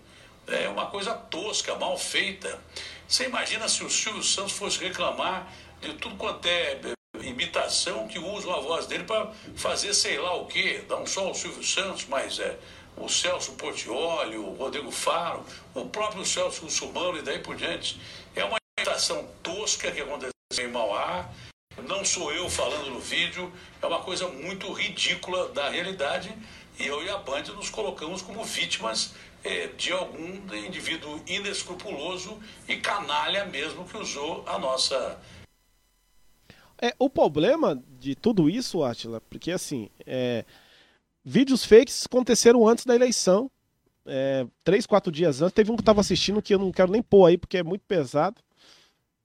É 0.48 0.70
uma 0.70 0.86
coisa 0.86 1.14
tosca, 1.14 1.76
mal 1.76 1.98
feita. 1.98 2.60
Você 3.08 3.26
imagina 3.26 3.68
se 3.68 3.84
o 3.84 3.90
Silvio 3.90 4.24
Santos 4.24 4.54
fosse 4.54 4.80
reclamar 4.80 5.52
de 5.82 5.94
tudo 5.96 6.16
quanto 6.16 6.46
é, 6.48 6.80
é 6.84 7.26
imitação 7.26 8.08
que 8.08 8.18
usam 8.18 8.54
a 8.54 8.60
voz 8.62 8.86
dele 8.88 9.04
para 9.04 9.32
fazer 9.56 9.94
sei 9.94 10.18
lá 10.18 10.36
o 10.36 10.46
quê, 10.46 10.84
não 10.88 11.06
só 11.06 11.30
o 11.30 11.36
Silvio 11.36 11.64
Santos, 11.64 12.06
mas 12.06 12.40
é, 12.40 12.58
o 12.96 13.10
Celso 13.10 13.54
Portioli, 13.54 14.38
o 14.38 14.54
Rodrigo 14.54 14.92
Faro, 14.92 15.46
o 15.74 15.86
próprio 15.86 16.26
Celso 16.26 16.64
Russumano 16.64 17.18
e 17.18 17.22
daí 17.22 17.40
por 17.40 17.56
diante. 17.56 18.00
É 18.36 18.44
uma 18.46 18.58
imitação 18.80 19.28
tosca 19.44 19.92
que 19.92 20.02
aconteceu 20.02 20.32
em 20.60 20.68
Mauá. 20.68 21.30
Não 21.84 22.04
sou 22.04 22.34
eu 22.34 22.50
falando 22.50 22.90
no 22.90 23.00
vídeo, 23.00 23.54
é 23.82 23.86
uma 23.86 24.00
coisa 24.00 24.28
muito 24.28 24.72
ridícula 24.72 25.50
da 25.50 25.70
realidade. 25.70 26.34
E 26.80 26.86
eu 26.86 27.04
e 27.04 27.10
a 27.10 27.18
Band 27.18 27.44
nos 27.56 27.70
colocamos 27.70 28.22
como 28.22 28.44
vítimas 28.44 29.14
eh, 29.44 29.70
de 29.78 29.92
algum 29.92 30.28
indivíduo 30.56 31.22
inescrupuloso 31.28 32.40
e 32.68 32.78
canalha 32.78 33.46
mesmo 33.46 33.86
que 33.86 33.98
usou 33.98 34.44
a 34.48 34.58
nossa 34.58 35.20
É, 36.82 36.94
o 37.00 37.10
problema 37.10 37.82
de 38.00 38.16
tudo 38.16 38.50
isso, 38.50 38.84
Atila, 38.84 39.22
porque 39.30 39.52
assim, 39.52 39.90
é, 40.06 40.46
vídeos 41.24 41.66
fakes 41.66 42.06
aconteceram 42.06 42.68
antes 42.68 42.86
da 42.86 42.96
eleição. 42.96 43.50
É, 44.06 44.48
três, 44.64 44.86
quatro 44.86 45.12
dias 45.12 45.42
antes. 45.42 45.54
Teve 45.54 45.72
um 45.72 45.76
que 45.76 45.82
eu 45.82 45.86
tava 45.86 46.00
assistindo 46.00 46.42
que 46.42 46.54
eu 46.54 46.60
não 46.60 46.72
quero 46.72 46.92
nem 46.92 47.02
pôr 47.02 47.26
aí, 47.26 47.38
porque 47.38 47.58
é 47.58 47.64
muito 47.64 47.82
pesado. 47.86 48.38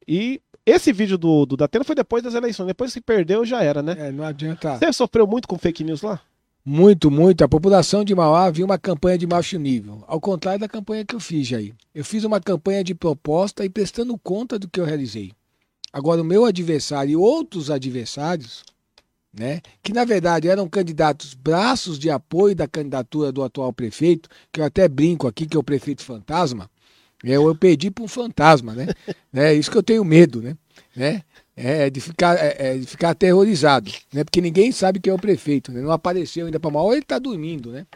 E 0.09 0.41
esse 0.67 0.93
vídeo 0.93 1.17
do, 1.17 1.47
do 1.47 1.57
Datena 1.57 1.85
foi 1.85 1.95
depois 1.95 2.23
das 2.23 2.35
eleições. 2.35 2.67
Depois 2.67 2.93
que 2.93 3.01
perdeu, 3.01 3.45
já 3.45 3.63
era, 3.63 3.83
né? 3.83 3.95
É, 3.97 4.11
não 4.11 4.25
adianta. 4.25 4.79
Você 4.79 4.93
sofreu 4.93 5.27
muito 5.27 5.47
com 5.47 5.57
fake 5.59 5.85
news 5.85 6.03
lá? 6.03 6.21
Muito, 6.65 7.11
muito. 7.11 7.43
A 7.43 7.49
população 7.49 8.05
de 8.05 8.15
Mauá 8.15 8.49
viu 8.51 8.65
uma 8.65 8.79
campanha 8.79 9.19
de 9.19 9.27
baixo 9.27 9.59
nível, 9.59 10.05
ao 10.07 10.21
contrário 10.21 10.61
da 10.61 10.69
campanha 10.69 11.05
que 11.05 11.15
eu 11.15 11.21
fiz, 11.21 11.49
Jair. 11.49 11.75
Eu 11.93 12.05
fiz 12.05 12.23
uma 12.23 12.41
campanha 12.41 12.85
de 12.85 12.95
proposta 12.95 13.65
e 13.65 13.69
prestando 13.69 14.17
conta 14.17 14.59
do 14.59 14.69
que 14.69 14.79
eu 14.79 14.85
realizei. 14.85 15.33
Agora, 15.93 16.23
o 16.23 16.25
meu 16.25 16.45
adversário 16.45 17.11
e 17.11 17.17
outros 17.17 17.69
adversários, 17.69 18.63
né, 19.33 19.61
que 19.83 19.93
na 19.93 20.05
verdade 20.05 20.49
eram 20.49 20.69
candidatos 20.69 21.35
braços 21.35 21.99
de 21.99 22.09
apoio 22.09 22.55
da 22.55 22.69
candidatura 22.69 23.33
do 23.33 23.43
atual 23.43 23.73
prefeito, 23.73 24.29
que 24.53 24.61
eu 24.61 24.65
até 24.65 24.89
brinco 24.89 25.27
aqui 25.27 25.47
que 25.47 25.57
é 25.57 25.61
o 25.61 25.65
prefeito 25.65 26.03
fantasma, 26.03 26.71
eu, 27.25 27.47
eu 27.47 27.55
perdi 27.55 27.91
para 27.91 28.05
um 28.05 28.09
fantasma, 28.09 28.75
né? 28.75 28.87
é 29.35 29.55
isso 29.55 29.71
que 29.71 29.77
eu 29.77 29.83
tenho 29.83 30.05
medo, 30.05 30.41
né? 30.41 30.57
né? 30.95 31.23
É 31.55 31.91
de 31.91 32.01
ficar, 32.01 32.35
é, 32.39 32.57
é 32.59 32.79
de 32.79 32.87
ficar 32.87 33.11
aterrorizado, 33.11 33.93
né? 34.11 34.25
Porque 34.25 34.41
ninguém 34.41 34.73
sabe 34.73 34.99
quem 34.99 35.11
é 35.11 35.15
o 35.15 35.19
prefeito, 35.19 35.71
né? 35.71 35.83
Não 35.83 35.93
apareceu 35.93 36.47
ainda 36.47 36.59
para 36.59 36.71
mal, 36.71 36.87
ou 36.87 36.93
ele 36.93 37.03
está 37.03 37.19
dormindo, 37.19 37.71
né? 37.71 37.87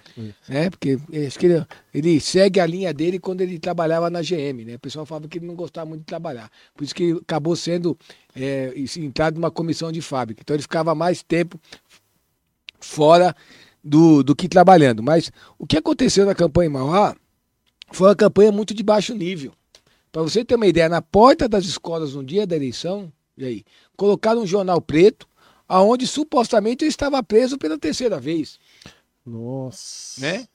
né? 0.46 0.68
Porque 0.68 0.98
ele, 1.10 1.66
ele, 1.94 2.20
segue 2.20 2.60
a 2.60 2.66
linha 2.66 2.92
dele 2.92 3.18
quando 3.18 3.40
ele 3.40 3.58
trabalhava 3.58 4.10
na 4.10 4.20
GM, 4.20 4.62
né? 4.66 4.74
O 4.74 4.78
pessoal 4.78 5.06
falava 5.06 5.26
que 5.26 5.38
ele 5.38 5.46
não 5.46 5.54
gostava 5.54 5.88
muito 5.88 6.00
de 6.00 6.06
trabalhar, 6.06 6.50
por 6.74 6.84
isso 6.84 6.94
que 6.94 7.12
acabou 7.12 7.56
sendo 7.56 7.96
é, 8.34 8.74
entrado 8.98 9.36
numa 9.36 9.50
comissão 9.50 9.90
de 9.90 10.02
fábrica. 10.02 10.42
Então 10.42 10.54
ele 10.54 10.62
ficava 10.62 10.94
mais 10.94 11.22
tempo 11.22 11.58
fora 12.78 13.34
do, 13.82 14.22
do 14.22 14.34
que 14.34 14.48
trabalhando. 14.48 15.02
Mas 15.02 15.32
o 15.58 15.66
que 15.66 15.78
aconteceu 15.78 16.26
na 16.26 16.34
campanha 16.34 16.68
em 16.68 16.72
Mauá 16.72 17.16
foi 17.92 18.08
uma 18.08 18.16
campanha 18.16 18.52
muito 18.52 18.74
de 18.74 18.82
baixo 18.82 19.14
nível. 19.14 19.52
Para 20.12 20.22
você 20.22 20.44
ter 20.44 20.56
uma 20.56 20.66
ideia, 20.66 20.88
na 20.88 21.02
porta 21.02 21.48
das 21.48 21.64
escolas 21.64 22.14
no 22.14 22.24
dia 22.24 22.46
da 22.46 22.56
eleição, 22.56 23.12
e 23.36 23.44
aí, 23.44 23.64
colocaram 23.96 24.42
um 24.42 24.46
jornal 24.46 24.80
preto, 24.80 25.28
aonde 25.68 26.06
supostamente 26.06 26.84
eu 26.84 26.88
estava 26.88 27.22
preso 27.22 27.58
pela 27.58 27.78
terceira 27.78 28.18
vez. 28.18 28.58
Nossa. 29.24 30.20
Né? 30.20 30.48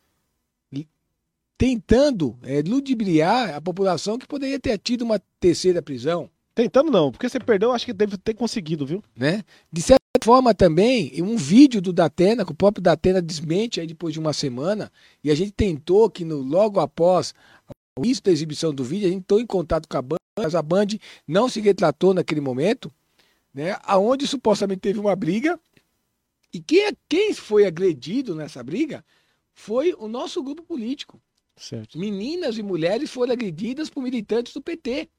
Tentando 1.58 2.40
é, 2.42 2.62
ludibriar 2.62 3.54
a 3.54 3.62
população 3.62 4.18
que 4.18 4.26
poderia 4.26 4.60
ter 4.60 4.78
tido 4.80 5.04
uma 5.04 5.22
terceira 5.40 5.82
prisão. 5.82 6.28
Tentando 6.56 6.92
não, 6.92 7.12
porque 7.12 7.30
você 7.30 7.40
perdeu, 7.40 7.72
acho 7.72 7.86
que 7.86 7.94
deve 7.94 8.18
ter 8.18 8.34
conseguido, 8.34 8.86
viu? 8.86 9.04
Né? 9.16 9.44
De 9.72 9.82
certa 9.82 10.02
forma 10.24 10.54
também, 10.54 11.22
um 11.22 11.38
vídeo 11.38 11.82
do 11.82 11.94
Datena, 11.94 12.44
que 12.44 12.52
o 12.52 12.56
próprio 12.56 12.82
Datena 12.82 13.22
desmente 13.22 13.80
aí 13.80 13.88
depois 13.88 14.14
de 14.14 14.20
uma 14.20 14.34
semana, 14.34 14.92
e 15.24 15.30
a 15.30 15.36
gente 15.36 15.52
tentou 15.52 16.10
que 16.10 16.26
no, 16.26 16.38
logo 16.42 16.80
após 16.80 17.34
o 17.98 18.06
início 18.06 18.24
da 18.24 18.32
exibição 18.32 18.74
do 18.74 18.84
vídeo, 18.84 19.08
a 19.08 19.10
gente 19.10 19.20
entrou 19.20 19.40
em 19.40 19.46
contato 19.46 19.88
com 19.88 19.98
a 19.98 20.02
Band, 20.02 20.18
mas 20.38 20.56
a 20.56 20.62
Band 20.62 20.88
não 21.28 21.50
se 21.50 21.60
retratou 21.60 22.14
naquele 22.14 22.42
momento, 22.42 22.92
né? 23.54 23.78
Aonde 23.84 24.26
supostamente 24.28 24.80
teve 24.80 25.00
uma 25.00 25.16
briga, 25.16 25.60
e 26.54 26.62
quem, 26.62 26.88
é, 26.88 26.94
quem 27.08 27.34
foi 27.34 27.66
agredido 27.66 28.36
nessa 28.36 28.64
briga 28.64 29.04
foi 29.54 29.94
o 29.98 30.08
nosso 30.08 30.42
grupo 30.42 30.64
político. 30.64 31.22
Certo. 31.56 32.00
Meninas 32.00 32.58
e 32.58 32.64
mulheres 32.64 33.12
foram 33.12 33.34
agredidas 33.34 33.90
por 33.90 34.02
militantes 34.02 34.54
do 34.54 34.62
PT. 34.62 35.10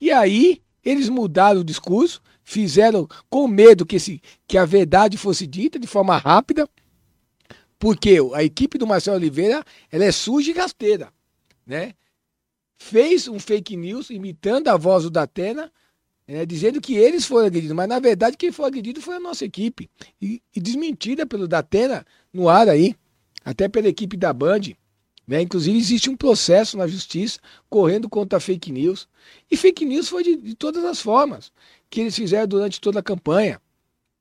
E 0.00 0.10
aí, 0.10 0.62
eles 0.82 1.08
mudaram 1.08 1.60
o 1.60 1.64
discurso, 1.64 2.22
fizeram 2.42 3.06
com 3.28 3.46
medo 3.46 3.86
que, 3.86 3.96
esse, 3.96 4.22
que 4.46 4.58
a 4.58 4.64
verdade 4.64 5.16
fosse 5.16 5.46
dita 5.46 5.78
de 5.78 5.86
forma 5.86 6.16
rápida, 6.16 6.68
porque 7.84 8.16
a 8.32 8.42
equipe 8.42 8.78
do 8.78 8.86
Marcelo 8.86 9.18
Oliveira 9.18 9.62
ela 9.92 10.06
é 10.06 10.10
suja 10.10 10.50
e 10.50 10.54
rasteira, 10.54 11.12
né? 11.66 11.92
Fez 12.78 13.28
um 13.28 13.38
fake 13.38 13.76
news 13.76 14.08
imitando 14.08 14.68
a 14.68 14.76
voz 14.78 15.02
do 15.02 15.10
Datena, 15.10 15.70
né, 16.26 16.46
dizendo 16.46 16.80
que 16.80 16.96
eles 16.96 17.26
foram 17.26 17.44
agredidos, 17.44 17.76
mas 17.76 17.86
na 17.86 17.98
verdade 17.98 18.38
quem 18.38 18.50
foi 18.50 18.64
agredido 18.64 19.02
foi 19.02 19.16
a 19.16 19.20
nossa 19.20 19.44
equipe. 19.44 19.90
E, 20.18 20.40
e 20.56 20.60
desmentida 20.62 21.26
pelo 21.26 21.46
Datena 21.46 22.06
no 22.32 22.48
ar 22.48 22.70
aí, 22.70 22.96
até 23.44 23.68
pela 23.68 23.86
equipe 23.86 24.16
da 24.16 24.32
Band. 24.32 24.62
Né? 25.28 25.42
Inclusive, 25.42 25.76
existe 25.76 26.08
um 26.08 26.16
processo 26.16 26.78
na 26.78 26.86
justiça 26.86 27.38
correndo 27.68 28.08
contra 28.08 28.40
fake 28.40 28.72
news. 28.72 29.06
E 29.50 29.58
fake 29.58 29.84
news 29.84 30.08
foi 30.08 30.22
de, 30.22 30.36
de 30.36 30.54
todas 30.54 30.84
as 30.86 31.02
formas 31.02 31.52
que 31.90 32.00
eles 32.00 32.16
fizeram 32.16 32.48
durante 32.48 32.80
toda 32.80 33.00
a 33.00 33.02
campanha. 33.02 33.60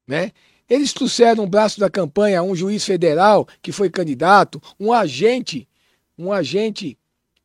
Né? 0.05 0.33
Eles 0.69 0.93
trouxeram 0.93 1.43
um 1.43 1.49
braço 1.49 1.79
da 1.79 1.89
campanha 1.89 2.41
um 2.41 2.55
juiz 2.55 2.85
federal 2.85 3.47
que 3.61 3.71
foi 3.71 3.89
candidato, 3.89 4.61
um 4.79 4.93
agente, 4.93 5.67
um 6.17 6.31
agente, 6.31 6.97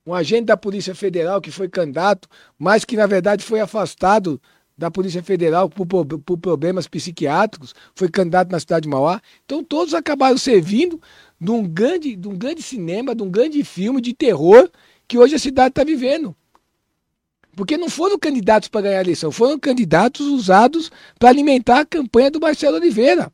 um 0.07 0.15
agente 0.15 0.45
da 0.45 0.57
Polícia 0.57 0.95
Federal 0.95 1.41
que 1.41 1.51
foi 1.51 1.69
candidato, 1.69 2.29
mas 2.59 2.85
que 2.85 2.97
na 2.97 3.07
verdade 3.07 3.45
foi 3.45 3.61
afastado 3.61 4.41
da 4.77 4.91
Polícia 4.91 5.23
Federal 5.23 5.69
por, 5.69 5.87
por 5.87 6.39
problemas 6.39 6.87
psiquiátricos, 6.87 7.75
foi 7.97 8.09
candidato 8.09 8.53
na 8.53 8.61
cidade 8.61 8.85
de 8.85 8.89
Mauá. 8.89 9.21
Então 9.45 9.65
todos 9.65 9.93
acabaram 9.93 10.39
servindo 10.39 11.01
de 11.41 11.51
um 11.51 11.67
grande, 11.67 12.15
de 12.15 12.29
um 12.29 12.37
grande 12.39 12.63
cinema, 12.63 13.15
de 13.15 13.23
um 13.23 13.31
grande 13.31 13.63
filme 13.65 14.01
de 14.01 14.15
terror 14.15 14.71
que 15.09 15.19
hoje 15.19 15.35
a 15.35 15.39
cidade 15.39 15.71
está 15.71 15.83
vivendo. 15.83 16.35
Porque 17.59 17.77
não 17.77 17.91
foram 17.91 18.17
candidatos 18.17 18.69
para 18.69 18.83
ganhar 18.83 18.99
a 18.99 19.01
eleição, 19.01 19.33
foram 19.33 19.59
candidatos 19.59 20.29
usados 20.29 20.93
para 21.19 21.31
alimentar 21.31 21.81
a 21.81 21.85
campanha 21.85 22.31
do 22.31 22.39
Marcelo 22.39 22.77
Oliveira. 22.77 23.33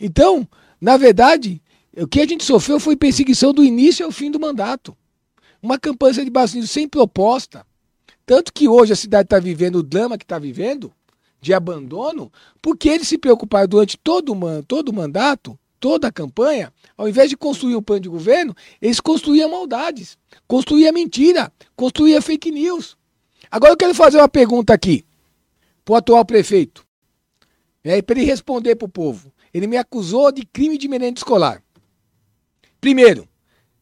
Então, 0.00 0.48
na 0.80 0.96
verdade, 0.96 1.62
o 1.96 2.08
que 2.08 2.20
a 2.20 2.26
gente 2.26 2.42
sofreu 2.42 2.80
foi 2.80 2.96
perseguição 2.96 3.52
do 3.52 3.62
início 3.62 4.04
ao 4.04 4.10
fim 4.10 4.32
do 4.32 4.40
mandato. 4.40 4.96
Uma 5.62 5.78
campanha 5.78 6.24
de 6.24 6.28
base 6.28 6.66
sem 6.66 6.88
proposta. 6.88 7.64
Tanto 8.26 8.52
que 8.52 8.66
hoje 8.66 8.94
a 8.94 8.96
cidade 8.96 9.26
está 9.26 9.38
vivendo 9.38 9.76
o 9.76 9.82
drama 9.84 10.18
que 10.18 10.24
está 10.24 10.40
vivendo, 10.40 10.92
de 11.40 11.54
abandono, 11.54 12.32
porque 12.60 12.88
eles 12.88 13.06
se 13.06 13.16
preocuparam 13.16 13.68
durante 13.68 13.96
todo, 13.96 14.36
todo 14.66 14.88
o 14.88 14.92
mandato 14.92 15.56
toda 15.80 16.08
a 16.08 16.12
campanha, 16.12 16.72
ao 16.96 17.08
invés 17.08 17.30
de 17.30 17.36
construir 17.36 17.74
um 17.74 17.82
plano 17.82 18.02
de 18.02 18.08
governo, 18.08 18.54
eles 18.80 19.00
construíam 19.00 19.50
maldades, 19.50 20.18
construíam 20.46 20.92
mentira, 20.92 21.50
construíam 21.74 22.20
fake 22.20 22.50
news. 22.50 22.96
Agora 23.50 23.72
eu 23.72 23.76
quero 23.76 23.94
fazer 23.94 24.18
uma 24.18 24.28
pergunta 24.28 24.74
aqui 24.74 25.04
para 25.84 25.94
o 25.94 25.96
atual 25.96 26.24
prefeito, 26.24 26.86
é, 27.82 28.00
para 28.02 28.18
ele 28.18 28.26
responder 28.26 28.76
para 28.76 28.86
o 28.86 28.90
povo. 28.90 29.32
Ele 29.52 29.66
me 29.66 29.78
acusou 29.78 30.30
de 30.30 30.44
crime 30.44 30.78
de 30.78 30.86
merenda 30.86 31.18
escolar. 31.18 31.62
Primeiro, 32.80 33.26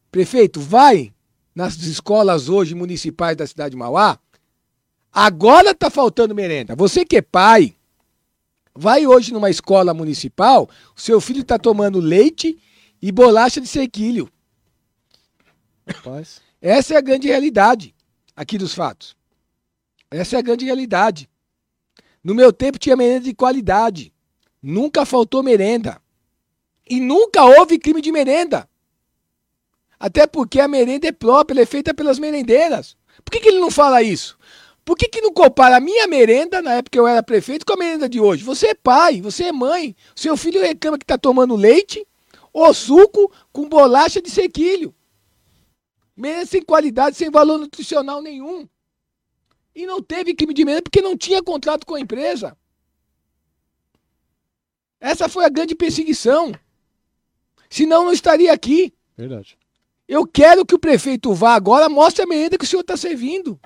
prefeito, 0.09 0.59
vai 0.59 1.13
nas 1.53 1.75
escolas 1.77 2.49
hoje 2.49 2.73
municipais 2.73 3.35
da 3.35 3.45
cidade 3.45 3.71
de 3.71 3.77
Mauá. 3.77 4.17
Agora 5.11 5.71
está 5.71 5.89
faltando 5.89 6.33
merenda. 6.33 6.75
Você 6.75 7.03
que 7.03 7.17
é 7.17 7.21
pai, 7.21 7.75
Vai 8.79 9.05
hoje 9.05 9.33
numa 9.33 9.49
escola 9.49 9.93
municipal, 9.93 10.69
o 10.95 11.01
seu 11.01 11.19
filho 11.19 11.41
está 11.41 11.59
tomando 11.59 11.99
leite 11.99 12.57
e 13.01 13.11
bolacha 13.11 13.59
de 13.59 13.67
sequilho. 13.67 14.31
Rapaz. 15.85 16.39
Essa 16.61 16.93
é 16.93 16.97
a 16.97 17.01
grande 17.01 17.27
realidade 17.27 17.93
aqui 18.33 18.57
dos 18.57 18.73
fatos. 18.73 19.17
Essa 20.09 20.37
é 20.37 20.39
a 20.39 20.41
grande 20.41 20.63
realidade. 20.63 21.29
No 22.23 22.33
meu 22.33 22.53
tempo 22.53 22.79
tinha 22.79 22.95
merenda 22.95 23.25
de 23.25 23.33
qualidade. 23.33 24.13
Nunca 24.63 25.05
faltou 25.05 25.43
merenda. 25.43 26.01
E 26.89 27.01
nunca 27.01 27.43
houve 27.43 27.77
crime 27.77 28.01
de 28.01 28.13
merenda. 28.13 28.65
Até 29.99 30.25
porque 30.25 30.57
a 30.61 30.69
merenda 30.69 31.05
é 31.05 31.11
própria, 31.11 31.55
ela 31.55 31.63
é 31.63 31.65
feita 31.65 31.93
pelas 31.93 32.17
merendeiras. 32.17 32.95
Por 33.25 33.31
que, 33.31 33.41
que 33.41 33.49
ele 33.49 33.59
não 33.59 33.69
fala 33.69 34.01
isso? 34.01 34.38
Por 34.89 34.97
que, 34.97 35.07
que 35.07 35.21
não 35.21 35.31
compara 35.31 35.77
a 35.77 35.79
minha 35.79 36.07
merenda, 36.07 36.63
na 36.63 36.73
época 36.73 36.89
que 36.93 36.99
eu 36.99 37.05
era 37.05 37.21
prefeito, 37.21 37.63
com 37.63 37.73
a 37.73 37.77
merenda 37.77 38.09
de 38.09 38.19
hoje? 38.19 38.43
Você 38.43 38.69
é 38.69 38.73
pai, 38.73 39.21
você 39.21 39.43
é 39.43 39.51
mãe. 39.51 39.95
Seu 40.15 40.35
filho 40.35 40.59
reclama 40.59 40.97
que 40.97 41.03
está 41.03 41.15
tomando 41.15 41.55
leite 41.55 42.03
ou 42.51 42.73
suco 42.73 43.31
com 43.53 43.69
bolacha 43.69 44.19
de 44.19 44.31
sequilho. 44.31 44.91
Merenda 46.17 46.47
sem 46.47 46.63
qualidade, 46.63 47.17
sem 47.17 47.29
valor 47.29 47.59
nutricional 47.59 48.19
nenhum. 48.19 48.67
E 49.75 49.85
não 49.85 50.01
teve 50.01 50.33
crime 50.33 50.55
de 50.55 50.65
merenda 50.65 50.81
porque 50.81 51.03
não 51.03 51.15
tinha 51.15 51.43
contrato 51.43 51.85
com 51.85 51.93
a 51.93 51.99
empresa. 51.99 52.57
Essa 54.99 55.29
foi 55.29 55.45
a 55.45 55.49
grande 55.49 55.75
perseguição. 55.75 56.51
Senão 57.69 58.05
não 58.05 58.11
estaria 58.11 58.51
aqui. 58.51 58.91
Verdade. 59.15 59.55
Eu 60.07 60.25
quero 60.25 60.65
que 60.65 60.73
o 60.73 60.79
prefeito 60.79 61.31
vá 61.31 61.53
agora, 61.53 61.87
mostre 61.87 62.23
a 62.23 62.27
merenda 62.27 62.57
que 62.57 62.65
o 62.65 62.67
senhor 62.67 62.81
está 62.81 62.97
servindo 62.97 63.59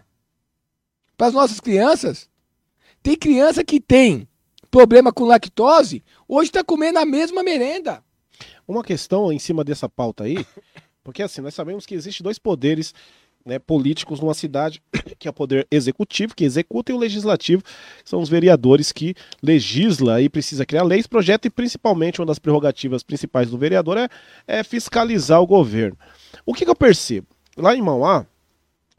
para 1.18 1.28
as 1.28 1.34
nossas 1.34 1.60
crianças. 1.60 2.30
Tem 3.02 3.16
criança 3.16 3.64
que 3.64 3.80
tem 3.80 4.28
problema 4.72 5.12
com 5.12 5.26
lactose, 5.26 6.04
hoje 6.28 6.50
está 6.50 6.64
comendo 6.64 7.00
a 7.00 7.06
mesma 7.06 7.44
merenda. 7.44 8.04
Uma 8.68 8.84
questão 8.84 9.32
em 9.32 9.38
cima 9.38 9.64
dessa 9.64 9.88
pauta 9.88 10.24
aí, 10.24 10.46
porque 11.04 11.22
assim, 11.22 11.42
nós 11.42 11.54
sabemos 11.54 11.86
que 11.86 11.94
existem 11.94 12.24
dois 12.24 12.40
poderes 12.40 12.94
né, 13.46 13.60
políticos 13.60 14.20
numa 14.20 14.34
cidade, 14.34 14.82
que 15.20 15.28
é 15.28 15.32
o 15.32 15.34
poder 15.34 15.68
executivo, 15.70 16.36
que 16.36 16.44
executa, 16.44 16.92
e 16.92 16.96
o 16.96 16.98
legislativo, 16.98 17.62
que 17.62 18.10
são 18.10 18.22
os 18.22 18.30
vereadores 18.30 18.92
que 18.92 19.14
legisla 19.42 20.22
e 20.22 20.30
precisa 20.30 20.66
criar 20.66 20.84
leis, 20.84 21.08
projetos, 21.08 21.48
e 21.48 21.50
principalmente 21.50 22.20
uma 22.20 22.28
das 22.28 22.40
prerrogativas 22.40 23.04
principais 23.04 23.50
do 23.50 23.58
vereador 23.58 23.98
é, 23.98 24.08
é 24.48 24.64
fiscalizar 24.64 25.42
o 25.42 25.48
governo. 25.48 25.98
O 26.46 26.54
que, 26.54 26.66
que 26.66 26.72
eu 26.72 26.76
percebo? 26.76 27.28
Lá 27.56 27.76
em 27.76 27.82
Mauá, 27.82 28.26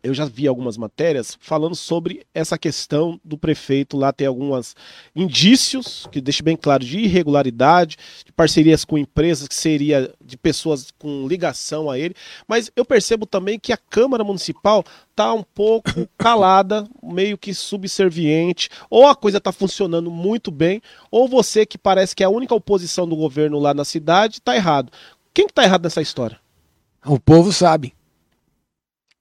eu 0.04 0.12
já 0.12 0.26
vi 0.26 0.46
algumas 0.46 0.76
matérias 0.76 1.36
falando 1.40 1.74
sobre 1.74 2.26
essa 2.34 2.58
questão 2.58 3.18
do 3.24 3.38
prefeito 3.38 3.96
lá 3.96 4.12
ter 4.12 4.26
alguns 4.26 4.76
indícios, 5.16 6.06
que 6.12 6.20
deixe 6.20 6.42
bem 6.42 6.56
claro, 6.56 6.84
de 6.84 6.98
irregularidade, 6.98 7.96
de 8.22 8.30
parcerias 8.30 8.84
com 8.84 8.98
empresas 8.98 9.48
que 9.48 9.54
seria 9.54 10.12
de 10.22 10.36
pessoas 10.36 10.92
com 10.98 11.26
ligação 11.26 11.90
a 11.90 11.98
ele, 11.98 12.14
mas 12.46 12.70
eu 12.76 12.84
percebo 12.84 13.24
também 13.24 13.58
que 13.58 13.72
a 13.72 13.78
Câmara 13.78 14.22
Municipal 14.22 14.84
tá 15.16 15.32
um 15.32 15.42
pouco 15.42 16.06
calada, 16.18 16.86
meio 17.02 17.38
que 17.38 17.54
subserviente, 17.54 18.68
ou 18.90 19.06
a 19.06 19.16
coisa 19.16 19.40
tá 19.40 19.52
funcionando 19.52 20.10
muito 20.10 20.50
bem, 20.50 20.82
ou 21.10 21.26
você 21.26 21.64
que 21.64 21.78
parece 21.78 22.14
que 22.14 22.22
é 22.22 22.26
a 22.26 22.30
única 22.30 22.54
oposição 22.54 23.08
do 23.08 23.16
governo 23.16 23.58
lá 23.58 23.72
na 23.72 23.86
cidade, 23.86 24.42
tá 24.42 24.54
errado. 24.54 24.92
Quem 25.32 25.46
que 25.46 25.54
tá 25.54 25.64
errado 25.64 25.84
nessa 25.84 26.02
história? 26.02 26.38
O 27.06 27.18
povo 27.18 27.50
sabe. 27.54 27.94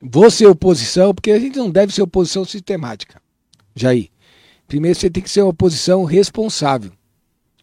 Vou 0.05 0.29
ser 0.29 0.47
oposição, 0.47 1.13
porque 1.15 1.31
a 1.31 1.39
gente 1.39 1.57
não 1.57 1.71
deve 1.71 1.93
ser 1.93 2.01
oposição 2.01 2.43
sistemática. 2.43 3.21
Jair, 3.73 4.09
primeiro 4.67 4.99
você 4.99 5.09
tem 5.09 5.23
que 5.23 5.29
ser 5.29 5.41
uma 5.41 5.51
oposição 5.51 6.03
responsável, 6.03 6.91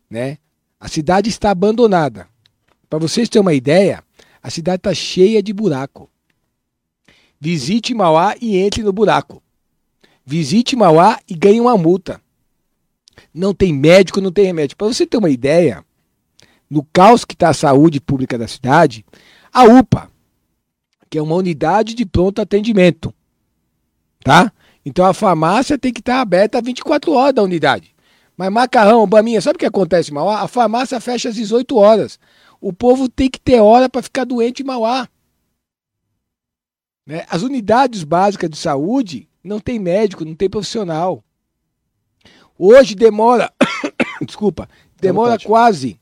né? 0.09 0.39
A 0.81 0.89
cidade 0.89 1.29
está 1.29 1.51
abandonada. 1.51 2.27
Para 2.89 2.99
vocês 2.99 3.29
terem 3.29 3.43
uma 3.43 3.53
ideia, 3.53 4.03
a 4.43 4.49
cidade 4.49 4.79
está 4.79 4.95
cheia 4.95 5.43
de 5.43 5.53
buraco. 5.53 6.09
Visite 7.39 7.93
Mauá 7.93 8.35
e 8.41 8.57
entre 8.57 8.83
no 8.83 8.93
buraco. 8.93 9.43
Visite 10.25 10.75
Mauá 10.75 11.21
e 11.29 11.35
ganhe 11.35 11.61
uma 11.61 11.77
multa. 11.77 12.23
Não 13.35 13.53
tem 13.53 13.71
médico, 13.71 14.19
não 14.19 14.33
tem 14.33 14.47
remédio. 14.47 14.79
Para 14.79 14.87
você 14.87 15.07
ter 15.07 15.19
uma 15.19 15.29
ideia, 15.29 15.85
no 16.71 16.83
caos 16.91 17.23
que 17.23 17.35
está 17.35 17.51
a 17.51 17.55
saúde 17.55 18.01
pública 18.01 18.39
da 18.39 18.49
cidade, 18.49 19.05
a 19.53 19.65
UPA, 19.65 20.11
que 21.11 21.19
é 21.19 21.23
uma 21.23 21.35
unidade 21.35 21.95
de 21.95 22.07
pronto 22.07 22.41
atendimento. 22.41 23.13
Tá? 24.23 24.53
Então 24.87 25.05
a 25.05 25.13
farmácia 25.13 25.77
tem 25.77 25.93
que 25.93 26.01
estar 26.01 26.21
aberta 26.21 26.63
24 26.63 27.13
horas 27.13 27.35
da 27.35 27.43
unidade. 27.43 27.95
Mas 28.37 28.51
macarrão, 28.51 29.07
baminha, 29.07 29.41
sabe 29.41 29.57
o 29.57 29.59
que 29.59 29.67
acontece 29.67 30.11
em 30.11 30.15
Mauá? 30.15 30.41
A 30.41 30.49
farmácia 30.49 31.01
fecha 31.01 31.29
às 31.29 31.35
18 31.35 31.77
horas. 31.77 32.19
O 32.61 32.73
povo 32.73 33.09
tem 33.09 33.29
que 33.29 33.41
ter 33.41 33.61
hora 33.61 33.89
para 33.89 34.03
ficar 34.03 34.25
doente 34.25 34.63
em 34.63 34.67
Mauá. 34.67 35.09
Né? 37.05 37.27
As 37.29 37.43
unidades 37.43 38.05
básicas 38.05 38.49
de 38.49 38.57
saúde 38.57 39.29
não 39.43 39.59
tem 39.59 39.79
médico, 39.79 40.25
não 40.25 40.35
tem 40.35 40.49
profissional. 40.49 41.25
Hoje 42.57 42.95
demora, 42.95 43.53
desculpa, 44.25 44.69
demora 45.01 45.39
quase 45.39 46.01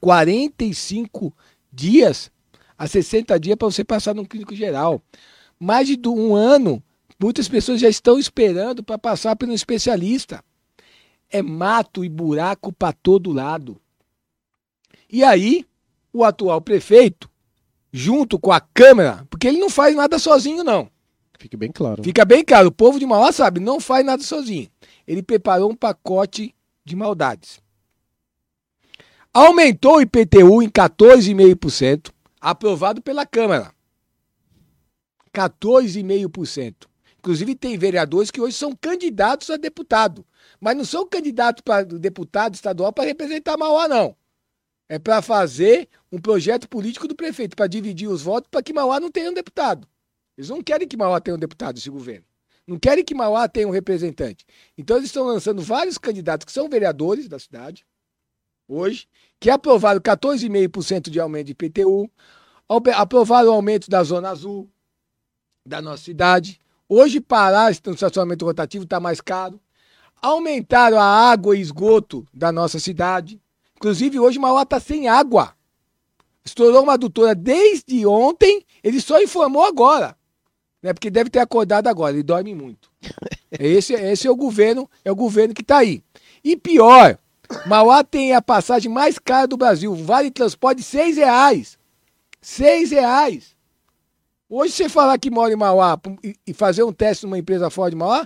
45 0.00 1.32
dias 1.72 2.30
a 2.78 2.86
60 2.86 3.38
dias 3.40 3.56
para 3.56 3.70
você 3.70 3.84
passar 3.84 4.14
no 4.14 4.26
clínico 4.26 4.54
geral. 4.54 5.02
Mais 5.58 5.86
de 5.86 6.08
um 6.08 6.34
ano, 6.34 6.82
muitas 7.20 7.48
pessoas 7.48 7.80
já 7.80 7.88
estão 7.88 8.18
esperando 8.18 8.82
para 8.82 8.98
passar 8.98 9.36
por 9.36 9.48
um 9.48 9.52
especialista. 9.52 10.44
É 11.30 11.42
mato 11.42 12.04
e 12.04 12.08
buraco 12.08 12.72
para 12.72 12.92
todo 12.92 13.32
lado. 13.32 13.80
E 15.10 15.24
aí, 15.24 15.64
o 16.12 16.24
atual 16.24 16.60
prefeito, 16.60 17.30
junto 17.92 18.38
com 18.38 18.52
a 18.52 18.60
Câmara, 18.60 19.26
porque 19.30 19.46
ele 19.46 19.58
não 19.58 19.70
faz 19.70 19.94
nada 19.94 20.18
sozinho, 20.18 20.62
não. 20.62 20.90
Fique 21.38 21.56
bem 21.56 21.70
claro. 21.70 22.02
Fica 22.02 22.24
bem 22.24 22.44
claro, 22.44 22.68
o 22.68 22.72
povo 22.72 22.98
de 22.98 23.06
Mauá 23.06 23.30
sabe, 23.32 23.60
não 23.60 23.80
faz 23.80 24.04
nada 24.04 24.22
sozinho. 24.22 24.68
Ele 25.06 25.22
preparou 25.22 25.70
um 25.70 25.76
pacote 25.76 26.54
de 26.84 26.96
maldades. 26.96 27.60
Aumentou 29.32 29.96
o 29.96 30.00
IPTU 30.00 30.62
em 30.62 30.68
14,5%, 30.68 32.10
aprovado 32.50 33.02
pela 33.02 33.26
Câmara. 33.26 33.74
14,5%. 35.34 36.86
Inclusive, 37.18 37.56
tem 37.56 37.76
vereadores 37.76 38.30
que 38.30 38.40
hoje 38.40 38.56
são 38.56 38.72
candidatos 38.72 39.50
a 39.50 39.56
deputado, 39.56 40.24
mas 40.60 40.76
não 40.76 40.84
são 40.84 41.08
candidatos 41.08 41.60
para 41.62 41.84
deputado 41.84 42.54
estadual 42.54 42.92
para 42.92 43.04
representar 43.04 43.56
Mauá, 43.56 43.88
não. 43.88 44.16
É 44.88 44.96
para 44.96 45.20
fazer 45.20 45.88
um 46.12 46.20
projeto 46.20 46.68
político 46.68 47.08
do 47.08 47.16
prefeito, 47.16 47.56
para 47.56 47.66
dividir 47.66 48.08
os 48.08 48.22
votos 48.22 48.48
para 48.48 48.62
que 48.62 48.72
Mauá 48.72 49.00
não 49.00 49.10
tenha 49.10 49.28
um 49.28 49.34
deputado. 49.34 49.88
Eles 50.38 50.48
não 50.48 50.62
querem 50.62 50.86
que 50.86 50.96
Mauá 50.96 51.20
tenha 51.20 51.34
um 51.34 51.40
deputado, 51.40 51.78
esse 51.78 51.90
governo. 51.90 52.24
Não 52.64 52.78
querem 52.78 53.04
que 53.04 53.14
Mauá 53.14 53.48
tenha 53.48 53.66
um 53.66 53.72
representante. 53.72 54.46
Então, 54.78 54.98
eles 54.98 55.08
estão 55.08 55.24
lançando 55.24 55.60
vários 55.62 55.98
candidatos 55.98 56.44
que 56.44 56.52
são 56.52 56.68
vereadores 56.68 57.28
da 57.28 57.40
cidade, 57.40 57.84
hoje, 58.68 59.08
que 59.40 59.50
aprovaram 59.50 60.00
14,5% 60.00 61.10
de 61.10 61.20
aumento 61.20 61.46
de 61.46 61.52
IPTU, 61.52 62.10
aprovaram 62.68 63.50
o 63.50 63.52
aumento 63.52 63.88
da 63.88 64.02
Zona 64.02 64.30
Azul 64.30 64.68
da 65.64 65.80
nossa 65.82 66.04
cidade. 66.04 66.60
Hoje, 66.88 67.20
parar 67.20 67.72
no 67.84 67.94
estacionamento 67.94 68.44
rotativo 68.44 68.84
está 68.84 69.00
mais 69.00 69.20
caro. 69.20 69.60
Aumentaram 70.22 70.98
a 70.98 71.04
água 71.04 71.56
e 71.56 71.60
esgoto 71.60 72.26
da 72.32 72.50
nossa 72.52 72.78
cidade. 72.78 73.40
Inclusive, 73.76 74.18
hoje 74.18 74.38
Mauá 74.38 74.62
está 74.62 74.80
sem 74.80 75.08
água. 75.08 75.54
Estourou 76.44 76.84
uma 76.84 76.94
adutora 76.94 77.34
desde 77.34 78.06
ontem, 78.06 78.64
ele 78.82 79.00
só 79.00 79.20
informou 79.20 79.64
agora. 79.64 80.16
Né? 80.80 80.92
Porque 80.92 81.10
deve 81.10 81.28
ter 81.28 81.40
acordado 81.40 81.88
agora, 81.88 82.14
ele 82.14 82.22
dorme 82.22 82.54
muito. 82.54 82.90
Esse, 83.58 83.94
esse 83.94 84.26
é 84.26 84.30
o 84.30 84.36
governo, 84.36 84.90
é 85.04 85.10
o 85.10 85.16
governo 85.16 85.54
que 85.54 85.62
está 85.62 85.78
aí. 85.78 86.02
E 86.44 86.56
pior, 86.56 87.16
Mauá 87.64 88.04
tem 88.04 88.34
a 88.34 88.42
passagem 88.42 88.90
mais 88.90 89.18
cara 89.18 89.46
do 89.46 89.56
Brasil. 89.56 89.94
Vale 89.94 90.30
transporte 90.30 90.82
seis 90.82 91.16
reais. 91.16 91.78
Seis 92.48 92.92
reais. 92.92 93.56
Hoje 94.48 94.72
você 94.72 94.88
falar 94.88 95.18
que 95.18 95.32
mora 95.32 95.52
em 95.52 95.56
Mauá 95.56 96.00
e 96.46 96.54
fazer 96.54 96.84
um 96.84 96.92
teste 96.92 97.26
numa 97.26 97.36
empresa 97.36 97.68
fora 97.70 97.90
de 97.90 97.96
Mauá, 97.96 98.24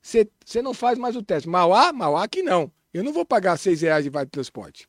você, 0.00 0.26
você 0.42 0.62
não 0.62 0.72
faz 0.72 0.96
mais 0.96 1.14
o 1.14 1.22
teste. 1.22 1.46
Mauá, 1.46 1.92
Mauá 1.92 2.26
que 2.26 2.42
não. 2.42 2.72
Eu 2.90 3.04
não 3.04 3.12
vou 3.12 3.22
pagar 3.22 3.58
seis 3.58 3.82
reais 3.82 4.02
de 4.02 4.08
vale 4.08 4.30
transporte. 4.30 4.88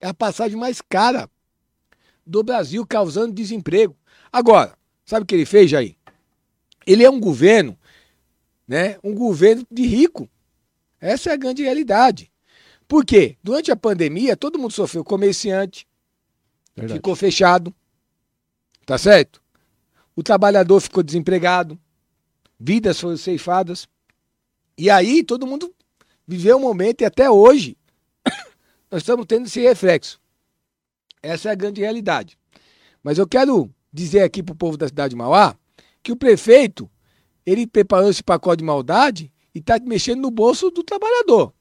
É 0.00 0.06
a 0.06 0.14
passagem 0.14 0.56
mais 0.56 0.80
cara 0.80 1.28
do 2.24 2.44
Brasil, 2.44 2.86
causando 2.86 3.34
desemprego. 3.34 3.96
Agora, 4.32 4.78
sabe 5.04 5.24
o 5.24 5.26
que 5.26 5.34
ele 5.34 5.44
fez, 5.44 5.68
Jair? 5.68 5.96
Ele 6.86 7.02
é 7.02 7.10
um 7.10 7.18
governo, 7.18 7.76
né? 8.66 8.96
Um 9.02 9.12
governo 9.12 9.66
de 9.68 9.84
rico. 9.84 10.30
Essa 11.00 11.30
é 11.30 11.32
a 11.32 11.36
grande 11.36 11.64
realidade. 11.64 12.30
Por 12.86 13.04
quê? 13.04 13.36
Durante 13.42 13.72
a 13.72 13.76
pandemia, 13.76 14.36
todo 14.36 14.56
mundo 14.56 14.72
sofreu. 14.72 15.02
Comerciante 15.02 15.84
Verdade. 16.76 16.98
ficou 16.98 17.14
fechado. 17.14 17.74
Tá 18.84 18.98
certo? 18.98 19.40
O 20.14 20.22
trabalhador 20.22 20.80
ficou 20.80 21.02
desempregado. 21.02 21.78
Vidas 22.58 23.00
foram 23.00 23.16
ceifadas. 23.16 23.88
E 24.76 24.90
aí, 24.90 25.22
todo 25.22 25.46
mundo 25.46 25.72
viveu 26.26 26.56
um 26.56 26.60
momento 26.60 27.02
e 27.02 27.04
até 27.04 27.30
hoje 27.30 27.76
nós 28.90 29.02
estamos 29.02 29.26
tendo 29.26 29.46
esse 29.46 29.60
reflexo. 29.60 30.20
Essa 31.22 31.48
é 31.48 31.52
a 31.52 31.56
grande 31.56 31.80
realidade. 31.80 32.38
Mas 33.02 33.18
eu 33.18 33.26
quero 33.26 33.70
dizer 33.92 34.22
aqui 34.22 34.42
para 34.42 34.52
o 34.52 34.56
povo 34.56 34.76
da 34.76 34.88
cidade 34.88 35.10
de 35.10 35.16
Mauá 35.16 35.56
que 36.02 36.12
o 36.12 36.16
prefeito 36.16 36.90
ele 37.44 37.66
preparou 37.66 38.10
esse 38.10 38.22
pacote 38.22 38.58
de 38.58 38.64
maldade 38.64 39.32
e 39.54 39.58
está 39.58 39.78
mexendo 39.80 40.22
no 40.22 40.30
bolso 40.30 40.70
do 40.70 40.82
trabalhador. 40.82 41.52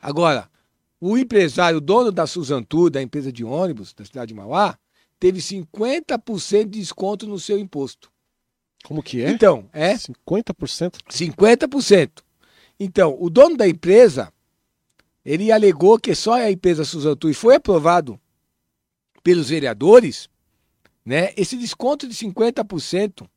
Agora, 0.00 0.48
o 1.06 1.18
empresário, 1.18 1.82
dono 1.82 2.10
da 2.10 2.26
Suzantur, 2.26 2.88
da 2.88 3.02
empresa 3.02 3.30
de 3.30 3.44
ônibus 3.44 3.92
da 3.92 4.06
cidade 4.06 4.28
de 4.28 4.34
Mauá, 4.34 4.78
teve 5.20 5.38
50% 5.38 6.64
de 6.64 6.80
desconto 6.80 7.26
no 7.26 7.38
seu 7.38 7.58
imposto. 7.58 8.10
Como 8.84 9.02
que 9.02 9.22
é? 9.22 9.28
Então, 9.28 9.68
é. 9.70 9.92
50%? 9.92 11.00
50%. 11.10 12.10
Então, 12.80 13.16
o 13.20 13.28
dono 13.28 13.54
da 13.54 13.68
empresa, 13.68 14.32
ele 15.22 15.52
alegou 15.52 15.98
que 15.98 16.14
só 16.14 16.34
a 16.34 16.50
empresa 16.50 16.86
Suzantur, 16.86 17.30
e 17.30 17.34
foi 17.34 17.56
aprovado 17.56 18.18
pelos 19.22 19.50
vereadores, 19.50 20.26
né, 21.04 21.34
esse 21.36 21.54
desconto 21.58 22.08
de 22.08 22.14
50% 22.14 23.28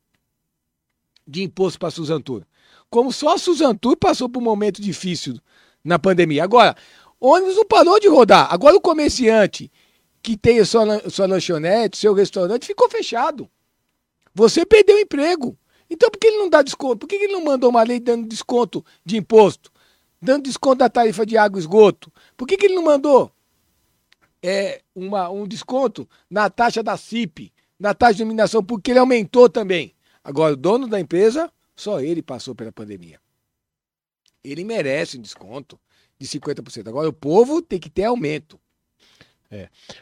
de 1.26 1.42
imposto 1.42 1.78
para 1.78 1.88
a 1.88 1.92
Suzantur. 1.92 2.44
Como 2.88 3.12
só 3.12 3.34
a 3.34 3.38
Suzantur 3.38 3.94
passou 3.98 4.26
por 4.26 4.40
um 4.40 4.44
momento 4.44 4.80
difícil 4.80 5.38
na 5.84 5.98
pandemia. 5.98 6.44
Agora, 6.44 6.76
ônibus 7.20 7.56
não 7.56 7.64
parou 7.64 7.98
de 7.98 8.08
rodar. 8.08 8.52
Agora 8.52 8.76
o 8.76 8.80
comerciante 8.80 9.70
que 10.22 10.36
tem 10.36 10.58
a 10.60 10.64
sua, 10.64 11.10
sua 11.10 11.26
lanchonete, 11.26 11.96
seu 11.96 12.12
restaurante, 12.12 12.66
ficou 12.66 12.88
fechado. 12.88 13.48
Você 14.34 14.66
perdeu 14.66 14.96
o 14.96 15.00
emprego. 15.00 15.58
Então 15.88 16.10
por 16.10 16.18
que 16.18 16.26
ele 16.26 16.38
não 16.38 16.48
dá 16.48 16.62
desconto? 16.62 16.98
Por 16.98 17.06
que 17.06 17.16
ele 17.16 17.32
não 17.32 17.44
mandou 17.44 17.70
uma 17.70 17.82
lei 17.82 17.98
dando 17.98 18.28
desconto 18.28 18.84
de 19.04 19.16
imposto? 19.16 19.72
Dando 20.20 20.44
desconto 20.44 20.78
da 20.78 20.88
tarifa 20.88 21.24
de 21.24 21.36
água 21.36 21.58
e 21.58 21.62
esgoto? 21.62 22.12
Por 22.36 22.46
que, 22.46 22.56
que 22.56 22.66
ele 22.66 22.74
não 22.74 22.82
mandou 22.82 23.32
é, 24.42 24.82
uma, 24.94 25.28
um 25.30 25.46
desconto 25.46 26.08
na 26.28 26.50
taxa 26.50 26.82
da 26.82 26.96
CIP, 26.96 27.52
na 27.78 27.94
taxa 27.94 28.14
de 28.14 28.22
iluminação, 28.22 28.62
porque 28.62 28.90
ele 28.90 28.98
aumentou 28.98 29.48
também. 29.48 29.94
Agora, 30.22 30.54
o 30.54 30.56
dono 30.56 30.86
da 30.86 31.00
empresa, 31.00 31.50
só 31.74 32.00
ele 32.00 32.22
passou 32.22 32.54
pela 32.54 32.72
pandemia. 32.72 33.20
Ele 34.42 34.64
merece 34.64 35.18
um 35.18 35.22
desconto 35.22 35.78
de 36.18 36.26
50%. 36.26 36.88
Agora, 36.88 37.08
o 37.08 37.12
povo 37.12 37.62
tem 37.62 37.78
que 37.78 37.90
ter 37.90 38.04
aumento. 38.04 38.58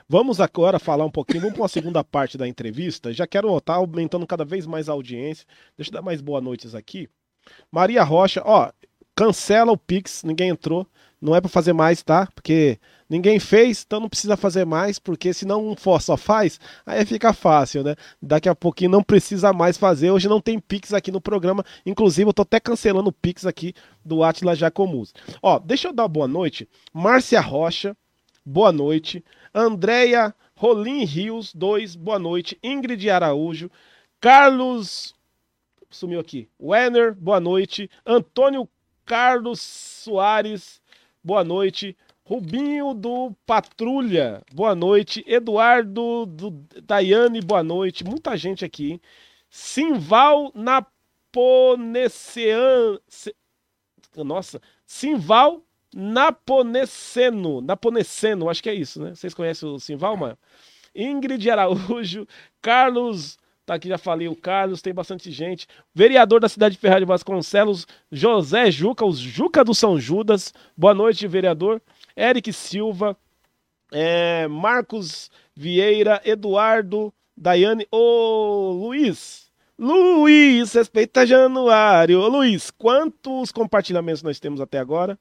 Vamos 0.08 0.40
agora 0.40 0.78
falar 0.78 1.04
um 1.04 1.10
pouquinho, 1.10 1.42
vamos 1.42 1.54
para 1.54 1.62
uma 1.62 1.68
segunda 1.68 2.02
parte 2.02 2.36
da 2.36 2.48
entrevista. 2.48 3.12
Já 3.12 3.26
quero 3.26 3.56
estar 3.56 3.74
aumentando 3.74 4.26
cada 4.26 4.44
vez 4.44 4.66
mais 4.66 4.88
a 4.88 4.92
audiência. 4.92 5.46
Deixa 5.76 5.90
eu 5.90 5.94
dar 5.94 6.02
mais 6.02 6.20
boas 6.20 6.42
noites 6.42 6.74
aqui. 6.74 7.08
Maria 7.70 8.02
Rocha, 8.02 8.42
ó, 8.44 8.72
cancela 9.14 9.70
o 9.70 9.78
Pix, 9.78 10.24
ninguém 10.24 10.48
entrou. 10.48 10.84
Não 11.20 11.34
é 11.34 11.40
para 11.40 11.48
fazer 11.48 11.72
mais, 11.72 12.02
tá? 12.02 12.26
Porque 12.34 12.80
ninguém 13.08 13.38
fez, 13.38 13.84
então 13.86 14.00
não 14.00 14.08
precisa 14.08 14.36
fazer 14.36 14.64
mais, 14.64 14.98
porque 14.98 15.32
se 15.32 15.44
não 15.44 15.68
um 15.68 15.76
for 15.76 16.00
só 16.00 16.16
faz, 16.16 16.60
aí 16.84 17.04
fica 17.04 17.32
fácil, 17.32 17.82
né? 17.84 17.94
Daqui 18.20 18.48
a 18.48 18.54
pouquinho 18.54 18.90
não 18.90 19.02
precisa 19.02 19.52
mais 19.52 19.76
fazer. 19.76 20.10
Hoje 20.10 20.28
não 20.28 20.40
tem 20.40 20.58
Pix 20.58 20.92
aqui 20.92 21.10
no 21.10 21.20
programa. 21.20 21.64
Inclusive, 21.84 22.28
eu 22.28 22.34
tô 22.34 22.42
até 22.42 22.60
cancelando 22.60 23.10
o 23.10 23.12
Pix 23.12 23.46
aqui 23.46 23.74
do 24.04 24.22
Atila 24.22 24.54
Jacomuz. 24.54 25.12
Ó, 25.42 25.58
deixa 25.58 25.88
eu 25.88 25.92
dar 25.92 26.08
boa 26.08 26.28
noite. 26.28 26.68
Márcia 26.92 27.40
Rocha, 27.40 27.96
boa 28.44 28.72
noite. 28.72 29.24
Andréia 29.54 30.34
Rolim 30.54 31.04
Rios, 31.04 31.54
2, 31.54 31.96
boa 31.96 32.18
noite. 32.18 32.58
Ingrid 32.62 33.08
Araújo. 33.10 33.70
Carlos. 34.20 35.14
Sumiu 35.90 36.18
aqui. 36.18 36.48
Wenner, 36.60 37.14
boa 37.14 37.38
noite. 37.38 37.90
Antônio 38.04 38.68
Carlos 39.04 39.60
Soares, 39.60 40.80
boa 41.22 41.44
noite. 41.44 41.96
Rubinho 42.28 42.92
do 42.92 43.32
Patrulha, 43.46 44.42
boa 44.52 44.74
noite. 44.74 45.22
Eduardo 45.28 46.26
do 46.26 46.50
Daiane, 46.82 47.40
boa 47.40 47.62
noite. 47.62 48.02
Muita 48.02 48.36
gente 48.36 48.64
aqui? 48.64 49.00
Simval 49.48 50.50
Naponecean. 50.52 50.98
Nossa, 54.16 54.60
Simval 54.84 55.62
Naponeceno. 55.94 57.60
Naponeceno, 57.60 58.50
acho 58.50 58.60
que 58.60 58.70
é 58.70 58.74
isso, 58.74 59.00
né? 59.00 59.14
Vocês 59.14 59.32
conhecem 59.32 59.68
o 59.68 59.78
Simval, 59.78 60.16
mano? 60.16 60.36
Ingrid 60.96 61.48
Araújo, 61.48 62.26
Carlos. 62.60 63.38
Tá 63.64 63.74
aqui, 63.74 63.88
já 63.88 63.98
falei, 63.98 64.26
o 64.28 64.34
Carlos, 64.34 64.82
tem 64.82 64.92
bastante 64.92 65.30
gente. 65.30 65.68
Vereador 65.94 66.40
da 66.40 66.48
cidade 66.48 66.74
de 66.74 66.80
Ferraz 66.80 67.00
de 67.00 67.06
Vasconcelos, 67.06 67.86
José 68.10 68.68
Juca, 68.70 69.04
os 69.04 69.18
Juca 69.18 69.64
do 69.64 69.74
São 69.74 69.98
Judas. 69.98 70.52
Boa 70.76 70.94
noite, 70.94 71.26
vereador. 71.28 71.80
Eric 72.16 72.52
Silva, 72.52 73.16
é, 73.92 74.48
Marcos 74.48 75.30
Vieira, 75.54 76.20
Eduardo, 76.24 77.12
Daiane, 77.36 77.86
ô 77.90 78.72
Luiz. 78.72 79.50
Luiz, 79.78 80.72
respeita 80.72 81.26
Januário. 81.26 82.20
Ô 82.20 82.28
Luiz, 82.28 82.70
quantos 82.70 83.52
compartilhamentos 83.52 84.22
nós 84.22 84.40
temos 84.40 84.60
até 84.60 84.78
agora? 84.78 85.18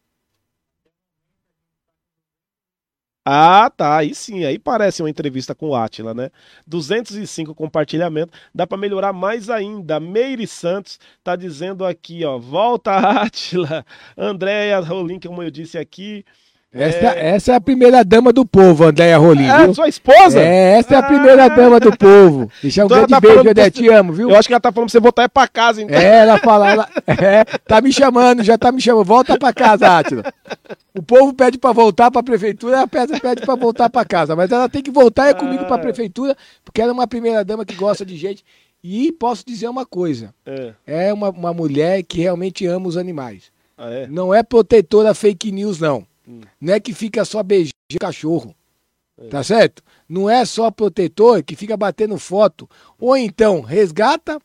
Ah, 3.28 3.72
tá. 3.76 3.98
Aí 3.98 4.14
sim, 4.14 4.46
aí 4.46 4.60
parece 4.60 5.02
uma 5.02 5.10
entrevista 5.10 5.56
com 5.56 5.70
o 5.70 5.76
Atila, 5.76 6.14
né? 6.14 6.30
205 6.68 7.56
compartilhamentos. 7.56 8.40
Dá 8.54 8.68
para 8.68 8.78
melhorar 8.78 9.14
mais 9.14 9.50
ainda. 9.50 10.00
Meire 10.00 10.46
Santos 10.46 11.00
tá 11.24 11.36
dizendo 11.36 11.84
aqui, 11.84 12.24
ó. 12.24 12.38
Volta, 12.38 12.92
Atila. 13.24 13.84
Andréia 14.16 14.80
Rolim, 14.80 15.20
como 15.20 15.42
eu 15.42 15.50
disse 15.50 15.78
aqui. 15.78 16.24
Essa 16.76 16.98
é, 16.98 17.30
essa 17.30 17.52
é 17.54 17.56
a 17.56 17.62
primeira 17.62 18.04
dama 18.04 18.34
do 18.34 18.46
povo, 18.46 18.84
Andréia 18.84 19.18
Rolim. 19.18 19.46
É, 19.48 19.64
viu? 19.64 19.74
sua 19.74 19.88
esposa? 19.88 20.40
É, 20.42 20.78
essa 20.78 20.96
é 20.96 20.98
a 20.98 21.04
primeira 21.04 21.46
Ah. 21.46 21.48
dama 21.48 21.80
do 21.80 21.96
povo. 21.98 22.52
Deixa 22.62 22.82
um 22.82 22.86
Então 22.86 22.98
grande 22.98 23.12
tá 23.14 23.20
beijo, 23.22 23.50
André, 23.50 23.70
te 23.72 23.88
amo, 23.88 24.12
viu? 24.12 24.30
Eu 24.30 24.36
acho 24.36 24.48
que 24.48 24.54
ela 24.54 24.60
tá 24.60 24.72
falando 24.74 24.88
pra 24.90 24.92
você 24.92 25.00
voltar 25.00 25.24
é 25.24 25.28
pra 25.30 25.48
casa, 25.48 25.82
então. 25.82 25.98
É, 25.98 26.18
ela 26.20 26.38
fala, 26.40 26.70
ela, 26.70 26.90
é, 27.08 27.46
tá 27.66 27.80
me 27.80 27.94
chamando, 27.94 28.44
já 28.44 28.58
tá 28.58 28.72
me 28.74 28.82
chamando. 28.82 29.06
Volta 29.06 29.38
pra 29.40 29.54
casa, 29.54 29.88
Átila. 29.88 30.24
O 30.94 31.02
povo 31.02 31.34
pede 31.34 31.58
pra 31.58 31.72
voltar 31.72 32.12
pra 32.12 32.22
prefeitura, 32.22 32.78
ela 32.78 32.88
pede, 32.88 33.20
pede 33.22 33.42
pra 33.46 33.56
voltar 33.56 33.90
pra 33.90 34.04
casa. 34.04 34.36
Mas 34.36 34.52
ela 34.52 34.68
tem 34.68 34.84
que 34.84 34.92
voltar 34.92 35.28
é 35.28 35.34
comigo 35.34 35.64
pra 35.66 35.78
prefeitura, 35.78 36.36
porque 36.64 36.82
ela 36.82 36.92
é 36.92 36.94
uma 36.94 37.08
primeira 37.08 37.44
dama 37.46 37.64
que 37.66 37.76
gosta 37.76 38.06
de 38.06 38.18
gente. 38.18 38.44
E 38.84 39.12
posso 39.14 39.46
dizer 39.46 39.70
uma 39.70 39.86
coisa: 39.86 40.34
É. 40.46 40.74
é 40.86 41.14
uma, 41.14 41.30
uma 41.30 41.54
mulher 41.54 42.04
que 42.04 42.20
realmente 42.22 42.66
ama 42.68 42.88
os 42.88 42.98
animais. 42.98 43.44
Ah, 43.78 43.90
é? 43.90 44.08
Não 44.08 44.34
é 44.34 44.44
protetora 44.44 45.14
fake 45.14 45.52
news, 45.52 45.80
não. 45.80 46.06
Não 46.60 46.74
é 46.74 46.80
que 46.80 46.94
fica 46.94 47.24
só 47.26 47.42
beijando 47.44 47.74
cachorro. 48.00 48.56
Tá 49.30 49.42
certo? 49.44 49.82
Não 50.10 50.30
é 50.30 50.44
só 50.44 50.70
protetor 50.70 51.42
que 51.42 51.56
fica 51.56 51.78
batendo 51.78 52.18
foto. 52.18 52.70
Ou 53.00 53.16
então 53.16 53.62
resgata, 53.62 54.42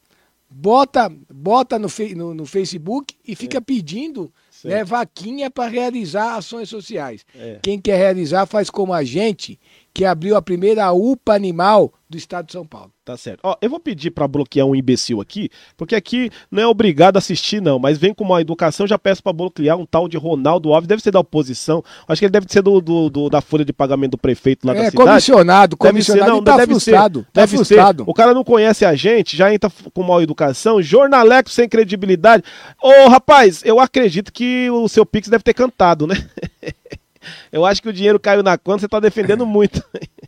bota, 0.48 1.10
bota 1.32 1.78
no, 1.78 1.88
no, 2.16 2.34
no 2.34 2.46
Facebook 2.46 3.16
e 3.26 3.34
fica 3.34 3.60
pedindo 3.60 4.32
Certo. 4.50 4.74
né, 4.74 4.84
vaquinha 4.84 5.50
para 5.50 5.70
realizar 5.70 6.36
ações 6.36 6.68
sociais. 6.68 7.24
É. 7.34 7.58
Quem 7.62 7.80
quer 7.80 7.96
realizar 7.96 8.44
faz 8.46 8.68
como 8.68 8.92
a 8.92 9.02
gente, 9.02 9.58
que 9.92 10.04
abriu 10.04 10.36
a 10.36 10.42
primeira 10.42 10.92
UPA 10.92 11.34
animal 11.34 11.92
do 12.10 12.18
estado 12.18 12.46
de 12.46 12.52
São 12.52 12.66
Paulo. 12.66 12.90
Tá 13.04 13.16
certo. 13.16 13.40
Ó, 13.42 13.56
eu 13.62 13.70
vou 13.70 13.78
pedir 13.80 14.10
pra 14.10 14.26
bloquear 14.28 14.66
um 14.66 14.74
imbecil 14.74 15.20
aqui, 15.20 15.48
porque 15.76 15.94
aqui 15.94 16.30
não 16.50 16.62
é 16.62 16.66
obrigado 16.66 17.16
a 17.16 17.18
assistir, 17.18 17.62
não, 17.62 17.78
mas 17.78 17.96
vem 17.98 18.12
com 18.12 18.24
uma 18.24 18.40
educação, 18.40 18.86
já 18.86 18.98
peço 18.98 19.22
pra 19.22 19.32
bloquear 19.32 19.76
um 19.78 19.86
tal 19.86 20.08
de 20.08 20.16
Ronaldo 20.16 20.72
Alves, 20.72 20.88
deve 20.88 21.02
ser 21.02 21.10
da 21.12 21.20
oposição, 21.20 21.82
acho 22.08 22.18
que 22.18 22.24
ele 22.26 22.32
deve 22.32 22.46
ser 22.48 22.62
do, 22.62 22.80
do- 22.80 23.08
do- 23.08 23.30
da 23.30 23.40
folha 23.40 23.64
de 23.64 23.72
pagamento 23.72 24.12
do 24.12 24.18
prefeito 24.18 24.66
lá 24.66 24.72
da 24.74 24.80
é, 24.80 24.90
cidade. 24.90 25.08
comissionado, 25.08 25.76
Deve 25.76 26.02
ser, 26.02 26.12
comissionado 26.12 26.32
não, 26.32 26.42
tá 26.44 26.56
deve 26.56 26.72
frustrado. 26.72 27.20
ser, 27.20 27.24
tá 27.26 27.40
deve 27.42 27.56
frustrado. 27.56 28.04
ser. 28.04 28.10
O 28.10 28.14
cara 28.14 28.34
não 28.34 28.42
conhece 28.44 28.84
a 28.84 28.94
gente, 28.94 29.36
já 29.36 29.52
entra 29.54 29.70
com 29.94 30.02
mal 30.02 30.20
educação, 30.20 30.82
jornaleco 30.82 31.48
sem 31.50 31.68
credibilidade. 31.68 32.42
Ô, 32.82 33.08
rapaz, 33.08 33.62
eu 33.64 33.78
acredito 33.78 34.32
que 34.32 34.68
o 34.70 34.88
seu 34.88 35.06
Pix 35.06 35.28
deve 35.28 35.44
ter 35.44 35.54
cantado, 35.54 36.06
né? 36.06 36.14
Eu 37.52 37.64
acho 37.64 37.82
que 37.82 37.88
o 37.88 37.92
dinheiro 37.92 38.18
caiu 38.20 38.42
na 38.42 38.56
conta, 38.58 38.80
você 38.80 38.88
tá 38.88 39.00
defendendo 39.00 39.46
muito. 39.46 39.82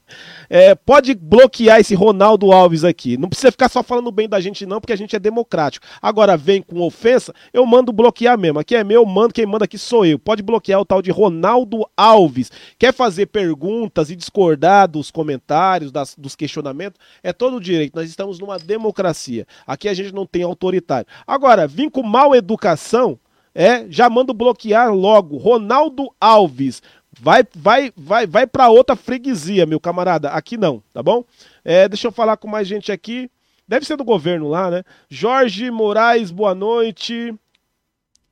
É, 0.51 0.74
pode 0.74 1.14
bloquear 1.14 1.80
esse 1.80 1.95
Ronaldo 1.95 2.53
Alves 2.53 2.84
aqui. 2.84 3.16
Não 3.16 3.30
precisa 3.30 3.51
ficar 3.51 3.70
só 3.70 3.82
falando 3.82 4.12
bem 4.12 4.28
da 4.28 4.38
gente, 4.40 4.66
não, 4.66 4.78
porque 4.78 4.93
a 4.93 4.97
gente 4.97 5.16
é 5.16 5.18
democrático. 5.18 5.86
Agora 6.03 6.36
vem 6.36 6.61
com 6.61 6.82
ofensa, 6.82 7.32
eu 7.51 7.64
mando 7.64 7.93
bloquear 7.93 8.38
mesmo. 8.38 8.59
Aqui 8.59 8.76
é 8.76 8.84
meu, 8.84 9.01
eu 9.01 9.07
mando, 9.07 9.32
quem 9.32 9.47
manda 9.47 9.64
aqui 9.64 9.78
sou 9.78 10.05
eu. 10.05 10.18
Pode 10.18 10.43
bloquear 10.43 10.80
o 10.80 10.84
tal 10.84 11.01
de 11.01 11.11
Ronaldo 11.11 11.88
Alves. 11.97 12.51
Quer 12.78 12.93
fazer 12.93 13.26
perguntas 13.26 14.11
e 14.11 14.16
discordar 14.16 14.86
dos 14.86 15.11
comentários, 15.11 15.90
das- 15.90 16.14
dos 16.14 16.36
questionamentos? 16.36 17.01
É 17.22 17.32
todo 17.32 17.57
o 17.57 17.61
direito. 17.61 17.97
Nós 17.97 18.11
estamos 18.11 18.38
numa 18.38 18.59
democracia. 18.59 19.47
Aqui 19.66 19.88
a 19.88 19.95
gente 19.95 20.12
não 20.14 20.26
tem 20.26 20.43
autoritário. 20.43 21.07
Agora, 21.26 21.66
vim 21.66 21.88
com 21.88 22.03
mal 22.03 22.34
educação. 22.34 23.18
É, 23.55 23.86
já 23.90 24.09
mando 24.09 24.32
bloquear 24.32 24.92
logo. 24.92 25.36
Ronaldo 25.36 26.14
Alves. 26.20 26.82
Vai, 27.20 27.46
vai, 27.55 27.92
vai, 27.96 28.26
vai 28.26 28.46
para 28.46 28.70
outra 28.70 28.96
freguesia, 28.96 29.66
meu 29.66 29.78
camarada. 29.78 30.30
Aqui 30.30 30.57
não, 30.57 30.82
tá 30.92 31.03
bom? 31.03 31.24
É, 31.64 31.88
deixa 31.88 32.09
eu 32.09 32.12
falar 32.12 32.36
com 32.36 32.48
mais 32.48 32.66
gente 32.66 32.90
aqui. 32.90 33.30
Deve 33.68 33.86
ser 33.86 33.96
do 33.96 34.05
governo 34.05 34.48
lá, 34.48 34.70
né? 34.70 34.82
Jorge 35.09 35.70
Moraes, 35.70 36.30
boa 36.30 36.55
noite. 36.55 37.34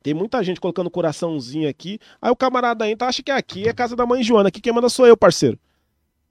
Tem 0.03 0.13
muita 0.13 0.43
gente 0.43 0.59
colocando 0.59 0.89
coraçãozinho 0.89 1.69
aqui. 1.69 1.99
Aí 2.21 2.31
o 2.31 2.35
camarada 2.35 2.89
entra, 2.89 3.07
acha 3.07 3.21
que 3.21 3.31
é 3.31 3.35
aqui, 3.35 3.67
é 3.67 3.73
casa 3.73 3.95
da 3.95 4.05
mãe 4.05 4.23
Joana. 4.23 4.49
Aqui 4.49 4.59
quem 4.59 4.73
manda 4.73 4.89
sou 4.89 5.05
eu, 5.05 5.15
parceiro. 5.15 5.59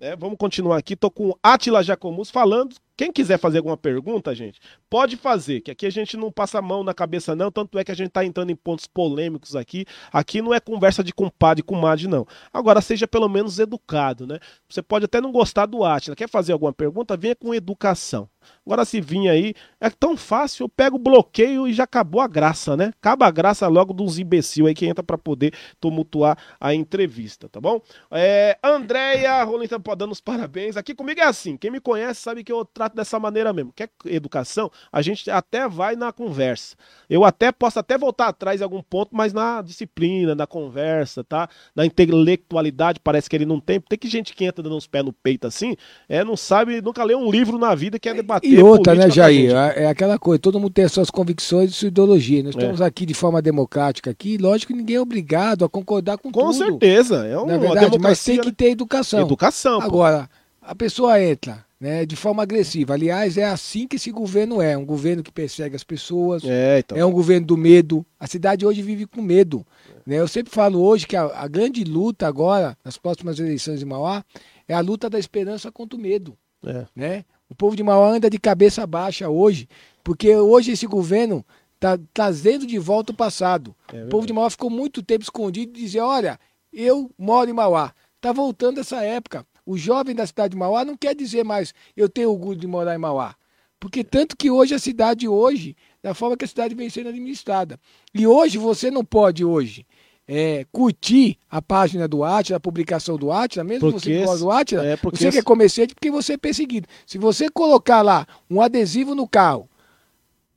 É, 0.00 0.16
vamos 0.16 0.36
continuar 0.38 0.78
aqui. 0.78 0.96
Tô 0.96 1.10
com 1.10 1.32
Atila 1.42 1.82
Jacomus 1.82 2.30
falando. 2.30 2.74
Quem 3.00 3.10
quiser 3.10 3.38
fazer 3.38 3.56
alguma 3.56 3.78
pergunta, 3.78 4.34
gente, 4.34 4.60
pode 4.90 5.16
fazer, 5.16 5.62
que 5.62 5.70
aqui 5.70 5.86
a 5.86 5.90
gente 5.90 6.18
não 6.18 6.30
passa 6.30 6.58
a 6.58 6.62
mão 6.62 6.84
na 6.84 6.92
cabeça, 6.92 7.34
não. 7.34 7.50
Tanto 7.50 7.78
é 7.78 7.82
que 7.82 7.90
a 7.90 7.94
gente 7.94 8.10
tá 8.10 8.22
entrando 8.26 8.50
em 8.50 8.54
pontos 8.54 8.86
polêmicos 8.86 9.56
aqui. 9.56 9.86
Aqui 10.12 10.42
não 10.42 10.52
é 10.52 10.60
conversa 10.60 11.02
de 11.02 11.10
compadre 11.10 11.60
e 11.60 11.64
comadre, 11.64 12.06
não. 12.06 12.26
Agora, 12.52 12.82
seja 12.82 13.08
pelo 13.08 13.26
menos 13.26 13.58
educado, 13.58 14.26
né? 14.26 14.38
Você 14.68 14.82
pode 14.82 15.06
até 15.06 15.18
não 15.18 15.32
gostar 15.32 15.64
do 15.64 15.82
Atila. 15.82 16.14
Quer 16.14 16.28
fazer 16.28 16.52
alguma 16.52 16.74
pergunta? 16.74 17.16
Venha 17.16 17.34
com 17.34 17.54
educação. 17.54 18.28
Agora, 18.66 18.84
se 18.84 19.00
vir 19.00 19.28
aí, 19.28 19.54
é 19.80 19.90
tão 19.90 20.16
fácil, 20.16 20.64
eu 20.64 20.68
pego 20.68 20.96
o 20.96 20.98
bloqueio 20.98 21.66
e 21.66 21.72
já 21.72 21.84
acabou 21.84 22.20
a 22.20 22.28
graça, 22.28 22.76
né? 22.76 22.92
Acaba 23.00 23.26
a 23.26 23.30
graça 23.30 23.66
logo 23.68 23.92
dos 23.92 24.18
imbecil 24.18 24.66
aí 24.66 24.74
que 24.74 24.86
entra 24.86 25.02
pra 25.02 25.18
poder 25.18 25.54
tumultuar 25.80 26.38
a 26.58 26.74
entrevista, 26.74 27.48
tá 27.48 27.60
bom? 27.60 27.80
É, 28.10 28.58
Andréia 28.62 29.42
Rolinta 29.44 29.78
pode 29.80 29.98
dando 29.98 30.12
os 30.12 30.20
parabéns. 30.20 30.76
Aqui 30.76 30.94
comigo 30.94 31.20
é 31.20 31.24
assim, 31.24 31.56
quem 31.56 31.70
me 31.70 31.80
conhece 31.80 32.20
sabe 32.20 32.44
que 32.44 32.52
eu 32.52 32.64
trato 32.64 32.89
dessa 32.94 33.18
maneira 33.18 33.52
mesmo. 33.52 33.72
Quer 33.74 33.88
educação? 34.06 34.70
A 34.92 35.02
gente 35.02 35.30
até 35.30 35.68
vai 35.68 35.96
na 35.96 36.12
conversa. 36.12 36.76
Eu 37.08 37.24
até 37.24 37.50
posso 37.52 37.78
até 37.78 37.96
voltar 37.98 38.28
atrás 38.28 38.60
em 38.60 38.64
algum 38.64 38.82
ponto, 38.82 39.10
mas 39.12 39.32
na 39.32 39.62
disciplina, 39.62 40.34
na 40.34 40.46
conversa, 40.46 41.22
tá? 41.24 41.48
Na 41.74 41.84
intelectualidade, 41.86 43.00
parece 43.02 43.28
que 43.28 43.36
ele 43.36 43.46
não 43.46 43.60
tem. 43.60 43.80
Tem 43.80 43.98
que 43.98 44.08
gente 44.08 44.34
que 44.34 44.44
entra 44.44 44.62
dando 44.62 44.76
uns 44.76 44.86
pés 44.86 45.04
no 45.04 45.12
peito 45.12 45.46
assim, 45.46 45.76
é, 46.08 46.22
não 46.24 46.36
sabe, 46.36 46.80
nunca 46.80 47.02
leu 47.04 47.18
um 47.18 47.30
livro 47.30 47.58
na 47.58 47.74
vida 47.74 47.98
que 47.98 48.08
é 48.08 48.14
debater 48.14 48.50
E 48.50 48.62
outra, 48.62 48.94
né, 48.94 49.04
com 49.04 49.10
Jair? 49.10 49.54
É 49.56 49.84
é 49.84 49.86
aquela 49.86 50.18
coisa, 50.18 50.38
todo 50.38 50.58
mundo 50.60 50.72
tem 50.72 50.84
as 50.84 50.92
suas 50.92 51.10
convicções 51.10 51.70
e 51.70 51.74
sua 51.74 51.88
ideologia. 51.88 52.42
Nós 52.42 52.54
É. 52.54 52.58
estamos 52.58 52.80
aqui 52.80 53.06
de 53.06 53.14
forma 53.14 53.40
democrática 53.40 54.10
aqui, 54.10 54.36
lógico 54.36 54.72
que 54.72 54.78
ninguém 54.78 54.96
é 54.96 55.00
obrigado 55.00 55.64
a 55.64 55.68
concordar 55.68 56.18
com, 56.18 56.30
Com 56.30 56.40
tudo. 56.52 56.54
certeza, 56.54 57.26
é 57.26 57.36
uma 57.36 57.46
Na 57.46 57.58
verdade, 57.58 57.98
mas 57.98 58.22
tem 58.22 58.38
que 58.38 58.48
né? 58.48 58.54
ter 58.56 58.70
educação. 58.70 59.20
Educação, 59.20 59.78
pô. 59.80 59.86
Agora, 59.86 60.28
a 60.60 60.74
pessoa 60.74 61.20
entra 61.22 61.64
né, 61.80 62.04
de 62.04 62.14
forma 62.14 62.42
agressiva. 62.42 62.92
Aliás, 62.92 63.38
é 63.38 63.44
assim 63.44 63.88
que 63.88 63.96
esse 63.96 64.10
governo 64.10 64.60
é, 64.60 64.76
um 64.76 64.84
governo 64.84 65.22
que 65.22 65.32
persegue 65.32 65.74
as 65.74 65.82
pessoas, 65.82 66.44
É, 66.44 66.80
então. 66.80 66.98
é 66.98 67.04
um 67.04 67.10
governo 67.10 67.46
do 67.46 67.56
medo. 67.56 68.04
A 68.18 68.26
cidade 68.26 68.66
hoje 68.66 68.82
vive 68.82 69.06
com 69.06 69.22
medo. 69.22 69.66
Né? 70.04 70.16
Eu 70.16 70.28
sempre 70.28 70.52
falo 70.52 70.80
hoje 70.82 71.06
que 71.06 71.16
a, 71.16 71.22
a 71.24 71.48
grande 71.48 71.82
luta 71.82 72.26
agora, 72.26 72.76
nas 72.84 72.98
próximas 72.98 73.38
eleições 73.38 73.78
de 73.80 73.86
Mauá, 73.86 74.22
é 74.68 74.74
a 74.74 74.80
luta 74.80 75.08
da 75.08 75.18
esperança 75.18 75.72
contra 75.72 75.96
o 75.98 76.00
medo. 76.00 76.36
É. 76.64 76.84
Né? 76.94 77.24
O 77.48 77.54
povo 77.54 77.74
de 77.74 77.82
Mauá 77.82 78.10
anda 78.10 78.28
de 78.28 78.38
cabeça 78.38 78.86
baixa 78.86 79.28
hoje, 79.30 79.66
porque 80.04 80.36
hoje 80.36 80.72
esse 80.72 80.86
governo 80.86 81.44
está 81.76 81.98
trazendo 82.12 82.66
de 82.66 82.78
volta 82.78 83.12
o 83.12 83.16
passado. 83.16 83.74
É 83.90 84.04
o 84.04 84.08
povo 84.08 84.26
de 84.26 84.34
Mauá 84.34 84.50
ficou 84.50 84.68
muito 84.68 85.02
tempo 85.02 85.24
escondido 85.24 85.78
e 85.78 85.82
dizia, 85.82 86.04
olha, 86.04 86.38
eu 86.70 87.10
moro 87.18 87.48
em 87.48 87.54
Mauá. 87.54 87.94
Está 88.16 88.32
voltando 88.32 88.78
essa 88.80 89.02
época. 89.02 89.46
O 89.64 89.76
jovem 89.76 90.14
da 90.14 90.26
cidade 90.26 90.52
de 90.52 90.56
Mauá 90.56 90.84
não 90.84 90.96
quer 90.96 91.14
dizer 91.14 91.44
mais 91.44 91.74
eu 91.96 92.08
tenho 92.08 92.30
orgulho 92.30 92.58
de 92.58 92.66
morar 92.66 92.94
em 92.94 92.98
Mauá. 92.98 93.34
Porque 93.78 94.04
tanto 94.04 94.36
que 94.36 94.50
hoje 94.50 94.74
a 94.74 94.78
cidade 94.78 95.26
hoje, 95.26 95.74
da 96.02 96.12
forma 96.12 96.36
que 96.36 96.44
a 96.44 96.48
cidade 96.48 96.74
vem 96.74 96.90
sendo 96.90 97.08
administrada. 97.08 97.80
E 98.12 98.26
hoje 98.26 98.58
você 98.58 98.90
não 98.90 99.02
pode 99.02 99.44
hoje 99.44 99.86
é, 100.32 100.64
curtir 100.70 101.36
a 101.50 101.60
página 101.60 102.06
do 102.06 102.22
Atila, 102.22 102.58
a 102.58 102.60
publicação 102.60 103.16
do 103.16 103.32
Atila, 103.32 103.64
mesmo 103.64 103.90
Porque 103.90 104.20
você 104.20 104.24
gosta 104.24 104.38
do 104.38 104.50
Atila, 104.52 104.86
é, 104.86 104.96
porque 104.96 105.18
você 105.18 105.32
que 105.32 105.38
é 105.38 105.42
comerciante 105.42 105.92
porque 105.92 106.10
você 106.10 106.34
é 106.34 106.36
perseguido. 106.36 106.86
Se 107.04 107.18
você 107.18 107.50
colocar 107.50 108.00
lá 108.00 108.28
um 108.48 108.60
adesivo 108.60 109.12
no 109.12 109.26
carro, 109.26 109.68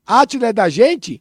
Atila 0.05 0.49
é 0.49 0.53
da 0.53 0.69
gente, 0.69 1.19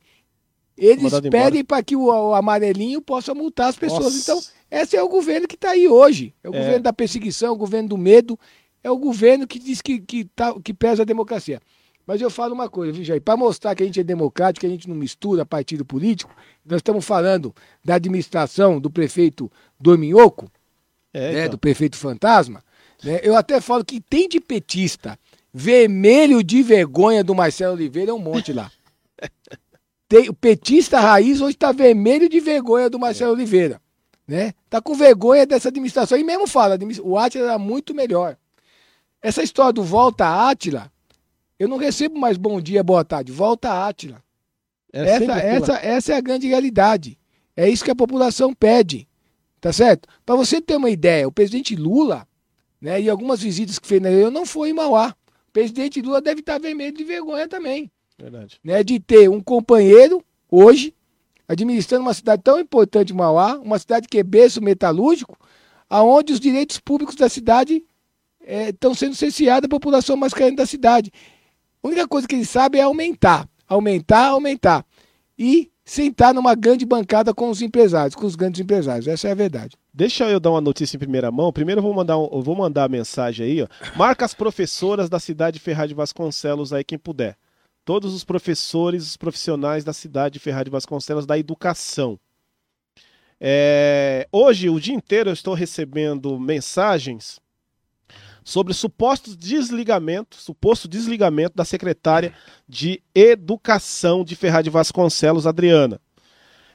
eles 0.76 1.12
pedem 1.30 1.64
para 1.64 1.82
que 1.82 1.96
o, 1.96 2.06
o 2.06 2.34
amarelinho 2.34 3.00
possa 3.00 3.34
multar 3.34 3.68
as 3.68 3.76
pessoas. 3.76 4.04
Nossa. 4.04 4.18
Então, 4.18 4.42
esse 4.80 4.96
é 4.96 5.02
o 5.02 5.08
governo 5.08 5.46
que 5.46 5.54
está 5.54 5.70
aí 5.70 5.86
hoje. 5.86 6.34
É 6.42 6.48
o 6.48 6.54
É. 6.54 6.58
governo 6.58 6.80
da 6.82 6.92
perseguição, 6.92 7.48
é 7.48 7.52
o 7.52 7.56
governo 7.56 7.90
do 7.90 7.98
medo, 7.98 8.38
é 8.82 8.90
o 8.90 8.96
governo 8.96 9.46
que 9.46 9.58
diz 9.58 9.80
que, 9.82 10.00
que, 10.00 10.24
tá, 10.24 10.54
que 10.62 10.72
pesa 10.74 11.02
a 11.02 11.06
democracia. 11.06 11.60
Mas 12.06 12.20
eu 12.20 12.28
falo 12.30 12.52
uma 12.52 12.68
coisa, 12.68 12.92
viu, 12.92 13.04
Jair? 13.04 13.22
Para 13.22 13.36
mostrar 13.36 13.74
que 13.76 13.82
a 13.82 13.86
gente 13.86 14.00
é 14.00 14.02
democrático, 14.02 14.60
que 14.62 14.66
a 14.66 14.68
gente 14.70 14.88
não 14.88 14.96
mistura 14.96 15.46
partido 15.46 15.84
político, 15.84 16.34
nós 16.64 16.78
estamos 16.78 17.04
falando 17.04 17.54
da 17.84 17.94
administração 17.94 18.80
do 18.80 18.90
prefeito 18.90 19.50
Dorminhoco, 19.78 20.50
É, 21.14 21.20
né, 21.32 21.38
então. 21.40 21.50
do 21.52 21.58
prefeito 21.58 21.96
fantasma. 21.96 22.64
né? 23.04 23.20
Eu 23.22 23.36
até 23.36 23.60
falo 23.60 23.84
que 23.84 24.00
tem 24.00 24.28
de 24.28 24.40
petista 24.40 25.16
vermelho 25.54 26.42
de 26.42 26.62
vergonha 26.62 27.22
do 27.22 27.34
Marcelo 27.34 27.74
Oliveira 27.74 28.10
é 28.10 28.14
um 28.14 28.18
monte 28.18 28.52
lá. 28.52 28.70
Tem, 30.08 30.28
o 30.28 30.34
petista 30.34 30.98
raiz 31.00 31.40
hoje 31.40 31.54
está 31.54 31.72
vermelho 31.72 32.28
de 32.28 32.40
vergonha 32.40 32.90
do 32.90 32.98
Marcelo 32.98 33.32
Oliveira. 33.32 33.80
Né? 34.32 34.54
Tá 34.70 34.80
com 34.80 34.94
vergonha 34.94 35.44
dessa 35.44 35.68
administração. 35.68 36.16
E 36.16 36.24
mesmo 36.24 36.46
fala, 36.46 36.78
o 37.02 37.18
Átila 37.18 37.44
era 37.44 37.58
muito 37.58 37.94
melhor. 37.94 38.38
Essa 39.20 39.42
história 39.42 39.74
do 39.74 39.82
volta 39.82 40.26
Átila, 40.26 40.90
eu 41.58 41.68
não 41.68 41.76
recebo 41.76 42.18
mais 42.18 42.38
bom 42.38 42.58
dia, 42.58 42.82
boa 42.82 43.04
tarde. 43.04 43.30
Volta 43.30 43.86
Átila. 43.86 44.24
É 44.90 45.02
essa, 45.06 45.32
essa, 45.32 45.72
essa 45.74 46.12
é 46.14 46.16
a 46.16 46.20
grande 46.22 46.48
realidade. 46.48 47.18
É 47.54 47.68
isso 47.68 47.84
que 47.84 47.90
a 47.90 47.94
população 47.94 48.54
pede. 48.54 49.06
Tá 49.60 49.70
certo? 49.70 50.08
Para 50.24 50.34
você 50.34 50.62
ter 50.62 50.76
uma 50.76 50.88
ideia, 50.88 51.28
o 51.28 51.32
presidente 51.32 51.76
Lula, 51.76 52.26
né, 52.80 53.02
e 53.02 53.10
algumas 53.10 53.42
visitas 53.42 53.78
que 53.78 53.86
fez 53.86 54.00
na 54.00 54.10
eu 54.10 54.30
não 54.30 54.46
foi 54.46 54.70
em 54.70 54.72
Mauá. 54.72 55.14
O 55.50 55.52
presidente 55.52 56.00
Lula 56.00 56.22
deve 56.22 56.40
estar 56.40 56.58
vermelho 56.58 56.96
de 56.96 57.04
vergonha 57.04 57.46
também. 57.46 57.92
Verdade. 58.18 58.58
Né, 58.64 58.82
de 58.82 58.98
ter 58.98 59.28
um 59.28 59.42
companheiro, 59.42 60.24
hoje, 60.50 60.94
administrando 61.52 62.02
uma 62.02 62.14
cidade 62.14 62.42
tão 62.42 62.58
importante, 62.58 63.12
Mauá, 63.12 63.58
uma 63.58 63.78
cidade 63.78 64.08
que 64.08 64.18
é 64.18 64.22
berço 64.22 64.60
metalúrgico, 64.62 65.36
aonde 65.88 66.32
os 66.32 66.40
direitos 66.40 66.78
públicos 66.78 67.14
da 67.14 67.28
cidade 67.28 67.84
eh, 68.44 68.70
estão 68.70 68.94
sendo 68.94 69.14
cerceados 69.14 69.66
à 69.66 69.68
população 69.68 70.16
mais 70.16 70.32
carente 70.34 70.56
da 70.56 70.66
cidade. 70.66 71.10
A 71.82 71.86
única 71.88 72.06
coisa 72.08 72.26
que 72.26 72.34
ele 72.34 72.44
sabe 72.44 72.78
é 72.78 72.82
aumentar, 72.82 73.48
aumentar, 73.68 74.28
aumentar. 74.28 74.84
E 75.38 75.70
sentar 75.84 76.32
numa 76.32 76.54
grande 76.54 76.86
bancada 76.86 77.34
com 77.34 77.50
os 77.50 77.60
empresários, 77.60 78.14
com 78.14 78.24
os 78.24 78.36
grandes 78.36 78.60
empresários. 78.60 79.08
Essa 79.08 79.28
é 79.28 79.32
a 79.32 79.34
verdade. 79.34 79.76
Deixa 79.92 80.28
eu 80.30 80.38
dar 80.38 80.50
uma 80.50 80.60
notícia 80.60 80.96
em 80.96 80.98
primeira 80.98 81.30
mão. 81.32 81.52
Primeiro 81.52 81.80
eu 81.80 81.82
vou 81.82 81.92
mandar, 81.92 82.16
um- 82.18 82.40
vou 82.40 82.54
mandar 82.54 82.84
a 82.84 82.88
mensagem 82.88 83.44
aí, 83.46 83.62
ó. 83.62 83.66
Marca 83.96 84.24
as 84.24 84.32
professoras 84.32 85.08
da 85.10 85.18
cidade 85.18 85.58
de 85.58 85.60
Ferraz 85.64 85.88
de 85.88 85.94
Vasconcelos 85.94 86.72
aí, 86.72 86.84
quem 86.84 86.96
puder. 86.98 87.36
Todos 87.84 88.14
os 88.14 88.24
professores, 88.24 89.06
os 89.06 89.16
profissionais 89.16 89.82
da 89.82 89.92
cidade 89.92 90.34
de 90.34 90.38
Ferraz 90.38 90.64
de 90.64 90.70
Vasconcelos 90.70 91.26
da 91.26 91.36
educação. 91.36 92.18
É, 93.40 94.28
hoje, 94.30 94.70
o 94.70 94.78
dia 94.78 94.94
inteiro, 94.94 95.30
eu 95.30 95.34
estou 95.34 95.52
recebendo 95.52 96.38
mensagens 96.38 97.40
sobre 98.44 98.72
supostos 98.72 99.36
desligamento, 99.36 100.36
suposto 100.36 100.86
desligamento 100.86 101.56
da 101.56 101.64
secretária 101.64 102.32
de 102.68 103.02
Educação 103.14 104.24
de 104.24 104.36
Ferraz 104.36 104.62
de 104.62 104.70
Vasconcelos, 104.70 105.46
Adriana. 105.46 106.00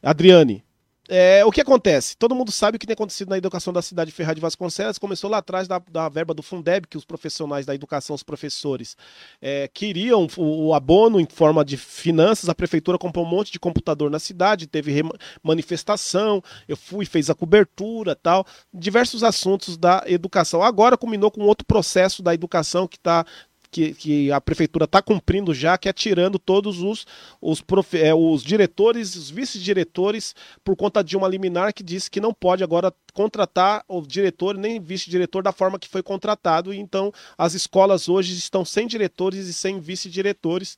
Adriane. 0.01 0.66
É, 1.09 1.45
o 1.45 1.51
que 1.51 1.61
acontece? 1.61 2.17
Todo 2.17 2.35
mundo 2.35 2.51
sabe 2.51 2.75
o 2.75 2.79
que 2.79 2.85
tem 2.85 2.93
acontecido 2.93 3.29
na 3.29 3.37
educação 3.37 3.71
da 3.71 3.81
cidade 3.81 4.11
de 4.11 4.15
Ferraz 4.15 4.35
de 4.35 4.41
Vasconcelos. 4.41 4.97
Começou 4.97 5.29
lá 5.29 5.37
atrás 5.37 5.67
da, 5.67 5.79
da 5.79 6.09
verba 6.09 6.33
do 6.33 6.43
Fundeb, 6.43 6.85
que 6.87 6.97
os 6.97 7.05
profissionais 7.05 7.65
da 7.65 7.73
educação, 7.73 8.13
os 8.13 8.23
professores, 8.23 8.97
é, 9.41 9.69
queriam 9.73 10.27
o, 10.35 10.67
o 10.67 10.73
abono 10.73 11.19
em 11.19 11.27
forma 11.29 11.63
de 11.63 11.77
finanças. 11.77 12.49
A 12.49 12.55
prefeitura 12.55 12.97
comprou 12.97 13.25
um 13.25 13.29
monte 13.29 13.51
de 13.51 13.59
computador 13.59 14.11
na 14.11 14.19
cidade, 14.19 14.67
teve 14.67 15.01
manifestação. 15.41 16.43
Eu 16.67 16.75
fui, 16.75 17.05
fez 17.05 17.29
a 17.29 17.35
cobertura 17.35 18.15
tal. 18.15 18.45
Diversos 18.73 19.23
assuntos 19.23 19.77
da 19.77 20.03
educação. 20.07 20.61
Agora 20.61 20.97
culminou 20.97 21.31
com 21.31 21.41
outro 21.43 21.65
processo 21.65 22.21
da 22.21 22.33
educação 22.33 22.87
que 22.87 22.97
está 22.97 23.25
que, 23.71 23.93
que 23.93 24.31
a 24.31 24.39
prefeitura 24.41 24.85
está 24.85 25.01
cumprindo 25.01 25.53
já, 25.53 25.77
que 25.77 25.89
é 25.89 25.93
tirando 25.93 26.39
todos 26.39 26.81
os, 26.81 27.05
os, 27.41 27.61
profe- 27.61 28.01
é, 28.01 28.13
os 28.13 28.43
diretores, 28.43 29.15
os 29.15 29.29
vice-diretores, 29.29 30.35
por 30.63 30.75
conta 30.75 31.03
de 31.03 31.15
uma 31.15 31.27
liminar 31.27 31.73
que 31.73 31.83
disse 31.83 32.09
que 32.09 32.19
não 32.19 32.33
pode 32.33 32.63
agora 32.63 32.93
contratar 33.13 33.83
o 33.87 34.01
diretor 34.01 34.55
nem 34.57 34.79
vice-diretor 34.79 35.43
da 35.43 35.51
forma 35.51 35.79
que 35.79 35.87
foi 35.87 36.03
contratado. 36.03 36.73
E 36.73 36.77
então 36.77 37.11
as 37.37 37.53
escolas 37.53 38.07
hoje 38.09 38.33
estão 38.33 38.63
sem 38.63 38.87
diretores 38.87 39.47
e 39.47 39.53
sem 39.53 39.79
vice-diretores. 39.79 40.77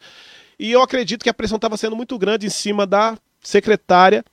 E 0.58 0.72
eu 0.72 0.82
acredito 0.82 1.24
que 1.24 1.30
a 1.30 1.34
pressão 1.34 1.56
estava 1.56 1.78
sendo 1.78 1.96
muito 1.96 2.18
grande 2.18 2.46
em 2.46 2.50
cima 2.50 2.86
da 2.86 3.18
secretária 3.42 4.24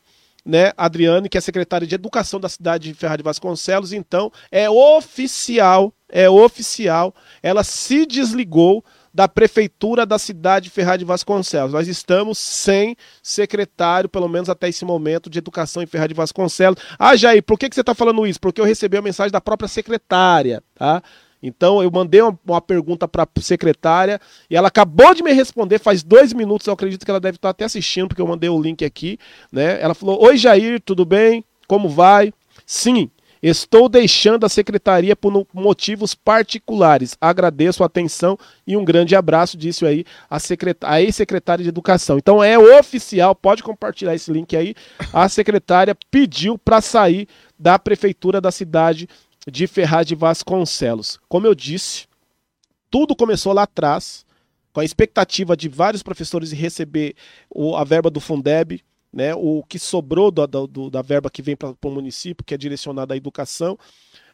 né, 0.47 0.73
Adriane, 0.77 1.29
que 1.29 1.37
é 1.37 1.41
secretária 1.41 1.87
de 1.87 1.95
Educação 1.97 2.39
da 2.39 2.49
cidade 2.49 2.89
de 2.89 2.95
Ferraz 2.95 3.19
de 3.19 3.25
Vasconcelos, 3.25 3.93
então 3.93 4.31
é 4.51 4.71
oficial, 4.71 5.93
é 6.09 6.29
oficial, 6.29 7.15
ela 7.43 7.65
se 7.65 8.07
desligou 8.07 8.85
da 9.17 9.27
prefeitura 9.27 10.05
da 10.05 10.19
cidade 10.19 10.65
de 10.65 10.71
Ferraz 10.71 10.99
de 10.99 11.05
Vasconcelos. 11.05 11.73
Nós 11.73 11.89
estamos 11.89 12.37
sem 12.37 12.95
secretário, 13.23 14.11
pelo 14.11 14.29
menos 14.29 14.51
até 14.51 14.69
esse 14.69 14.85
momento, 14.85 15.31
de 15.31 15.39
educação 15.39 15.83
em 15.83 15.87
Ferraz 15.87 16.09
de 16.09 16.15
Vasconcelos. 16.15 16.79
Ah, 16.99 17.17
Jair, 17.17 17.43
por 17.43 17.59
que, 17.59 17.69
que 17.69 17.75
você 17.75 17.81
está 17.81 17.95
falando 17.95 18.27
isso? 18.27 18.39
Porque 18.39 18.61
eu 18.61 18.65
recebi 18.67 18.99
a 18.99 19.03
mensagem 19.03 19.33
da 19.33 19.41
própria 19.41 19.69
secretária, 19.69 20.63
tá? 20.75 21.03
Então 21.43 21.83
eu 21.83 21.91
mandei 21.91 22.21
uma, 22.21 22.39
uma 22.45 22.61
pergunta 22.61 23.09
para 23.09 23.23
a 23.23 23.41
secretária 23.41 24.21
e 24.51 24.57
ela 24.57 24.69
acabou 24.69 25.15
de 25.15 25.23
me 25.23 25.33
responder 25.33 25.79
faz 25.79 26.03
dois 26.03 26.35
minutos. 26.35 26.67
Eu 26.67 26.75
acredito 26.75 27.05
que 27.05 27.11
ela 27.11 27.21
deve 27.21 27.37
estar 27.37 27.51
até 27.51 27.65
assistindo 27.65 28.09
porque 28.09 28.21
eu 28.21 28.27
mandei 28.27 28.51
o 28.51 28.61
link 28.61 28.85
aqui, 28.85 29.19
né? 29.51 29.81
Ela 29.81 29.95
falou: 29.95 30.23
Oi 30.23 30.37
Jair, 30.37 30.79
tudo 30.81 31.07
bem? 31.07 31.43
Como 31.67 31.89
vai? 31.89 32.35
Sim, 32.67 33.11
estou 33.49 33.89
deixando 33.89 34.45
a 34.45 34.49
secretaria 34.49 35.15
por 35.15 35.47
motivos 35.53 36.15
particulares. 36.15 37.17
Agradeço 37.21 37.83
a 37.83 37.87
atenção 37.87 38.39
e 38.67 38.77
um 38.77 38.85
grande 38.85 39.15
abraço, 39.15 39.57
disse 39.57 39.87
aí 39.87 40.05
a, 40.29 40.39
a 40.83 41.03
ex-secretária 41.03 41.63
de 41.63 41.69
Educação. 41.69 42.19
Então 42.19 42.43
é 42.43 42.59
oficial, 42.59 43.35
pode 43.35 43.63
compartilhar 43.63 44.15
esse 44.15 44.33
link 44.33 44.57
aí. 44.57 44.75
A 45.13 45.29
secretária 45.29 45.97
pediu 46.11 46.59
para 46.59 46.81
sair 46.81 47.29
da 47.59 47.79
prefeitura 47.79 48.41
da 48.41 48.51
cidade 48.51 49.09
de 49.51 49.67
Ferraz 49.67 50.07
de 50.07 50.15
Vasconcelos. 50.15 51.21
Como 51.29 51.47
eu 51.47 51.55
disse, 51.55 52.07
tudo 52.91 53.15
começou 53.15 53.53
lá 53.53 53.63
atrás, 53.63 54.27
com 54.73 54.81
a 54.81 54.85
expectativa 54.85 55.57
de 55.57 55.69
vários 55.69 56.03
professores 56.03 56.53
receber 56.53 57.15
a 57.77 57.85
verba 57.85 58.11
do 58.11 58.21
Fundeb, 58.21 58.83
né, 59.17 59.35
o 59.35 59.63
que 59.67 59.79
sobrou 59.79 60.31
da- 60.31 60.45
do- 60.45 60.91
da 60.91 61.01
verba 61.01 61.31
que 61.31 61.41
vem 61.41 61.57
para 61.57 61.75
o 61.83 61.91
município, 61.91 62.45
que 62.45 62.53
é 62.55 62.59
direcionada 62.59 63.15
à 63.15 63.17
educação. 63.17 63.79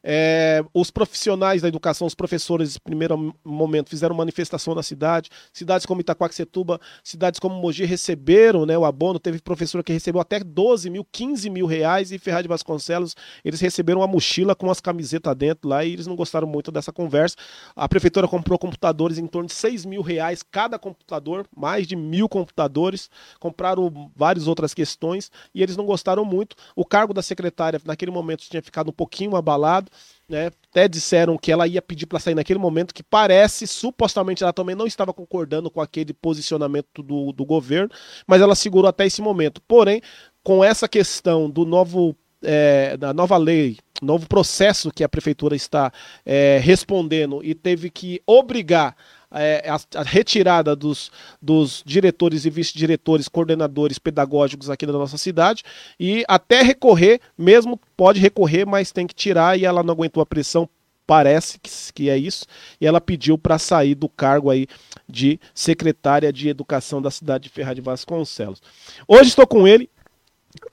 É, 0.05 0.65
os 0.75 0.91
profissionais 0.91 1.63
da 1.63 1.69
educação, 1.69 2.07
os 2.07 2.15
professores, 2.15 2.77
primeiro 2.77 3.35
momento, 3.45 3.91
fizeram 3.91 4.15
manifestação 4.15 4.75
na 4.75 4.83
cidade. 4.83 5.31
Cidades 5.53 5.87
como 5.87 6.01
Itaquaquecetuba, 6.01 6.81
cidades 7.05 7.39
como 7.39 7.55
Mogi 7.55 7.85
receberam 7.85 8.67
né, 8.67 8.77
o 8.77 8.85
abono. 8.85 9.19
Teve 9.19 9.41
professor 9.41 9.83
que 9.85 9.93
recebeu 9.93 10.21
até 10.21 10.41
12 10.41 10.91
mil, 10.91 11.07
15 11.11 11.49
mil 11.51 11.67
reais. 11.67 12.11
E 12.11 12.19
Ferraz 12.19 12.43
de 12.43 12.49
Vasconcelos, 12.49 13.15
eles 13.45 13.61
receberam 13.61 14.01
uma 14.01 14.07
mochila 14.07 14.55
com 14.55 14.71
as 14.71 14.81
camisetas 14.81 15.37
dentro 15.37 15.69
lá 15.69 15.85
e 15.85 15.93
eles 15.93 16.07
não 16.07 16.17
gostaram 16.17 16.47
muito 16.47 16.73
dessa 16.73 16.93
conversa. 16.93 17.37
A 17.77 17.89
prefeitura 17.89 18.27
comprou 18.27 18.59
computadores 18.59 19.19
em 19.19 19.27
torno 19.27 19.49
de 19.49 19.55
6 19.55 19.85
mil 19.85 20.03
reais 20.03 20.43
cada 20.43 20.79
computador, 20.79 21.47
mais 21.57 21.87
de 21.87 21.95
mil 21.95 22.29
computadores. 22.29 23.09
Compraram 23.39 24.11
várias 24.17 24.49
outras 24.49 24.75
questões 24.75 25.31
e 25.55 25.63
eles 25.63 25.77
não 25.77 25.85
gostaram 25.85 26.25
muito. 26.25 26.57
O 26.75 26.85
cargo 26.85 27.15
da 27.15 27.23
secretária, 27.23 27.81
naquele 27.85 28.11
momento, 28.11 28.41
tinha 28.49 28.63
ficado 28.63 28.89
um 28.89 28.93
pouquinho 28.93 29.37
abalado. 29.37 29.92
Né? 30.29 30.51
Até 30.71 30.89
disseram 30.89 31.37
que 31.37 31.53
ela 31.53 31.67
ia 31.67 31.83
pedir 31.83 32.07
para 32.07 32.19
sair 32.19 32.35
naquele 32.35 32.59
momento, 32.59 32.95
que 32.95 33.03
parece, 33.03 33.67
supostamente 33.67 34.43
ela 34.43 34.53
também 34.53 34.75
não 34.75 34.87
estava 34.87 35.13
concordando 35.13 35.71
com 35.71 35.81
aquele 35.81 36.13
posicionamento 36.15 37.03
do, 37.03 37.33
do 37.33 37.45
governo, 37.45 37.91
mas 38.27 38.41
ela 38.41 38.55
segurou 38.55 38.89
até 38.89 39.07
esse 39.07 39.21
momento. 39.21 39.61
Porém, 39.69 40.01
com 40.43 40.65
essa 40.65 40.89
questão 40.89 41.51
do 41.51 41.65
novo 41.65 42.17
é, 42.43 42.97
da 42.97 43.15
nova 43.15 43.37
lei, 43.37 43.79
novo 44.03 44.27
processo 44.27 44.91
que 44.91 45.05
a 45.05 45.09
prefeitura 45.09 45.55
está 45.55 45.93
é, 46.27 46.59
respondendo 46.63 47.41
e 47.45 47.55
teve 47.55 47.89
que 47.89 48.21
obrigar 48.27 48.97
é, 49.35 49.69
a, 49.69 50.01
a, 50.01 50.03
retirada 50.03 50.77
dos, 50.77 51.11
dos 51.41 51.83
diretores 51.85 52.45
e 52.45 52.51
vice-diretores, 52.51 53.29
coordenadores 53.29 53.99
pedagógicos 53.99 54.71
aqui 54.71 54.87
da 54.87 54.93
nossa 54.93 55.17
cidade 55.17 55.63
e 55.99 56.25
até 56.29 56.63
recorrer, 56.63 57.21
mesmo 57.37 57.81
pode 57.97 58.21
recorrer, 58.21 58.67
mas 58.67 58.93
tem 58.93 59.07
que 59.07 59.15
tirar 59.15 59.59
e 59.59 59.65
ela 59.65 59.83
não 59.83 59.93
aguentou 59.93 60.23
a 60.23 60.27
pressão, 60.27 60.69
parece 61.07 61.59
que, 61.93 62.09
é 62.09 62.17
isso, 62.17 62.47
e 62.81 62.87
ela 62.87 63.01
pediu 63.01 63.37
para 63.37 63.59
sair 63.59 63.95
do 63.95 64.09
cargo 64.09 64.51
aí 64.51 64.67
de 65.09 65.39
secretária 65.55 66.33
de 66.33 66.49
Educação 66.49 67.03
da 67.03 67.11
cidade 67.11 67.45
de 67.45 67.51
Ferraz 67.51 67.75
de 67.75 67.83
Vasconcelos. 67.83 68.63
Hoje 69.07 69.29
estou 69.31 69.47
com 69.47 69.67
ele, 69.67 69.91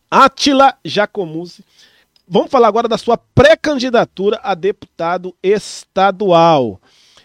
Atila 0.10 0.78
Jacomuzzi. 0.84 1.64
Vamos 2.28 2.52
falar 2.52 2.68
agora 2.68 2.88
da 2.88 2.98
sua 2.98 3.18
pré-candidatura 3.18 4.40
a 4.44 4.54
deputado 4.54 5.36
estadual. 5.42 6.80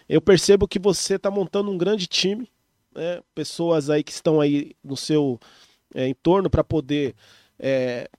Eu 0.07 0.21
percebo 0.21 0.67
que 0.67 0.79
você 0.79 1.15
está 1.15 1.31
montando 1.31 1.71
um 1.71 1.77
grande 1.77 2.07
time, 2.07 2.49
né? 2.93 3.21
pessoas 3.33 3.89
aí 3.89 4.03
que 4.03 4.11
estão 4.11 4.39
aí 4.39 4.75
no 4.83 4.95
seu 4.95 5.39
é, 5.93 6.07
entorno 6.07 6.49
para 6.49 6.63
poder 6.63 7.15
é, 7.59 8.09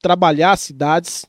trabalhar 0.00 0.56
cidades. 0.56 1.24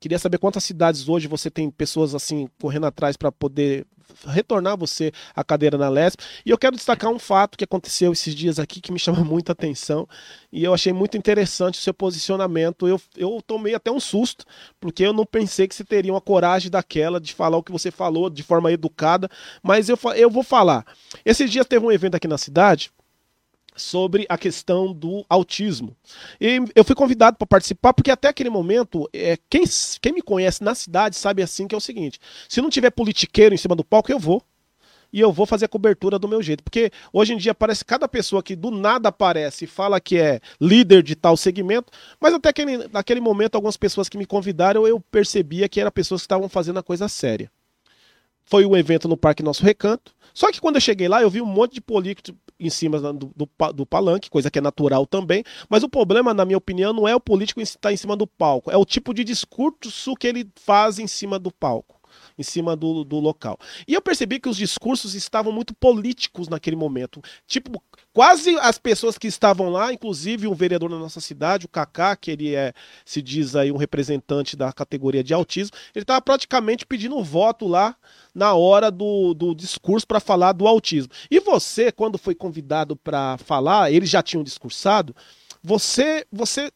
Queria 0.00 0.18
saber 0.18 0.38
quantas 0.38 0.64
cidades 0.64 1.08
hoje 1.08 1.26
você 1.26 1.50
tem 1.50 1.70
pessoas 1.70 2.14
assim 2.14 2.48
correndo 2.60 2.86
atrás 2.86 3.16
para 3.16 3.32
poder 3.32 3.86
retornar 4.26 4.76
você 4.76 5.12
a 5.34 5.42
cadeira 5.42 5.76
na 5.76 5.88
LESP. 5.88 6.22
E 6.44 6.50
eu 6.50 6.58
quero 6.58 6.76
destacar 6.76 7.10
um 7.10 7.18
fato 7.18 7.56
que 7.56 7.64
aconteceu 7.64 8.12
esses 8.12 8.34
dias 8.34 8.58
aqui 8.58 8.80
que 8.80 8.92
me 8.92 8.98
chama 9.00 9.24
muita 9.24 9.52
atenção 9.52 10.06
e 10.52 10.64
eu 10.64 10.72
achei 10.72 10.92
muito 10.92 11.16
interessante 11.16 11.78
o 11.78 11.82
seu 11.82 11.94
posicionamento. 11.94 12.86
Eu, 12.86 13.00
eu 13.16 13.42
tomei 13.46 13.74
até 13.74 13.90
um 13.90 14.00
susto, 14.00 14.44
porque 14.80 15.04
eu 15.04 15.12
não 15.12 15.26
pensei 15.26 15.66
que 15.66 15.74
você 15.74 15.84
teria 15.84 16.12
uma 16.12 16.20
coragem 16.20 16.70
daquela 16.70 17.20
de 17.20 17.34
falar 17.34 17.56
o 17.56 17.62
que 17.62 17.72
você 17.72 17.90
falou 17.90 18.30
de 18.30 18.42
forma 18.42 18.72
educada, 18.72 19.28
mas 19.62 19.88
eu, 19.88 19.98
eu 20.14 20.30
vou 20.30 20.42
falar. 20.42 20.84
Esses 21.24 21.50
dias 21.50 21.66
teve 21.66 21.84
um 21.84 21.92
evento 21.92 22.14
aqui 22.14 22.28
na 22.28 22.38
cidade 22.38 22.90
sobre 23.76 24.26
a 24.28 24.38
questão 24.38 24.92
do 24.92 25.24
autismo. 25.28 25.96
E 26.40 26.60
eu 26.74 26.84
fui 26.84 26.94
convidado 26.94 27.36
para 27.36 27.46
participar 27.46 27.92
porque 27.92 28.10
até 28.10 28.28
aquele 28.28 28.50
momento, 28.50 29.08
é, 29.12 29.38
quem, 29.48 29.64
quem 30.00 30.12
me 30.12 30.22
conhece 30.22 30.64
na 30.64 30.74
cidade 30.74 31.16
sabe 31.16 31.42
assim 31.42 31.68
que 31.68 31.74
é 31.74 31.78
o 31.78 31.80
seguinte: 31.80 32.18
se 32.48 32.60
não 32.60 32.70
tiver 32.70 32.90
politiqueiro 32.90 33.54
em 33.54 33.58
cima 33.58 33.76
do 33.76 33.84
palco, 33.84 34.10
eu 34.10 34.18
vou. 34.18 34.42
E 35.12 35.20
eu 35.20 35.32
vou 35.32 35.46
fazer 35.46 35.66
a 35.66 35.68
cobertura 35.68 36.18
do 36.18 36.28
meu 36.28 36.42
jeito. 36.42 36.64
Porque 36.64 36.90
hoje 37.12 37.32
em 37.32 37.36
dia 37.36 37.54
parece 37.54 37.84
cada 37.84 38.08
pessoa 38.08 38.42
que 38.42 38.56
do 38.56 38.70
nada 38.70 39.08
aparece 39.08 39.64
e 39.64 39.68
fala 39.68 40.00
que 40.00 40.18
é 40.18 40.40
líder 40.60 41.02
de 41.02 41.14
tal 41.14 41.36
segmento, 41.36 41.92
mas 42.20 42.34
até 42.34 42.48
aquele, 42.48 42.88
naquele 42.88 43.20
momento, 43.20 43.54
algumas 43.54 43.76
pessoas 43.76 44.08
que 44.08 44.18
me 44.18 44.26
convidaram, 44.26 44.86
eu 44.86 45.00
percebia 45.00 45.68
que 45.68 45.80
eram 45.80 45.92
pessoas 45.92 46.22
que 46.22 46.24
estavam 46.26 46.48
fazendo 46.48 46.78
a 46.80 46.82
coisa 46.82 47.08
séria. 47.08 47.50
Foi 48.44 48.64
um 48.64 48.76
evento 48.76 49.08
no 49.08 49.16
Parque 49.16 49.42
Nosso 49.42 49.64
Recanto. 49.64 50.14
Só 50.34 50.52
que 50.52 50.60
quando 50.60 50.76
eu 50.76 50.80
cheguei 50.80 51.08
lá, 51.08 51.22
eu 51.22 51.30
vi 51.30 51.40
um 51.40 51.46
monte 51.46 51.74
de 51.74 51.80
político 51.80 52.36
em 52.58 52.70
cima 52.70 53.00
do, 53.00 53.32
do, 53.34 53.48
do, 53.72 53.86
palanque, 53.86 54.30
coisa 54.30 54.50
que 54.50 54.58
é 54.58 54.62
natural 54.62 55.06
também. 55.06 55.44
Mas 55.68 55.82
o 55.82 55.88
problema, 55.88 56.32
na 56.32 56.44
minha 56.44 56.58
opinião, 56.58 56.92
não 56.92 57.06
é 57.06 57.14
o 57.14 57.20
político 57.20 57.60
estar 57.60 57.92
em 57.92 57.96
cima 57.96 58.16
do 58.16 58.26
palco, 58.26 58.70
é 58.70 58.76
o 58.76 58.84
tipo 58.84 59.12
de 59.12 59.24
discurso 59.24 60.14
que 60.14 60.26
ele 60.26 60.48
faz 60.56 60.98
em 60.98 61.06
cima 61.06 61.38
do 61.38 61.52
palco 61.52 61.96
em 62.38 62.42
cima 62.42 62.76
do, 62.76 63.04
do 63.04 63.18
local. 63.18 63.58
E 63.86 63.94
eu 63.94 64.02
percebi 64.02 64.38
que 64.38 64.48
os 64.48 64.56
discursos 64.56 65.14
estavam 65.14 65.52
muito 65.52 65.74
políticos 65.74 66.48
naquele 66.48 66.76
momento. 66.76 67.20
Tipo, 67.46 67.82
quase 68.16 68.56
as 68.60 68.78
pessoas 68.78 69.18
que 69.18 69.26
estavam 69.26 69.68
lá, 69.68 69.92
inclusive 69.92 70.48
um 70.48 70.54
vereador 70.54 70.88
da 70.88 70.96
nossa 70.96 71.20
cidade, 71.20 71.66
o 71.66 71.68
Kaká, 71.68 72.16
que 72.16 72.30
ele 72.30 72.54
é, 72.54 72.72
se 73.04 73.20
diz 73.20 73.54
aí, 73.54 73.70
um 73.70 73.76
representante 73.76 74.56
da 74.56 74.72
categoria 74.72 75.22
de 75.22 75.34
autismo, 75.34 75.76
ele 75.94 76.02
estava 76.02 76.22
praticamente 76.22 76.86
pedindo 76.86 77.22
voto 77.22 77.68
lá 77.68 77.94
na 78.34 78.54
hora 78.54 78.90
do, 78.90 79.34
do 79.34 79.54
discurso 79.54 80.06
para 80.06 80.18
falar 80.18 80.52
do 80.52 80.66
autismo. 80.66 81.12
E 81.30 81.38
você, 81.40 81.92
quando 81.92 82.16
foi 82.16 82.34
convidado 82.34 82.96
para 82.96 83.36
falar, 83.36 83.92
eles 83.92 84.08
já 84.08 84.22
tinham 84.22 84.42
discursado, 84.42 85.14
você, 85.62 86.24
você 86.32 86.70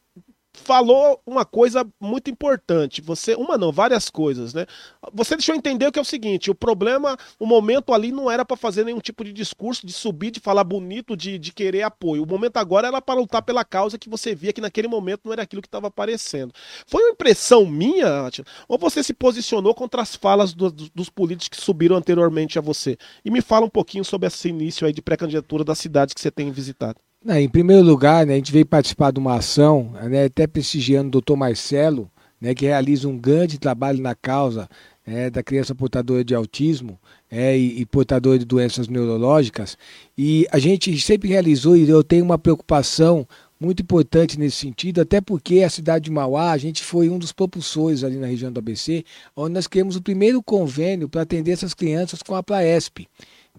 falou 0.61 1.21
uma 1.27 1.45
coisa 1.45 1.87
muito 2.01 2.31
importante. 2.31 3.01
Você, 3.01 3.35
uma 3.35 3.57
não, 3.59 3.73
várias 3.73 4.11
coisas, 4.11 4.55
né? 4.55 4.67
Você 5.13 5.37
deixou 5.37 5.55
entender 5.55 5.91
que 5.91 5.99
é 5.99 6.03
o 6.03 6.05
seguinte: 6.05 6.51
o 6.51 6.55
problema, 6.55 7.17
o 7.39 7.47
momento 7.47 7.93
ali 7.93 8.13
não 8.13 8.31
era 8.31 8.45
para 8.45 8.57
fazer 8.57 8.85
nenhum 8.85 9.01
tipo 9.01 9.25
de 9.25 9.33
discurso, 9.33 9.87
de 9.87 9.93
subir, 9.93 10.31
de 10.31 10.41
falar 10.41 10.65
bonito, 10.65 11.17
de, 11.17 11.39
de 11.39 11.53
querer 11.53 11.83
apoio. 11.83 12.23
O 12.23 12.27
momento 12.27 12.59
agora 12.59 12.89
era 12.89 13.01
para 13.01 13.19
lutar 13.19 13.43
pela 13.43 13.65
causa 13.65 13.99
que 13.99 14.09
você 14.09 14.35
via 14.35 14.53
que 14.53 14.61
naquele 14.61 14.89
momento 14.89 15.23
não 15.25 15.33
era 15.33 15.43
aquilo 15.43 15.63
que 15.63 15.69
estava 15.69 15.89
aparecendo. 15.89 16.53
Foi 16.87 17.03
uma 17.03 17.13
impressão 17.13 17.67
minha, 17.67 18.27
Atila, 18.27 18.47
ou 18.69 18.79
você 18.79 19.03
se 19.03 19.15
posicionou 19.15 19.75
contra 19.75 20.03
as 20.03 20.15
falas 20.15 20.53
do, 20.53 20.71
do, 20.71 20.91
dos 20.95 21.09
políticos 21.09 21.59
que 21.59 21.65
subiram 21.65 21.97
anteriormente 21.97 22.59
a 22.59 22.63
você? 22.63 22.97
E 23.25 23.31
me 23.31 23.41
fala 23.41 23.67
um 23.67 23.71
pouquinho 23.71 24.05
sobre 24.05 24.29
esse 24.29 24.49
início 24.49 24.87
aí 24.87 24.93
de 24.93 25.03
pré-candidatura 25.03 25.65
das 25.65 25.79
cidades 25.79 26.15
que 26.15 26.21
você 26.21 26.31
tem 26.31 26.51
visitado. 26.51 27.01
Não, 27.23 27.39
em 27.39 27.49
primeiro 27.51 27.83
lugar, 27.83 28.27
né, 28.27 28.33
a 28.33 28.37
gente 28.37 28.51
veio 28.51 28.65
participar 28.65 29.13
de 29.13 29.19
uma 29.19 29.37
ação, 29.37 29.93
né, 30.09 30.25
até 30.25 30.47
prestigiando 30.47 31.09
o 31.09 31.11
doutor 31.11 31.37
Marcelo, 31.37 32.11
né, 32.41 32.55
que 32.55 32.65
realiza 32.65 33.07
um 33.07 33.19
grande 33.19 33.59
trabalho 33.59 34.01
na 34.01 34.15
causa 34.15 34.67
é, 35.07 35.29
da 35.29 35.43
criança 35.43 35.75
portadora 35.75 36.25
de 36.25 36.35
autismo 36.35 36.99
é, 37.31 37.59
e, 37.59 37.83
e, 37.83 37.85
portadora 37.85 38.39
de 38.39 38.47
doenças 38.47 38.89
neurológicas. 38.89 39.77
E 40.17 40.47
a 40.51 40.59
gente 40.59 40.99
sempre 40.99 41.29
realizou, 41.29 41.77
e 41.77 41.87
eu 41.87 42.03
tenho 42.03 42.25
uma 42.25 42.39
preocupação 42.39 43.29
muito 43.61 43.83
importante 43.83 44.39
nesse 44.39 44.57
sentido, 44.57 45.03
até 45.03 45.21
porque 45.21 45.63
a 45.63 45.69
cidade 45.69 46.07
de 46.07 46.11
Mauá, 46.11 46.53
a 46.53 46.59
gente 46.59 46.83
foi 46.83 47.11
um 47.11 47.19
dos 47.19 47.33
propulsores 47.33 48.03
ali 48.03 48.17
na 48.17 48.27
região 48.27 48.51
do 48.51 48.59
ABC, 48.59 49.05
onde 49.37 49.53
nós 49.53 49.67
criamos 49.67 49.95
o 49.95 50.03
primeiro 50.03 50.43
convênio 50.43 51.07
para 51.07 51.21
atender 51.21 51.53
essas 51.53 51.75
crianças 51.75 52.23
com 52.23 52.35
a 52.35 52.43
Praesp, 52.43 53.01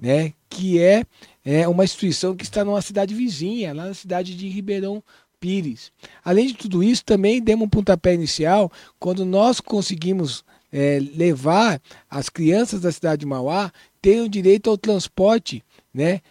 né, 0.01 0.33
que 0.49 0.79
é 0.79 1.03
é 1.43 1.67
uma 1.67 1.83
instituição 1.83 2.35
que 2.35 2.43
está 2.43 2.63
numa 2.63 2.81
cidade 2.81 3.13
vizinha, 3.13 3.73
lá 3.73 3.85
na 3.85 3.93
cidade 3.93 4.35
de 4.35 4.47
Ribeirão 4.47 5.03
Pires. 5.39 5.91
Além 6.23 6.47
de 6.47 6.53
tudo 6.53 6.83
isso, 6.83 7.03
também 7.03 7.41
demos 7.41 7.65
um 7.65 7.69
pontapé 7.69 8.13
inicial 8.13 8.71
quando 8.99 9.25
nós 9.25 9.59
conseguimos 9.59 10.43
é, 10.71 10.99
levar 11.15 11.81
as 12.09 12.29
crianças 12.29 12.81
da 12.81 12.91
cidade 12.91 13.21
de 13.21 13.25
Mauá 13.25 13.71
tenham 14.01 14.27
direito 14.27 14.69
ao 14.69 14.77
transporte, 14.77 15.63
né, 15.93 16.21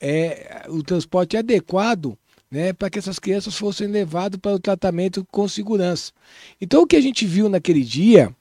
é, 0.00 0.66
o 0.68 0.82
transporte 0.82 1.36
adequado 1.36 2.16
né, 2.50 2.72
para 2.72 2.90
que 2.90 2.98
essas 2.98 3.18
crianças 3.18 3.56
fossem 3.56 3.86
levadas 3.86 4.38
para 4.40 4.54
o 4.54 4.58
tratamento 4.58 5.24
com 5.30 5.46
segurança. 5.46 6.12
Então, 6.60 6.82
o 6.82 6.86
que 6.86 6.96
a 6.96 7.00
gente 7.00 7.24
viu 7.24 7.48
naquele 7.48 7.84
dia, 7.84 8.34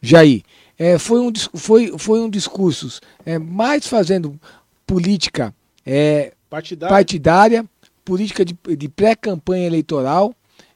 Jair, 0.00 0.42
é, 0.78 0.98
foi, 0.98 1.20
um, 1.20 1.32
foi, 1.54 1.98
foi 1.98 2.20
um 2.20 2.30
discurso 2.30 3.00
é, 3.24 3.38
mais 3.38 3.86
fazendo 3.86 4.38
política 4.86 5.54
é, 5.84 6.32
partidária. 6.48 6.94
partidária, 6.94 7.70
política 8.04 8.44
de, 8.44 8.56
de 8.76 8.88
pré-campanha 8.88 9.66
eleitoral, 9.66 10.34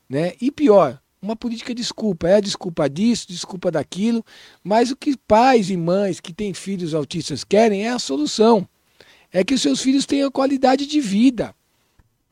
né? 0.08 0.32
E 0.40 0.50
pior, 0.50 1.00
uma 1.22 1.36
política 1.36 1.74
de 1.74 1.80
desculpa. 1.80 2.28
É 2.28 2.40
desculpa 2.40 2.88
disso, 2.88 3.26
desculpa 3.28 3.70
daquilo, 3.70 4.24
mas 4.64 4.90
o 4.90 4.96
que 4.96 5.16
pais 5.16 5.70
e 5.70 5.76
mães 5.76 6.20
que 6.20 6.32
têm 6.32 6.52
filhos 6.52 6.94
autistas 6.94 7.44
querem 7.44 7.86
é 7.86 7.90
a 7.90 7.98
solução. 7.98 8.66
É 9.32 9.44
que 9.44 9.54
os 9.54 9.62
seus 9.62 9.80
filhos 9.80 10.06
tenham 10.06 10.30
qualidade 10.30 10.86
de 10.86 11.00
vida. 11.00 11.54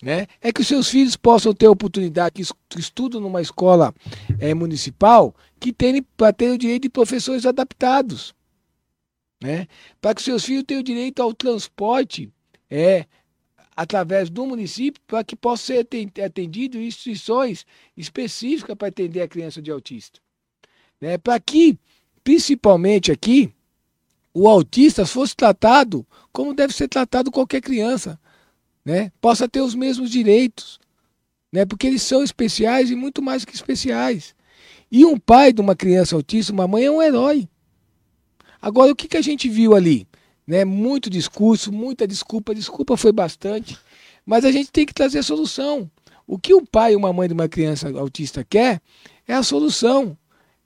Né? 0.03 0.27
É 0.41 0.53
que 0.53 0.61
os 0.61 0.67
seus 0.67 0.89
filhos 0.89 1.17
possam 1.17 1.53
ter 1.53 1.69
oportunidade, 1.69 2.35
que 2.69 2.81
estudam 2.81 3.21
numa 3.21 3.43
escola 3.43 3.95
é, 4.39 4.55
municipal, 4.55 5.35
que 5.61 5.73
tenham 5.73 6.05
para 6.17 6.33
ter 6.33 6.51
o 6.51 6.59
direito 6.59 6.85
de 6.85 6.89
professores 6.89 7.47
adaptados 7.47 8.35
né? 9.41 9.67
para 10.01 10.15
que 10.15 10.23
seus 10.23 10.45
filhos 10.45 10.65
tenham 10.65 10.83
direito 10.83 11.23
ao 11.23 11.33
transporte 11.33 12.33
é, 12.71 13.07
através 13.77 14.29
do 14.29 14.45
município, 14.45 15.01
para 15.07 15.23
que 15.23 15.37
possa 15.37 15.67
ser 15.67 15.89
atendido 16.25 16.81
instituições 16.81 17.65
específicas 17.97 18.77
para 18.77 18.89
atender 18.89 19.23
a 19.23 19.29
criança 19.29 19.63
de 19.63 19.71
autista. 19.71 20.21
Né? 21.01 21.17
Para 21.17 21.39
que, 21.39 21.79
principalmente 22.25 23.13
aqui, 23.13 23.53
o 24.35 24.49
autista 24.49 25.07
fosse 25.07 25.35
tratado 25.35 26.07
como 26.33 26.55
deve 26.55 26.73
ser 26.73 26.89
tratado 26.89 27.31
qualquer 27.31 27.61
criança, 27.61 28.19
né? 28.85 29.13
possa 29.21 29.49
ter 29.49 29.61
os 29.61 29.75
mesmos 29.75 30.11
direitos, 30.11 30.79
né? 31.53 31.65
porque 31.65 31.87
eles 31.87 32.03
são 32.03 32.23
especiais 32.23 32.91
e 32.91 32.97
muito 32.97 33.23
mais 33.23 33.45
que 33.45 33.55
especiais. 33.55 34.35
E 34.91 35.05
um 35.05 35.19
pai 35.19 35.53
de 35.53 35.61
uma 35.61 35.77
criança 35.77 36.17
autista, 36.17 36.53
uma 36.53 36.67
mãe, 36.67 36.85
é 36.85 36.91
um 36.91 37.03
herói. 37.03 37.49
Agora, 38.61 38.93
o 38.93 38.97
que, 38.97 39.09
que 39.09 39.17
a 39.17 39.23
gente 39.23 39.49
viu 39.49 39.75
ali? 39.75 40.07
Né? 40.47 40.65
Muito 40.65 41.09
discurso, 41.09 41.71
muita 41.73 42.07
desculpa, 42.07 42.55
desculpa 42.55 42.97
foi 42.97 43.13
bastante, 43.13 43.79
mas 44.25 44.45
a 44.45 44.53
gente 44.53 44.71
tem 44.71 44.85
que 44.85 44.95
trazer 44.95 45.19
a 45.19 45.23
solução. 45.23 45.91
O 46.27 46.39
que 46.39 46.55
um 46.55 46.65
pai 46.65 46.93
e 46.93 46.97
uma 46.97 47.13
mãe 47.13 47.29
de 47.29 47.35
uma 47.35 47.49
criança 47.49 47.89
autista 47.99 48.45
quer 48.45 48.81
é 49.27 49.35
a 49.35 49.43
solução. 49.43 50.17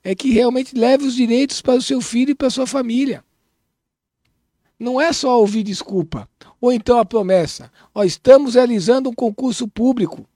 é 0.03 0.13
que 0.13 0.31
realmente 0.31 0.75
leve 0.75 1.05
os 1.05 1.15
direitos 1.15 1.61
para 1.61 1.75
o 1.75 1.81
seu 1.81 2.01
filho 2.01 2.31
e 2.31 2.35
para 2.35 2.47
a 2.47 2.51
sua 2.51 2.67
família. 2.67 3.23
Não 4.77 4.99
é 4.99 5.13
só 5.13 5.39
ouvir 5.39 5.63
desculpa. 5.63 6.27
Ou 6.59 6.73
então 6.73 6.99
a 6.99 7.05
promessa: 7.05 7.71
ó, 7.95 8.03
estamos 8.03 8.55
realizando 8.55 9.09
um 9.09 9.13
concurso 9.13 9.65
público. 9.65 10.27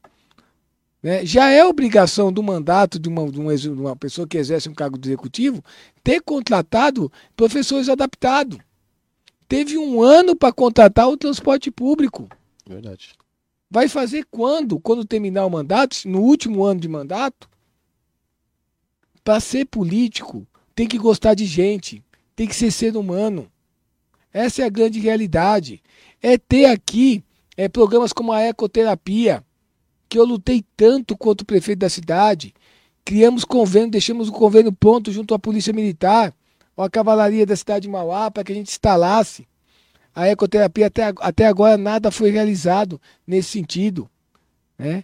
Né? 1.01 1.25
Já 1.25 1.49
é 1.49 1.63
obrigação 1.63 2.31
do 2.31 2.41
mandato 2.41 2.99
de 2.99 3.07
uma, 3.07 3.29
de 3.31 3.39
uma, 3.39 3.55
de 3.55 3.69
uma 3.69 3.95
pessoa 3.95 4.27
que 4.27 4.37
exerce 4.37 4.67
um 4.67 4.73
cargo 4.73 4.97
de 4.97 5.09
executivo 5.09 5.63
ter 6.03 6.21
contratado 6.21 7.11
professores 7.35 7.89
adaptados. 7.89 8.57
Teve 9.47 9.77
um 9.77 10.01
ano 10.01 10.35
para 10.35 10.51
contratar 10.51 11.07
o 11.07 11.17
transporte 11.17 11.71
público. 11.71 12.27
Verdade. 12.67 13.15
Vai 13.69 13.87
fazer 13.87 14.25
quando? 14.29 14.79
Quando 14.79 15.05
terminar 15.05 15.45
o 15.45 15.49
mandato? 15.49 15.97
No 16.05 16.21
último 16.21 16.63
ano 16.63 16.79
de 16.79 16.87
mandato? 16.87 17.49
Para 19.23 19.39
ser 19.39 19.65
político, 19.65 20.47
tem 20.73 20.87
que 20.87 20.97
gostar 20.97 21.33
de 21.33 21.45
gente, 21.45 22.03
tem 22.35 22.47
que 22.47 22.55
ser 22.55 22.71
ser 22.71 22.95
humano. 22.95 23.51
Essa 24.31 24.61
é 24.61 24.65
a 24.65 24.69
grande 24.69 24.99
realidade. 24.99 25.81
É 26.21 26.37
ter 26.37 26.65
aqui 26.65 27.23
é, 27.57 27.67
programas 27.67 28.13
como 28.13 28.31
a 28.31 28.41
ecoterapia, 28.41 29.43
que 30.09 30.17
eu 30.17 30.25
lutei 30.25 30.63
tanto 30.75 31.17
quanto 31.17 31.41
o 31.41 31.45
prefeito 31.45 31.79
da 31.79 31.89
cidade. 31.89 32.53
Criamos 33.03 33.45
convênio, 33.45 33.91
deixamos 33.91 34.29
o 34.29 34.31
convênio 34.31 34.71
pronto 34.71 35.11
junto 35.11 35.33
à 35.33 35.39
Polícia 35.39 35.73
Militar, 35.73 36.33
ou 36.75 36.83
a 36.83 36.89
Cavalaria 36.89 37.45
da 37.45 37.55
cidade 37.55 37.83
de 37.83 37.89
Mauá, 37.89 38.29
para 38.29 38.43
que 38.43 38.51
a 38.51 38.55
gente 38.55 38.69
instalasse. 38.69 39.47
A 40.13 40.27
ecoterapia 40.27 40.87
até, 40.87 41.13
até 41.19 41.45
agora 41.45 41.77
nada 41.77 42.11
foi 42.11 42.31
realizado 42.31 42.99
nesse 43.25 43.49
sentido. 43.49 44.09
Né? 44.77 45.03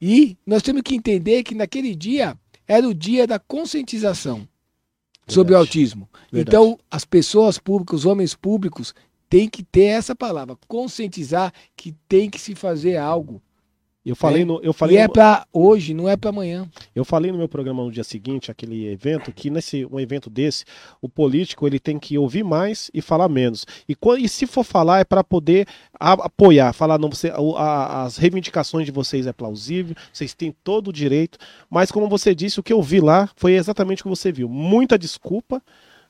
E 0.00 0.36
nós 0.46 0.62
temos 0.62 0.82
que 0.82 0.94
entender 0.94 1.42
que 1.42 1.54
naquele 1.54 1.94
dia 1.94 2.36
era 2.66 2.86
o 2.86 2.94
dia 2.94 3.26
da 3.26 3.38
conscientização 3.38 4.46
sobre 5.26 5.54
o 5.54 5.56
autismo. 5.56 6.08
Verdade. 6.32 6.56
Então, 6.56 6.78
as 6.90 7.04
pessoas 7.04 7.58
públicas, 7.58 8.00
os 8.00 8.06
homens 8.06 8.34
públicos, 8.34 8.94
têm 9.28 9.48
que 9.48 9.62
ter 9.62 9.84
essa 9.84 10.14
palavra, 10.14 10.56
conscientizar 10.66 11.52
que 11.76 11.94
tem 12.08 12.30
que 12.30 12.40
se 12.40 12.54
fazer 12.54 12.96
algo. 12.96 13.42
Eu 14.08 14.16
falei 14.16 14.42
É. 14.42 14.44
no, 14.44 14.60
eu 14.62 14.70
E 14.70 14.74
falei 14.74 14.96
é 14.96 15.06
no- 15.06 15.12
para 15.12 15.46
hoje, 15.52 15.92
não 15.92 16.08
é 16.08 16.16
para 16.16 16.30
amanhã. 16.30 16.68
Eu 16.94 17.04
falei 17.04 17.30
no 17.30 17.36
meu 17.38 17.48
programa 17.48 17.82
no 17.84 17.92
dia 17.92 18.02
seguinte, 18.04 18.50
aquele 18.50 18.86
evento, 18.86 19.30
que 19.32 19.50
nesse 19.50 19.84
um 19.84 20.00
evento 20.00 20.30
desse, 20.30 20.64
o 21.02 21.08
político 21.08 21.66
ele 21.66 21.78
tem 21.78 21.98
que 21.98 22.16
ouvir 22.16 22.42
mais 22.42 22.90
e 22.94 23.02
falar 23.02 23.28
menos. 23.28 23.66
E, 23.88 23.96
e 24.18 24.28
se 24.28 24.46
for 24.46 24.64
falar 24.64 25.00
é 25.00 25.04
para 25.04 25.22
poder 25.22 25.66
apoiar, 26.00 26.72
falar 26.72 26.98
não, 26.98 27.10
você, 27.10 27.30
a- 27.56 28.04
as 28.04 28.16
reivindicações 28.16 28.86
de 28.86 28.92
vocês 28.92 29.26
é 29.26 29.32
plausível, 29.32 29.94
vocês 30.12 30.32
têm 30.34 30.54
todo 30.64 30.88
o 30.88 30.92
direito. 30.92 31.38
Mas 31.68 31.90
como 31.90 32.08
você 32.08 32.34
disse, 32.34 32.58
o 32.58 32.62
que 32.62 32.72
eu 32.72 32.80
vi 32.82 33.00
lá 33.00 33.28
foi 33.36 33.52
exatamente 33.54 34.00
o 34.00 34.04
que 34.04 34.08
você 34.08 34.32
viu. 34.32 34.48
Muita 34.48 34.98
desculpa, 34.98 35.62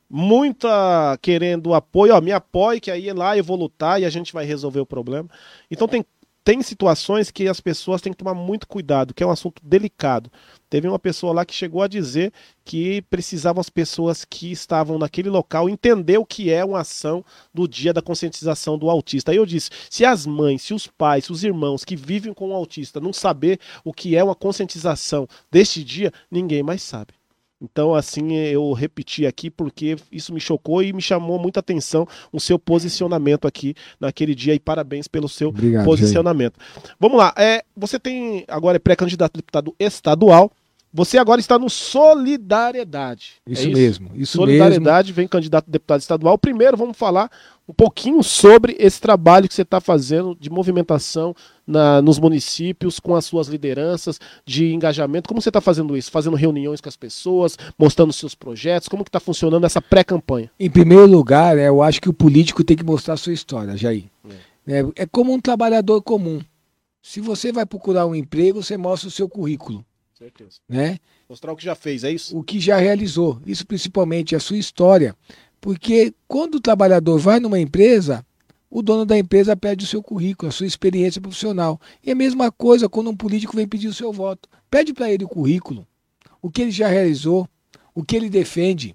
muita 0.08 1.18
querendo 1.20 1.74
apoio, 1.74 2.14
ó, 2.14 2.20
me 2.20 2.32
apoie 2.32 2.80
que 2.80 2.90
aí 2.90 3.12
lá 3.12 3.36
eu 3.36 3.44
vou 3.44 3.56
lutar 3.56 4.00
e 4.00 4.04
a 4.04 4.10
gente 4.10 4.32
vai 4.32 4.44
resolver 4.44 4.80
o 4.80 4.86
problema. 4.86 5.28
Então 5.70 5.86
tem 5.86 6.04
tem 6.48 6.62
situações 6.62 7.30
que 7.30 7.46
as 7.46 7.60
pessoas 7.60 8.00
têm 8.00 8.10
que 8.10 8.16
tomar 8.16 8.32
muito 8.32 8.66
cuidado, 8.66 9.12
que 9.12 9.22
é 9.22 9.26
um 9.26 9.30
assunto 9.30 9.60
delicado. 9.62 10.32
Teve 10.70 10.88
uma 10.88 10.98
pessoa 10.98 11.30
lá 11.30 11.44
que 11.44 11.52
chegou 11.54 11.82
a 11.82 11.86
dizer 11.86 12.32
que 12.64 13.02
precisavam 13.02 13.60
as 13.60 13.68
pessoas 13.68 14.24
que 14.24 14.50
estavam 14.50 14.98
naquele 14.98 15.28
local 15.28 15.68
entender 15.68 16.16
o 16.16 16.24
que 16.24 16.50
é 16.50 16.64
uma 16.64 16.80
ação 16.80 17.22
do 17.52 17.68
dia 17.68 17.92
da 17.92 18.00
conscientização 18.00 18.78
do 18.78 18.88
autista. 18.88 19.30
Aí 19.30 19.36
eu 19.36 19.44
disse: 19.44 19.68
se 19.90 20.06
as 20.06 20.24
mães, 20.24 20.62
se 20.62 20.72
os 20.72 20.86
pais, 20.86 21.26
se 21.26 21.32
os 21.32 21.44
irmãos 21.44 21.84
que 21.84 21.94
vivem 21.94 22.32
com 22.32 22.48
o 22.48 22.54
autista 22.54 22.98
não 22.98 23.12
saber 23.12 23.60
o 23.84 23.92
que 23.92 24.16
é 24.16 24.24
uma 24.24 24.34
conscientização 24.34 25.28
deste 25.50 25.84
dia, 25.84 26.10
ninguém 26.30 26.62
mais 26.62 26.82
sabe. 26.82 27.17
Então, 27.60 27.94
assim, 27.94 28.36
eu 28.36 28.72
repeti 28.72 29.26
aqui 29.26 29.50
porque 29.50 29.96
isso 30.12 30.32
me 30.32 30.38
chocou 30.38 30.82
e 30.82 30.92
me 30.92 31.02
chamou 31.02 31.38
muita 31.40 31.58
atenção 31.58 32.06
o 32.32 32.38
seu 32.38 32.58
posicionamento 32.58 33.48
aqui 33.48 33.74
naquele 33.98 34.34
dia 34.34 34.54
e 34.54 34.60
parabéns 34.60 35.08
pelo 35.08 35.28
seu 35.28 35.48
Obrigado. 35.48 35.84
posicionamento. 35.84 36.54
Vamos 37.00 37.18
lá, 37.18 37.34
é, 37.36 37.64
você 37.76 37.98
tem 37.98 38.44
agora 38.46 38.76
é 38.76 38.78
pré-candidato 38.78 39.32
a 39.34 39.38
deputado 39.38 39.74
estadual. 39.78 40.52
Você 40.92 41.18
agora 41.18 41.38
está 41.38 41.58
no 41.58 41.68
Solidariedade. 41.68 43.34
é 43.46 43.52
Isso, 43.52 43.70
mesmo. 43.70 44.06
Isso 44.14 44.16
mesmo. 44.16 44.26
Solidariedade 44.26 45.12
vem 45.12 45.28
candidato 45.28 45.66
a 45.68 45.70
deputado 45.70 46.00
estadual. 46.00 46.38
Primeiro, 46.38 46.76
vamos 46.78 46.96
falar 46.96 47.30
um 47.68 47.72
pouquinho 47.74 48.22
sobre 48.22 48.74
esse 48.78 48.98
trabalho 49.00 49.46
que 49.46 49.54
você 49.54 49.60
está 49.62 49.78
fazendo 49.80 50.34
de 50.40 50.48
movimentação 50.48 51.34
na- 51.66 52.00
nos 52.00 52.18
municípios, 52.18 52.98
com 52.98 53.14
as 53.14 53.26
suas 53.26 53.46
lideranças, 53.46 54.18
de 54.46 54.72
engajamento. 54.72 55.28
Como 55.28 55.40
você 55.42 55.50
está 55.50 55.60
fazendo 55.60 55.94
isso? 55.94 56.10
Fazendo 56.10 56.34
reuniões 56.34 56.80
com 56.80 56.88
as 56.88 56.96
pessoas, 56.96 57.58
mostrando 57.78 58.10
seus 58.12 58.34
projetos? 58.34 58.88
Como 58.88 59.04
que 59.04 59.10
está 59.10 59.20
funcionando 59.20 59.66
essa 59.66 59.82
pré-campanha? 59.82 60.50
Em 60.58 60.70
primeiro 60.70 61.06
lugar, 61.06 61.56
né, 61.56 61.68
eu 61.68 61.82
acho 61.82 62.00
que 62.00 62.08
o 62.08 62.14
político 62.14 62.64
tem 62.64 62.76
que 62.76 62.82
mostrar 62.84 63.14
a 63.14 63.18
sua 63.18 63.34
história, 63.34 63.76
Jair. 63.76 64.04
É, 64.66 65.02
é 65.02 65.06
como 65.06 65.32
um 65.32 65.40
trabalhador 65.40 66.00
comum. 66.02 66.40
Se 67.02 67.20
você 67.20 67.52
vai 67.52 67.66
procurar 67.66 68.06
um 68.06 68.14
emprego, 68.14 68.62
você 68.62 68.76
mostra 68.76 69.08
o 69.08 69.10
seu 69.12 69.28
currículo, 69.28 69.84
Certeza. 70.14 70.58
né? 70.68 70.98
Mostrar 71.28 71.52
o 71.52 71.56
que 71.56 71.64
já 71.64 71.74
fez, 71.74 72.02
é 72.04 72.10
isso? 72.10 72.36
O 72.36 72.42
que 72.42 72.58
já 72.58 72.76
realizou. 72.78 73.38
Isso 73.46 73.66
principalmente 73.66 74.34
a 74.34 74.40
sua 74.40 74.56
história. 74.56 75.14
Porque 75.60 76.14
quando 76.26 76.56
o 76.56 76.60
trabalhador 76.60 77.18
vai 77.18 77.40
numa 77.40 77.58
empresa, 77.58 78.24
o 78.70 78.82
dono 78.82 79.04
da 79.04 79.18
empresa 79.18 79.56
pede 79.56 79.84
o 79.84 79.88
seu 79.88 80.02
currículo, 80.02 80.48
a 80.48 80.52
sua 80.52 80.66
experiência 80.66 81.20
profissional. 81.20 81.80
E 82.04 82.10
a 82.10 82.14
mesma 82.14 82.52
coisa 82.52 82.88
quando 82.88 83.10
um 83.10 83.16
político 83.16 83.56
vem 83.56 83.66
pedir 83.66 83.88
o 83.88 83.94
seu 83.94 84.12
voto. 84.12 84.48
Pede 84.70 84.92
para 84.92 85.10
ele 85.10 85.24
o 85.24 85.28
currículo, 85.28 85.86
o 86.42 86.50
que 86.50 86.62
ele 86.62 86.70
já 86.70 86.88
realizou, 86.88 87.48
o 87.94 88.04
que 88.04 88.14
ele 88.14 88.28
defende. 88.28 88.94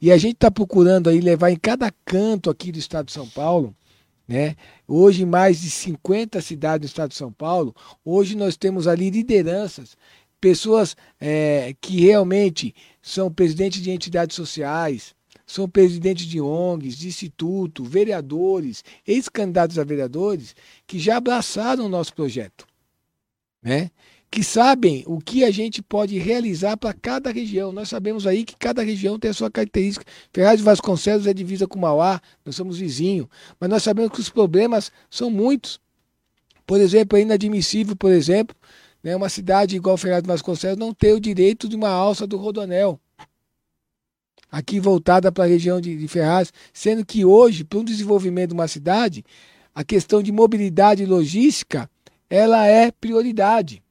E 0.00 0.10
a 0.10 0.16
gente 0.16 0.34
está 0.34 0.50
procurando 0.50 1.10
aí 1.10 1.20
levar 1.20 1.50
em 1.50 1.56
cada 1.56 1.92
canto 2.04 2.48
aqui 2.48 2.72
do 2.72 2.78
estado 2.78 3.06
de 3.06 3.12
São 3.12 3.28
Paulo, 3.28 3.74
né? 4.26 4.56
Hoje, 4.86 5.24
mais 5.26 5.60
de 5.60 5.70
50 5.70 6.40
cidades 6.40 6.88
do 6.88 6.90
estado 6.90 7.10
de 7.10 7.16
São 7.16 7.32
Paulo, 7.32 7.74
hoje 8.04 8.36
nós 8.36 8.56
temos 8.56 8.86
ali 8.86 9.10
lideranças, 9.10 9.96
pessoas 10.40 10.96
eh, 11.20 11.74
que 11.80 12.00
realmente 12.00 12.74
são 13.02 13.30
presidentes 13.30 13.82
de 13.82 13.90
entidades 13.90 14.34
sociais, 14.34 15.14
são 15.52 15.68
presidentes 15.68 16.26
de 16.26 16.40
ONGs, 16.40 16.96
de 16.96 17.08
instituto, 17.08 17.84
vereadores, 17.84 18.82
ex-candidatos 19.06 19.78
a 19.78 19.84
vereadores, 19.84 20.54
que 20.86 20.98
já 20.98 21.18
abraçaram 21.18 21.86
o 21.86 21.88
nosso 21.88 22.14
projeto, 22.14 22.66
né? 23.62 23.90
que 24.30 24.42
sabem 24.42 25.04
o 25.06 25.18
que 25.18 25.44
a 25.44 25.50
gente 25.50 25.82
pode 25.82 26.18
realizar 26.18 26.74
para 26.78 26.94
cada 26.94 27.30
região. 27.30 27.70
Nós 27.70 27.90
sabemos 27.90 28.26
aí 28.26 28.44
que 28.44 28.56
cada 28.56 28.82
região 28.82 29.18
tem 29.18 29.30
a 29.30 29.34
sua 29.34 29.50
característica. 29.50 30.06
Ferraz 30.32 30.56
de 30.56 30.64
Vasconcelos 30.64 31.26
é 31.26 31.34
divisa 31.34 31.66
com 31.66 31.78
Mauá, 31.78 32.18
nós 32.42 32.56
somos 32.56 32.78
vizinhos, 32.78 33.26
mas 33.60 33.68
nós 33.68 33.82
sabemos 33.82 34.10
que 34.10 34.20
os 34.20 34.30
problemas 34.30 34.90
são 35.10 35.30
muitos. 35.30 35.78
Por 36.66 36.80
exemplo, 36.80 37.18
é 37.18 37.20
inadmissível, 37.20 37.94
por 37.94 38.10
exemplo, 38.10 38.56
né, 39.02 39.14
uma 39.14 39.28
cidade 39.28 39.76
igual 39.76 39.98
Ferraz 39.98 40.22
de 40.22 40.28
Vasconcelos 40.28 40.78
não 40.78 40.94
ter 40.94 41.12
o 41.12 41.20
direito 41.20 41.68
de 41.68 41.76
uma 41.76 41.90
alça 41.90 42.26
do 42.26 42.38
Rodonel. 42.38 42.98
Aqui 44.52 44.78
voltada 44.78 45.32
para 45.32 45.44
a 45.44 45.48
região 45.48 45.80
de, 45.80 45.96
de 45.96 46.06
Ferraz, 46.06 46.52
sendo 46.72 47.04
que 47.04 47.24
hoje, 47.24 47.64
para 47.64 47.78
um 47.78 47.84
desenvolvimento 47.84 48.50
de 48.50 48.54
uma 48.54 48.68
cidade, 48.68 49.24
a 49.74 49.82
questão 49.82 50.22
de 50.22 50.30
mobilidade 50.30 51.02
e 51.02 51.06
logística, 51.06 51.90
ela 52.28 52.66
é 52.66 52.92
prioridade 52.92 53.82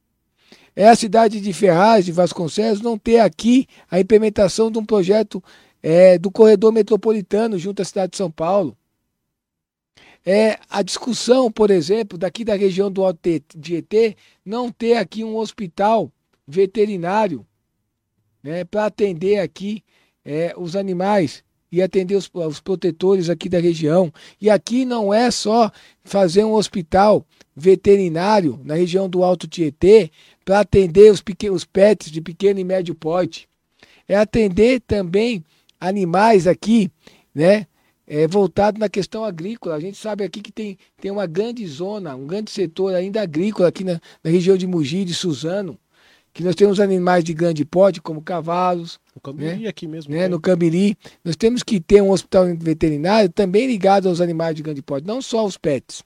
é 0.74 0.88
a 0.88 0.96
cidade 0.96 1.40
de 1.40 1.52
Ferraz, 1.52 2.04
de 2.04 2.12
Vasconcelos, 2.12 2.80
não 2.80 2.98
ter 2.98 3.20
aqui 3.20 3.66
a 3.90 4.00
implementação 4.00 4.70
de 4.70 4.78
um 4.78 4.84
projeto 4.84 5.42
é, 5.82 6.18
do 6.18 6.30
corredor 6.30 6.72
metropolitano 6.72 7.58
junto 7.58 7.82
à 7.82 7.84
cidade 7.84 8.12
de 8.12 8.16
São 8.16 8.30
Paulo. 8.30 8.76
É 10.24 10.58
a 10.70 10.82
discussão, 10.82 11.50
por 11.50 11.70
exemplo, 11.70 12.16
daqui 12.16 12.44
da 12.44 12.54
região 12.54 12.90
do 12.90 13.04
Alto 13.04 13.20
de 13.56 13.76
ET, 13.76 14.16
não 14.44 14.70
ter 14.70 14.96
aqui 14.96 15.24
um 15.24 15.36
hospital 15.36 16.10
veterinário 16.46 17.44
né, 18.42 18.64
para 18.64 18.86
atender 18.86 19.40
aqui 19.40 19.82
é, 20.24 20.54
os 20.56 20.76
animais 20.76 21.42
e 21.72 21.80
atender 21.80 22.14
os, 22.14 22.30
os 22.32 22.60
protetores 22.60 23.30
aqui 23.30 23.48
da 23.48 23.58
região. 23.58 24.12
E 24.40 24.50
aqui 24.50 24.84
não 24.84 25.12
é 25.12 25.30
só 25.30 25.72
fazer 26.04 26.44
um 26.44 26.52
hospital 26.52 27.26
veterinário 27.56 28.60
na 28.62 28.74
região 28.74 29.08
do 29.08 29.24
Alto 29.24 29.48
Tietê 29.48 30.10
para 30.44 30.60
atender 30.60 31.10
os, 31.10 31.22
pequenos, 31.22 31.62
os 31.62 31.64
pets 31.64 32.10
de 32.10 32.20
pequeno 32.20 32.60
e 32.60 32.64
médio 32.64 32.94
porte. 32.94 33.48
É 34.06 34.16
atender 34.16 34.80
também 34.80 35.42
animais 35.80 36.46
aqui, 36.46 36.90
né? 37.34 37.66
É, 38.06 38.26
voltado 38.26 38.78
na 38.78 38.88
questão 38.88 39.24
agrícola. 39.24 39.76
A 39.76 39.80
gente 39.80 39.96
sabe 39.96 40.24
aqui 40.24 40.42
que 40.42 40.52
tem, 40.52 40.76
tem 41.00 41.10
uma 41.10 41.24
grande 41.24 41.66
zona, 41.66 42.14
um 42.14 42.26
grande 42.26 42.50
setor 42.50 42.94
ainda 42.94 43.22
agrícola 43.22 43.68
aqui 43.68 43.84
na, 43.84 44.00
na 44.22 44.30
região 44.30 44.56
de 44.56 44.66
Mogi, 44.66 45.04
de 45.04 45.14
Suzano, 45.14 45.78
que 46.32 46.42
nós 46.42 46.54
temos 46.54 46.80
animais 46.80 47.22
de 47.24 47.34
grande 47.34 47.64
porte, 47.64 48.00
como 48.00 48.22
cavalos, 48.22 48.98
O 49.14 49.20
Cambiri 49.20 49.66
aqui 49.68 49.86
mesmo. 49.86 50.12
né, 50.14 50.28
no 50.28 50.40
Cambiri. 50.40 50.96
Nós 51.24 51.36
temos 51.36 51.62
que 51.62 51.78
ter 51.80 52.02
um 52.02 52.10
hospital 52.10 52.46
veterinário 52.56 53.28
também 53.28 53.66
ligado 53.66 54.08
aos 54.08 54.20
animais 54.20 54.56
de 54.56 54.62
grande 54.62 54.80
porte, 54.82 55.06
não 55.06 55.20
só 55.20 55.40
aos 55.40 55.56
pets. 55.58 56.02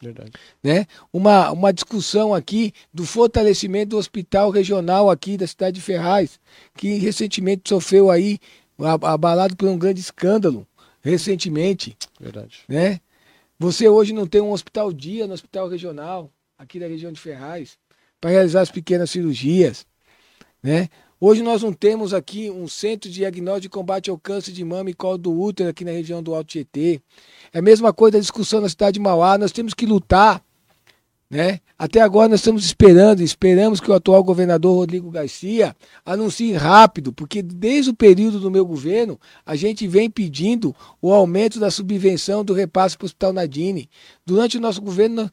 Verdade. 0.00 0.32
né? 0.64 0.86
Uma, 1.12 1.52
uma 1.52 1.72
discussão 1.72 2.34
aqui 2.34 2.72
do 2.92 3.06
fortalecimento 3.06 3.90
do 3.90 3.98
hospital 3.98 4.50
regional 4.50 5.08
aqui 5.08 5.36
da 5.36 5.46
cidade 5.46 5.76
de 5.76 5.80
Ferraz, 5.80 6.40
que 6.76 6.98
recentemente 6.98 7.68
sofreu 7.68 8.10
aí, 8.10 8.40
abalado 9.00 9.54
por 9.56 9.68
um 9.68 9.78
grande 9.78 10.00
escândalo, 10.00 10.66
recentemente, 11.00 11.96
Verdade. 12.20 12.60
né? 12.68 13.00
Você 13.60 13.88
hoje 13.88 14.12
não 14.12 14.26
tem 14.26 14.40
um 14.40 14.50
hospital 14.50 14.92
dia 14.92 15.24
no 15.28 15.34
hospital 15.34 15.68
regional, 15.68 16.28
aqui 16.58 16.80
da 16.80 16.88
região 16.88 17.12
de 17.12 17.20
Ferraz, 17.20 17.78
para 18.22 18.30
realizar 18.30 18.60
as 18.60 18.70
pequenas 18.70 19.10
cirurgias, 19.10 19.84
né? 20.62 20.88
Hoje 21.20 21.42
nós 21.42 21.60
não 21.60 21.72
temos 21.72 22.14
aqui 22.14 22.48
um 22.48 22.68
centro 22.68 23.10
de 23.10 23.16
diagnóstico 23.16 23.62
de 23.62 23.68
combate 23.68 24.10
ao 24.10 24.18
câncer 24.18 24.52
de 24.52 24.64
mama 24.64 24.90
e 24.90 24.94
colo 24.94 25.18
do 25.18 25.32
útero 25.32 25.68
aqui 25.68 25.84
na 25.84 25.90
região 25.90 26.22
do 26.22 26.32
Alto 26.32 26.46
Tietê. 26.46 27.00
É 27.52 27.58
a 27.58 27.62
mesma 27.62 27.92
coisa 27.92 28.12
da 28.12 28.20
discussão 28.20 28.60
na 28.60 28.68
cidade 28.68 28.94
de 28.94 29.00
Mauá, 29.00 29.36
nós 29.36 29.50
temos 29.50 29.74
que 29.74 29.86
lutar, 29.86 30.40
né? 31.28 31.58
Até 31.76 32.00
agora 32.00 32.28
nós 32.28 32.38
estamos 32.38 32.64
esperando, 32.64 33.22
esperamos 33.22 33.80
que 33.80 33.90
o 33.90 33.94
atual 33.94 34.22
governador 34.22 34.76
Rodrigo 34.76 35.10
Garcia 35.10 35.74
anuncie 36.04 36.52
rápido, 36.52 37.12
porque 37.12 37.42
desde 37.42 37.90
o 37.90 37.94
período 37.94 38.38
do 38.38 38.52
meu 38.52 38.64
governo, 38.64 39.18
a 39.44 39.56
gente 39.56 39.88
vem 39.88 40.08
pedindo 40.08 40.74
o 41.00 41.12
aumento 41.12 41.58
da 41.58 41.72
subvenção 41.72 42.44
do 42.44 42.52
repasse 42.52 42.96
para 42.96 43.04
o 43.04 43.06
Hospital 43.06 43.32
Nadine. 43.32 43.90
Durante 44.24 44.58
o 44.58 44.60
nosso 44.60 44.80
governo, 44.80 45.28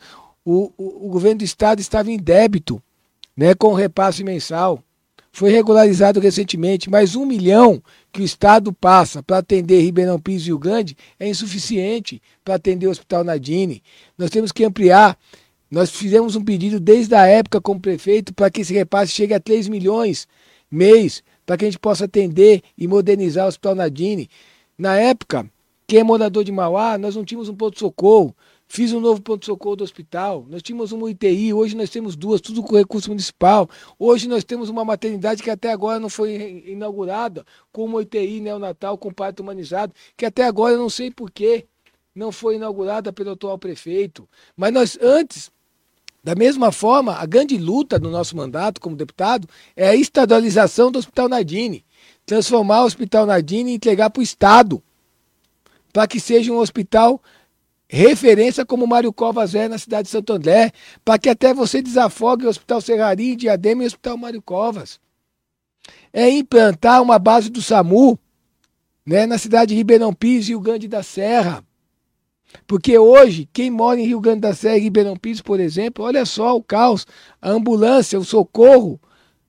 o, 0.46 0.72
o, 0.78 1.08
o 1.08 1.10
governo 1.10 1.40
do 1.40 1.44
estado 1.44 1.80
estava 1.80 2.12
em 2.12 2.18
débito, 2.18 2.82
né, 3.36 3.54
com 3.54 3.70
o 3.70 3.76
repasse 3.76 4.24
mensal. 4.24 4.84
Foi 5.32 5.52
regularizado 5.52 6.20
recentemente, 6.20 6.90
mas 6.90 7.16
um 7.16 7.26
milhão 7.26 7.82
que 8.12 8.22
o 8.22 8.26
Estado 8.26 8.74
passa 8.74 9.22
para 9.22 9.38
atender 9.38 9.80
Ribeirão 9.80 10.20
Pires 10.20 10.42
e 10.42 10.46
Rio 10.48 10.58
Grande 10.58 10.98
é 11.20 11.30
insuficiente 11.30 12.22
para 12.44 12.56
atender 12.56 12.88
o 12.88 12.90
Hospital 12.90 13.24
Nadine. 13.24 13.84
Nós 14.18 14.32
temos 14.32 14.52
que 14.52 14.66
ampliar. 14.66 15.18
Nós 15.70 15.92
fizemos 15.92 16.36
um 16.36 16.44
pedido 16.44 16.80
desde 16.80 17.14
a 17.14 17.28
época 17.28 17.62
como 17.62 17.80
prefeito 17.80 18.34
para 18.34 18.50
que 18.50 18.62
esse 18.62 18.74
repasse 18.74 19.12
chegue 19.12 19.34
a 19.36 19.40
3 19.40 19.68
milhões 19.68 20.28
mês, 20.70 21.24
para 21.46 21.58
que 21.58 21.66
a 21.66 21.68
gente 21.68 21.80
possa 21.80 22.06
atender 22.06 22.62
e 22.78 22.88
modernizar 22.88 23.46
o 23.46 23.50
Hospital 23.50 23.76
Nadine. 23.76 24.30
Na 24.78 24.96
época, 24.96 25.50
quem 25.88 26.00
é 26.00 26.04
morador 26.04 26.44
de 26.44 26.52
Mauá, 26.52 26.98
nós 26.98 27.16
não 27.16 27.26
tínhamos 27.26 27.50
um 27.50 27.56
ponto-socorro. 27.56 28.36
Fiz 28.72 28.94
um 28.94 29.00
novo 29.00 29.20
ponto-socorro 29.20 29.78
do 29.78 29.84
hospital. 29.84 30.46
Nós 30.48 30.62
tínhamos 30.62 30.92
uma 30.92 31.08
UTI, 31.08 31.52
hoje 31.52 31.76
nós 31.76 31.90
temos 31.90 32.16
duas, 32.16 32.40
tudo 32.40 32.62
com 32.62 32.78
recurso 32.78 33.10
municipal. 33.10 33.68
Hoje 33.98 34.28
nós 34.28 34.44
temos 34.44 34.70
uma 34.70 34.86
maternidade 34.86 35.42
que 35.42 35.50
até 35.50 35.72
agora 35.72 36.00
não 36.00 36.08
foi 36.08 36.64
inaugurada, 36.68 37.44
com 37.72 37.84
uma 37.84 37.98
UTI 37.98 38.40
neonatal 38.40 38.96
com 38.96 39.12
parto 39.12 39.40
humanizado, 39.40 39.92
que 40.16 40.24
até 40.24 40.44
agora 40.44 40.76
eu 40.76 40.78
não 40.78 40.90
sei 40.90 41.10
porquê 41.10 41.66
não 42.14 42.32
foi 42.32 42.58
inaugurada 42.58 43.12
pelo 43.12 43.32
atual 43.32 43.58
prefeito. 43.58 44.30
Mas 44.56 44.72
nós, 44.72 45.00
antes, 45.02 45.50
da 46.24 46.36
mesma 46.36 46.72
forma, 46.72 47.16
a 47.16 47.26
grande 47.26 47.58
luta 47.58 47.98
do 47.98 48.12
nosso 48.12 48.38
mandato 48.38 48.80
como 48.80 48.96
deputado 48.96 49.50
é 49.76 49.90
a 49.90 49.96
estadualização 49.96 50.92
do 50.92 51.00
Hospital 51.00 51.28
Nadine. 51.28 51.84
Transformar 52.24 52.84
o 52.84 52.86
Hospital 52.86 53.26
Nadine 53.26 53.72
e 53.72 53.76
entregar 53.76 54.12
para 54.12 54.20
o 54.20 54.24
Estado, 54.24 54.84
para 55.92 56.08
que 56.08 56.20
seja 56.20 56.52
um 56.52 56.58
hospital 56.58 57.20
referência 57.90 58.64
como 58.64 58.86
Mário 58.86 59.12
Covas 59.12 59.56
é 59.56 59.68
na 59.68 59.80
cidade 59.80 60.04
de 60.04 60.12
Santo 60.12 60.32
André, 60.32 60.72
para 61.04 61.18
que 61.18 61.28
até 61.28 61.54
você 61.54 61.82
desafogue 61.82 62.46
o 62.46 62.50
Hospital 62.50 62.80
Serraria, 62.80 63.36
Diadema 63.36 63.82
e 63.82 63.86
o 63.86 63.88
Hospital 63.88 64.16
Mário 64.16 64.42
Covas. 64.42 65.00
É 66.14 66.30
implantar 66.30 67.02
uma 67.02 67.18
base 67.18 67.50
do 67.50 67.62
SAMU 67.62 68.18
né, 69.04 69.26
na 69.26 69.40
cidade 69.40 69.70
de 69.70 69.76
Ribeirão 69.76 70.14
Pires 70.14 70.46
e 70.46 70.50
Rio 70.50 70.60
Grande 70.60 70.88
da 70.88 71.02
Serra. 71.02 71.64
Porque 72.68 72.98
hoje, 72.98 73.50
quem 73.52 73.72
mora 73.72 74.00
em 74.00 74.06
Rio 74.06 74.20
Grande 74.20 74.42
da 74.42 74.54
Serra 74.54 74.78
e 74.78 74.82
Ribeirão 74.82 75.18
Pires, 75.18 75.42
por 75.42 75.60
exemplo, 75.60 76.06
olha 76.06 76.26
só 76.26 76.56
o 76.56 76.64
caos, 76.64 77.08
a 77.42 77.50
ambulância, 77.50 78.20
o 78.20 78.24
socorro, 78.26 79.00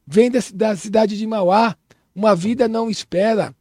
vem 0.06 0.30
da, 0.30 0.40
da 0.54 0.76
cidade 0.76 1.18
de 1.18 1.26
Mauá. 1.26 1.76
Uma 2.14 2.34
vida 2.34 2.66
não 2.68 2.90
espera. 2.90 3.54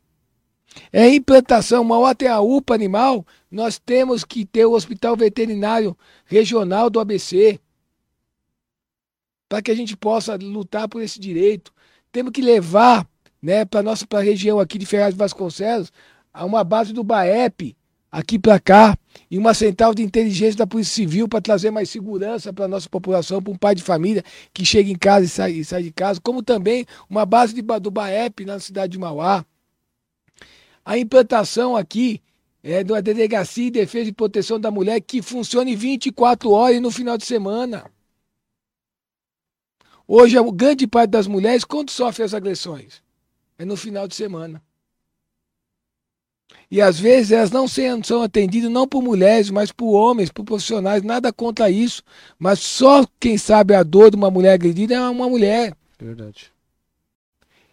É 0.91 1.07
implantação, 1.09 1.83
Mauá 1.83 2.13
tem 2.15 2.27
a 2.27 2.41
UPA 2.41 2.73
animal, 2.73 3.25
nós 3.51 3.79
temos 3.79 4.23
que 4.23 4.45
ter 4.45 4.65
o 4.65 4.73
Hospital 4.73 5.15
Veterinário 5.15 5.97
Regional 6.25 6.89
do 6.89 6.99
ABC. 6.99 7.59
Para 9.47 9.61
que 9.61 9.71
a 9.71 9.75
gente 9.75 9.97
possa 9.97 10.35
lutar 10.35 10.87
por 10.87 11.01
esse 11.01 11.19
direito. 11.19 11.73
Temos 12.11 12.31
que 12.31 12.41
levar 12.41 13.07
né, 13.41 13.65
para 13.65 13.79
a 13.79 13.83
nossa 13.83 14.05
pra 14.05 14.19
região 14.19 14.59
aqui 14.59 14.77
de 14.77 14.85
Ferraz 14.85 15.13
de 15.13 15.19
Vasconcelos 15.19 15.91
a 16.33 16.45
uma 16.45 16.63
base 16.63 16.93
do 16.93 17.03
BAEP, 17.03 17.75
aqui 18.11 18.37
para 18.39 18.59
cá, 18.59 18.97
e 19.29 19.37
uma 19.37 19.53
central 19.53 19.93
de 19.93 20.01
inteligência 20.01 20.57
da 20.57 20.67
Polícia 20.67 20.95
Civil 20.95 21.27
para 21.27 21.41
trazer 21.41 21.71
mais 21.71 21.89
segurança 21.89 22.51
para 22.53 22.65
a 22.65 22.67
nossa 22.67 22.89
população, 22.89 23.41
para 23.41 23.53
um 23.53 23.57
pai 23.57 23.75
de 23.75 23.83
família 23.83 24.23
que 24.53 24.65
chega 24.65 24.89
em 24.89 24.97
casa 24.97 25.25
e 25.25 25.29
sai, 25.29 25.51
e 25.53 25.65
sai 25.65 25.83
de 25.83 25.91
casa, 25.91 26.19
como 26.21 26.41
também 26.41 26.85
uma 27.09 27.25
base 27.25 27.53
de, 27.53 27.61
do 27.61 27.91
BAEP 27.91 28.45
na 28.45 28.59
cidade 28.59 28.93
de 28.93 28.99
Mauá. 28.99 29.45
A 30.83 30.97
implantação 30.97 31.75
aqui 31.75 32.21
é 32.63 32.83
de 32.83 32.91
uma 32.91 33.01
delegacia 33.01 33.65
de 33.65 33.71
defesa 33.71 34.09
e 34.09 34.13
proteção 34.13 34.59
da 34.59 34.71
mulher 34.71 34.99
que 35.01 35.21
funcione 35.21 35.75
24 35.75 36.51
horas 36.51 36.81
no 36.81 36.91
final 36.91 37.17
de 37.17 37.25
semana. 37.25 37.89
Hoje, 40.07 40.37
a 40.37 40.43
grande 40.43 40.87
parte 40.87 41.11
das 41.11 41.27
mulheres, 41.27 41.63
quando 41.63 41.91
sofre 41.91 42.23
as 42.23 42.33
agressões? 42.33 43.01
É 43.57 43.65
no 43.65 43.77
final 43.77 44.07
de 44.07 44.15
semana. 44.15 44.61
E 46.71 46.81
às 46.81 46.99
vezes 46.99 47.31
elas 47.31 47.51
não 47.51 47.67
são 47.67 48.21
atendidas 48.21 48.71
não 48.71 48.87
por 48.87 49.01
mulheres, 49.01 49.49
mas 49.49 49.71
por 49.71 49.93
homens, 49.93 50.31
por 50.31 50.43
profissionais, 50.43 51.03
nada 51.03 51.33
contra 51.33 51.69
isso. 51.69 52.03
Mas 52.37 52.59
só 52.59 53.05
quem 53.19 53.37
sabe 53.37 53.73
a 53.73 53.83
dor 53.83 54.11
de 54.11 54.17
uma 54.17 54.29
mulher 54.29 54.53
agredida 54.53 54.95
é 54.95 55.09
uma 55.09 55.27
mulher. 55.27 55.75
Verdade. 55.99 56.51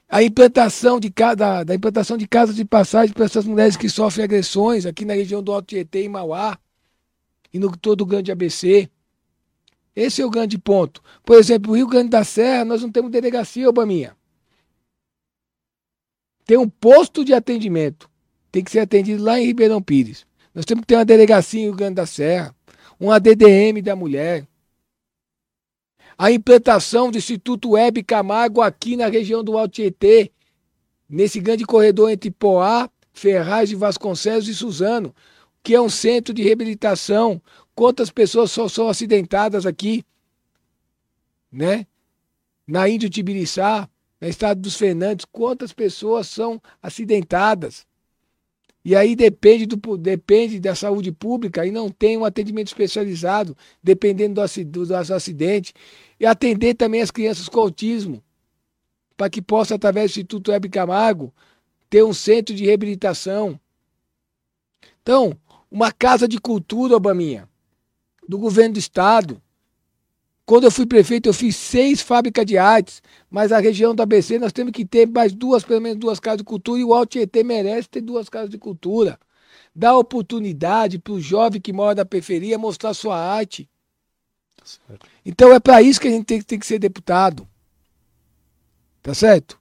A 0.08 0.22
implantação 0.22 1.00
de, 1.00 1.10
da, 1.36 1.64
da 1.64 1.74
implantação 1.74 2.16
de 2.16 2.28
casas 2.28 2.54
de 2.54 2.64
passagem 2.64 3.12
para 3.12 3.24
essas 3.24 3.44
mulheres 3.44 3.76
que 3.76 3.88
sofrem 3.88 4.24
agressões 4.24 4.86
aqui 4.86 5.04
na 5.04 5.14
região 5.14 5.42
do 5.42 5.52
Alto 5.52 5.66
Tietê 5.66 6.04
e 6.04 6.08
Mauá 6.08 6.58
e 7.52 7.58
no 7.58 7.76
todo 7.76 8.02
o 8.02 8.06
grande 8.06 8.30
ABC. 8.30 8.88
Esse 9.94 10.20
é 10.20 10.26
o 10.26 10.30
grande 10.30 10.58
ponto. 10.58 11.02
Por 11.24 11.36
exemplo, 11.36 11.72
o 11.72 11.76
Rio 11.76 11.86
Grande 11.86 12.10
da 12.10 12.22
Serra, 12.22 12.64
nós 12.64 12.82
não 12.82 12.92
temos 12.92 13.10
delegacia, 13.10 13.68
Obaminha. 13.68 14.14
Tem 16.44 16.58
um 16.58 16.68
posto 16.68 17.24
de 17.24 17.32
atendimento. 17.32 18.08
Tem 18.52 18.62
que 18.62 18.70
ser 18.70 18.80
atendido 18.80 19.22
lá 19.22 19.40
em 19.40 19.46
Ribeirão 19.46 19.82
Pires. 19.82 20.26
Nós 20.54 20.64
temos 20.64 20.82
que 20.82 20.86
ter 20.86 20.96
uma 20.96 21.04
delegacia 21.04 21.60
em 21.60 21.64
Rio 21.64 21.74
Grande 21.74 21.96
da 21.96 22.06
Serra, 22.06 22.54
um 23.00 23.10
ADDM 23.10 23.82
da 23.82 23.96
mulher. 23.96 24.46
A 26.18 26.30
implantação 26.30 27.10
do 27.10 27.18
Instituto 27.18 27.70
Web 27.72 28.02
Camargo 28.02 28.62
aqui 28.62 28.96
na 28.96 29.06
região 29.06 29.44
do 29.44 29.58
Alto 29.58 29.74
Tietê, 29.74 30.30
nesse 31.08 31.40
grande 31.40 31.64
corredor 31.66 32.10
entre 32.10 32.30
Poá, 32.30 32.88
Ferraz 33.12 33.68
de 33.68 33.76
Vasconcelos 33.76 34.48
e 34.48 34.54
Suzano, 34.54 35.14
que 35.62 35.74
é 35.74 35.80
um 35.80 35.90
centro 35.90 36.32
de 36.32 36.42
reabilitação. 36.42 37.40
Quantas 37.74 38.10
pessoas 38.10 38.50
só 38.50 38.66
são 38.66 38.88
acidentadas 38.88 39.66
aqui, 39.66 40.04
né? 41.52 41.86
Na 42.66 42.88
Índio 42.88 43.10
Tibiriçá, 43.10 43.88
na 44.18 44.28
Estado 44.28 44.60
dos 44.60 44.74
Fernandes, 44.74 45.26
quantas 45.30 45.72
pessoas 45.72 46.28
são 46.28 46.60
acidentadas? 46.82 47.86
E 48.86 48.94
aí 48.94 49.16
depende, 49.16 49.66
do, 49.66 49.96
depende 49.96 50.60
da 50.60 50.72
saúde 50.72 51.10
pública 51.10 51.66
e 51.66 51.72
não 51.72 51.90
tem 51.90 52.16
um 52.16 52.24
atendimento 52.24 52.68
especializado, 52.68 53.56
dependendo 53.82 54.40
do, 54.64 54.86
do 54.86 54.94
acidente. 54.94 55.74
E 56.18 56.26
atender 56.26 56.74
também 56.74 57.02
as 57.02 57.10
crianças 57.10 57.48
com 57.48 57.60
autismo, 57.60 58.22
para 59.16 59.30
que 59.30 59.42
possa, 59.42 59.74
através 59.74 60.10
do 60.10 60.12
Instituto 60.12 60.50
Web 60.50 60.68
Camargo, 60.68 61.32
ter 61.88 62.02
um 62.02 62.12
centro 62.12 62.54
de 62.54 62.64
reabilitação. 62.64 63.58
Então, 65.02 65.38
uma 65.70 65.92
casa 65.92 66.26
de 66.26 66.38
cultura, 66.38 66.96
Obaminha, 66.96 67.48
do 68.28 68.38
governo 68.38 68.74
do 68.74 68.78
estado. 68.78 69.40
Quando 70.44 70.64
eu 70.64 70.70
fui 70.70 70.86
prefeito, 70.86 71.28
eu 71.28 71.34
fiz 71.34 71.56
seis 71.56 72.00
fábricas 72.00 72.46
de 72.46 72.56
artes, 72.56 73.02
mas 73.28 73.50
a 73.50 73.58
região 73.58 73.94
do 73.94 74.02
ABC 74.02 74.38
nós 74.38 74.52
temos 74.52 74.72
que 74.72 74.84
ter 74.84 75.06
mais 75.08 75.32
duas, 75.34 75.64
pelo 75.64 75.80
menos 75.80 75.98
duas 75.98 76.20
casas 76.20 76.38
de 76.38 76.44
cultura, 76.44 76.80
e 76.80 76.84
o 76.84 76.94
Alto 76.94 77.10
Tietê 77.10 77.42
merece 77.42 77.88
ter 77.88 78.00
duas 78.00 78.28
casas 78.28 78.50
de 78.50 78.58
cultura. 78.58 79.18
Dá 79.74 79.96
oportunidade 79.96 80.98
para 80.98 81.12
o 81.12 81.20
jovem 81.20 81.60
que 81.60 81.72
mora 81.72 81.96
na 81.96 82.04
periferia 82.04 82.58
mostrar 82.58 82.94
sua 82.94 83.18
arte. 83.18 83.68
Então 85.24 85.52
é 85.52 85.60
para 85.60 85.82
isso 85.82 86.00
que 86.00 86.08
a 86.08 86.10
gente 86.10 86.24
tem, 86.24 86.40
tem, 86.40 86.58
que 86.58 86.66
ser 86.66 86.78
deputado. 86.78 87.46
Tá 89.02 89.14
certo? 89.14 89.58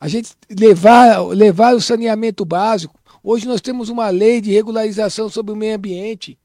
A 0.00 0.08
gente 0.08 0.30
levar, 0.50 1.26
levar 1.28 1.74
o 1.74 1.80
saneamento 1.80 2.44
básico. 2.44 2.98
Hoje 3.22 3.46
nós 3.46 3.60
temos 3.60 3.88
uma 3.88 4.08
lei 4.10 4.40
de 4.40 4.52
regularização 4.52 5.28
sobre 5.28 5.52
o 5.52 5.56
meio 5.56 5.74
ambiente 5.74 6.38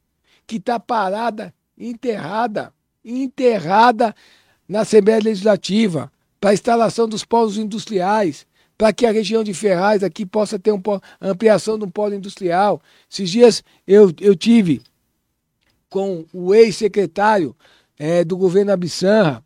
que 0.48 0.56
está 0.58 0.80
parada, 0.80 1.54
enterrada 1.78 2.74
enterrada 3.04 4.16
na 4.68 4.82
Assembleia 4.82 5.20
Legislativa 5.22 6.12
para 6.40 6.52
a 6.52 6.54
instalação 6.54 7.08
dos 7.08 7.26
polos 7.26 7.58
industriais, 7.58 8.48
para 8.78 8.94
que 8.94 9.06
a 9.06 9.12
região 9.12 9.44
de 9.44 9.54
Ferraz 9.54 10.04
aqui 10.04 10.26
possa 10.26 10.58
ter 10.58 10.72
um 10.72 10.82
polo, 10.82 11.02
ampliação 11.20 11.78
de 11.78 11.86
um 11.86 11.90
polo 11.90 12.16
industrial. 12.16 12.82
Esses 13.10 13.30
dias 13.30 13.64
eu, 13.86 14.12
eu 14.20 14.36
tive 14.36 14.82
com 15.90 16.26
o 16.34 16.56
ex-secretário 16.56 17.56
é, 17.98 18.24
do 18.24 18.38
governo 18.38 18.72
Abissanra, 18.72 19.44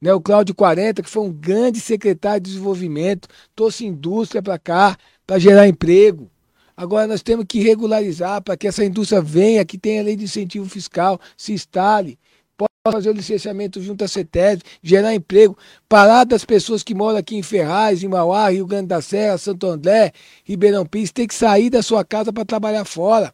né, 0.00 0.12
o 0.12 0.20
Cláudio 0.20 0.54
40, 0.54 1.02
que 1.02 1.08
foi 1.08 1.22
um 1.22 1.32
grande 1.32 1.80
secretário 1.80 2.40
de 2.40 2.50
desenvolvimento, 2.50 3.28
trouxe 3.54 3.86
indústria 3.86 4.42
para 4.42 4.58
cá 4.58 4.96
para 5.24 5.38
gerar 5.38 5.68
emprego. 5.68 6.28
Agora 6.76 7.06
nós 7.06 7.22
temos 7.22 7.44
que 7.48 7.60
regularizar 7.60 8.42
para 8.42 8.56
que 8.56 8.66
essa 8.66 8.84
indústria 8.84 9.22
venha, 9.22 9.64
que 9.64 9.78
tenha 9.78 10.02
lei 10.02 10.16
de 10.16 10.24
incentivo 10.24 10.68
fiscal, 10.68 11.20
se 11.36 11.52
instale, 11.52 12.18
possa 12.56 12.96
fazer 12.96 13.10
o 13.10 13.12
licenciamento 13.12 13.80
junto 13.80 14.04
à 14.04 14.08
CETESB, 14.08 14.64
gerar 14.82 15.14
emprego, 15.14 15.56
parar 15.88 16.24
das 16.24 16.44
pessoas 16.44 16.82
que 16.82 16.94
moram 16.94 17.18
aqui 17.18 17.36
em 17.36 17.42
Ferraz, 17.42 18.02
em 18.02 18.08
Mauá, 18.08 18.48
Rio 18.50 18.66
Grande 18.66 18.88
da 18.88 19.00
Serra, 19.00 19.38
Santo 19.38 19.68
André, 19.68 20.12
Ribeirão 20.44 20.84
Pires, 20.84 21.12
tem 21.12 21.28
que 21.28 21.34
sair 21.34 21.70
da 21.70 21.82
sua 21.82 22.04
casa 22.04 22.32
para 22.32 22.44
trabalhar 22.44 22.84
fora. 22.84 23.32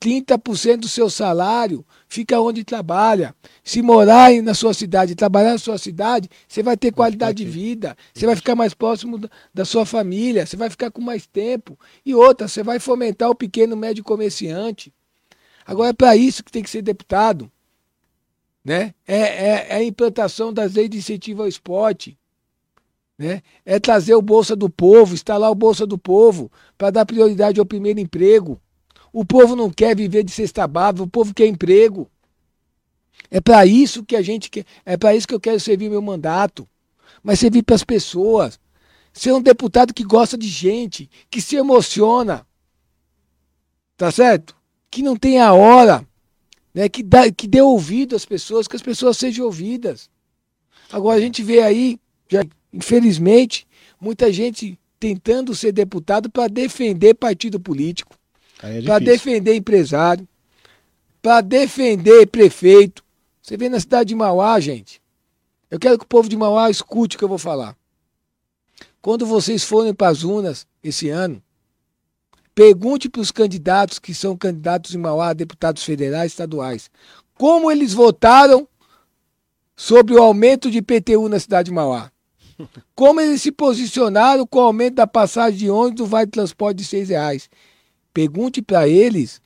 30% 0.00 0.78
do 0.78 0.88
seu 0.88 1.10
salário 1.10 1.84
fica 2.08 2.40
onde 2.40 2.64
trabalha. 2.64 3.34
Se 3.62 3.82
morar 3.82 4.32
na 4.42 4.54
sua 4.54 4.72
cidade, 4.72 5.14
trabalhar 5.14 5.52
na 5.52 5.58
sua 5.58 5.76
cidade, 5.76 6.28
você 6.48 6.62
vai 6.62 6.76
ter 6.76 6.90
qualidade 6.90 7.44
de 7.44 7.50
vida, 7.50 7.96
você 8.14 8.24
vai 8.24 8.34
ficar 8.34 8.54
mais 8.56 8.72
próximo 8.72 9.20
da 9.52 9.64
sua 9.64 9.84
família, 9.84 10.46
você 10.46 10.56
vai 10.56 10.70
ficar 10.70 10.90
com 10.90 11.02
mais 11.02 11.26
tempo. 11.26 11.78
E 12.04 12.14
outra, 12.14 12.48
você 12.48 12.62
vai 12.62 12.78
fomentar 12.78 13.28
o 13.28 13.34
pequeno 13.34 13.76
médio 13.76 14.02
comerciante. 14.02 14.92
Agora 15.66 15.90
é 15.90 15.92
para 15.92 16.16
isso 16.16 16.42
que 16.42 16.50
tem 16.50 16.62
que 16.62 16.70
ser 16.70 16.82
deputado. 16.82 17.50
Né? 18.64 18.94
É, 19.06 19.18
é, 19.18 19.66
é 19.70 19.74
a 19.76 19.84
implantação 19.84 20.52
das 20.52 20.74
leis 20.74 20.88
de 20.88 20.98
incentivo 20.98 21.42
ao 21.42 21.48
esporte. 21.48 22.18
Né? 23.18 23.42
É 23.66 23.78
trazer 23.78 24.14
o 24.14 24.22
Bolsa 24.22 24.56
do 24.56 24.70
Povo, 24.70 25.12
instalar 25.12 25.50
o 25.50 25.54
Bolsa 25.54 25.86
do 25.86 25.98
Povo, 25.98 26.50
para 26.78 26.90
dar 26.90 27.04
prioridade 27.04 27.60
ao 27.60 27.66
primeiro 27.66 28.00
emprego. 28.00 28.58
O 29.12 29.24
povo 29.24 29.56
não 29.56 29.70
quer 29.70 29.96
viver 29.96 30.22
de 30.22 30.30
cesta 30.30 30.66
básica, 30.66 31.02
o 31.02 31.08
povo 31.08 31.34
quer 31.34 31.46
emprego. 31.46 32.10
É 33.30 33.40
para 33.40 33.66
isso 33.66 34.04
que 34.04 34.16
a 34.16 34.22
gente 34.22 34.50
quer, 34.50 34.64
é 34.84 34.96
para 34.96 35.14
isso 35.14 35.26
que 35.26 35.34
eu 35.34 35.40
quero 35.40 35.58
servir 35.58 35.90
meu 35.90 36.02
mandato. 36.02 36.68
Mas 37.22 37.40
servir 37.40 37.62
para 37.62 37.74
as 37.74 37.84
pessoas. 37.84 38.58
Ser 39.12 39.32
um 39.32 39.42
deputado 39.42 39.92
que 39.92 40.04
gosta 40.04 40.38
de 40.38 40.46
gente, 40.46 41.10
que 41.28 41.42
se 41.42 41.56
emociona. 41.56 42.46
Tá 43.96 44.10
certo? 44.10 44.56
Que 44.90 45.02
não 45.02 45.16
tem 45.16 45.40
a 45.40 45.52
hora, 45.52 46.06
né? 46.72 46.88
que, 46.88 47.02
dá, 47.02 47.30
que 47.30 47.46
dê 47.46 47.60
ouvido 47.60 48.16
às 48.16 48.24
pessoas, 48.24 48.66
que 48.66 48.76
as 48.76 48.82
pessoas 48.82 49.18
sejam 49.18 49.44
ouvidas. 49.44 50.08
Agora 50.90 51.18
a 51.18 51.20
gente 51.20 51.42
vê 51.42 51.62
aí, 51.62 52.00
já, 52.28 52.42
infelizmente, 52.72 53.66
muita 54.00 54.32
gente 54.32 54.78
tentando 54.98 55.54
ser 55.54 55.72
deputado 55.72 56.30
para 56.30 56.48
defender 56.48 57.14
partido 57.14 57.60
político 57.60 58.19
é 58.62 58.82
para 58.82 58.98
defender 58.98 59.54
empresário, 59.54 60.26
para 61.22 61.40
defender 61.40 62.26
prefeito. 62.26 63.04
Você 63.40 63.56
vê 63.56 63.68
na 63.68 63.80
cidade 63.80 64.08
de 64.08 64.14
Mauá, 64.14 64.58
gente. 64.60 65.00
Eu 65.70 65.78
quero 65.78 65.98
que 65.98 66.04
o 66.04 66.08
povo 66.08 66.28
de 66.28 66.36
Mauá 66.36 66.70
escute 66.70 67.16
o 67.16 67.18
que 67.18 67.24
eu 67.24 67.28
vou 67.28 67.38
falar. 67.38 67.76
Quando 69.00 69.24
vocês 69.24 69.64
forem 69.64 69.94
para 69.94 70.08
as 70.08 70.24
urnas 70.24 70.66
esse 70.82 71.08
ano, 71.08 71.42
pergunte 72.54 73.08
para 73.08 73.22
os 73.22 73.30
candidatos 73.30 73.98
que 73.98 74.12
são 74.12 74.36
candidatos 74.36 74.94
em 74.94 74.98
Mauá, 74.98 75.32
deputados 75.32 75.82
federais 75.82 76.32
e 76.32 76.34
estaduais, 76.34 76.90
como 77.34 77.70
eles 77.70 77.94
votaram 77.94 78.68
sobre 79.74 80.14
o 80.14 80.22
aumento 80.22 80.70
de 80.70 80.78
IPTU 80.78 81.26
na 81.28 81.40
cidade 81.40 81.70
de 81.70 81.74
Mauá. 81.74 82.12
Como 82.94 83.18
eles 83.18 83.40
se 83.40 83.50
posicionaram 83.50 84.46
com 84.46 84.58
o 84.58 84.62
aumento 84.62 84.96
da 84.96 85.06
passagem 85.06 85.58
de 85.58 85.70
ônibus 85.70 85.96
do 85.96 86.06
Vale 86.06 86.26
de 86.26 86.32
Transporte 86.32 86.76
de 86.76 86.84
seis 86.84 87.08
reais. 87.08 87.48
Pergunte 88.12 88.60
para 88.62 88.88
eles 88.88 89.40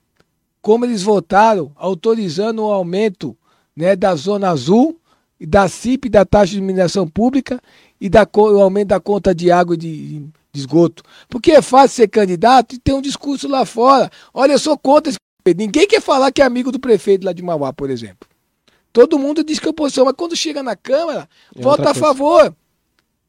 como 0.62 0.84
eles 0.84 1.02
votaram 1.02 1.72
autorizando 1.76 2.60
o 2.60 2.72
aumento 2.72 3.36
né, 3.76 3.94
da 3.94 4.14
Zona 4.14 4.50
Azul, 4.50 4.98
da 5.40 5.68
CIP, 5.68 6.08
da 6.08 6.24
taxa 6.24 6.52
de 6.54 6.60
mineração 6.60 7.06
pública 7.06 7.60
e 8.00 8.08
da, 8.08 8.26
o 8.36 8.60
aumento 8.62 8.88
da 8.88 9.00
conta 9.00 9.34
de 9.34 9.50
água 9.50 9.74
e 9.74 9.78
de, 9.78 10.18
de 10.20 10.30
esgoto. 10.54 11.02
Porque 11.28 11.52
é 11.52 11.60
fácil 11.60 11.96
ser 11.96 12.08
candidato 12.08 12.74
e 12.74 12.78
ter 12.78 12.94
um 12.94 13.02
discurso 13.02 13.46
lá 13.46 13.66
fora. 13.66 14.10
Olha, 14.32 14.52
eu 14.52 14.58
sou 14.58 14.78
contra 14.78 15.10
esse 15.10 15.18
prefeito. 15.42 15.58
Ninguém 15.58 15.86
quer 15.86 16.00
falar 16.00 16.32
que 16.32 16.40
é 16.40 16.44
amigo 16.46 16.72
do 16.72 16.80
prefeito 16.80 17.26
lá 17.26 17.32
de 17.32 17.42
Mauá, 17.42 17.72
por 17.72 17.90
exemplo. 17.90 18.28
Todo 18.92 19.18
mundo 19.18 19.42
diz 19.44 19.58
que 19.58 19.66
é 19.66 19.70
oposição, 19.70 20.04
mas 20.04 20.14
quando 20.16 20.36
chega 20.36 20.62
na 20.62 20.76
Câmara, 20.76 21.28
É 21.54 21.60
vota 21.60 21.90
a 21.90 21.94
favor 21.94 22.54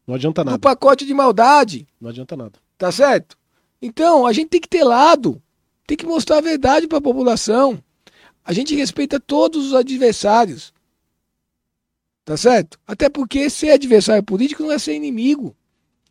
Não 0.07 0.16
adianta 0.16 0.44
do 0.44 0.45
nada. 0.45 0.60
pacote 0.60 1.06
de 1.06 1.14
maldade. 1.14 1.88
Não 1.99 2.12
adianta 2.12 2.38
nada. 2.38 2.53
Tá 2.78 2.91
certo? 2.91 3.36
Então, 3.86 4.26
a 4.26 4.34
gente 4.34 4.49
tem 4.49 4.60
que 4.60 4.68
ter 4.68 4.84
lado. 4.84 5.41
Tem 5.86 5.95
que 5.95 6.06
mostrar 6.06 6.38
a 6.38 6.41
verdade 6.41 6.88
para 6.88 6.98
a 6.98 7.02
população. 7.02 7.80
A 8.44 8.52
gente 8.52 8.76
respeita 8.76 9.20
todos 9.20 9.68
os 9.68 9.74
adversários. 9.76 10.74
Tá 12.24 12.36
certo? 12.36 12.80
Até 12.88 13.07
porque 13.07 13.48
ser 13.49 13.70
adversário 13.70 14.24
político 14.24 14.64
não 14.64 14.72
é 14.72 14.80
ser 14.80 14.95
inimigo. 14.95 15.56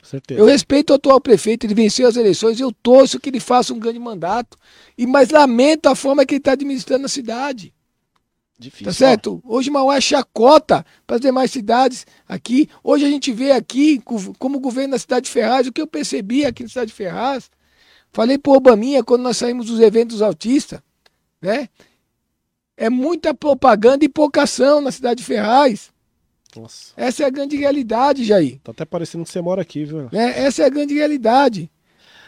Certeza. 0.00 0.38
Eu 0.40 0.44
respeito 0.46 0.90
o 0.90 0.94
atual 0.94 1.20
prefeito, 1.20 1.66
ele 1.66 1.74
venceu 1.74 2.06
as 2.06 2.14
eleições, 2.14 2.60
eu 2.60 2.70
torço 2.70 3.18
que 3.18 3.30
ele 3.30 3.40
faça 3.40 3.72
um 3.74 3.78
grande 3.78 3.98
mandato. 3.98 4.56
E 4.96 5.06
mas 5.06 5.30
lamento 5.30 5.88
a 5.88 5.96
forma 5.96 6.24
que 6.24 6.34
ele 6.34 6.38
está 6.40 6.52
administrando 6.52 7.06
a 7.06 7.08
cidade. 7.08 7.74
Difícil. 8.56 8.84
Tá 8.86 8.92
certo? 8.92 9.42
Hoje 9.44 9.70
Mauá 9.70 9.96
é 9.96 10.00
chacota 10.00 10.86
para 11.04 11.16
as 11.16 11.22
demais 11.22 11.50
cidades 11.50 12.06
aqui. 12.28 12.68
Hoje 12.84 13.04
a 13.04 13.08
gente 13.08 13.32
vê 13.32 13.50
aqui, 13.50 13.98
co- 14.00 14.32
como 14.38 14.60
governo 14.60 14.92
da 14.92 14.98
cidade 14.98 15.24
de 15.26 15.32
Ferraz, 15.32 15.66
o 15.66 15.72
que 15.72 15.80
eu 15.80 15.86
percebi 15.88 16.44
aqui 16.44 16.62
na 16.62 16.68
cidade 16.68 16.88
de 16.92 16.96
Ferraz. 16.96 17.50
Falei 18.14 18.38
pro 18.38 18.52
Obaminha 18.52 19.02
quando 19.02 19.22
nós 19.22 19.36
saímos 19.36 19.66
dos 19.66 19.80
eventos 19.80 20.22
autistas, 20.22 20.80
né? 21.42 21.68
É 22.76 22.88
muita 22.88 23.34
propaganda 23.34 24.04
e 24.04 24.08
pouca 24.08 24.44
ação 24.44 24.80
na 24.80 24.92
cidade 24.92 25.18
de 25.18 25.26
Ferraz. 25.26 25.90
Nossa. 26.54 26.92
Essa 26.96 27.24
é 27.24 27.26
a 27.26 27.30
grande 27.30 27.56
realidade, 27.56 28.24
Jair. 28.24 28.60
Tá 28.62 28.70
até 28.70 28.84
parecendo 28.84 29.24
que 29.24 29.30
você 29.30 29.40
mora 29.40 29.62
aqui, 29.62 29.84
viu? 29.84 30.08
né? 30.12 30.32
Essa 30.38 30.62
é 30.62 30.66
a 30.66 30.68
grande 30.68 30.94
realidade. 30.94 31.68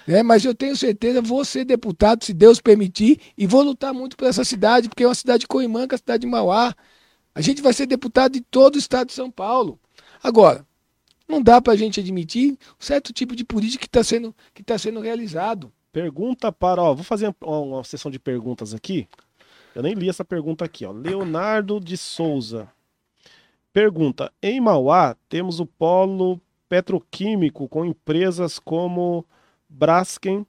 Né? 0.08 0.24
Mas 0.24 0.44
eu 0.44 0.56
tenho 0.56 0.76
certeza, 0.76 1.22
vou 1.22 1.44
ser 1.44 1.64
deputado, 1.64 2.24
se 2.24 2.34
Deus 2.34 2.60
permitir, 2.60 3.20
e 3.38 3.46
vou 3.46 3.62
lutar 3.62 3.94
muito 3.94 4.16
por 4.16 4.26
essa 4.26 4.44
cidade, 4.44 4.88
porque 4.88 5.04
é 5.04 5.08
uma 5.08 5.14
cidade 5.14 5.46
coimã, 5.46 5.86
que 5.86 5.94
é 5.94 5.96
a 5.96 5.98
cidade 5.98 6.22
de 6.22 6.26
Mauá. 6.26 6.74
A 7.32 7.40
gente 7.40 7.62
vai 7.62 7.72
ser 7.72 7.86
deputado 7.86 8.32
de 8.32 8.40
todo 8.40 8.74
o 8.74 8.78
estado 8.78 9.06
de 9.06 9.14
São 9.14 9.30
Paulo. 9.30 9.78
Agora, 10.20 10.66
não 11.28 11.40
dá 11.40 11.60
para 11.60 11.74
a 11.74 11.76
gente 11.76 12.00
admitir 12.00 12.52
um 12.52 12.84
certo 12.84 13.12
tipo 13.12 13.36
de 13.36 13.44
política 13.44 13.82
que 13.82 13.88
está 13.88 14.02
sendo, 14.02 14.34
que 14.52 14.64
tá 14.64 14.76
sendo 14.76 14.98
realizado. 14.98 15.72
Pergunta 15.96 16.52
para, 16.52 16.82
ó, 16.82 16.92
vou 16.92 17.02
fazer 17.02 17.34
uma, 17.40 17.58
uma 17.58 17.82
sessão 17.82 18.10
de 18.10 18.18
perguntas 18.18 18.74
aqui. 18.74 19.08
Eu 19.74 19.82
nem 19.82 19.94
li 19.94 20.10
essa 20.10 20.22
pergunta 20.22 20.62
aqui, 20.62 20.84
ó. 20.84 20.92
Leonardo 20.92 21.80
de 21.80 21.96
Souza. 21.96 22.68
Pergunta: 23.72 24.30
Em 24.42 24.60
Mauá 24.60 25.16
temos 25.26 25.58
o 25.58 25.64
polo 25.64 26.38
petroquímico 26.68 27.66
com 27.66 27.82
empresas 27.82 28.58
como 28.58 29.24
Braskem, 29.70 30.46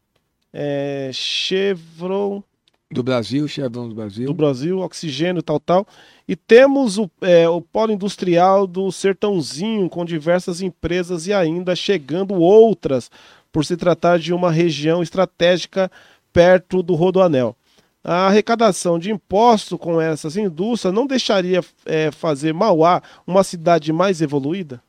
eh, 0.52 1.12
Chevron 1.14 2.44
Do 2.92 3.02
Brasil, 3.02 3.48
Chevron 3.48 3.88
do 3.88 3.96
Brasil. 3.96 4.28
do 4.28 4.34
Brasil, 4.34 4.80
oxigênio, 4.80 5.42
tal, 5.42 5.62
tal. 5.62 5.88
E 6.28 6.36
temos 6.36 6.98
o, 6.98 7.10
eh, 7.22 7.48
o 7.48 7.62
polo 7.62 7.94
industrial 7.94 8.68
do 8.68 8.92
Sertãozinho 8.92 9.90
com 9.90 10.04
diversas 10.04 10.60
empresas 10.60 11.26
e 11.26 11.32
ainda 11.32 11.74
chegando 11.74 12.34
outras 12.34 13.10
por 13.52 13.66
se 13.66 13.76
tratar 13.78 14.20
de 14.20 14.34
uma 14.34 14.52
região 14.52 15.02
estratégica 15.02 15.92
perto 16.32 16.84
do 16.84 16.96
Rodoanel. 16.96 17.56
A 18.04 18.28
arrecadação 18.28 18.98
de 18.98 19.12
impostos 19.12 19.78
com 19.78 20.00
essas 20.00 20.38
indústrias 20.38 20.94
não 20.94 21.06
deixaria 21.06 21.62
eh, 21.86 22.10
fazer 22.12 22.54
Mauá 22.54 23.02
uma 23.26 23.44
cidade 23.44 23.92
mais 23.92 24.22
evoluída? 24.22 24.82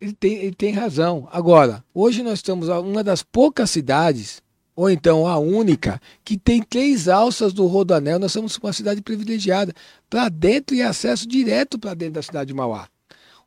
Ele 0.00 0.14
tem, 0.14 0.36
ele 0.36 0.54
tem 0.54 0.72
razão. 0.72 1.28
Agora, 1.30 1.84
hoje 1.92 2.22
nós 2.22 2.34
estamos 2.38 2.68
uma 2.68 3.04
das 3.04 3.22
poucas 3.22 3.70
cidades, 3.70 4.42
ou 4.74 4.88
então 4.88 5.26
a 5.26 5.38
única, 5.38 6.00
que 6.24 6.38
tem 6.38 6.62
três 6.62 7.08
alças 7.08 7.52
do 7.52 7.66
Rodoanel. 7.66 8.18
Nós 8.18 8.32
somos 8.32 8.56
uma 8.56 8.72
cidade 8.72 9.02
privilegiada 9.02 9.74
para 10.08 10.30
dentro 10.30 10.74
e 10.74 10.80
acesso 10.80 11.28
direto 11.28 11.78
para 11.78 11.92
dentro 11.92 12.14
da 12.14 12.22
cidade 12.22 12.48
de 12.48 12.54
Mauá. 12.54 12.88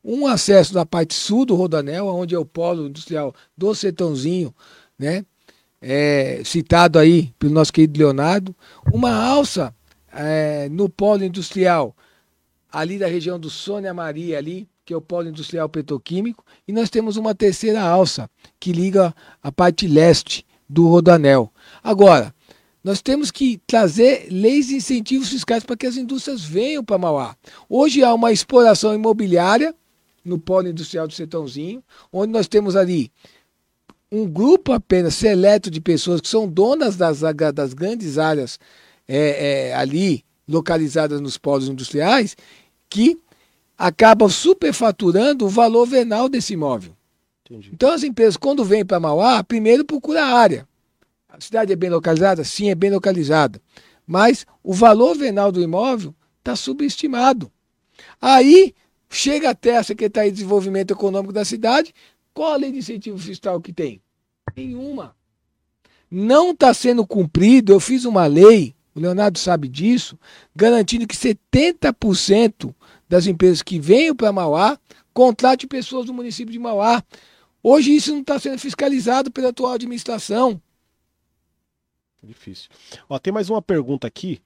Um 0.04 0.28
acesso 0.28 0.74
da 0.74 0.86
parte 0.86 1.14
sul 1.14 1.46
do 1.46 1.56
Rodoanel, 1.56 2.08
onde 2.08 2.36
é 2.36 2.40
o 2.40 2.46
polo 2.46 2.88
industrial 2.88 3.34
do 3.58 3.74
Sertãozinho, 3.74 4.54
né? 5.00 5.26
É, 5.82 6.42
citado 6.46 6.98
aí 6.98 7.34
pelo 7.38 7.54
nosso 7.54 7.72
querido 7.72 8.00
Leonardo. 8.00 8.56
Uma 8.92 9.14
alça 9.14 9.74
é, 10.12 10.68
no 10.70 10.90
polo 10.90 11.24
industrial 11.24 11.96
ali 12.72 12.98
da 12.98 13.08
região 13.08 13.40
do 13.40 13.50
Sônia 13.50 13.94
Maria 13.94 14.38
ali, 14.38 14.68
que 14.86 14.94
é 14.94 14.98
o 14.98 15.02
polo 15.02 15.30
industrial 15.30 15.70
petroquímico, 15.70 16.44
e 16.68 16.74
nós 16.74 16.90
temos 16.90 17.18
uma 17.18 17.36
terceira 17.36 17.82
alça 17.82 18.30
que 18.60 18.72
liga 18.72 19.14
a 19.42 19.52
parte 19.52 19.88
leste 19.88 20.46
do 20.68 20.88
Rodanel. 20.88 21.52
Agora, 21.84 22.34
nós 22.84 23.02
temos 23.02 23.32
que 23.32 23.62
trazer 23.66 24.28
leis 24.30 24.70
e 24.70 24.76
incentivos 24.76 25.30
fiscais 25.30 25.64
para 25.64 25.78
que 25.78 25.86
as 25.86 25.96
indústrias 25.96 26.44
venham 26.44 26.84
para 26.84 26.98
Mauá. 26.98 27.36
Hoje 27.70 28.04
há 28.04 28.14
uma 28.14 28.32
exploração 28.32 28.94
imobiliária 28.94 29.74
no 30.24 30.40
polo 30.40 30.68
industrial 30.68 31.08
do 31.08 31.14
Sertãozinho, 31.14 31.84
onde 32.12 32.32
nós 32.32 32.48
temos 32.48 32.76
ali 32.76 33.12
um 34.12 34.28
grupo 34.28 34.72
apenas 34.72 35.16
seleto 35.16 35.72
de 35.72 35.82
pessoas 35.82 36.22
que 36.22 36.28
são 36.28 36.48
donas 36.48 36.96
das, 36.96 37.22
das 37.54 37.74
grandes 37.74 38.18
áreas 38.18 38.60
é, 39.08 39.70
é, 39.70 39.76
ali 39.76 40.24
localizadas 40.48 41.20
nos 41.20 41.38
polos 41.38 41.68
industriais 41.68 42.38
que 42.90 43.18
acabam 43.78 44.30
superfaturando 44.30 45.46
o 45.46 45.50
valor 45.50 45.88
venal 45.88 46.30
desse 46.30 46.54
imóvel. 46.54 46.96
Entendi. 47.44 47.72
Então 47.74 47.92
as 47.92 48.04
empresas, 48.04 48.38
quando 48.38 48.64
vêm 48.64 48.86
para 48.86 49.00
Mauá, 49.00 49.44
primeiro 49.44 49.84
procura 49.84 50.24
a 50.24 50.38
área. 50.38 50.68
A 51.28 51.42
cidade 51.42 51.74
é 51.74 51.76
bem 51.76 51.90
localizada? 51.90 52.44
Sim, 52.44 52.70
é 52.70 52.76
bem 52.76 52.92
localizada. 52.92 53.60
Mas 54.06 54.46
o 54.64 54.74
valor 54.74 55.18
venal 55.18 55.52
do 55.52 55.62
imóvel 55.62 56.14
está 56.38 56.56
subestimado. 56.56 57.52
Aí 58.22 58.76
chega 59.14 59.52
até 59.52 59.78
a 59.78 59.84
Secretaria 59.84 60.32
de 60.32 60.38
Desenvolvimento 60.38 60.92
Econômico 60.92 61.32
da 61.32 61.46
cidade, 61.46 61.94
qual 62.34 62.54
a 62.54 62.58
lei 62.58 62.72
de 62.72 62.80
incentivo 62.80 63.18
fiscal 63.18 63.62
que 63.62 63.72
tem? 63.72 64.02
Nenhuma. 64.56 65.16
Não 66.10 66.52
está 66.52 66.74
sendo 66.74 67.06
cumprido. 67.06 67.72
Eu 67.72 67.80
fiz 67.80 68.06
uma 68.06 68.26
lei, 68.26 68.76
o 68.94 69.00
Leonardo 69.00 69.38
sabe 69.38 69.68
disso, 69.68 70.18
garantindo 70.56 71.08
que 71.08 71.16
70% 71.16 72.74
das 73.08 73.28
empresas 73.28 73.62
que 73.62 73.80
venham 73.80 74.16
para 74.16 74.32
Mauá 74.32 74.78
contrate 75.14 75.68
pessoas 75.68 76.08
do 76.08 76.14
município 76.14 76.52
de 76.52 76.60
Mauá. 76.60 77.04
Hoje 77.62 77.96
isso 77.96 78.12
não 78.12 78.22
está 78.22 78.40
sendo 78.40 78.60
fiscalizado 78.60 79.32
pela 79.32 79.50
atual 79.50 79.74
administração. 79.74 80.62
Difícil. 82.22 82.70
Ó, 83.08 83.20
tem 83.20 83.34
mais 83.34 83.50
uma 83.50 83.62
pergunta 83.62 84.08
aqui. 84.08 84.42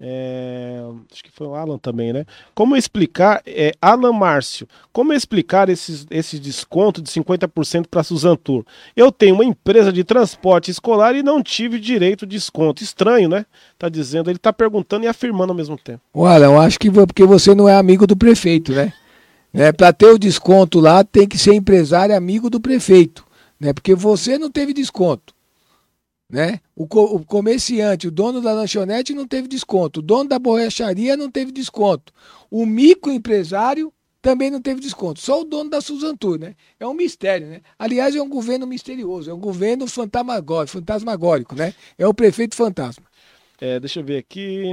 É, 0.00 0.80
acho 1.12 1.24
que 1.24 1.30
foi 1.30 1.48
o 1.48 1.56
Alan 1.56 1.76
também, 1.76 2.12
né? 2.12 2.24
Como 2.54 2.76
explicar, 2.76 3.42
é, 3.44 3.72
Alan 3.82 4.12
Márcio, 4.12 4.68
como 4.92 5.12
explicar 5.12 5.68
esses, 5.68 6.06
esse 6.08 6.38
desconto 6.38 7.02
de 7.02 7.10
50% 7.10 7.86
para 7.90 8.04
Suzan 8.04 8.36
Tour? 8.36 8.64
Eu 8.94 9.10
tenho 9.10 9.34
uma 9.34 9.44
empresa 9.44 9.92
de 9.92 10.04
transporte 10.04 10.70
escolar 10.70 11.16
e 11.16 11.22
não 11.22 11.42
tive 11.42 11.80
direito 11.80 12.24
de 12.24 12.36
desconto. 12.36 12.82
Estranho, 12.82 13.28
né? 13.28 13.44
Tá 13.76 13.88
dizendo, 13.88 14.30
ele 14.30 14.38
tá 14.38 14.52
perguntando 14.52 15.04
e 15.04 15.08
afirmando 15.08 15.50
ao 15.50 15.56
mesmo 15.56 15.76
tempo. 15.76 16.00
Olha, 16.14 16.44
eu 16.44 16.60
acho 16.60 16.78
que 16.78 16.90
porque 16.90 17.24
você 17.24 17.52
não 17.54 17.68
é 17.68 17.74
amigo 17.74 18.06
do 18.06 18.16
prefeito, 18.16 18.72
né? 18.72 18.92
né? 19.52 19.72
Para 19.72 19.92
ter 19.92 20.06
o 20.06 20.18
desconto 20.18 20.78
lá, 20.78 21.02
tem 21.02 21.26
que 21.26 21.36
ser 21.36 21.54
empresário 21.54 22.16
amigo 22.16 22.48
do 22.48 22.60
prefeito, 22.60 23.24
né? 23.58 23.72
Porque 23.72 23.96
você 23.96 24.38
não 24.38 24.48
teve 24.48 24.72
desconto. 24.72 25.34
Né? 26.30 26.60
O, 26.76 26.86
co 26.86 27.04
o 27.04 27.24
comerciante, 27.24 28.06
o 28.06 28.10
dono 28.10 28.42
da 28.42 28.52
lanchonete 28.52 29.14
não 29.14 29.26
teve 29.26 29.48
desconto, 29.48 30.00
o 30.00 30.02
dono 30.02 30.28
da 30.28 30.38
borracharia 30.38 31.16
não 31.16 31.30
teve 31.30 31.50
desconto, 31.50 32.12
o 32.50 32.66
microempresário 32.66 33.90
também 34.20 34.50
não 34.50 34.60
teve 34.60 34.78
desconto, 34.80 35.20
só 35.20 35.40
o 35.40 35.44
dono 35.44 35.70
da 35.70 35.80
Suzantur, 35.80 36.38
né? 36.38 36.54
É 36.78 36.86
um 36.86 36.92
mistério, 36.92 37.46
né? 37.46 37.62
Aliás, 37.78 38.14
é 38.14 38.20
um 38.20 38.28
governo 38.28 38.66
misterioso, 38.66 39.30
é 39.30 39.34
um 39.34 39.40
governo 39.40 39.86
fantasmagórico, 39.86 40.76
fantasmagórico 40.76 41.54
né? 41.54 41.72
É 41.96 42.06
o 42.06 42.12
prefeito 42.12 42.54
fantasma. 42.54 43.06
É, 43.60 43.80
deixa 43.80 44.00
eu 44.00 44.04
ver 44.04 44.18
aqui. 44.18 44.64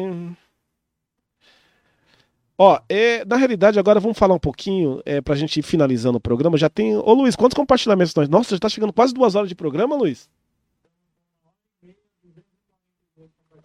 Ó, 2.57 2.80
é, 2.88 3.26
na 3.26 3.36
realidade, 3.36 3.80
agora 3.80 3.99
vamos 3.99 4.18
falar 4.18 4.34
um 4.34 4.40
pouquinho 4.40 5.02
é, 5.06 5.19
pra 5.22 5.36
gente 5.36 5.60
ir 5.60 5.64
finalizando 5.64 6.18
o 6.18 6.22
programa. 6.22 6.57
Já 6.57 6.69
tem. 6.69 6.95
Ô 6.95 7.14
Luiz, 7.14 7.36
quantos 7.36 7.56
compartilhamentos 7.56 8.15
nós? 8.15 8.30
Nossa, 8.30 8.56
já 8.56 8.60
tá 8.60 8.69
chegando 8.69 8.94
quase 8.94 9.14
duas 9.14 9.36
horas 9.36 9.49
de 9.49 9.56
programa, 9.56 9.95
Luiz. 9.95 10.30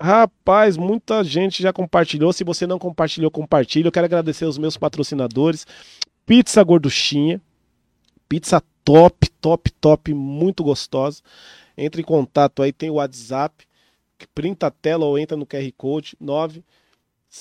Rapaz, 0.01 0.77
muita 0.77 1.23
gente 1.23 1.63
já 1.63 1.73
compartilhou. 1.73 2.33
Se 2.33 2.43
você 2.43 2.67
não 2.67 2.79
compartilhou, 2.79 3.31
compartilhe. 3.31 3.87
Eu 3.87 3.93
quero 3.93 4.07
agradecer 4.07 4.45
os 4.45 4.57
meus 4.57 4.77
patrocinadores. 4.77 5.67
Pizza 6.25 6.63
Gorduchinha. 6.63 7.41
Pizza 8.29 8.63
top, 8.85 9.29
top, 9.41 9.71
top, 9.73 10.15
muito 10.15 10.63
gostosa. 10.63 11.21
Entre 11.77 12.03
em 12.03 12.05
contato 12.05 12.63
aí, 12.63 12.73
tem 12.73 12.89
o 12.89 12.95
WhatsApp. 12.95 13.67
Printa 14.35 14.69
a 14.69 14.71
tela 14.71 15.05
ou 15.05 15.19
entra 15.19 15.37
no 15.37 15.47
QR 15.47 15.71
Code 15.77 16.17
9 16.21 16.63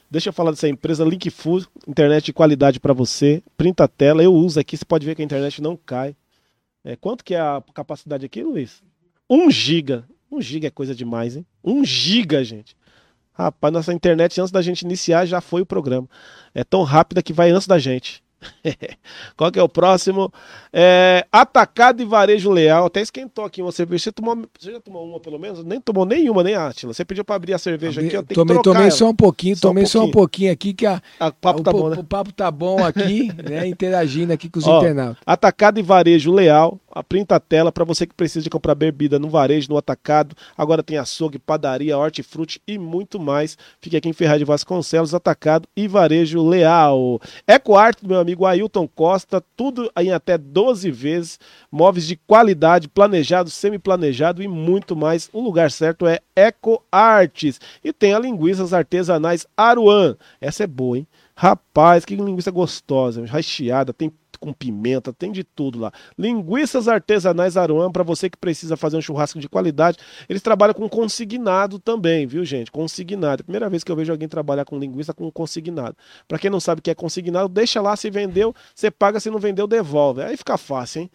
Deixa 0.09 0.27
eu 0.30 0.34
falar 0.34 0.51
dessa 0.51 0.68
empresa, 0.68 1.05
Linkfood, 1.05 1.65
internet 1.88 2.26
de 2.26 2.34
qualidade 2.34 2.77
para 2.81 2.91
você. 2.93 3.41
Printa 3.55 3.85
a 3.85 3.88
tela, 3.88 4.22
eu 4.22 4.34
uso 4.34 4.59
aqui, 4.59 4.76
você 4.76 4.84
pode 4.84 5.05
ver 5.05 5.15
que 5.15 5.22
a 5.22 5.26
internet 5.26 5.61
não 5.61 5.77
cai. 5.77 6.13
É, 6.84 6.97
quanto 6.97 7.23
que 7.23 7.34
é 7.34 7.39
a 7.39 7.63
capacidade 7.73 8.26
aqui, 8.26 8.43
Luiz? 8.43 8.84
1 9.30 9.49
giga. 9.49 10.03
1 10.30 10.41
giga 10.41 10.68
é 10.68 10.69
coisa 10.69 10.93
demais, 10.93 11.38
hein? 11.38 11.45
1 11.63 11.85
giga, 11.85 12.43
gente. 12.43 12.76
Rapaz, 13.41 13.73
nossa 13.73 13.93
internet 13.93 14.39
antes 14.39 14.51
da 14.51 14.61
gente 14.61 14.84
iniciar 14.84 15.26
já 15.26 15.41
foi 15.41 15.61
o 15.61 15.65
programa. 15.65 16.07
É 16.53 16.63
tão 16.63 16.84
rápida 16.84 17.23
que 17.23 17.34
vai 17.34 17.49
antes 17.49 17.68
da 17.68 17.80
gente. 17.80 18.23
Qual 19.38 19.51
que 19.51 19.59
é 19.59 19.63
o 19.63 19.69
próximo? 19.69 20.31
É, 20.73 21.26
atacado 21.31 22.01
e 22.01 22.05
varejo 22.05 22.49
leal. 22.51 22.85
Até 22.85 23.01
esquentou 23.01 23.45
aqui 23.45 23.61
uma 23.61 23.72
cerveja. 23.72 24.03
Você, 24.05 24.11
tomou, 24.11 24.35
você 24.59 24.72
já 24.72 24.80
tomou 24.80 25.05
uma 25.05 25.19
pelo 25.19 25.38
menos? 25.39 25.63
Nem 25.63 25.80
tomou 25.80 26.05
nenhuma, 26.05 26.43
nem 26.43 26.55
a 26.55 26.68
Atila. 26.68 26.93
Você 26.93 27.05
pediu 27.05 27.23
para 27.23 27.35
abrir 27.35 27.53
a 27.53 27.57
cerveja 27.57 28.01
aqui, 28.01 28.15
eu 28.15 28.23
tenho 28.23 28.35
tomei 28.35 28.57
que 28.57 28.63
trocar 28.63 28.80
tomei 28.80 28.91
só 28.91 29.09
um 29.09 29.15
pouquinho, 29.15 29.55
Só 29.55 29.68
um 29.68 29.72
tomei 29.72 29.85
só 29.85 29.99
um 29.99 30.01
pouquinho. 30.11 30.22
pouquinho 30.22 30.51
aqui 30.53 30.73
que 30.73 30.85
a, 30.85 31.01
Ah, 31.19 31.27
o 31.27 31.34
papo 31.34 31.59
o, 31.59 31.63
tá 31.63 31.72
po- 31.72 31.77
bom, 31.80 31.89
né? 31.89 31.97
o 31.99 32.03
papo 32.03 32.31
tá 32.31 32.49
bom 32.51 32.84
aqui, 32.84 33.31
né? 33.47 33.68
Interagindo 33.68 34.31
aqui 34.34 34.49
com 34.49 34.59
os 34.59 34.68
Ó, 34.68 34.80
internautas. 34.80 35.22
Atacado 35.26 35.80
e 35.80 35.84
varejo 35.84 36.31
leal. 36.31 36.80
A 36.93 37.01
printa 37.03 37.35
a 37.35 37.39
tela 37.39 37.72
para 37.72 37.85
você 37.85 38.05
que 38.05 38.13
precisa 38.13 38.43
de 38.43 38.49
comprar 38.49 38.76
bebida 38.76 39.18
no 39.18 39.30
varejo, 39.30 39.68
no 39.69 39.77
atacado. 39.77 40.35
Agora 40.57 40.84
tem 40.84 40.97
açougue, 40.97 41.39
padaria, 41.39 41.97
hortifruti 41.97 42.61
e 42.68 42.77
muito 42.77 43.18
mais. 43.19 43.57
Fique 43.80 43.95
aqui 43.95 44.09
em 44.09 44.13
Ferraz 44.13 44.39
de 44.39 44.45
Vasconcelos, 44.45 45.13
atacado 45.15 45.68
e 45.76 45.88
varejo 45.88 46.45
leal. 46.45 47.19
EcoArt 47.47 48.01
do 48.01 48.09
meu 48.09 48.19
amigo 48.19 48.30
Ailton 48.39 48.87
Costa, 48.87 49.43
tudo 49.55 49.91
em 49.97 50.11
até 50.11 50.37
12 50.37 50.89
vezes. 50.91 51.39
Móveis 51.71 52.07
de 52.07 52.15
qualidade, 52.15 52.87
planejado, 52.87 53.49
semi-planejado 53.49 54.41
e 54.41 54.47
muito 54.47 54.95
mais. 54.95 55.29
O 55.33 55.41
lugar 55.41 55.71
certo 55.71 56.07
é 56.07 56.19
EcoArtes. 56.35 57.59
E 57.83 57.91
tem 57.91 58.13
a 58.13 58.19
linguiças 58.19 58.73
artesanais 58.73 59.45
Aruan. 59.55 60.15
Essa 60.39 60.63
é 60.63 60.67
boa, 60.67 60.97
hein? 60.97 61.07
Rapaz, 61.35 62.05
que 62.05 62.15
linguiça 62.15 62.51
gostosa, 62.51 63.25
recheada, 63.25 63.91
tem 63.91 64.11
com 64.41 64.51
pimenta, 64.51 65.13
tem 65.13 65.31
de 65.31 65.43
tudo 65.43 65.80
lá. 65.80 65.93
Linguiças 66.18 66.88
artesanais 66.88 67.55
Aruan, 67.55 67.91
para 67.91 68.03
você 68.03 68.30
que 68.30 68.38
precisa 68.38 68.76
fazer 68.76 68.97
um 68.97 69.01
churrasco 69.01 69.39
de 69.39 69.47
qualidade. 69.47 69.99
Eles 70.27 70.41
trabalham 70.41 70.73
com 70.73 70.89
consignado 70.89 71.77
também, 71.77 72.26
viu, 72.26 72.43
gente? 72.43 72.72
Consignado. 72.72 73.41
É 73.41 73.43
primeira 73.43 73.69
vez 73.69 73.84
que 73.84 73.91
eu 73.91 73.95
vejo 73.95 74.11
alguém 74.11 74.27
trabalhar 74.27 74.65
com 74.65 74.77
linguiça 74.77 75.13
com 75.13 75.31
consignado. 75.31 75.95
Para 76.27 76.39
quem 76.39 76.49
não 76.49 76.59
sabe 76.59 76.80
o 76.80 76.81
que 76.81 76.89
é 76.89 76.95
consignado, 76.95 77.47
deixa 77.47 77.80
lá, 77.80 77.95
se 77.95 78.09
vendeu, 78.09 78.53
você 78.73 78.89
paga, 78.89 79.19
se 79.19 79.30
não 79.30 79.38
vendeu, 79.38 79.68
devolve. 79.68 80.23
Aí 80.23 80.35
fica 80.35 80.57
fácil, 80.57 81.03
hein? 81.03 81.11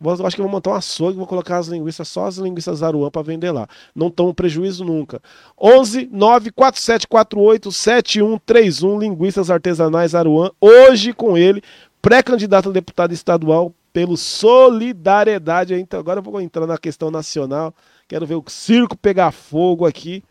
Eu 0.00 0.26
acho 0.26 0.36
que 0.36 0.42
vou 0.42 0.50
montar 0.50 0.70
um 0.70 0.74
açougue, 0.74 1.18
vou 1.18 1.26
colocar 1.26 1.58
as 1.58 1.66
linguiças, 1.66 2.06
só 2.06 2.26
as 2.26 2.36
linguiças 2.36 2.84
Aruan 2.84 3.10
para 3.10 3.22
vender 3.22 3.50
lá. 3.50 3.66
Não 3.92 4.10
tomo 4.10 4.32
prejuízo 4.32 4.84
nunca. 4.84 5.20
11 5.60 6.08
94748 6.12 7.72
7131 7.72 8.98
Linguiças 9.00 9.50
Artesanais 9.50 10.14
Aruan. 10.14 10.52
Hoje 10.60 11.12
com 11.12 11.36
ele, 11.36 11.60
pré-candidato 12.00 12.68
a 12.68 12.72
deputado 12.72 13.12
estadual 13.12 13.74
pelo 13.92 14.16
Solidariedade. 14.16 15.74
Então, 15.74 15.98
agora 15.98 16.20
eu 16.20 16.22
vou 16.22 16.40
entrar 16.40 16.66
na 16.66 16.78
questão 16.78 17.10
nacional. 17.10 17.74
Quero 18.06 18.26
ver 18.26 18.36
o 18.36 18.44
circo 18.48 18.96
pegar 18.96 19.32
fogo 19.32 19.86
aqui. 19.86 20.22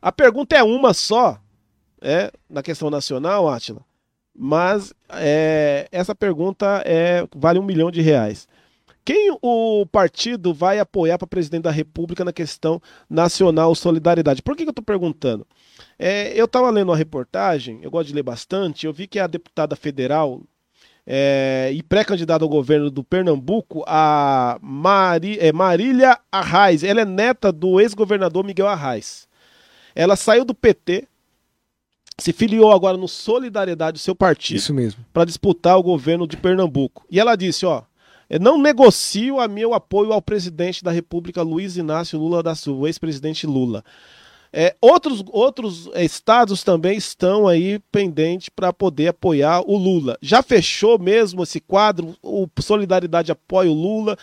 A 0.00 0.12
pergunta 0.12 0.56
é 0.56 0.62
uma 0.62 0.94
só, 0.94 1.38
é 2.00 2.30
na 2.48 2.62
questão 2.62 2.90
nacional, 2.90 3.48
Átila. 3.48 3.80
Mas 4.38 4.92
é, 5.10 5.88
essa 5.90 6.14
pergunta 6.14 6.82
é, 6.84 7.26
vale 7.34 7.58
um 7.58 7.64
milhão 7.64 7.90
de 7.90 8.00
reais. 8.00 8.46
Quem 9.06 9.38
o 9.40 9.86
partido 9.86 10.52
vai 10.52 10.80
apoiar 10.80 11.16
para 11.16 11.28
presidente 11.28 11.62
da 11.62 11.70
República 11.70 12.24
na 12.24 12.32
questão 12.32 12.82
nacional 13.08 13.72
solidariedade? 13.72 14.42
Por 14.42 14.56
que, 14.56 14.64
que 14.64 14.68
eu 14.68 14.72
estou 14.72 14.84
perguntando? 14.84 15.46
É, 15.96 16.32
eu 16.34 16.46
estava 16.46 16.68
lendo 16.70 16.88
uma 16.88 16.96
reportagem, 16.96 17.78
eu 17.84 17.90
gosto 17.90 18.08
de 18.08 18.14
ler 18.14 18.24
bastante, 18.24 18.84
eu 18.84 18.92
vi 18.92 19.06
que 19.06 19.20
a 19.20 19.28
deputada 19.28 19.76
federal 19.76 20.42
é, 21.06 21.70
e 21.72 21.84
pré-candidata 21.84 22.44
ao 22.44 22.48
governo 22.48 22.90
do 22.90 23.04
Pernambuco, 23.04 23.84
a 23.86 24.58
Mari, 24.60 25.38
é, 25.38 25.52
Marília 25.52 26.18
Arraes, 26.32 26.82
ela 26.82 27.02
é 27.02 27.04
neta 27.04 27.52
do 27.52 27.80
ex-governador 27.80 28.44
Miguel 28.44 28.66
Arraes. 28.66 29.28
Ela 29.94 30.16
saiu 30.16 30.44
do 30.44 30.52
PT, 30.52 31.06
se 32.18 32.32
filiou 32.32 32.72
agora 32.72 32.96
no 32.96 33.06
Solidariedade, 33.06 34.00
seu 34.00 34.16
partido 34.16 34.56
Isso 34.56 34.74
mesmo. 34.74 35.04
para 35.12 35.24
disputar 35.24 35.78
o 35.78 35.82
governo 35.84 36.26
de 36.26 36.36
Pernambuco. 36.36 37.06
E 37.08 37.20
ela 37.20 37.36
disse, 37.36 37.64
ó, 37.64 37.84
não 38.40 38.58
negocio 38.58 39.40
a 39.40 39.46
meu 39.46 39.72
apoio 39.74 40.12
ao 40.12 40.20
presidente 40.20 40.82
da 40.82 40.90
República, 40.90 41.42
Luiz 41.42 41.76
Inácio 41.76 42.18
Lula 42.18 42.42
da 42.42 42.54
Silva, 42.54 42.88
ex-presidente 42.88 43.46
Lula. 43.46 43.84
É, 44.52 44.74
outros, 44.80 45.22
outros 45.28 45.88
estados 45.94 46.62
também 46.62 46.96
estão 46.96 47.46
aí 47.46 47.78
pendentes 47.92 48.48
para 48.48 48.72
poder 48.72 49.08
apoiar 49.08 49.60
o 49.60 49.76
Lula. 49.76 50.16
Já 50.22 50.42
fechou 50.42 50.98
mesmo 50.98 51.42
esse 51.42 51.60
quadro? 51.60 52.16
O 52.22 52.48
Solidariedade 52.60 53.30
apoia 53.30 53.70
o 53.70 53.74
Lula? 53.74 54.16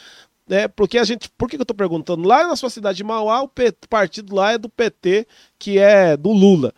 né? 0.48 0.68
Porque 0.68 0.98
a 0.98 1.04
gente, 1.04 1.30
por 1.38 1.50
que 1.50 1.56
eu 1.56 1.62
estou 1.62 1.76
perguntando? 1.76 2.28
Lá 2.28 2.48
na 2.48 2.56
sua 2.56 2.70
cidade 2.70 2.98
de 2.98 3.04
Mauá, 3.04 3.42
o 3.42 3.48
PT, 3.48 3.88
partido 3.88 4.36
lá 4.36 4.54
é 4.54 4.58
do 4.58 4.70
PT, 4.70 5.28
que 5.58 5.78
é 5.78 6.18
do 6.18 6.32
Lula. 6.32 6.74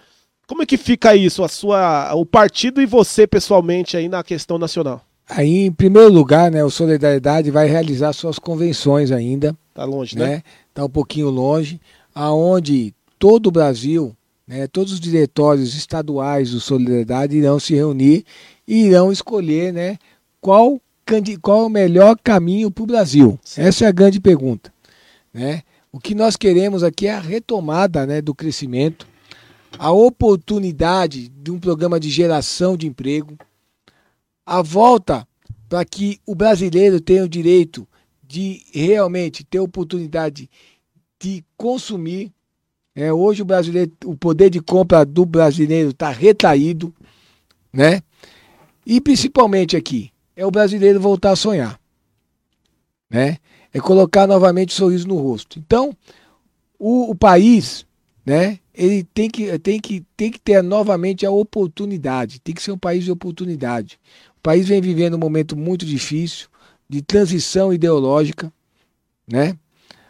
Como 0.47 0.61
é 0.61 0.65
que 0.65 0.77
fica 0.77 1.15
isso, 1.15 1.43
a 1.43 1.47
sua, 1.47 2.13
o 2.13 2.25
partido 2.25 2.81
e 2.81 2.85
você 2.85 3.25
pessoalmente 3.25 3.97
aí 3.97 4.07
na 4.07 4.23
questão 4.23 4.57
nacional? 4.57 5.03
Aí, 5.27 5.65
em 5.65 5.71
primeiro 5.71 6.09
lugar, 6.11 6.51
né, 6.51 6.63
o 6.63 6.69
Solidariedade 6.69 7.49
vai 7.49 7.67
realizar 7.67 8.13
suas 8.13 8.37
convenções 8.37 9.11
ainda. 9.11 9.55
Tá 9.73 9.83
longe, 9.83 10.17
né? 10.17 10.27
né? 10.27 10.43
Tá 10.73 10.85
um 10.85 10.89
pouquinho 10.89 11.29
longe, 11.29 11.81
aonde 12.13 12.93
todo 13.17 13.47
o 13.47 13.51
Brasil, 13.51 14.15
né, 14.47 14.67
todos 14.67 14.93
os 14.93 14.99
diretórios 14.99 15.75
estaduais 15.75 16.51
do 16.51 16.59
Solidariedade 16.59 17.35
irão 17.35 17.59
se 17.59 17.73
reunir 17.73 18.23
e 18.67 18.85
irão 18.85 19.11
escolher, 19.11 19.73
né, 19.73 19.97
qual 20.39 20.79
qual 21.41 21.61
é 21.61 21.65
o 21.65 21.69
melhor 21.69 22.17
caminho 22.23 22.71
para 22.71 22.83
o 22.83 22.87
Brasil? 22.87 23.39
Sim. 23.43 23.61
Essa 23.61 23.85
é 23.85 23.87
a 23.87 23.91
grande 23.91 24.19
pergunta. 24.19 24.73
Né? 25.31 25.61
O 25.91 25.99
que 25.99 26.15
nós 26.15 26.35
queremos 26.35 26.83
aqui 26.83 27.07
é 27.07 27.13
a 27.13 27.19
retomada 27.19 28.07
né, 28.07 28.21
do 28.21 28.33
crescimento, 28.33 29.07
a 29.77 29.91
oportunidade 29.91 31.29
de 31.29 31.51
um 31.51 31.59
programa 31.59 31.99
de 31.99 32.09
geração 32.09 32.75
de 32.75 32.87
emprego, 32.87 33.37
a 34.45 34.61
volta 34.61 35.27
para 35.67 35.83
que 35.83 36.19
o 36.25 36.35
brasileiro 36.35 37.01
tenha 37.01 37.23
o 37.23 37.29
direito 37.29 37.87
de 38.23 38.61
realmente 38.71 39.43
ter 39.43 39.59
oportunidade 39.59 40.49
de 41.19 41.43
consumir. 41.57 42.31
É, 42.95 43.11
hoje 43.11 43.41
o 43.41 43.45
brasileiro, 43.45 43.91
o 44.05 44.15
poder 44.15 44.49
de 44.49 44.61
compra 44.61 45.03
do 45.05 45.25
brasileiro 45.25 45.89
está 45.89 46.09
retraído, 46.09 46.93
né? 47.73 48.01
E 48.85 49.01
principalmente 49.01 49.75
aqui, 49.75 50.11
é 50.35 50.45
o 50.45 50.51
brasileiro 50.51 50.99
voltar 50.99 51.31
a 51.31 51.35
sonhar. 51.35 51.79
Né? 53.09 53.37
É 53.73 53.79
colocar 53.79 54.27
novamente 54.27 54.69
o 54.69 54.73
sorriso 54.73 55.07
no 55.07 55.17
rosto. 55.17 55.57
Então, 55.59 55.95
o, 56.77 57.11
o 57.11 57.15
país, 57.15 57.85
né, 58.25 58.59
ele 58.73 59.03
tem 59.03 59.29
que, 59.29 59.57
tem, 59.59 59.79
que, 59.79 60.03
tem 60.17 60.31
que 60.31 60.39
ter 60.39 60.63
novamente 60.63 61.25
a 61.25 61.31
oportunidade, 61.31 62.41
tem 62.41 62.55
que 62.55 62.63
ser 62.63 62.71
um 62.71 62.77
país 62.77 63.03
de 63.03 63.11
oportunidade. 63.11 63.99
O 64.37 64.41
país 64.41 64.67
vem 64.67 64.81
vivendo 64.81 65.13
um 65.13 65.19
momento 65.19 65.55
muito 65.55 65.85
difícil, 65.85 66.47
de 66.89 67.01
transição 67.01 67.73
ideológica, 67.73 68.51
né? 69.27 69.57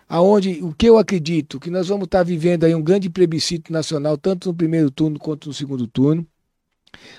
Aonde 0.08 0.60
o 0.62 0.74
que 0.74 0.88
eu 0.88 0.98
acredito 0.98 1.60
que 1.60 1.70
nós 1.70 1.88
vamos 1.88 2.06
estar 2.06 2.22
vivendo 2.24 2.64
aí 2.64 2.76
um 2.76 2.82
grande 2.82 3.10
plebiscito 3.10 3.74
nacional, 3.74 4.18
tanto 4.18 4.50
no 4.50 4.56
primeiro 4.56 4.92
turno 4.92 5.18
quanto 5.18 5.48
no 5.48 5.54
segundo 5.54 5.88
turno. 5.88 6.26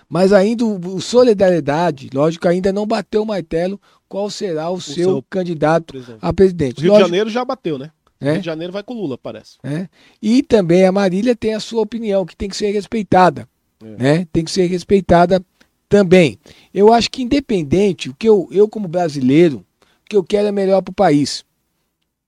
Mas 0.08 0.32
ainda 0.32 0.64
o 0.64 1.00
Solidariedade, 1.00 2.08
lógico, 2.14 2.48
ainda 2.48 2.72
não 2.72 2.86
bateu 2.86 3.22
o 3.22 3.26
martelo 3.26 3.80
qual 4.08 4.30
será 4.30 4.70
o, 4.70 4.74
o 4.74 4.80
seu, 4.80 4.94
seu, 4.94 5.22
candidato 5.28 5.92
presidente. 5.92 6.18
a 6.22 6.32
presidente. 6.32 6.78
O 6.78 6.80
Rio 6.80 6.92
lógico, 6.92 7.04
de 7.04 7.10
Janeiro 7.10 7.30
já 7.30 7.44
bateu, 7.44 7.76
né? 7.76 7.90
É? 8.20 8.32
Rio 8.32 8.40
de 8.40 8.46
Janeiro 8.46 8.72
vai 8.72 8.82
com 8.82 8.94
o 8.94 9.00
Lula, 9.00 9.18
parece. 9.18 9.58
É? 9.62 9.88
E 10.20 10.42
também 10.42 10.84
a 10.84 10.92
Marília 10.92 11.36
tem 11.36 11.54
a 11.54 11.60
sua 11.60 11.82
opinião, 11.82 12.24
que 12.24 12.36
tem 12.36 12.48
que 12.48 12.56
ser 12.56 12.70
respeitada. 12.70 13.48
É. 13.82 14.02
Né? 14.02 14.28
Tem 14.32 14.44
que 14.44 14.50
ser 14.50 14.66
respeitada 14.66 15.44
também. 15.88 16.38
Eu 16.72 16.92
acho 16.92 17.10
que 17.10 17.22
independente, 17.22 18.08
o 18.08 18.14
que 18.14 18.28
eu, 18.28 18.48
eu 18.50 18.68
como 18.68 18.88
brasileiro, 18.88 19.64
o 20.04 20.08
que 20.08 20.16
eu 20.16 20.24
quero 20.24 20.48
é 20.48 20.52
melhor 20.52 20.82
para 20.82 20.92
o 20.92 20.94
país. 20.94 21.44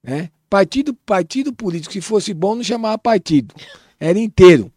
Né? 0.03 0.31
Partido, 0.49 0.95
partido 0.95 1.53
político, 1.53 1.93
se 1.93 2.01
fosse 2.01 2.33
bom, 2.33 2.55
não 2.55 2.63
chamava 2.63 2.99
partido. 2.99 3.55
Era 4.01 4.19
inteiro. 4.19 4.73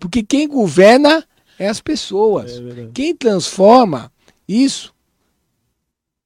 Porque 0.00 0.22
quem 0.22 0.46
governa 0.48 1.24
é 1.58 1.68
as 1.68 1.80
pessoas. 1.80 2.52
É 2.56 2.88
quem 2.94 3.14
transforma 3.14 4.12
isso 4.46 4.94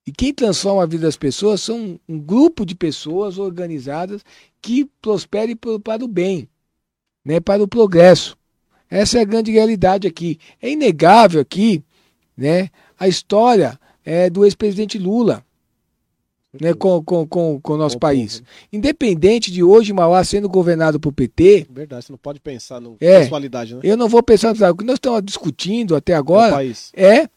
e 0.06 0.12
quem 0.12 0.34
transforma 0.34 0.82
a 0.82 0.86
vida 0.86 1.06
das 1.06 1.16
pessoas 1.16 1.60
são 1.60 1.98
um 2.08 2.18
grupo 2.18 2.66
de 2.66 2.74
pessoas 2.74 3.38
organizadas 3.38 4.22
que 4.60 4.84
prosperem 5.00 5.56
para 5.56 6.04
o 6.04 6.08
bem, 6.08 6.48
né, 7.24 7.40
para 7.40 7.62
o 7.62 7.68
progresso. 7.68 8.36
Essa 8.90 9.18
é 9.18 9.22
a 9.22 9.24
grande 9.24 9.50
realidade 9.50 10.06
aqui. 10.06 10.38
É 10.60 10.70
inegável 10.70 11.40
aqui 11.40 11.82
né, 12.36 12.68
a 12.98 13.08
história 13.08 13.80
é, 14.04 14.28
do 14.28 14.44
ex-presidente 14.44 14.98
Lula 14.98 15.44
né, 16.60 16.74
com, 16.74 17.02
com, 17.02 17.26
com, 17.26 17.60
com 17.60 17.72
o 17.72 17.76
nosso 17.76 17.98
país. 17.98 18.40
Povo. 18.40 18.50
Independente 18.72 19.50
de 19.50 19.62
hoje 19.62 19.92
Mauá 19.92 20.22
sendo 20.22 20.48
governado 20.48 21.00
por 21.00 21.12
PT. 21.12 21.66
Verdade, 21.70 22.04
você 22.04 22.12
não 22.12 22.18
pode 22.18 22.40
pensar 22.40 22.80
no 22.80 22.96
é, 23.00 23.20
né? 23.74 23.80
Eu 23.82 23.96
não 23.96 24.08
vou 24.08 24.22
pensar 24.22 24.54
no 24.54 24.70
O 24.70 24.76
que 24.76 24.84
nós 24.84 24.96
estamos 24.96 25.22
discutindo 25.22 25.96
até 25.96 26.14
agora 26.14 26.64
é 26.94 27.28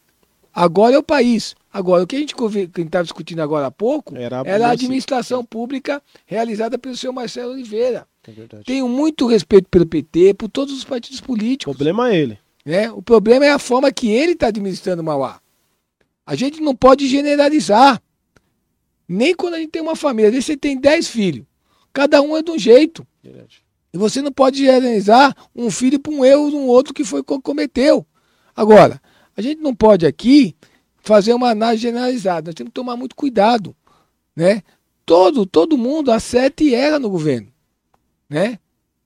agora 0.54 0.94
é 0.94 0.98
o 0.98 1.02
país. 1.02 1.54
Agora, 1.72 2.02
o 2.02 2.06
que 2.06 2.16
a 2.16 2.18
gente 2.18 2.34
estava 2.34 3.04
discutindo 3.04 3.40
agora 3.40 3.66
há 3.66 3.70
pouco 3.70 4.16
era 4.16 4.40
a, 4.40 4.44
era 4.46 4.68
a 4.68 4.70
administração 4.70 5.44
pública 5.44 6.02
realizada 6.26 6.78
pelo 6.78 6.96
senhor 6.96 7.12
Marcelo 7.12 7.52
Oliveira. 7.52 8.06
É. 8.26 8.62
Tenho 8.64 8.88
muito 8.88 9.26
respeito 9.26 9.68
pelo 9.68 9.86
PT, 9.86 10.34
por 10.34 10.48
todos 10.48 10.74
os 10.76 10.84
partidos 10.84 11.20
políticos. 11.20 11.74
O 11.74 11.76
problema 11.76 12.10
é 12.10 12.16
ele. 12.16 12.38
É, 12.64 12.90
o 12.90 13.00
problema 13.00 13.46
é 13.46 13.50
a 13.50 13.58
forma 13.58 13.90
que 13.92 14.10
ele 14.10 14.32
está 14.32 14.48
administrando 14.48 15.02
Mauá. 15.02 15.40
A 16.26 16.34
gente 16.34 16.60
não 16.60 16.74
pode 16.74 17.06
generalizar. 17.06 18.02
Nem 19.08 19.34
quando 19.34 19.54
a 19.54 19.58
gente 19.58 19.70
tem 19.70 19.80
uma 19.80 19.96
família, 19.96 20.42
você 20.42 20.56
tem 20.56 20.78
10 20.78 21.08
filhos. 21.08 21.46
Cada 21.92 22.20
um 22.20 22.36
é 22.36 22.42
de 22.42 22.50
um 22.50 22.58
jeito. 22.58 23.06
Verdade. 23.22 23.62
E 23.92 23.96
você 23.96 24.20
não 24.20 24.30
pode 24.30 24.58
generalizar 24.58 25.34
um 25.56 25.70
filho 25.70 25.98
para 25.98 26.12
um 26.12 26.22
erro 26.22 26.50
de 26.50 26.56
um 26.56 26.66
outro 26.66 26.92
que 26.92 27.04
foi 27.04 27.22
cometeu. 27.22 28.06
Agora, 28.54 29.00
a 29.38 29.42
gente 29.42 29.62
não 29.62 29.74
pode 29.74 30.04
aqui 30.04 30.56
fazer 30.96 31.32
uma 31.32 31.50
análise 31.50 31.82
generalizada. 31.82 32.48
Nós 32.48 32.54
temos 32.56 32.70
que 32.70 32.74
tomar 32.74 32.96
muito 32.96 33.14
cuidado. 33.14 33.74
Né? 34.34 34.62
Todo, 35.06 35.46
todo 35.46 35.78
mundo 35.78 36.10
acerta 36.10 36.64
e 36.64 36.74
erra 36.74 36.98
no 36.98 37.08
governo. 37.08 37.48
Né? 38.28 38.58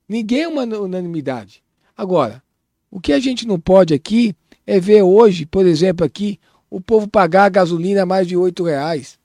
Ninguém 0.09 0.41
é 0.41 0.47
uma 0.47 0.63
unanimidade. 0.63 1.63
Agora, 1.95 2.41
o 2.89 2.99
que 2.99 3.13
a 3.13 3.19
gente 3.19 3.47
não 3.47 3.59
pode 3.59 3.93
aqui 3.93 4.35
é 4.65 4.79
ver 4.79 5.03
hoje, 5.03 5.45
por 5.45 5.65
exemplo, 5.67 6.05
aqui, 6.05 6.39
o 6.67 6.81
povo 6.81 7.07
pagar 7.07 7.45
a 7.45 7.49
gasolina 7.49 8.03
mais 8.03 8.27
de 8.27 8.35
oito 8.35 8.63
reais 8.63 9.19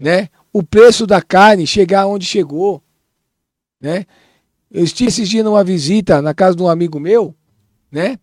né? 0.00 0.28
O 0.52 0.62
preço 0.62 1.06
da 1.06 1.22
carne 1.22 1.66
chegar 1.66 2.06
onde 2.06 2.24
chegou, 2.24 2.82
né? 3.80 4.06
Eu 4.70 4.84
estive 4.84 5.08
esses 5.08 5.28
dias 5.28 5.44
numa 5.44 5.64
visita 5.64 6.22
na 6.22 6.32
casa 6.32 6.56
de 6.56 6.62
um 6.62 6.68
amigo 6.68 7.00
meu, 7.00 7.34
né? 7.90 8.18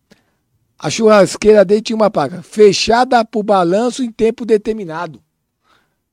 A 0.78 0.90
churrasqueira 0.90 1.66
dele 1.66 1.82
tinha 1.82 1.96
uma 1.96 2.12
placa 2.12 2.42
fechada 2.44 3.24
por 3.26 3.44
balanço 3.44 4.04
em 4.04 4.12
tempo 4.12 4.46
determinado. 4.46 5.24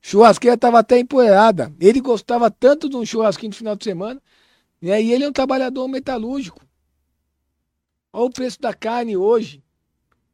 Churrasqueira 0.01 0.55
estava 0.55 0.79
até 0.79 0.99
empoeirada. 0.99 1.73
Ele 1.79 1.99
gostava 1.99 2.49
tanto 2.49 2.89
de 2.89 2.95
um 2.95 3.05
churrasquinho 3.05 3.51
no 3.51 3.55
final 3.55 3.75
de 3.75 3.83
semana, 3.83 4.21
né? 4.81 5.01
E 5.01 5.11
ele 5.11 5.23
é 5.23 5.29
um 5.29 5.33
trabalhador 5.33 5.87
metalúrgico. 5.87 6.61
Olha 8.11 8.25
o 8.25 8.29
preço 8.29 8.59
da 8.61 8.73
carne 8.73 9.17
hoje. 9.17 9.63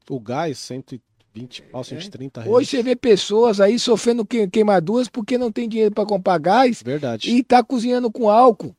O 0.09 0.19
gás, 0.19 0.57
130 0.59 1.11
20 1.33 1.61
pau, 1.63 1.83
130 1.83 2.41
reais. 2.41 2.53
Hoje 2.53 2.69
você 2.69 2.83
vê 2.83 2.95
pessoas 2.95 3.61
aí 3.61 3.79
sofrendo 3.79 4.25
queimaduras 4.25 5.07
porque 5.07 5.37
não 5.37 5.51
tem 5.51 5.67
dinheiro 5.67 5.93
para 5.93 6.05
comprar 6.05 6.37
gás. 6.37 6.81
Verdade. 6.83 7.29
E 7.29 7.43
tá 7.43 7.63
cozinhando 7.63 8.11
com 8.11 8.29
álcool. 8.29 8.75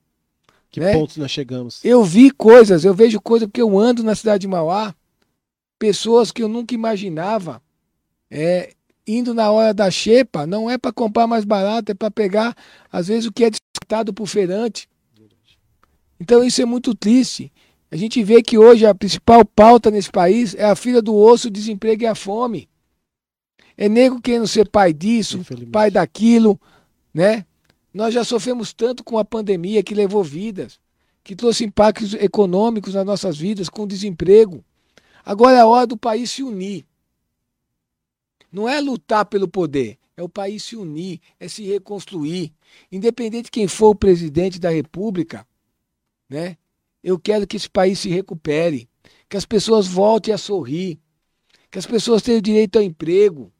Que 0.70 0.80
né? 0.80 0.92
pontos 0.92 1.16
nós 1.16 1.30
chegamos? 1.30 1.84
Eu 1.84 2.02
vi 2.04 2.30
coisas, 2.30 2.84
eu 2.84 2.94
vejo 2.94 3.20
coisas 3.20 3.46
porque 3.46 3.60
eu 3.60 3.78
ando 3.78 4.02
na 4.02 4.14
cidade 4.14 4.42
de 4.42 4.48
Mauá, 4.48 4.94
pessoas 5.82 6.30
que 6.30 6.40
eu 6.40 6.46
nunca 6.46 6.76
imaginava 6.76 7.60
é, 8.30 8.72
indo 9.04 9.34
na 9.34 9.50
hora 9.50 9.74
da 9.74 9.90
xepa, 9.90 10.46
não 10.46 10.70
é 10.70 10.78
para 10.78 10.92
comprar 10.92 11.26
mais 11.26 11.44
barato, 11.44 11.90
é 11.90 11.94
para 11.94 12.08
pegar, 12.08 12.56
às 12.88 13.08
vezes, 13.08 13.26
o 13.26 13.32
que 13.32 13.42
é 13.42 13.50
descartado 13.50 14.14
por 14.14 14.28
feirante. 14.28 14.88
Então 16.20 16.44
isso 16.44 16.62
é 16.62 16.64
muito 16.64 16.94
triste. 16.94 17.52
A 17.90 17.96
gente 17.96 18.22
vê 18.22 18.40
que 18.44 18.56
hoje 18.56 18.86
a 18.86 18.94
principal 18.94 19.44
pauta 19.44 19.90
nesse 19.90 20.08
país 20.08 20.54
é 20.54 20.66
a 20.66 20.76
fila 20.76 21.02
do 21.02 21.16
osso, 21.16 21.48
o 21.48 21.50
desemprego 21.50 22.04
e 22.04 22.06
a 22.06 22.14
fome. 22.14 22.68
É 23.76 23.88
nego 23.88 24.20
querendo 24.20 24.46
ser 24.46 24.68
pai 24.68 24.92
disso, 24.92 25.44
pai 25.72 25.90
daquilo, 25.90 26.60
né? 27.12 27.44
Nós 27.92 28.14
já 28.14 28.22
sofremos 28.22 28.72
tanto 28.72 29.02
com 29.02 29.18
a 29.18 29.24
pandemia 29.24 29.82
que 29.82 29.96
levou 29.96 30.22
vidas, 30.22 30.78
que 31.24 31.34
trouxe 31.34 31.64
impactos 31.64 32.14
econômicos 32.14 32.94
nas 32.94 33.04
nossas 33.04 33.36
vidas, 33.36 33.68
com 33.68 33.84
desemprego. 33.84 34.64
Agora 35.24 35.56
é 35.56 35.60
a 35.60 35.66
hora 35.66 35.86
do 35.86 35.96
país 35.96 36.30
se 36.30 36.42
unir. 36.42 36.84
Não 38.50 38.68
é 38.68 38.80
lutar 38.80 39.24
pelo 39.24 39.48
poder, 39.48 39.98
é 40.16 40.22
o 40.22 40.28
país 40.28 40.62
se 40.62 40.76
unir, 40.76 41.20
é 41.40 41.48
se 41.48 41.62
reconstruir. 41.64 42.52
Independente 42.90 43.44
de 43.44 43.50
quem 43.50 43.66
for 43.66 43.90
o 43.90 43.94
presidente 43.94 44.58
da 44.58 44.70
República, 44.70 45.46
né? 46.28 46.56
Eu 47.02 47.18
quero 47.18 47.46
que 47.46 47.56
esse 47.56 47.68
país 47.68 47.98
se 47.98 48.08
recupere, 48.08 48.88
que 49.28 49.36
as 49.36 49.44
pessoas 49.44 49.86
voltem 49.86 50.32
a 50.32 50.38
sorrir, 50.38 51.00
que 51.70 51.78
as 51.78 51.86
pessoas 51.86 52.22
tenham 52.22 52.40
direito 52.40 52.76
ao 52.76 52.84
emprego, 52.84 53.52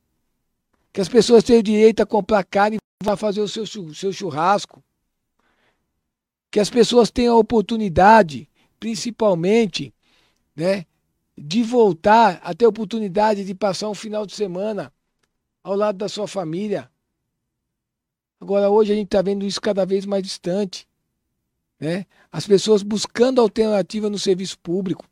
que 0.93 1.01
as 1.01 1.09
pessoas 1.09 1.43
tenham 1.43 1.63
direito 1.63 2.01
a 2.01 2.07
comprar 2.07 2.45
carne 2.45 2.77
e 2.77 3.05
vá 3.05 3.17
fazer 3.17 3.41
o 3.41 3.49
seu, 3.49 3.67
seu 3.67 4.13
churrasco, 4.13 4.85
que 6.51 6.61
as 6.61 6.69
pessoas 6.69 7.11
tenham 7.11 7.35
a 7.35 7.39
oportunidade 7.39 8.49
principalmente, 8.79 9.95
né, 10.55 10.85
de 11.37 11.63
voltar 11.63 12.41
a 12.43 12.55
ter 12.55 12.65
a 12.65 12.69
oportunidade 12.69 13.45
de 13.45 13.55
passar 13.55 13.89
um 13.89 13.95
final 13.95 14.27
de 14.27 14.35
semana 14.35 14.93
ao 15.63 15.75
lado 15.75 15.99
da 15.99 16.09
sua 16.09 16.29
família. 16.29 16.91
Agora, 18.41 18.71
hoje 18.71 18.93
a 18.93 18.97
gente 18.97 19.07
está 19.07 19.23
vendo 19.23 19.47
isso 19.47 19.61
cada 19.61 19.87
vez 19.87 20.05
mais 20.05 20.23
distante. 20.23 20.87
Né? 21.79 22.07
As 22.31 22.47
pessoas 22.47 22.83
buscando 22.83 23.41
alternativa 23.41 24.11
no 24.11 24.19
serviço 24.19 24.59
público. 24.59 25.05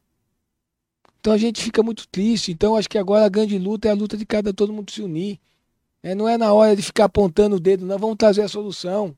Então 1.20 1.32
a 1.32 1.38
gente 1.38 1.62
fica 1.62 1.82
muito 1.82 2.08
triste. 2.08 2.50
Então 2.50 2.76
acho 2.76 2.88
que 2.88 2.98
agora 2.98 3.26
a 3.26 3.28
grande 3.28 3.58
luta 3.58 3.88
é 3.88 3.90
a 3.90 3.94
luta 3.94 4.16
de 4.16 4.26
cada 4.26 4.52
todo 4.52 4.72
mundo 4.72 4.90
se 4.90 5.02
unir. 5.02 5.38
É, 6.02 6.14
não 6.14 6.28
é 6.28 6.38
na 6.38 6.52
hora 6.52 6.74
de 6.74 6.82
ficar 6.82 7.04
apontando 7.04 7.56
o 7.56 7.60
dedo, 7.60 7.84
não. 7.84 7.98
Vamos 7.98 8.16
trazer 8.16 8.42
a 8.42 8.48
solução. 8.48 9.14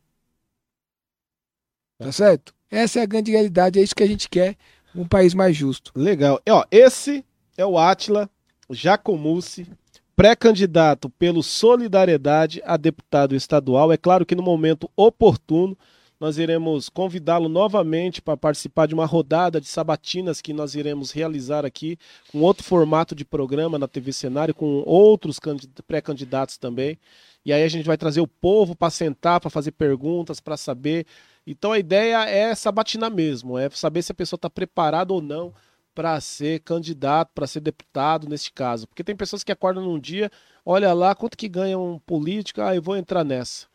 Tá 1.99 2.11
certo? 2.11 2.53
Essa 2.71 3.01
é 3.01 3.03
a 3.03 3.07
grande 3.07 3.31
realidade. 3.31 3.79
É 3.79 3.83
isso 3.83 3.95
que 3.95 4.03
a 4.03 4.07
gente 4.07 4.29
quer. 4.29 4.57
Um 4.95 5.07
país 5.07 5.35
mais 5.35 5.57
justo. 5.57 5.93
Legal. 5.95 6.41
E, 6.47 6.51
ó, 6.51 6.65
esse 6.71 7.25
é 7.57 7.65
o 7.65 7.79
Atila 7.79 8.29
Jacomucci, 8.71 9.67
pré-candidato 10.15 11.09
pelo 11.11 11.43
Solidariedade 11.43 12.63
a 12.65 12.77
deputado 12.77 13.35
estadual. 13.35 13.93
É 13.93 13.97
claro 13.97 14.27
que 14.27 14.35
no 14.35 14.43
momento 14.43 14.91
oportuno 14.97 15.77
nós 16.23 16.39
iremos 16.39 16.89
convidá-lo 16.89 17.49
novamente 17.49 18.23
para 18.23 18.37
participar 18.37 18.87
de 18.87 18.95
uma 18.95 19.05
rodada 19.05 19.61
de 19.61 19.67
sabatinas 19.67 20.41
que 20.41 20.53
nós 20.53 20.77
iremos 20.77 21.11
realizar 21.11 21.67
aqui, 21.67 21.99
com 22.31 22.43
outro 22.43 22.63
formato 22.63 23.13
de 23.13 23.25
programa 23.25 23.77
na 23.77 23.89
TV 23.89 24.13
Cenário, 24.13 24.55
com 24.55 24.85
outros 24.87 25.41
pré-candidatos 25.85 26.57
também. 26.57 26.97
E 27.45 27.53
aí 27.53 27.65
a 27.65 27.69
gente 27.69 27.85
vai 27.85 27.97
trazer 27.97 28.21
o 28.21 28.29
povo 28.29 28.77
para 28.77 28.89
sentar, 28.89 29.41
para 29.41 29.51
fazer 29.51 29.73
perguntas, 29.73 30.39
para 30.39 30.57
saber. 30.57 31.07
Então 31.47 31.73
a 31.73 31.79
ideia 31.79 32.25
é 32.29 32.55
sabatinar 32.55 33.11
mesmo, 33.11 33.59
é 33.59 33.69
saber 33.71 34.03
se 34.03 34.13
a 34.13 34.15
pessoa 34.15 34.37
está 34.37 34.51
preparada 34.51 35.13
ou 35.13 35.21
não 35.21 35.53
para 35.95 36.21
ser 36.21 36.61
candidato, 36.61 37.33
para 37.35 37.47
ser 37.47 37.61
deputado 37.61 38.29
neste 38.29 38.53
caso. 38.53 38.87
Porque 38.87 39.05
tem 39.05 39.17
pessoas 39.17 39.45
que 39.45 39.53
acordam 39.53 39.85
num 39.85 39.99
dia, 39.99 40.31
olha 40.65 40.93
lá 40.95 41.15
quanto 41.15 41.37
que 41.37 41.49
ganha 41.49 41.79
um 41.79 41.99
político, 41.99 42.61
ah, 42.63 42.75
eu 42.75 42.83
vou 42.83 42.97
entrar 42.97 43.25
nessa 43.25 43.67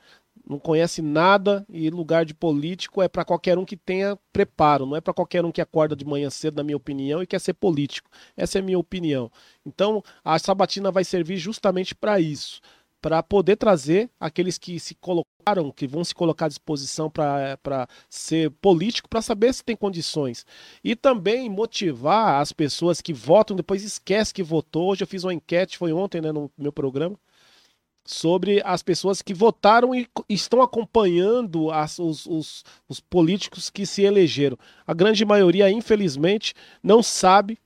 não 0.49 0.57
conhece 0.57 1.02
nada 1.02 1.65
e 1.69 1.89
lugar 1.89 2.26
de 2.26 2.34
político 2.34 3.02
é 3.02 3.07
para 3.07 3.26
qualquer 3.26 3.57
um 3.57 3.65
que 3.65 3.76
tenha 3.76 4.18
preparo, 4.31 4.85
não 4.85 4.95
é 4.95 5.02
para 5.02 5.14
qualquer 5.14 5.44
um 5.44 5.52
que 5.52 5.61
acorda 5.61 5.95
de 5.95 6.06
manhã 6.06 6.30
cedo, 6.30 6.56
na 6.56 6.64
minha 6.64 6.77
opinião, 6.77 7.22
e 7.22 7.27
quer 7.27 7.39
ser 7.39 7.53
político. 7.53 8.10
Essa 8.35 8.57
é 8.57 8.61
a 8.61 8.64
minha 8.64 8.80
opinião. 8.80 9.30
Então, 9.65 10.02
a 10.23 10.39
sabatina 10.39 10.91
vai 10.91 11.03
servir 11.03 11.38
justamente 11.38 11.94
para 11.94 12.19
isso, 12.19 12.61
para 13.08 13.24
poder 13.24 13.56
trazer 13.56 14.10
aqueles 14.20 14.58
que 14.58 14.78
se 14.82 14.94
colocaram, 14.94 15.72
que 15.72 15.88
vão 15.88 16.04
se 16.04 16.14
colocar 16.14 16.48
à 16.48 16.50
disposição 16.50 17.10
para 17.10 17.88
ser 18.10 18.52
político, 18.60 19.08
para 19.08 19.22
saber 19.22 19.54
se 19.54 19.64
tem 19.64 19.78
condições. 19.78 20.46
E 20.84 20.94
também 20.94 21.50
motivar 21.50 22.42
as 22.42 22.52
pessoas 22.52 23.00
que 23.00 23.14
votam, 23.14 23.56
depois 23.56 23.82
esquece 23.82 24.34
que 24.34 24.44
votou. 24.44 24.92
Hoje 24.92 25.04
eu 25.04 25.08
fiz 25.08 25.24
uma 25.24 25.34
enquete, 25.34 25.78
foi 25.78 25.94
ontem 25.94 26.20
né, 26.20 26.34
no 26.34 26.52
meu 26.58 26.74
programa 26.74 27.18
sobre 28.04 28.62
as 28.66 28.84
pessoas 28.84 29.22
que 29.22 29.34
votaram 29.34 29.96
e 29.96 30.06
estão 30.28 30.62
acompanhando 30.62 31.72
as, 31.72 32.00
os, 32.00 32.26
os, 32.26 32.66
os, 32.90 33.00
políticos 33.00 33.70
que 33.70 33.86
se 33.86 34.02
elegeram. 34.02 34.58
A 34.86 34.94
grande 34.94 35.24
maioria, 35.24 35.70
infelizmente, 35.70 36.54
não 36.84 37.02
sabe 37.02 37.58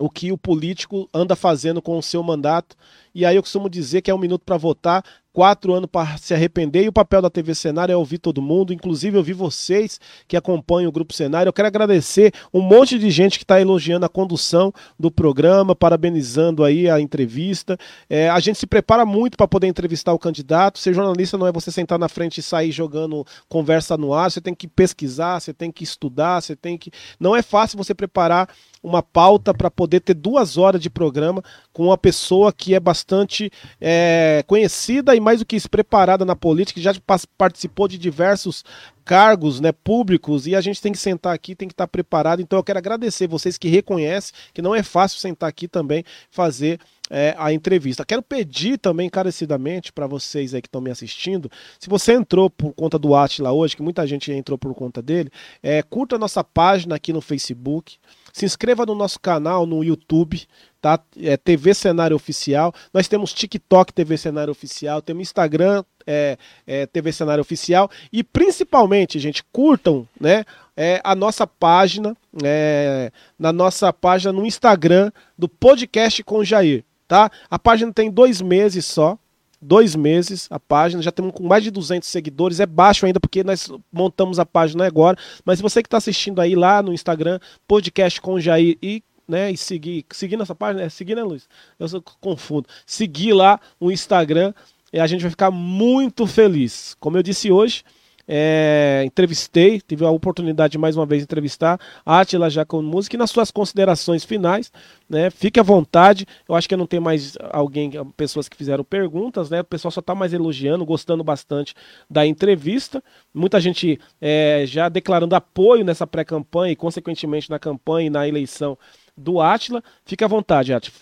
o 0.00 0.08
que 0.08 0.32
o 0.32 0.38
político 0.38 1.08
anda 1.12 1.36
fazendo 1.36 1.82
com 1.82 1.98
o 1.98 2.02
seu 2.02 2.22
mandato. 2.22 2.74
E 3.14 3.26
aí 3.26 3.36
eu 3.36 3.42
costumo 3.42 3.68
dizer 3.68 4.00
que 4.00 4.10
é 4.10 4.14
um 4.14 4.18
minuto 4.18 4.42
para 4.44 4.56
votar 4.56 5.04
quatro 5.32 5.72
anos 5.72 5.88
para 5.90 6.16
se 6.16 6.34
arrepender. 6.34 6.84
E 6.84 6.88
o 6.88 6.92
papel 6.92 7.22
da 7.22 7.30
TV 7.30 7.54
Cenário 7.54 7.92
é 7.92 7.96
ouvir 7.96 8.18
todo 8.18 8.42
mundo, 8.42 8.72
inclusive 8.72 9.16
ouvir 9.16 9.32
vocês 9.32 10.00
que 10.26 10.36
acompanham 10.36 10.88
o 10.88 10.92
Grupo 10.92 11.12
Cenário. 11.12 11.48
Eu 11.48 11.52
quero 11.52 11.68
agradecer 11.68 12.32
um 12.52 12.60
monte 12.60 12.98
de 12.98 13.10
gente 13.10 13.38
que 13.38 13.44
está 13.44 13.60
elogiando 13.60 14.06
a 14.06 14.08
condução 14.08 14.72
do 14.98 15.10
programa, 15.10 15.74
parabenizando 15.74 16.64
aí 16.64 16.88
a 16.88 17.00
entrevista. 17.00 17.78
É, 18.08 18.28
a 18.28 18.40
gente 18.40 18.58
se 18.58 18.66
prepara 18.66 19.06
muito 19.06 19.36
para 19.36 19.48
poder 19.48 19.66
entrevistar 19.66 20.12
o 20.12 20.18
candidato. 20.18 20.78
Ser 20.78 20.94
jornalista 20.94 21.38
não 21.38 21.46
é 21.46 21.52
você 21.52 21.70
sentar 21.70 21.98
na 21.98 22.08
frente 22.08 22.38
e 22.38 22.42
sair 22.42 22.72
jogando 22.72 23.24
conversa 23.48 23.96
no 23.96 24.12
ar. 24.12 24.30
Você 24.30 24.40
tem 24.40 24.54
que 24.54 24.66
pesquisar, 24.66 25.40
você 25.40 25.52
tem 25.52 25.70
que 25.70 25.84
estudar, 25.84 26.40
você 26.40 26.56
tem 26.56 26.76
que. 26.76 26.90
Não 27.18 27.36
é 27.36 27.42
fácil 27.42 27.78
você 27.78 27.94
preparar 27.94 28.48
uma 28.82 29.02
pauta 29.02 29.52
para 29.52 29.70
poder 29.70 30.00
ter 30.00 30.14
duas 30.14 30.56
horas 30.56 30.80
de 30.80 30.88
programa 30.88 31.42
com 31.72 31.86
uma 31.86 31.98
pessoa 31.98 32.52
que 32.52 32.74
é 32.74 32.80
bastante 32.80 33.50
é, 33.80 34.42
conhecida 34.46 35.14
e 35.14 35.19
mais 35.20 35.40
do 35.40 35.46
que 35.46 35.56
isso, 35.56 35.70
preparada 35.70 36.24
na 36.24 36.34
política, 36.34 36.80
já 36.80 36.92
participou 37.36 37.86
de 37.86 37.98
diversos 37.98 38.64
cargos 39.04 39.60
né, 39.60 39.72
públicos 39.72 40.46
e 40.46 40.54
a 40.54 40.60
gente 40.60 40.80
tem 40.80 40.92
que 40.92 40.98
sentar 40.98 41.34
aqui, 41.34 41.54
tem 41.54 41.68
que 41.68 41.74
estar 41.74 41.88
preparado. 41.88 42.40
Então 42.40 42.58
eu 42.58 42.62
quero 42.62 42.78
agradecer 42.78 43.26
vocês 43.26 43.58
que 43.58 43.68
reconhecem 43.68 44.34
que 44.54 44.62
não 44.62 44.74
é 44.74 44.82
fácil 44.82 45.18
sentar 45.18 45.48
aqui 45.48 45.66
também 45.66 46.04
fazer 46.30 46.78
é, 47.10 47.34
a 47.36 47.52
entrevista. 47.52 48.04
Quero 48.04 48.22
pedir 48.22 48.78
também 48.78 49.08
encarecidamente 49.08 49.92
para 49.92 50.06
vocês 50.06 50.54
aí 50.54 50.62
que 50.62 50.68
estão 50.68 50.80
me 50.80 50.90
assistindo, 50.90 51.50
se 51.78 51.88
você 51.88 52.12
entrou 52.12 52.48
por 52.48 52.72
conta 52.72 52.98
do 52.98 53.14
Atila 53.14 53.52
hoje, 53.52 53.74
que 53.74 53.82
muita 53.82 54.06
gente 54.06 54.30
entrou 54.30 54.56
por 54.56 54.72
conta 54.74 55.02
dele, 55.02 55.30
é, 55.62 55.82
curta 55.82 56.14
a 56.14 56.18
nossa 56.18 56.44
página 56.44 56.94
aqui 56.94 57.12
no 57.12 57.20
Facebook, 57.20 57.98
se 58.32 58.44
inscreva 58.44 58.86
no 58.86 58.94
nosso 58.94 59.18
canal 59.18 59.66
no 59.66 59.82
YouTube, 59.82 60.46
tá? 60.80 60.98
É 61.20 61.36
TV 61.36 61.74
Cenário 61.74 62.16
Oficial. 62.16 62.72
Nós 62.92 63.08
temos 63.08 63.32
TikTok 63.32 63.92
TV 63.92 64.16
Cenário 64.16 64.50
Oficial, 64.50 65.02
temos 65.02 65.22
Instagram 65.22 65.84
é, 66.06 66.38
é, 66.66 66.86
TV 66.86 67.12
Cenário 67.12 67.42
Oficial 67.42 67.90
e 68.12 68.22
principalmente, 68.22 69.18
gente, 69.18 69.44
curtam, 69.52 70.06
né? 70.20 70.44
É, 70.76 71.00
a 71.04 71.14
nossa 71.14 71.46
página, 71.46 72.16
é, 72.42 73.12
na 73.38 73.52
nossa 73.52 73.92
página 73.92 74.32
no 74.32 74.46
Instagram 74.46 75.12
do 75.36 75.48
podcast 75.48 76.22
com 76.24 76.42
Jair, 76.42 76.84
tá? 77.06 77.30
A 77.50 77.58
página 77.58 77.92
tem 77.92 78.10
dois 78.10 78.40
meses 78.40 78.86
só, 78.86 79.18
dois 79.60 79.94
meses 79.94 80.46
a 80.50 80.58
página, 80.58 81.02
já 81.02 81.12
temos 81.12 81.32
com 81.32 81.46
mais 81.46 81.62
de 81.62 81.70
200 81.70 82.08
seguidores, 82.08 82.60
é 82.60 82.66
baixo 82.66 83.04
ainda 83.04 83.20
porque 83.20 83.44
nós 83.44 83.70
montamos 83.92 84.38
a 84.38 84.46
página 84.46 84.86
agora, 84.86 85.16
mas 85.44 85.60
você 85.60 85.82
que 85.82 85.86
está 85.86 85.98
assistindo 85.98 86.40
aí 86.40 86.54
lá 86.54 86.82
no 86.82 86.92
Instagram, 86.92 87.38
podcast 87.68 88.20
com 88.20 88.40
Jair 88.40 88.78
e 88.82 89.02
né, 89.28 89.52
e 89.52 89.56
seguir, 89.56 90.04
seguir 90.10 90.36
nossa 90.36 90.56
página, 90.56 90.82
é 90.82 90.88
seguir, 90.88 91.14
né, 91.14 91.22
Luiz? 91.22 91.48
Eu 91.78 91.88
sou, 91.88 92.02
confundo. 92.20 92.68
Seguir 92.84 93.32
lá 93.32 93.60
o 93.78 93.92
Instagram 93.92 94.52
e 94.92 94.98
a 94.98 95.06
gente 95.06 95.20
vai 95.20 95.30
ficar 95.30 95.52
muito 95.52 96.26
feliz. 96.26 96.96
Como 96.98 97.16
eu 97.16 97.22
disse 97.22 97.48
hoje, 97.48 97.84
é, 98.32 99.02
entrevistei, 99.04 99.80
tive 99.80 100.04
a 100.04 100.10
oportunidade 100.10 100.70
de 100.70 100.78
mais 100.78 100.96
uma 100.96 101.04
vez 101.04 101.20
entrevistar 101.20 101.80
a 102.06 102.20
Atila 102.20 102.48
com 102.64 102.80
Música 102.80 103.16
e 103.16 103.18
nas 103.18 103.30
suas 103.30 103.50
considerações 103.50 104.24
finais, 104.24 104.70
né, 105.08 105.30
fique 105.30 105.58
à 105.58 105.64
vontade, 105.64 106.24
eu 106.48 106.54
acho 106.54 106.68
que 106.68 106.76
não 106.76 106.86
tem 106.86 107.00
mais 107.00 107.36
alguém, 107.50 107.90
pessoas 108.16 108.48
que 108.48 108.56
fizeram 108.56 108.84
perguntas, 108.84 109.50
né, 109.50 109.62
o 109.62 109.64
pessoal 109.64 109.90
só 109.90 109.98
está 109.98 110.14
mais 110.14 110.32
elogiando, 110.32 110.86
gostando 110.86 111.24
bastante 111.24 111.74
da 112.08 112.24
entrevista, 112.24 113.02
muita 113.34 113.60
gente 113.60 113.98
é, 114.20 114.62
já 114.64 114.88
declarando 114.88 115.34
apoio 115.34 115.84
nessa 115.84 116.06
pré-campanha 116.06 116.72
e 116.72 116.76
consequentemente 116.76 117.50
na 117.50 117.58
campanha 117.58 118.06
e 118.06 118.10
na 118.10 118.28
eleição 118.28 118.78
do 119.16 119.40
Atila, 119.40 119.82
fique 120.04 120.22
à 120.22 120.28
vontade, 120.28 120.72
Atila. 120.72 120.94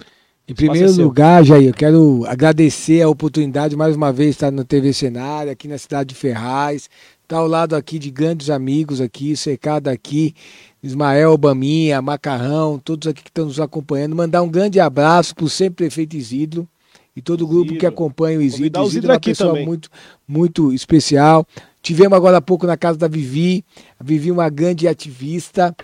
Em 0.48 0.54
primeiro 0.54 0.90
lugar, 0.92 1.44
Jair, 1.44 1.68
eu 1.68 1.74
quero 1.74 2.24
agradecer 2.26 3.02
a 3.02 3.08
oportunidade 3.08 3.76
mais 3.76 3.94
uma 3.94 4.10
vez 4.10 4.30
de 4.30 4.36
estar 4.36 4.50
no 4.50 4.64
TV 4.64 4.94
Cenário, 4.94 5.52
aqui 5.52 5.68
na 5.68 5.76
cidade 5.76 6.08
de 6.08 6.14
Ferraz, 6.14 6.88
Está 7.28 7.36
ao 7.36 7.46
lado 7.46 7.76
aqui 7.76 7.98
de 7.98 8.10
grandes 8.10 8.48
amigos 8.48 9.02
aqui, 9.02 9.36
cercado 9.36 9.88
aqui, 9.88 10.34
Ismael, 10.82 11.36
Baminha, 11.36 12.00
Macarrão, 12.00 12.78
todos 12.82 13.06
aqui 13.06 13.22
que 13.22 13.28
estão 13.28 13.44
nos 13.44 13.60
acompanhando. 13.60 14.16
Mandar 14.16 14.40
um 14.40 14.48
grande 14.48 14.80
abraço 14.80 15.34
para 15.34 15.44
o 15.44 15.48
sempre 15.50 15.84
prefeito 15.84 16.16
Isidro 16.16 16.66
e 17.14 17.20
todo 17.20 17.42
o 17.42 17.46
grupo 17.46 17.66
Isidro. 17.66 17.80
que 17.80 17.86
acompanha 17.86 18.38
o 18.38 18.40
Isidro. 18.40 18.82
O 18.82 18.86
Isidro 18.86 19.10
é 19.10 19.12
uma 19.12 19.20
pessoa 19.20 19.50
também. 19.50 19.66
muito, 19.66 19.90
muito 20.26 20.72
especial. 20.72 21.46
Tivemos 21.82 22.16
agora 22.16 22.38
há 22.38 22.40
pouco 22.40 22.66
na 22.66 22.78
casa 22.78 22.96
da 22.96 23.08
Vivi, 23.08 23.62
a 24.00 24.02
Vivi 24.02 24.32
uma 24.32 24.48
grande 24.48 24.88
ativista, 24.88 25.76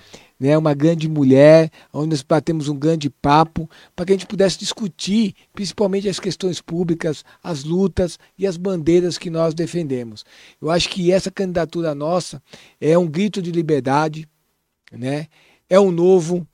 né, 0.45 0.59
uma 0.59 0.75
grande 0.75 1.09
mulher, 1.09 1.71
onde 1.91 2.11
nós 2.11 2.23
batemos 2.23 2.69
um 2.69 2.77
grande 2.77 3.09
papo, 3.09 3.67
para 3.97 4.05
que 4.05 4.13
a 4.13 4.15
gente 4.15 4.27
pudesse 4.27 4.59
discutir 4.59 5.35
principalmente 5.55 6.07
as 6.07 6.21
questões 6.21 6.61
públicas, 6.61 7.25
as 7.43 7.65
lutas 7.65 8.19
e 8.37 8.47
as 8.47 8.59
bandeiras 8.59 9.17
que 9.17 9.31
nós 9.31 9.55
defendemos. 9.55 10.23
Eu 10.61 10.71
acho 10.71 10.91
que 10.91 11.11
essa 11.11 11.31
candidatura 11.31 11.95
nossa 11.95 12.43
é 12.79 12.99
um 12.99 13.07
grito 13.07 13.41
de 13.41 13.51
liberdade, 13.51 14.29
né, 14.93 15.29
é 15.67 15.81
um 15.81 15.91
novo, 15.91 16.47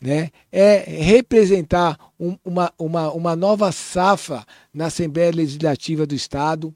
né, 0.00 0.30
é 0.52 0.76
representar 0.86 1.98
um, 2.20 2.38
uma, 2.44 2.72
uma, 2.78 3.12
uma 3.12 3.34
nova 3.34 3.72
safra 3.72 4.46
na 4.72 4.86
Assembleia 4.86 5.32
Legislativa 5.34 6.06
do 6.06 6.14
Estado 6.14 6.72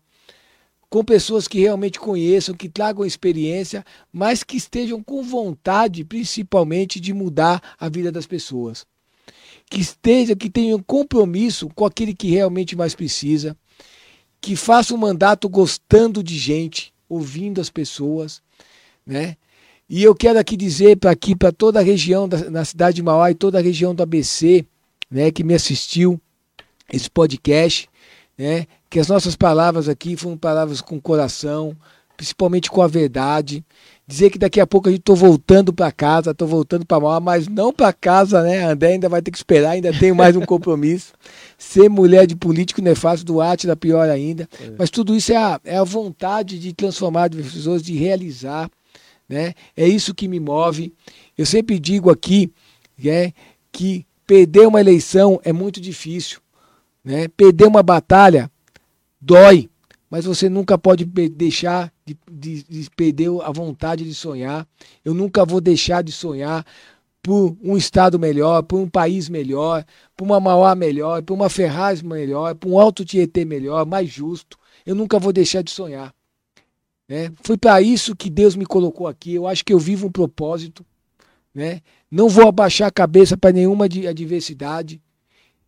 com 0.92 1.02
pessoas 1.02 1.48
que 1.48 1.58
realmente 1.58 1.98
conheçam, 1.98 2.54
que 2.54 2.68
tragam 2.68 3.02
experiência, 3.02 3.82
mas 4.12 4.44
que 4.44 4.58
estejam 4.58 5.02
com 5.02 5.22
vontade, 5.22 6.04
principalmente, 6.04 7.00
de 7.00 7.14
mudar 7.14 7.62
a 7.80 7.88
vida 7.88 8.12
das 8.12 8.26
pessoas. 8.26 8.84
Que 9.70 9.80
esteja, 9.80 10.36
que 10.36 10.50
tenham 10.50 10.82
compromisso 10.82 11.70
com 11.74 11.86
aquele 11.86 12.12
que 12.12 12.28
realmente 12.28 12.76
mais 12.76 12.94
precisa, 12.94 13.56
que 14.38 14.54
faça 14.54 14.92
um 14.92 14.98
mandato 14.98 15.48
gostando 15.48 16.22
de 16.22 16.36
gente, 16.36 16.92
ouvindo 17.08 17.58
as 17.58 17.70
pessoas, 17.70 18.42
né? 19.06 19.38
E 19.88 20.02
eu 20.02 20.14
quero 20.14 20.38
aqui 20.38 20.58
dizer 20.58 20.98
para 20.98 21.10
aqui, 21.10 21.34
para 21.34 21.50
toda 21.50 21.80
a 21.80 21.82
região, 21.82 22.28
da, 22.28 22.50
na 22.50 22.66
cidade 22.66 22.96
de 22.96 23.02
Mauá 23.02 23.30
e 23.30 23.34
toda 23.34 23.58
a 23.58 23.62
região 23.62 23.94
do 23.94 24.02
ABC, 24.02 24.66
né, 25.10 25.30
que 25.30 25.42
me 25.42 25.54
assistiu, 25.54 26.20
esse 26.92 27.10
podcast, 27.10 27.88
né, 28.42 28.66
que 28.90 28.98
as 28.98 29.06
nossas 29.06 29.36
palavras 29.36 29.88
aqui 29.88 30.16
foram 30.16 30.36
palavras 30.36 30.80
com 30.80 31.00
coração, 31.00 31.76
principalmente 32.16 32.68
com 32.68 32.82
a 32.82 32.88
verdade. 32.88 33.64
Dizer 34.04 34.30
que 34.30 34.38
daqui 34.38 34.60
a 34.60 34.66
pouco 34.66 34.88
a 34.88 34.90
gente 34.90 35.02
tô 35.02 35.14
voltando 35.14 35.72
para 35.72 35.92
casa, 35.92 36.34
tô 36.34 36.44
voltando 36.44 36.84
para 36.84 36.98
Mauá, 36.98 37.20
mas 37.20 37.46
não 37.46 37.72
para 37.72 37.92
casa, 37.92 38.42
né? 38.42 38.64
André 38.64 38.94
ainda 38.94 39.08
vai 39.08 39.22
ter 39.22 39.30
que 39.30 39.36
esperar, 39.36 39.70
ainda 39.70 39.96
tenho 39.96 40.16
mais 40.16 40.34
um 40.34 40.40
compromisso. 40.40 41.12
Ser 41.56 41.88
mulher 41.88 42.26
de 42.26 42.34
político 42.34 42.82
não 42.82 42.90
é 42.90 42.96
fácil, 42.96 43.24
do 43.24 43.40
Átila 43.40 43.76
pior 43.76 44.10
ainda. 44.10 44.48
É. 44.60 44.72
Mas 44.76 44.90
tudo 44.90 45.14
isso 45.14 45.32
é 45.32 45.36
a, 45.36 45.60
é 45.64 45.76
a 45.76 45.84
vontade 45.84 46.58
de 46.58 46.72
transformar 46.72 47.30
pessoas, 47.30 47.80
de 47.80 47.94
realizar, 47.94 48.68
né? 49.28 49.54
É 49.76 49.86
isso 49.86 50.12
que 50.12 50.26
me 50.26 50.40
move. 50.40 50.92
Eu 51.38 51.46
sempre 51.46 51.78
digo 51.78 52.10
aqui, 52.10 52.52
né, 52.98 53.32
que 53.70 54.04
perder 54.26 54.66
uma 54.66 54.80
eleição 54.80 55.40
é 55.44 55.52
muito 55.52 55.80
difícil, 55.80 56.40
né? 57.04 57.28
Perder 57.28 57.66
uma 57.66 57.82
batalha 57.82 58.50
dói, 59.20 59.68
mas 60.10 60.24
você 60.24 60.48
nunca 60.48 60.76
pode 60.76 61.04
deixar 61.04 61.92
de, 62.04 62.16
de, 62.30 62.62
de, 62.64 62.90
perder 62.90 63.30
a 63.42 63.50
vontade 63.50 64.04
de 64.04 64.14
sonhar. 64.14 64.66
Eu 65.04 65.14
nunca 65.14 65.44
vou 65.44 65.60
deixar 65.60 66.02
de 66.02 66.12
sonhar 66.12 66.66
por 67.22 67.56
um 67.62 67.76
estado 67.76 68.18
melhor, 68.18 68.62
por 68.62 68.78
um 68.78 68.88
país 68.88 69.28
melhor, 69.28 69.84
por 70.16 70.24
uma 70.24 70.40
Mauá 70.40 70.74
melhor, 70.74 71.22
por 71.22 71.34
uma 71.34 71.48
Ferraz 71.48 72.02
melhor, 72.02 72.54
por 72.56 72.68
um 72.68 72.78
Alto 72.78 73.04
Tietê 73.04 73.44
melhor, 73.44 73.86
mais 73.86 74.10
justo. 74.10 74.58
Eu 74.84 74.94
nunca 74.94 75.18
vou 75.18 75.32
deixar 75.32 75.62
de 75.62 75.70
sonhar. 75.70 76.12
Né? 77.08 77.32
Foi 77.42 77.56
para 77.56 77.80
isso 77.80 78.16
que 78.16 78.28
Deus 78.28 78.56
me 78.56 78.66
colocou 78.66 79.06
aqui. 79.06 79.34
Eu 79.34 79.46
acho 79.46 79.64
que 79.64 79.72
eu 79.72 79.78
vivo 79.78 80.08
um 80.08 80.12
propósito. 80.12 80.84
Né? 81.54 81.80
Não 82.10 82.28
vou 82.28 82.48
abaixar 82.48 82.88
a 82.88 82.92
cabeça 82.92 83.36
para 83.36 83.52
nenhuma 83.52 83.84
adversidade 83.84 85.00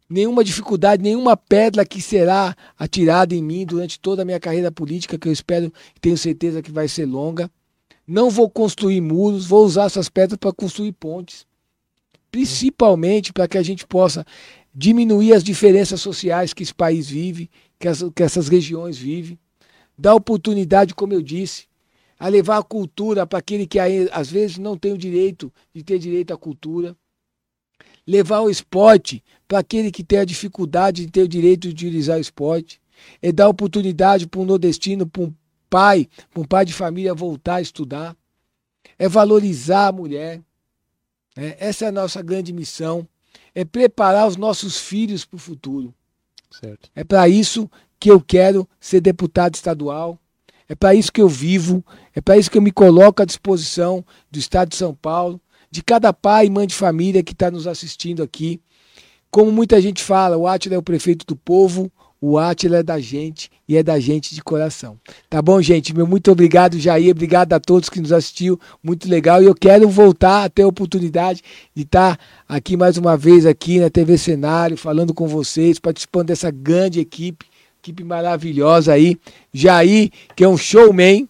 nenhuma 0.08 0.44
dificuldade, 0.44 1.02
nenhuma 1.02 1.36
pedra 1.36 1.84
que 1.84 2.00
será 2.00 2.56
atirada 2.78 3.34
em 3.34 3.42
mim 3.42 3.64
durante 3.64 3.98
toda 3.98 4.22
a 4.22 4.24
minha 4.24 4.40
carreira 4.40 4.70
política, 4.70 5.18
que 5.18 5.28
eu 5.28 5.32
espero 5.32 5.72
e 5.96 6.00
tenho 6.00 6.16
certeza 6.16 6.62
que 6.62 6.70
vai 6.70 6.88
ser 6.88 7.06
longa. 7.06 7.50
Não 8.06 8.28
vou 8.28 8.50
construir 8.50 9.00
muros, 9.00 9.46
vou 9.46 9.64
usar 9.64 9.84
essas 9.84 10.08
pedras 10.08 10.38
para 10.38 10.52
construir 10.52 10.92
pontes. 10.92 11.46
Principalmente 12.30 13.32
para 13.32 13.48
que 13.48 13.56
a 13.56 13.62
gente 13.62 13.86
possa 13.86 14.26
diminuir 14.74 15.32
as 15.32 15.44
diferenças 15.44 16.00
sociais 16.00 16.52
que 16.52 16.62
esse 16.62 16.74
país 16.74 17.08
vive, 17.08 17.50
que, 17.78 17.88
as, 17.88 18.02
que 18.14 18.22
essas 18.22 18.48
regiões 18.48 18.98
vivem. 18.98 19.38
Dar 19.96 20.14
oportunidade, 20.14 20.94
como 20.94 21.12
eu 21.12 21.22
disse, 21.22 21.66
a 22.18 22.28
levar 22.28 22.58
a 22.58 22.62
cultura 22.62 23.26
para 23.26 23.38
aquele 23.38 23.66
que 23.66 23.78
às 23.78 24.30
vezes 24.30 24.58
não 24.58 24.76
tem 24.76 24.92
o 24.92 24.98
direito 24.98 25.52
de 25.72 25.82
ter 25.82 25.98
direito 25.98 26.34
à 26.34 26.36
cultura 26.36 26.96
levar 28.06 28.40
o 28.40 28.50
esporte 28.50 29.22
para 29.48 29.58
aquele 29.58 29.90
que 29.90 30.04
tem 30.04 30.18
a 30.18 30.24
dificuldade 30.24 31.04
de 31.04 31.10
ter 31.10 31.22
o 31.22 31.28
direito 31.28 31.62
de 31.62 31.86
utilizar 31.86 32.18
o 32.18 32.20
esporte, 32.20 32.80
é 33.20 33.32
dar 33.32 33.48
oportunidade 33.48 34.26
para 34.26 34.40
um 34.40 34.44
nordestino, 34.44 35.06
para 35.06 35.22
um 35.22 35.34
pai, 35.68 36.08
para 36.32 36.40
um 36.40 36.44
pai 36.44 36.64
de 36.64 36.72
família 36.72 37.14
voltar 37.14 37.56
a 37.56 37.60
estudar, 37.60 38.16
é 38.98 39.08
valorizar 39.08 39.88
a 39.88 39.92
mulher. 39.92 40.40
Né? 41.36 41.56
Essa 41.58 41.86
é 41.86 41.88
a 41.88 41.92
nossa 41.92 42.22
grande 42.22 42.52
missão, 42.52 43.06
é 43.54 43.64
preparar 43.64 44.28
os 44.28 44.36
nossos 44.36 44.78
filhos 44.78 45.24
para 45.24 45.36
o 45.36 45.40
futuro. 45.40 45.94
Certo. 46.50 46.90
É 46.94 47.02
para 47.02 47.28
isso 47.28 47.70
que 47.98 48.10
eu 48.10 48.20
quero 48.20 48.68
ser 48.78 49.00
deputado 49.00 49.54
estadual, 49.54 50.18
é 50.68 50.74
para 50.74 50.94
isso 50.94 51.12
que 51.12 51.20
eu 51.20 51.28
vivo, 51.28 51.84
é 52.14 52.20
para 52.20 52.38
isso 52.38 52.50
que 52.50 52.56
eu 52.56 52.62
me 52.62 52.72
coloco 52.72 53.22
à 53.22 53.24
disposição 53.24 54.04
do 54.30 54.38
Estado 54.38 54.70
de 54.70 54.76
São 54.76 54.94
Paulo, 54.94 55.40
de 55.74 55.82
cada 55.82 56.12
pai 56.12 56.46
e 56.46 56.50
mãe 56.50 56.68
de 56.68 56.74
família 56.76 57.20
que 57.20 57.32
está 57.32 57.50
nos 57.50 57.66
assistindo 57.66 58.22
aqui. 58.22 58.60
Como 59.28 59.50
muita 59.50 59.80
gente 59.80 60.00
fala, 60.00 60.36
o 60.36 60.46
Átila 60.46 60.76
é 60.76 60.78
o 60.78 60.82
prefeito 60.82 61.26
do 61.26 61.34
povo, 61.34 61.90
o 62.20 62.38
Átila 62.38 62.76
é 62.76 62.82
da 62.84 63.00
gente 63.00 63.50
e 63.68 63.76
é 63.76 63.82
da 63.82 63.98
gente 63.98 64.36
de 64.36 64.40
coração. 64.40 64.96
Tá 65.28 65.42
bom, 65.42 65.60
gente? 65.60 65.92
Meu 65.92 66.06
muito 66.06 66.30
obrigado, 66.30 66.78
Jair. 66.78 67.10
Obrigado 67.10 67.52
a 67.54 67.58
todos 67.58 67.88
que 67.88 68.00
nos 68.00 68.12
assistiu. 68.12 68.56
Muito 68.80 69.08
legal. 69.08 69.42
E 69.42 69.46
eu 69.46 69.54
quero 69.54 69.88
voltar 69.88 70.44
a 70.44 70.48
ter 70.48 70.62
a 70.62 70.68
oportunidade 70.68 71.42
de 71.74 71.82
estar 71.82 72.18
tá 72.18 72.24
aqui 72.48 72.76
mais 72.76 72.96
uma 72.96 73.16
vez 73.16 73.44
aqui 73.44 73.80
na 73.80 73.90
TV 73.90 74.16
Cenário, 74.16 74.76
falando 74.76 75.12
com 75.12 75.26
vocês, 75.26 75.80
participando 75.80 76.28
dessa 76.28 76.52
grande 76.52 77.00
equipe. 77.00 77.46
Equipe 77.82 78.04
maravilhosa 78.04 78.92
aí. 78.92 79.18
Jair, 79.52 80.12
que 80.36 80.44
é 80.44 80.48
um 80.48 80.56
showman, 80.56 81.28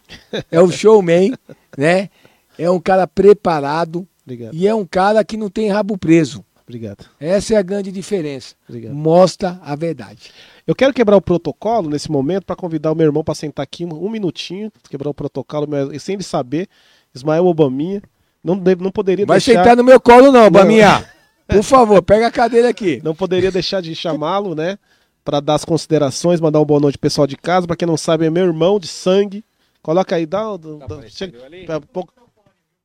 é 0.52 0.60
um 0.60 0.70
showman, 0.70 1.32
né? 1.78 2.10
É 2.58 2.70
um 2.70 2.78
cara 2.78 3.06
preparado, 3.06 4.06
Obrigado. 4.24 4.54
E 4.54 4.66
é 4.66 4.74
um 4.74 4.86
cara 4.86 5.24
que 5.24 5.36
não 5.36 5.50
tem 5.50 5.70
rabo 5.70 5.98
preso. 5.98 6.44
Obrigado. 6.66 7.04
Essa 7.20 7.54
é 7.54 7.56
a 7.58 7.62
grande 7.62 7.92
diferença. 7.92 8.54
Obrigado. 8.66 8.94
Mostra 8.94 9.60
a 9.62 9.76
verdade. 9.76 10.30
Eu 10.66 10.74
quero 10.74 10.94
quebrar 10.94 11.16
o 11.16 11.20
protocolo 11.20 11.90
nesse 11.90 12.10
momento 12.10 12.46
para 12.46 12.56
convidar 12.56 12.90
o 12.90 12.94
meu 12.94 13.06
irmão 13.06 13.22
para 13.22 13.34
sentar 13.34 13.62
aqui 13.62 13.84
um, 13.84 14.08
minutinho, 14.08 14.72
quebrar 14.88 15.10
o 15.10 15.14
protocolo, 15.14 15.68
sem 16.00 16.14
ele 16.14 16.22
saber. 16.22 16.66
Ismael 17.14 17.44
Obaminha. 17.46 18.02
Não, 18.42 18.54
não 18.56 18.90
poderia 18.90 19.26
Vai 19.26 19.38
deixar... 19.38 19.60
sentar 19.60 19.76
no 19.76 19.84
meu 19.84 20.00
colo, 20.00 20.32
não, 20.32 20.46
Obaminha. 20.46 21.06
Por 21.46 21.62
favor, 21.62 22.02
pega 22.02 22.26
a 22.26 22.30
cadeira 22.30 22.70
aqui. 22.70 23.00
Não 23.04 23.14
poderia 23.14 23.50
deixar 23.50 23.82
de 23.82 23.94
chamá-lo, 23.94 24.54
né? 24.54 24.78
Para 25.22 25.40
dar 25.40 25.54
as 25.54 25.64
considerações, 25.64 26.40
mandar 26.40 26.60
um 26.60 26.64
boa 26.64 26.80
noite 26.80 26.96
pessoal 26.96 27.26
de 27.26 27.36
casa. 27.36 27.66
Para 27.66 27.76
quem 27.76 27.86
não 27.86 27.98
sabe, 27.98 28.24
é 28.24 28.30
meu 28.30 28.46
irmão 28.46 28.80
de 28.80 28.88
sangue. 28.88 29.44
Coloca 29.82 30.16
aí, 30.16 30.24
dá. 30.24 30.56
dá, 30.56 30.86
dá 30.86 31.08
chega, 31.08 31.38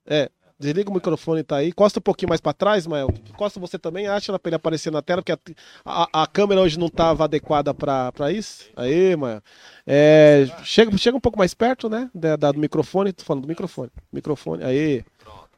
é, 0.06 0.30
Desliga 0.60 0.90
o 0.90 0.94
microfone, 0.94 1.42
tá 1.42 1.56
aí. 1.56 1.72
Costa 1.72 2.00
um 2.00 2.02
pouquinho 2.02 2.28
mais 2.28 2.42
para 2.42 2.52
trás, 2.52 2.86
Mael. 2.86 3.08
Costa 3.38 3.62
você 3.62 3.80
também, 3.80 4.08
acha 4.08 4.38
para 4.38 4.50
ele 4.50 4.56
aparecer 4.58 4.92
na 4.92 5.02
tela, 5.02 5.22
porque 5.22 5.32
a, 5.32 5.40
a, 5.86 6.24
a 6.24 6.28
câmera 6.28 6.60
hoje 6.60 6.78
não 6.78 6.88
estava 6.88 7.24
adequada 7.24 7.74
para 7.74 8.32
isso. 8.32 8.66
Aí, 8.76 9.16
Mael. 9.16 9.42
É, 9.88 10.46
chega, 10.64 10.98
chega 10.98 11.16
um 11.16 11.22
pouco 11.22 11.38
mais 11.38 11.54
perto, 11.54 11.90
né? 11.90 12.10
Da, 12.14 12.36
da, 12.36 12.52
do 12.52 12.60
microfone. 12.60 13.14
Tô 13.14 13.24
falando 13.24 13.44
do 13.44 13.48
microfone. 13.48 13.90
Microfone, 14.12 14.64
aí. 14.66 15.06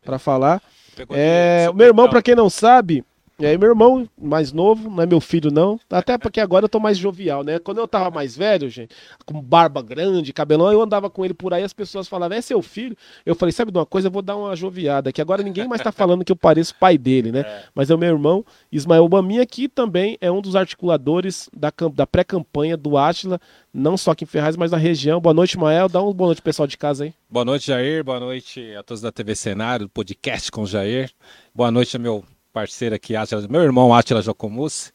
Para 0.04 0.20
falar. 0.20 0.62
É, 1.10 1.68
o 1.72 1.74
meu 1.74 1.88
irmão, 1.88 2.08
para 2.08 2.22
quem 2.22 2.36
não 2.36 2.50
sabe, 2.50 3.04
e 3.42 3.46
aí, 3.46 3.58
meu 3.58 3.70
irmão 3.70 4.08
mais 4.18 4.54
novo, 4.54 4.90
não 4.90 5.02
é 5.02 5.06
meu 5.06 5.20
filho, 5.20 5.50
não. 5.52 5.80
Até 5.90 6.18
porque 6.18 6.40
agora 6.40 6.66
eu 6.66 6.70
tô 6.70 6.80
mais 6.80 6.98
jovial, 6.98 7.44
né? 7.44 7.58
Quando 7.60 7.80
eu 7.80 7.88
tava 7.88 8.12
mais 8.12 8.38
velho, 8.38 8.70
gente, 8.70 8.96
com 9.26 9.42
barba 9.42 9.82
grande, 9.82 10.32
cabelão, 10.32 10.72
eu 10.72 10.82
andava 10.82 11.10
com 11.10 11.26
ele 11.26 11.34
por 11.34 11.54
aí, 11.54 11.64
as 11.64 11.74
pessoas 11.74 12.08
falavam, 12.08 12.38
é 12.38 12.42
seu 12.42 12.62
filho? 12.62 12.96
Eu 13.26 13.36
falei, 13.36 13.52
sabe 13.52 13.72
de 13.72 13.78
uma 13.78 13.86
coisa, 13.86 14.08
eu 14.08 14.12
vou 14.12 14.22
dar 14.22 14.36
uma 14.36 14.56
joviada, 14.56 15.12
que 15.12 15.22
agora 15.22 15.42
ninguém 15.42 15.68
mais 15.68 15.82
tá 15.82 15.92
falando 15.92 16.24
que 16.24 16.32
eu 16.32 16.36
pareço 16.36 16.76
pai 16.76 16.98
dele, 16.98 17.32
né? 17.32 17.40
É. 17.40 17.64
Mas 17.74 17.90
é 17.90 17.96
o 17.96 17.98
meu 17.98 18.10
irmão, 18.10 18.46
Ismael 18.72 19.08
Baminha, 19.10 19.46
que 19.46 19.68
também 19.68 20.18
é 20.22 20.32
um 20.32 20.42
dos 20.42 20.56
articuladores 20.56 21.50
da, 21.56 21.72
da 21.94 22.06
pré-campanha 22.06 22.78
do 22.78 22.98
Átila, 22.98 23.40
não 23.74 23.98
só 23.98 24.12
aqui 24.12 24.24
em 24.24 24.28
Ferraz, 24.28 24.56
mas 24.56 24.72
na 24.72 24.78
região. 24.78 25.20
Boa 25.20 25.34
noite, 25.34 25.58
Mael. 25.58 25.90
Dá 25.90 26.02
uma 26.02 26.14
boa 26.14 26.28
noite 26.30 26.42
pessoal 26.42 26.68
de 26.68 26.78
casa 26.78 27.06
aí. 27.06 27.14
Boa 27.30 27.46
noite, 27.46 27.68
Jair. 27.68 28.04
Boa 28.04 28.20
noite 28.20 28.76
a 28.76 28.84
todos 28.84 29.02
da 29.02 29.12
TV 29.12 29.36
Cenário, 29.36 29.86
do 29.86 29.90
podcast 29.90 30.52
com 30.52 30.64
o 30.64 30.68
Jair. 30.68 31.12
Boa 31.56 31.72
noite 31.72 31.98
meu 31.98 32.24
parceiro 32.52 32.94
aqui, 32.94 33.14
meu 33.50 33.62
irmão 33.62 33.94
Átila 33.94 34.22
Jocomus. 34.22 34.92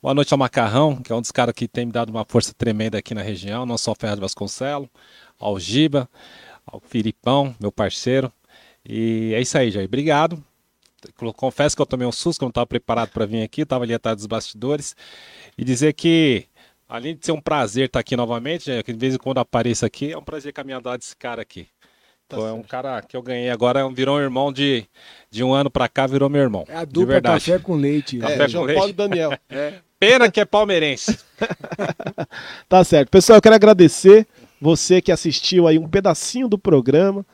Boa 0.00 0.14
noite 0.14 0.32
ao 0.32 0.38
Macarrão, 0.38 0.96
que 0.96 1.12
é 1.12 1.14
um 1.14 1.20
dos 1.20 1.32
caras 1.32 1.52
que 1.54 1.66
tem 1.66 1.84
me 1.84 1.92
dado 1.92 2.10
uma 2.10 2.24
força 2.24 2.54
tremenda 2.54 2.98
aqui 2.98 3.14
na 3.14 3.20
região, 3.20 3.66
não 3.66 3.76
só 3.76 3.94
Ferraz 3.94 4.18
Vasconcelos, 4.18 4.88
ao 5.38 5.58
Giba, 5.58 6.08
ao 6.64 6.80
Filipão, 6.80 7.54
meu 7.60 7.72
parceiro. 7.72 8.32
E 8.88 9.32
é 9.34 9.40
isso 9.40 9.58
aí, 9.58 9.72
Jair. 9.72 9.86
Obrigado. 9.86 10.42
Confesso 11.34 11.74
que 11.74 11.82
eu 11.82 11.86
tomei 11.86 12.06
um 12.06 12.12
susto, 12.12 12.38
que 12.38 12.44
eu 12.44 12.46
não 12.46 12.50
estava 12.50 12.66
preparado 12.66 13.10
para 13.10 13.26
vir 13.26 13.42
aqui, 13.42 13.62
estava 13.62 13.84
ali 13.84 13.92
atrás 13.92 14.16
dos 14.16 14.26
bastidores. 14.26 14.94
E 15.58 15.64
dizer 15.64 15.92
que, 15.94 16.46
além 16.88 17.16
de 17.16 17.26
ser 17.26 17.32
um 17.32 17.40
prazer 17.40 17.86
estar 17.86 17.98
aqui 17.98 18.16
novamente, 18.16 18.66
Jair, 18.66 18.84
que 18.84 18.92
de 18.92 18.98
vez 18.98 19.14
em 19.16 19.18
quando 19.18 19.38
apareço 19.38 19.84
aqui, 19.84 20.12
é 20.12 20.16
um 20.16 20.22
prazer 20.22 20.52
caminhar 20.52 20.80
desse 20.80 21.16
cara 21.16 21.42
aqui. 21.42 21.66
Tá 22.30 22.36
é 22.36 22.52
um 22.52 22.62
cara 22.62 23.02
que 23.02 23.16
eu 23.16 23.22
ganhei 23.22 23.50
agora, 23.50 23.88
virou 23.88 24.16
um 24.16 24.20
irmão 24.20 24.52
de, 24.52 24.86
de 25.28 25.42
um 25.42 25.52
ano 25.52 25.68
pra 25.68 25.88
cá, 25.88 26.06
virou 26.06 26.30
meu 26.30 26.40
irmão. 26.40 26.64
É 26.68 26.76
a 26.76 26.84
dupla 26.84 27.20
café 27.20 27.58
com 27.58 27.74
leite. 27.74 28.18
Café 28.18 28.34
é, 28.34 28.38
com 28.38 28.48
João 28.48 28.64
leite. 28.64 28.78
Paulo 28.78 28.92
Daniel. 28.92 29.32
É. 29.50 29.74
Pena 29.98 30.30
que 30.30 30.40
é 30.40 30.44
palmeirense. 30.44 31.18
tá 32.68 32.82
certo. 32.84 33.10
Pessoal, 33.10 33.36
eu 33.36 33.42
quero 33.42 33.54
agradecer 33.54 34.26
você 34.60 35.02
que 35.02 35.12
assistiu 35.12 35.66
aí 35.66 35.78
um 35.78 35.88
pedacinho 35.88 36.48
do 36.48 36.56
programa 36.56 37.26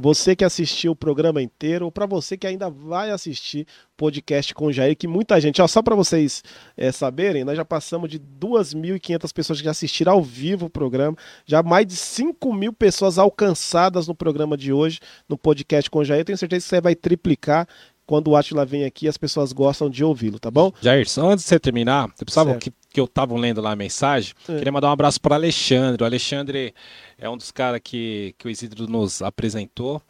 você 0.00 0.36
que 0.36 0.44
assistiu 0.44 0.92
o 0.92 0.96
programa 0.96 1.42
inteiro, 1.42 1.84
ou 1.84 1.90
para 1.90 2.06
você 2.06 2.36
que 2.36 2.46
ainda 2.46 2.70
vai 2.70 3.10
assistir 3.10 3.66
podcast 3.96 4.54
com 4.54 4.66
o 4.66 4.72
Jair, 4.72 4.96
que 4.96 5.08
muita 5.08 5.40
gente, 5.40 5.60
ó, 5.60 5.66
só 5.66 5.82
para 5.82 5.96
vocês 5.96 6.44
é, 6.76 6.92
saberem, 6.92 7.42
nós 7.42 7.56
já 7.56 7.64
passamos 7.64 8.08
de 8.08 8.20
2.500 8.20 9.32
pessoas 9.32 9.58
que 9.58 9.64
já 9.64 9.72
assistiram 9.72 10.12
ao 10.12 10.22
vivo 10.22 10.66
o 10.66 10.70
programa, 10.70 11.16
já 11.44 11.64
mais 11.64 11.84
de 11.84 11.96
5 11.96 12.54
mil 12.54 12.72
pessoas 12.72 13.18
alcançadas 13.18 14.06
no 14.06 14.14
programa 14.14 14.56
de 14.56 14.72
hoje, 14.72 15.00
no 15.28 15.36
podcast 15.36 15.90
com 15.90 15.98
o 15.98 16.04
Jair. 16.04 16.24
Tenho 16.24 16.38
certeza 16.38 16.64
que 16.64 16.68
você 16.68 16.80
vai 16.80 16.94
triplicar 16.94 17.66
quando 18.08 18.28
o 18.28 18.36
Atila 18.36 18.64
vem 18.64 18.86
aqui, 18.86 19.06
as 19.06 19.18
pessoas 19.18 19.52
gostam 19.52 19.90
de 19.90 20.02
ouvi-lo, 20.02 20.38
tá 20.38 20.50
bom? 20.50 20.72
Jair, 20.80 21.06
antes 21.18 21.44
de 21.44 21.48
você 21.50 21.60
terminar, 21.60 22.08
você 22.08 22.24
precisava 22.24 22.54
que, 22.56 22.72
que 22.90 22.98
eu 22.98 23.04
estava 23.04 23.36
lendo 23.36 23.60
lá 23.60 23.72
a 23.72 23.76
mensagem, 23.76 24.32
é. 24.48 24.56
queria 24.56 24.72
mandar 24.72 24.88
um 24.88 24.92
abraço 24.92 25.20
para 25.20 25.34
Alexandre. 25.34 26.02
O 26.02 26.06
Alexandre 26.06 26.72
é 27.18 27.28
um 27.28 27.36
dos 27.36 27.50
caras 27.50 27.82
que, 27.84 28.34
que 28.38 28.48
o 28.48 28.50
Isidro 28.50 28.88
nos 28.88 29.20
apresentou. 29.20 30.00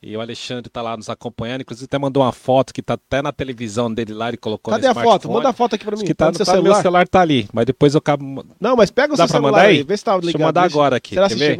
E 0.00 0.16
o 0.16 0.20
Alexandre 0.20 0.70
tá 0.70 0.80
lá 0.80 0.96
nos 0.96 1.10
acompanhando, 1.10 1.62
inclusive 1.62 1.86
até 1.86 1.98
mandou 1.98 2.22
uma 2.22 2.30
foto 2.30 2.72
que 2.72 2.80
tá 2.80 2.94
até 2.94 3.20
na 3.20 3.32
televisão 3.32 3.92
dele 3.92 4.14
lá, 4.14 4.28
ele 4.28 4.36
colocou 4.36 4.72
Cadê 4.72 4.86
a 4.86 4.94
foto? 4.94 5.28
Manda 5.28 5.48
a 5.48 5.52
foto 5.52 5.74
aqui 5.74 5.84
pra 5.84 5.96
mim. 5.96 6.02
Acho 6.02 6.06
que 6.06 6.14
tá, 6.14 6.26
no 6.26 6.30
no 6.30 6.36
seu 6.36 6.46
tá 6.46 6.52
no 6.52 6.62
meu 6.62 6.72
celular. 6.74 6.82
celular 6.82 7.08
tá 7.08 7.20
ali, 7.20 7.48
mas 7.52 7.66
depois 7.66 7.94
eu 7.94 7.98
acabo... 7.98 8.46
Não, 8.60 8.76
mas 8.76 8.92
pega 8.92 9.14
o 9.14 9.16
Dá 9.16 9.26
seu 9.26 9.34
celular 9.34 9.62
aí, 9.62 9.78
aí? 9.78 9.82
vê 9.82 9.96
se 9.96 10.04
tá 10.04 10.12
ligado. 10.12 10.22
Deixa 10.26 10.38
eu 10.38 10.46
mandar 10.46 10.62
agora 10.62 10.96
aqui, 10.98 11.14
Será 11.14 11.26
que 11.26 11.34
ver? 11.34 11.58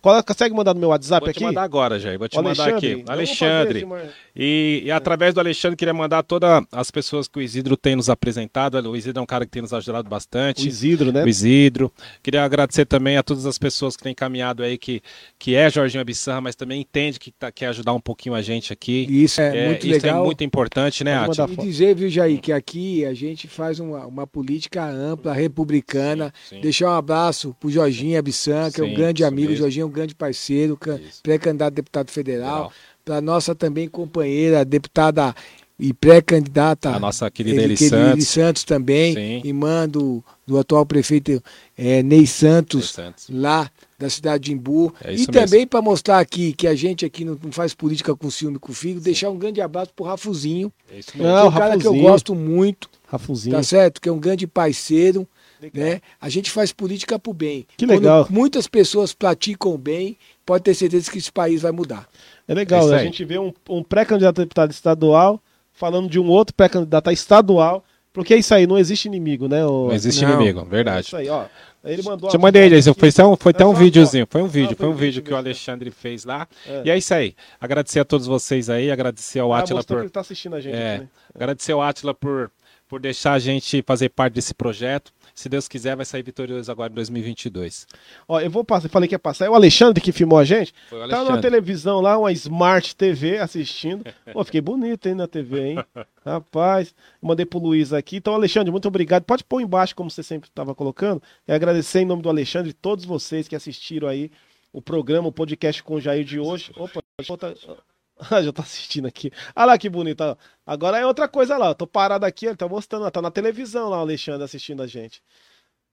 Coloca- 0.00 0.22
Consegue 0.32 0.54
mandar 0.54 0.74
no 0.74 0.80
meu 0.80 0.88
WhatsApp 0.90 1.20
Vou 1.24 1.30
aqui? 1.30 1.38
te 1.40 1.44
mandar 1.44 1.62
agora, 1.62 1.98
Jair, 1.98 2.18
vou 2.18 2.28
te 2.28 2.38
O 2.38 2.42
mandar 2.42 2.62
Alexandre, 2.62 2.90
aqui. 2.92 3.02
vou 3.04 3.12
Alexandre. 3.12 3.78
esse- 3.80 4.12
E, 4.34 4.82
e 4.84 4.90
através 4.90 5.34
do 5.34 5.40
Alexandre, 5.40 5.76
queria 5.76 5.92
mandar 5.92 6.22
todas 6.22 6.64
as 6.72 6.90
pessoas 6.90 7.26
que 7.28 7.38
o 7.38 7.42
Isidro 7.42 7.76
tem 7.76 7.96
nos 7.96 8.08
apresentado. 8.08 8.76
O 8.90 8.96
Isidro 8.96 9.18
é 9.20 9.22
um 9.22 9.26
cara 9.26 9.44
que 9.44 9.50
tem 9.50 9.60
nos 9.62 9.72
ajudado 9.74 10.06
O 10.06 10.10
bastante. 10.10 10.66
Isidro, 10.66 11.12
né? 11.12 11.22
O 11.24 11.28
Isidro. 11.28 11.92
Queria 12.22 12.44
agradecer 12.44 12.86
também 12.86 13.16
a 13.16 13.22
todas 13.22 13.44
as 13.46 13.58
pessoas 13.58 13.96
que 13.96 14.02
têm 14.02 14.14
caminhado 14.14 14.62
aí, 14.62 14.78
que, 14.78 15.02
que 15.38 15.54
é 15.54 15.68
Jorginho 15.68 16.00
Abissan, 16.00 16.40
mas 16.40 16.54
também 16.54 16.80
entende 16.80 17.18
que 17.18 17.30
tá, 17.32 17.50
quer 17.52 17.66
ajudar 17.66 17.92
um 17.92 18.00
pouquinho 18.00 18.34
a 18.34 18.40
gente 18.42 18.72
aqui. 18.72 19.06
E 19.10 19.24
isso 19.24 19.40
é, 19.40 19.66
muito 19.66 19.86
isso 19.86 20.06
legal. 20.06 20.22
é 20.22 20.24
muito 20.24 20.44
importante, 20.44 21.04
né, 21.04 21.14
Ati? 21.16 21.40
E 21.42 21.56
dizer, 21.56 21.94
viu, 21.94 22.08
Jair, 22.08 22.40
que 22.40 22.52
aqui 22.52 23.04
a 23.04 23.12
gente 23.12 23.48
faz 23.48 23.80
uma, 23.80 24.06
uma 24.06 24.26
política 24.26 24.84
ampla, 24.84 25.32
republicana. 25.32 26.32
Sim, 26.48 26.56
sim. 26.56 26.60
Deixar 26.62 26.90
um 26.90 26.94
abraço 26.96 27.54
pro 27.60 27.70
Jorginho 27.70 28.18
Abissan, 28.18 28.70
que 28.70 28.80
é 28.80 28.84
um 28.84 28.88
Sim, 28.88 28.94
grande 28.94 29.24
amigo. 29.24 29.48
O 29.48 29.50
mesmo. 29.50 29.62
Jorginho 29.64 29.82
é 29.84 29.89
um 29.90 29.92
grande 29.92 30.14
parceiro, 30.14 30.78
pré-candidato 31.22 31.68
a 31.72 31.74
deputado 31.74 32.10
federal. 32.10 32.72
Para 33.04 33.20
nossa 33.20 33.54
também 33.54 33.88
companheira, 33.88 34.64
deputada 34.64 35.34
e 35.78 35.92
pré-candidata. 35.94 36.90
A 36.90 36.98
nossa 37.00 37.30
querida 37.30 37.56
Eli- 37.62 37.72
Eli 37.72 37.76
querida 37.76 37.96
Eli 37.96 38.10
Santos. 38.22 38.28
Santos 38.28 38.64
também, 38.64 39.14
Sim. 39.14 39.40
irmã 39.48 39.88
do, 39.88 40.22
do 40.46 40.58
atual 40.58 40.84
prefeito 40.84 41.42
eh, 41.76 42.02
Ney 42.02 42.26
Santos, 42.26 42.94
Ney 42.96 43.06
Santos. 43.06 43.26
lá 43.30 43.70
da 43.98 44.10
cidade 44.10 44.44
de 44.44 44.52
Imbu. 44.52 44.94
É 45.02 45.14
e 45.14 45.26
também 45.26 45.66
para 45.66 45.80
mostrar 45.80 46.18
aqui 46.20 46.52
que 46.52 46.66
a 46.66 46.74
gente 46.74 47.04
aqui 47.06 47.24
não, 47.24 47.38
não 47.42 47.50
faz 47.50 47.74
política 47.74 48.14
com 48.14 48.30
ciúme 48.30 48.58
com 48.58 48.72
o 48.72 48.74
filho, 48.74 49.00
deixar 49.00 49.30
um 49.30 49.38
grande 49.38 49.60
abraço 49.62 49.90
pro 49.96 50.04
Rafuzinho, 50.04 50.70
É 50.92 50.98
isso 50.98 51.12
que 51.12 51.18
mesmo. 51.18 51.32
é 51.32 51.34
Não, 51.40 51.48
um 51.48 51.52
cara 51.52 51.70
que 51.78 51.86
eu 51.86 51.90
Rafuzinho. 51.92 52.02
gosto 52.10 52.34
muito, 52.34 52.90
Rafuzinho. 53.08 53.56
tá 53.56 53.62
certo? 53.62 54.00
Que 54.02 54.08
é 54.10 54.12
um 54.12 54.20
grande 54.20 54.46
parceiro, 54.46 55.26
Legal. 55.60 55.84
né? 55.84 56.00
A 56.20 56.28
gente 56.28 56.50
faz 56.50 56.72
política 56.72 57.18
pro 57.18 57.32
bem. 57.32 57.66
Que 57.76 57.86
Quando 57.86 57.98
legal. 58.00 58.26
muitas 58.30 58.66
pessoas 58.66 59.12
praticam 59.12 59.72
o 59.74 59.78
bem, 59.78 60.16
pode 60.46 60.64
ter 60.64 60.74
certeza 60.74 61.10
que 61.10 61.18
esse 61.18 61.30
país 61.30 61.62
vai 61.62 61.72
mudar. 61.72 62.08
É 62.48 62.54
legal, 62.54 62.80
É 62.82 62.84
isso 62.86 62.94
a 62.94 63.04
gente 63.04 63.24
vê 63.24 63.38
um, 63.38 63.52
um 63.68 63.82
pré-candidato 63.82 64.40
a 64.40 64.44
deputado 64.44 64.70
estadual 64.70 65.40
falando 65.72 66.08
de 66.10 66.18
um 66.18 66.26
outro 66.28 66.54
pré-candidato 66.54 67.08
a 67.08 67.12
estadual, 67.12 67.84
porque 68.12 68.34
é 68.34 68.38
isso 68.38 68.52
aí, 68.54 68.66
não 68.66 68.76
existe 68.78 69.06
inimigo, 69.06 69.48
né? 69.48 69.64
ô- 69.64 69.86
Não 69.88 69.94
existe 69.94 70.24
Não. 70.24 70.34
inimigo, 70.34 70.60
É 70.60 70.64
verdade. 70.64 71.06
isso 71.06 71.16
aí, 71.16 71.28
ó. 71.28 71.44
Ele 71.82 72.02
mandou 72.02 72.28
Te 72.28 72.36
mandei, 72.36 72.68
Jason. 72.68 72.92
Foi 72.92 73.08
até 73.08 73.24
um, 73.24 73.36
foi 73.36 73.50
até 73.52 73.62
É 73.62 73.66
um 73.66 73.72
videozinho. 73.72 74.26
Foi 74.28 74.42
um 74.42 74.46
vídeo. 74.46 74.76
Foi 74.76 74.86
um 74.88 74.92
foi 74.92 75.00
vídeo 75.00 75.22
que 75.22 75.32
o. 75.32 75.36
Alexandre 75.36 75.90
fez 75.90 76.26
lá. 76.26 76.46
É. 76.66 76.82
E 76.84 76.90
é 76.90 76.98
isso 76.98 77.14
aí. 77.14 77.34
Agradecer 77.58 78.00
a 78.00 78.04
todos 78.04 78.26
vocês 78.26 78.68
aí. 78.68 78.90
Agradecer 78.90 79.38
ao 79.38 79.50
Ah, 79.54 79.60
Atila 79.60 79.82
por. 79.82 80.00
ele 80.00 80.10
tá 80.10 80.20
assistindo 80.20 80.56
a 80.56 80.60
gente 80.60 80.74
É, 80.76 80.94
aqui, 80.96 81.02
né? 81.04 81.08
agradecer 81.34 81.72
ao 81.72 81.80
Atila 81.80 82.12
por, 82.12 82.50
por 82.86 83.00
deixar 83.00 83.32
a 83.32 83.38
gente 83.38 83.82
fazer 83.86 84.10
parte 84.10 84.34
desse 84.34 84.52
projeto. 84.52 85.10
Se 85.34 85.48
Deus 85.48 85.66
quiser, 85.68 85.96
vai 85.96 86.04
sair 86.04 86.22
vitorioso 86.22 86.70
agora 86.70 86.92
em 86.92 86.94
2022. 86.94 87.86
Ó, 88.28 88.40
eu 88.40 88.50
vou 88.50 88.64
passar, 88.64 88.88
falei 88.88 89.08
que 89.08 89.14
ia 89.14 89.18
passar. 89.18 89.46
É 89.46 89.50
o 89.50 89.54
Alexandre 89.54 90.00
que 90.02 90.12
filmou 90.12 90.38
a 90.38 90.44
gente. 90.44 90.72
Foi 90.88 90.98
o 91.04 91.08
Tá 91.08 91.16
Alexandre. 91.18 91.42
televisão 91.42 92.00
lá, 92.00 92.18
uma 92.18 92.32
Smart 92.32 92.94
TV 92.96 93.38
assistindo. 93.38 94.04
Pô, 94.32 94.44
fiquei 94.44 94.60
bonito, 94.60 95.06
hein, 95.08 95.14
na 95.14 95.26
TV, 95.26 95.60
hein? 95.72 95.84
Rapaz, 96.24 96.94
mandei 97.20 97.46
pro 97.46 97.58
Luiz 97.58 97.92
aqui. 97.92 98.16
Então, 98.16 98.34
Alexandre, 98.34 98.70
muito 98.70 98.88
obrigado. 98.88 99.24
Pode 99.24 99.44
pôr 99.44 99.60
embaixo, 99.60 99.94
como 99.96 100.10
você 100.10 100.22
sempre 100.22 100.48
estava 100.48 100.74
colocando. 100.74 101.22
E 101.48 101.52
agradecer 101.52 102.00
em 102.00 102.04
nome 102.04 102.22
do 102.22 102.28
Alexandre 102.28 102.70
e 102.70 102.74
todos 102.74 103.04
vocês 103.04 103.48
que 103.48 103.56
assistiram 103.56 104.08
aí 104.08 104.30
o 104.72 104.80
programa, 104.80 105.26
o 105.28 105.32
podcast 105.32 105.82
com 105.82 105.94
o 105.94 106.00
Jair 106.00 106.24
de 106.24 106.38
hoje. 106.38 106.70
Opa, 106.76 107.00
Ah, 107.18 107.76
já 108.42 108.52
tá 108.52 108.62
assistindo 108.62 109.06
aqui. 109.06 109.30
Olha 109.54 109.66
lá 109.66 109.78
que 109.78 109.88
bonito. 109.88 110.22
Agora 110.66 110.98
é 110.98 111.06
outra 111.06 111.28
coisa 111.28 111.56
lá. 111.56 111.68
Eu 111.68 111.74
tô 111.74 111.86
parado 111.86 112.26
aqui, 112.26 112.46
ele 112.46 112.56
tá 112.56 112.68
mostrando, 112.68 113.10
tá 113.10 113.22
na 113.22 113.30
televisão 113.30 113.88
lá 113.88 113.98
o 113.98 114.00
Alexandre 114.00 114.44
assistindo 114.44 114.82
a 114.82 114.86
gente. 114.86 115.22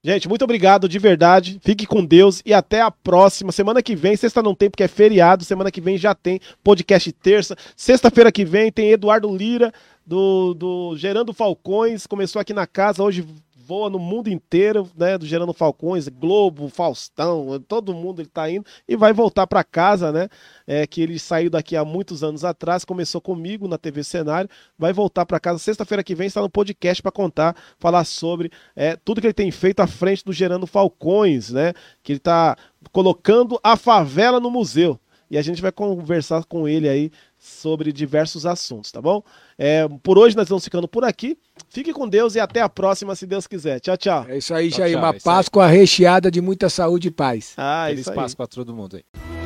Gente, 0.04 0.30
muito 0.30 0.44
obrigado 0.44 0.88
de 0.88 0.99
verdade. 0.99 1.60
Fique 1.64 1.86
com 1.86 2.06
Deus 2.06 2.41
e 2.45 2.54
até 2.54 2.82
a 2.82 2.91
próxima. 2.91 3.52
Semana 3.52 3.82
que 3.82 3.95
vem, 3.95 4.16
sexta 4.16 4.44
não 4.44 4.54
tem 4.54 4.70
porque 4.70 4.84
é 4.84 4.88
feriado. 4.88 5.44
Semana 5.44 5.72
que 5.72 5.82
vem 5.82 5.98
já 5.98 6.14
tem 6.14 6.40
podcast 6.64 7.12
terça. 7.12 7.56
Sexta-feira 7.76 8.32
que 8.32 8.45
vem 8.45 8.72
tem 8.72 8.91
Eduardo 8.91 9.36
Lira 9.36 9.74
do, 10.06 10.54
do 10.54 10.95
Gerando 10.98 11.34
Falcões. 11.34 12.06
Começou 12.06 12.40
aqui 12.40 12.54
na 12.54 12.68
casa, 12.68 13.04
hoje 13.04 13.26
voa 13.68 13.89
no 13.89 13.99
mundo 13.99 14.30
inteiro, 14.30 14.89
né? 14.95 15.18
Do 15.18 15.26
Gerando 15.26 15.52
Falcões, 15.52 16.07
Globo, 16.07 16.69
Faustão, 16.69 17.61
todo 17.68 17.94
mundo 17.94 18.22
ele 18.22 18.30
tá 18.30 18.49
indo 18.49 18.65
e 18.88 18.95
vai 18.95 19.11
voltar 19.11 19.45
para 19.45 19.61
casa, 19.61 20.10
né? 20.10 20.30
É, 20.65 20.88
que 20.88 21.02
ele 21.02 21.19
saiu 21.19 21.49
daqui 21.49 21.76
há 21.76 21.84
muitos 21.84 22.23
anos 22.23 22.45
atrás, 22.45 22.85
começou 22.85 23.19
comigo 23.19 23.68
na 23.68 23.77
TV 23.77 24.06
Cenário, 24.06 24.49
vai 24.80 24.94
voltar 24.94 25.26
para 25.26 25.39
casa 25.39 25.60
sexta-feira 25.60 26.02
que 26.02 26.15
vem, 26.15 26.27
está 26.27 26.41
no 26.41 26.49
podcast 26.49 27.03
para 27.03 27.11
contar, 27.11 27.56
falar 27.77 28.06
sobre 28.06 28.49
é, 28.73 28.95
tudo 28.95 29.19
que 29.19 29.27
ele 29.27 29.34
tem 29.34 29.52
feito 29.52 29.81
à 29.81 29.88
frente 29.88 30.23
do 30.23 30.31
Gerando 30.31 30.65
Falcões, 30.65 31.49
né? 31.49 31.73
Que 32.02 32.14
ele 32.14 32.19
tá 32.19 32.56
colocando 32.94 33.60
a 33.61 33.76
favela 33.76 34.39
no 34.39 34.49
museu. 34.49 34.98
E 35.30 35.38
a 35.38 35.41
gente 35.41 35.61
vai 35.61 35.73
conversar 35.73 36.45
com 36.45 36.69
ele 36.69 36.88
aí 36.88 37.11
sobre 37.38 37.91
diversos 37.91 38.45
assuntos, 38.45 38.91
tá 38.91 39.01
bom? 39.01 39.22
É, 39.57 39.88
por 40.03 40.18
hoje 40.18 40.35
nós 40.35 40.49
vamos 40.49 40.64
ficando 40.64 40.88
por 40.88 41.03
aqui. 41.03 41.38
Fique 41.69 41.93
com 41.93 42.07
Deus 42.07 42.35
e 42.35 42.39
até 42.39 42.61
a 42.61 42.69
próxima, 42.69 43.15
se 43.15 43.26
Deus 43.26 43.45
quiser. 43.47 43.80
Tchau, 43.80 43.97
tchau. 43.97 44.26
É 44.27 44.38
isso 44.38 44.53
aí, 44.53 44.69
Tchau, 44.69 44.80
Jair. 44.80 44.93
tchau, 44.93 45.01
Uma 45.01 45.14
é 45.14 45.18
isso 45.18 45.30
aí. 45.30 45.35
Páscoa 45.35 45.68
recheada 45.68 46.31
de 46.31 46.41
muita 46.41 46.69
saúde 46.69 47.09
e 47.09 47.11
paz. 47.11 47.53
Ah, 47.57 47.85
Feliz 47.88 48.01
isso 48.01 48.09
aí. 48.09 48.15
Páscoa 48.15 48.47
pra 48.47 48.55
todo 48.55 48.73
mundo 48.76 48.95
aí. 48.97 49.36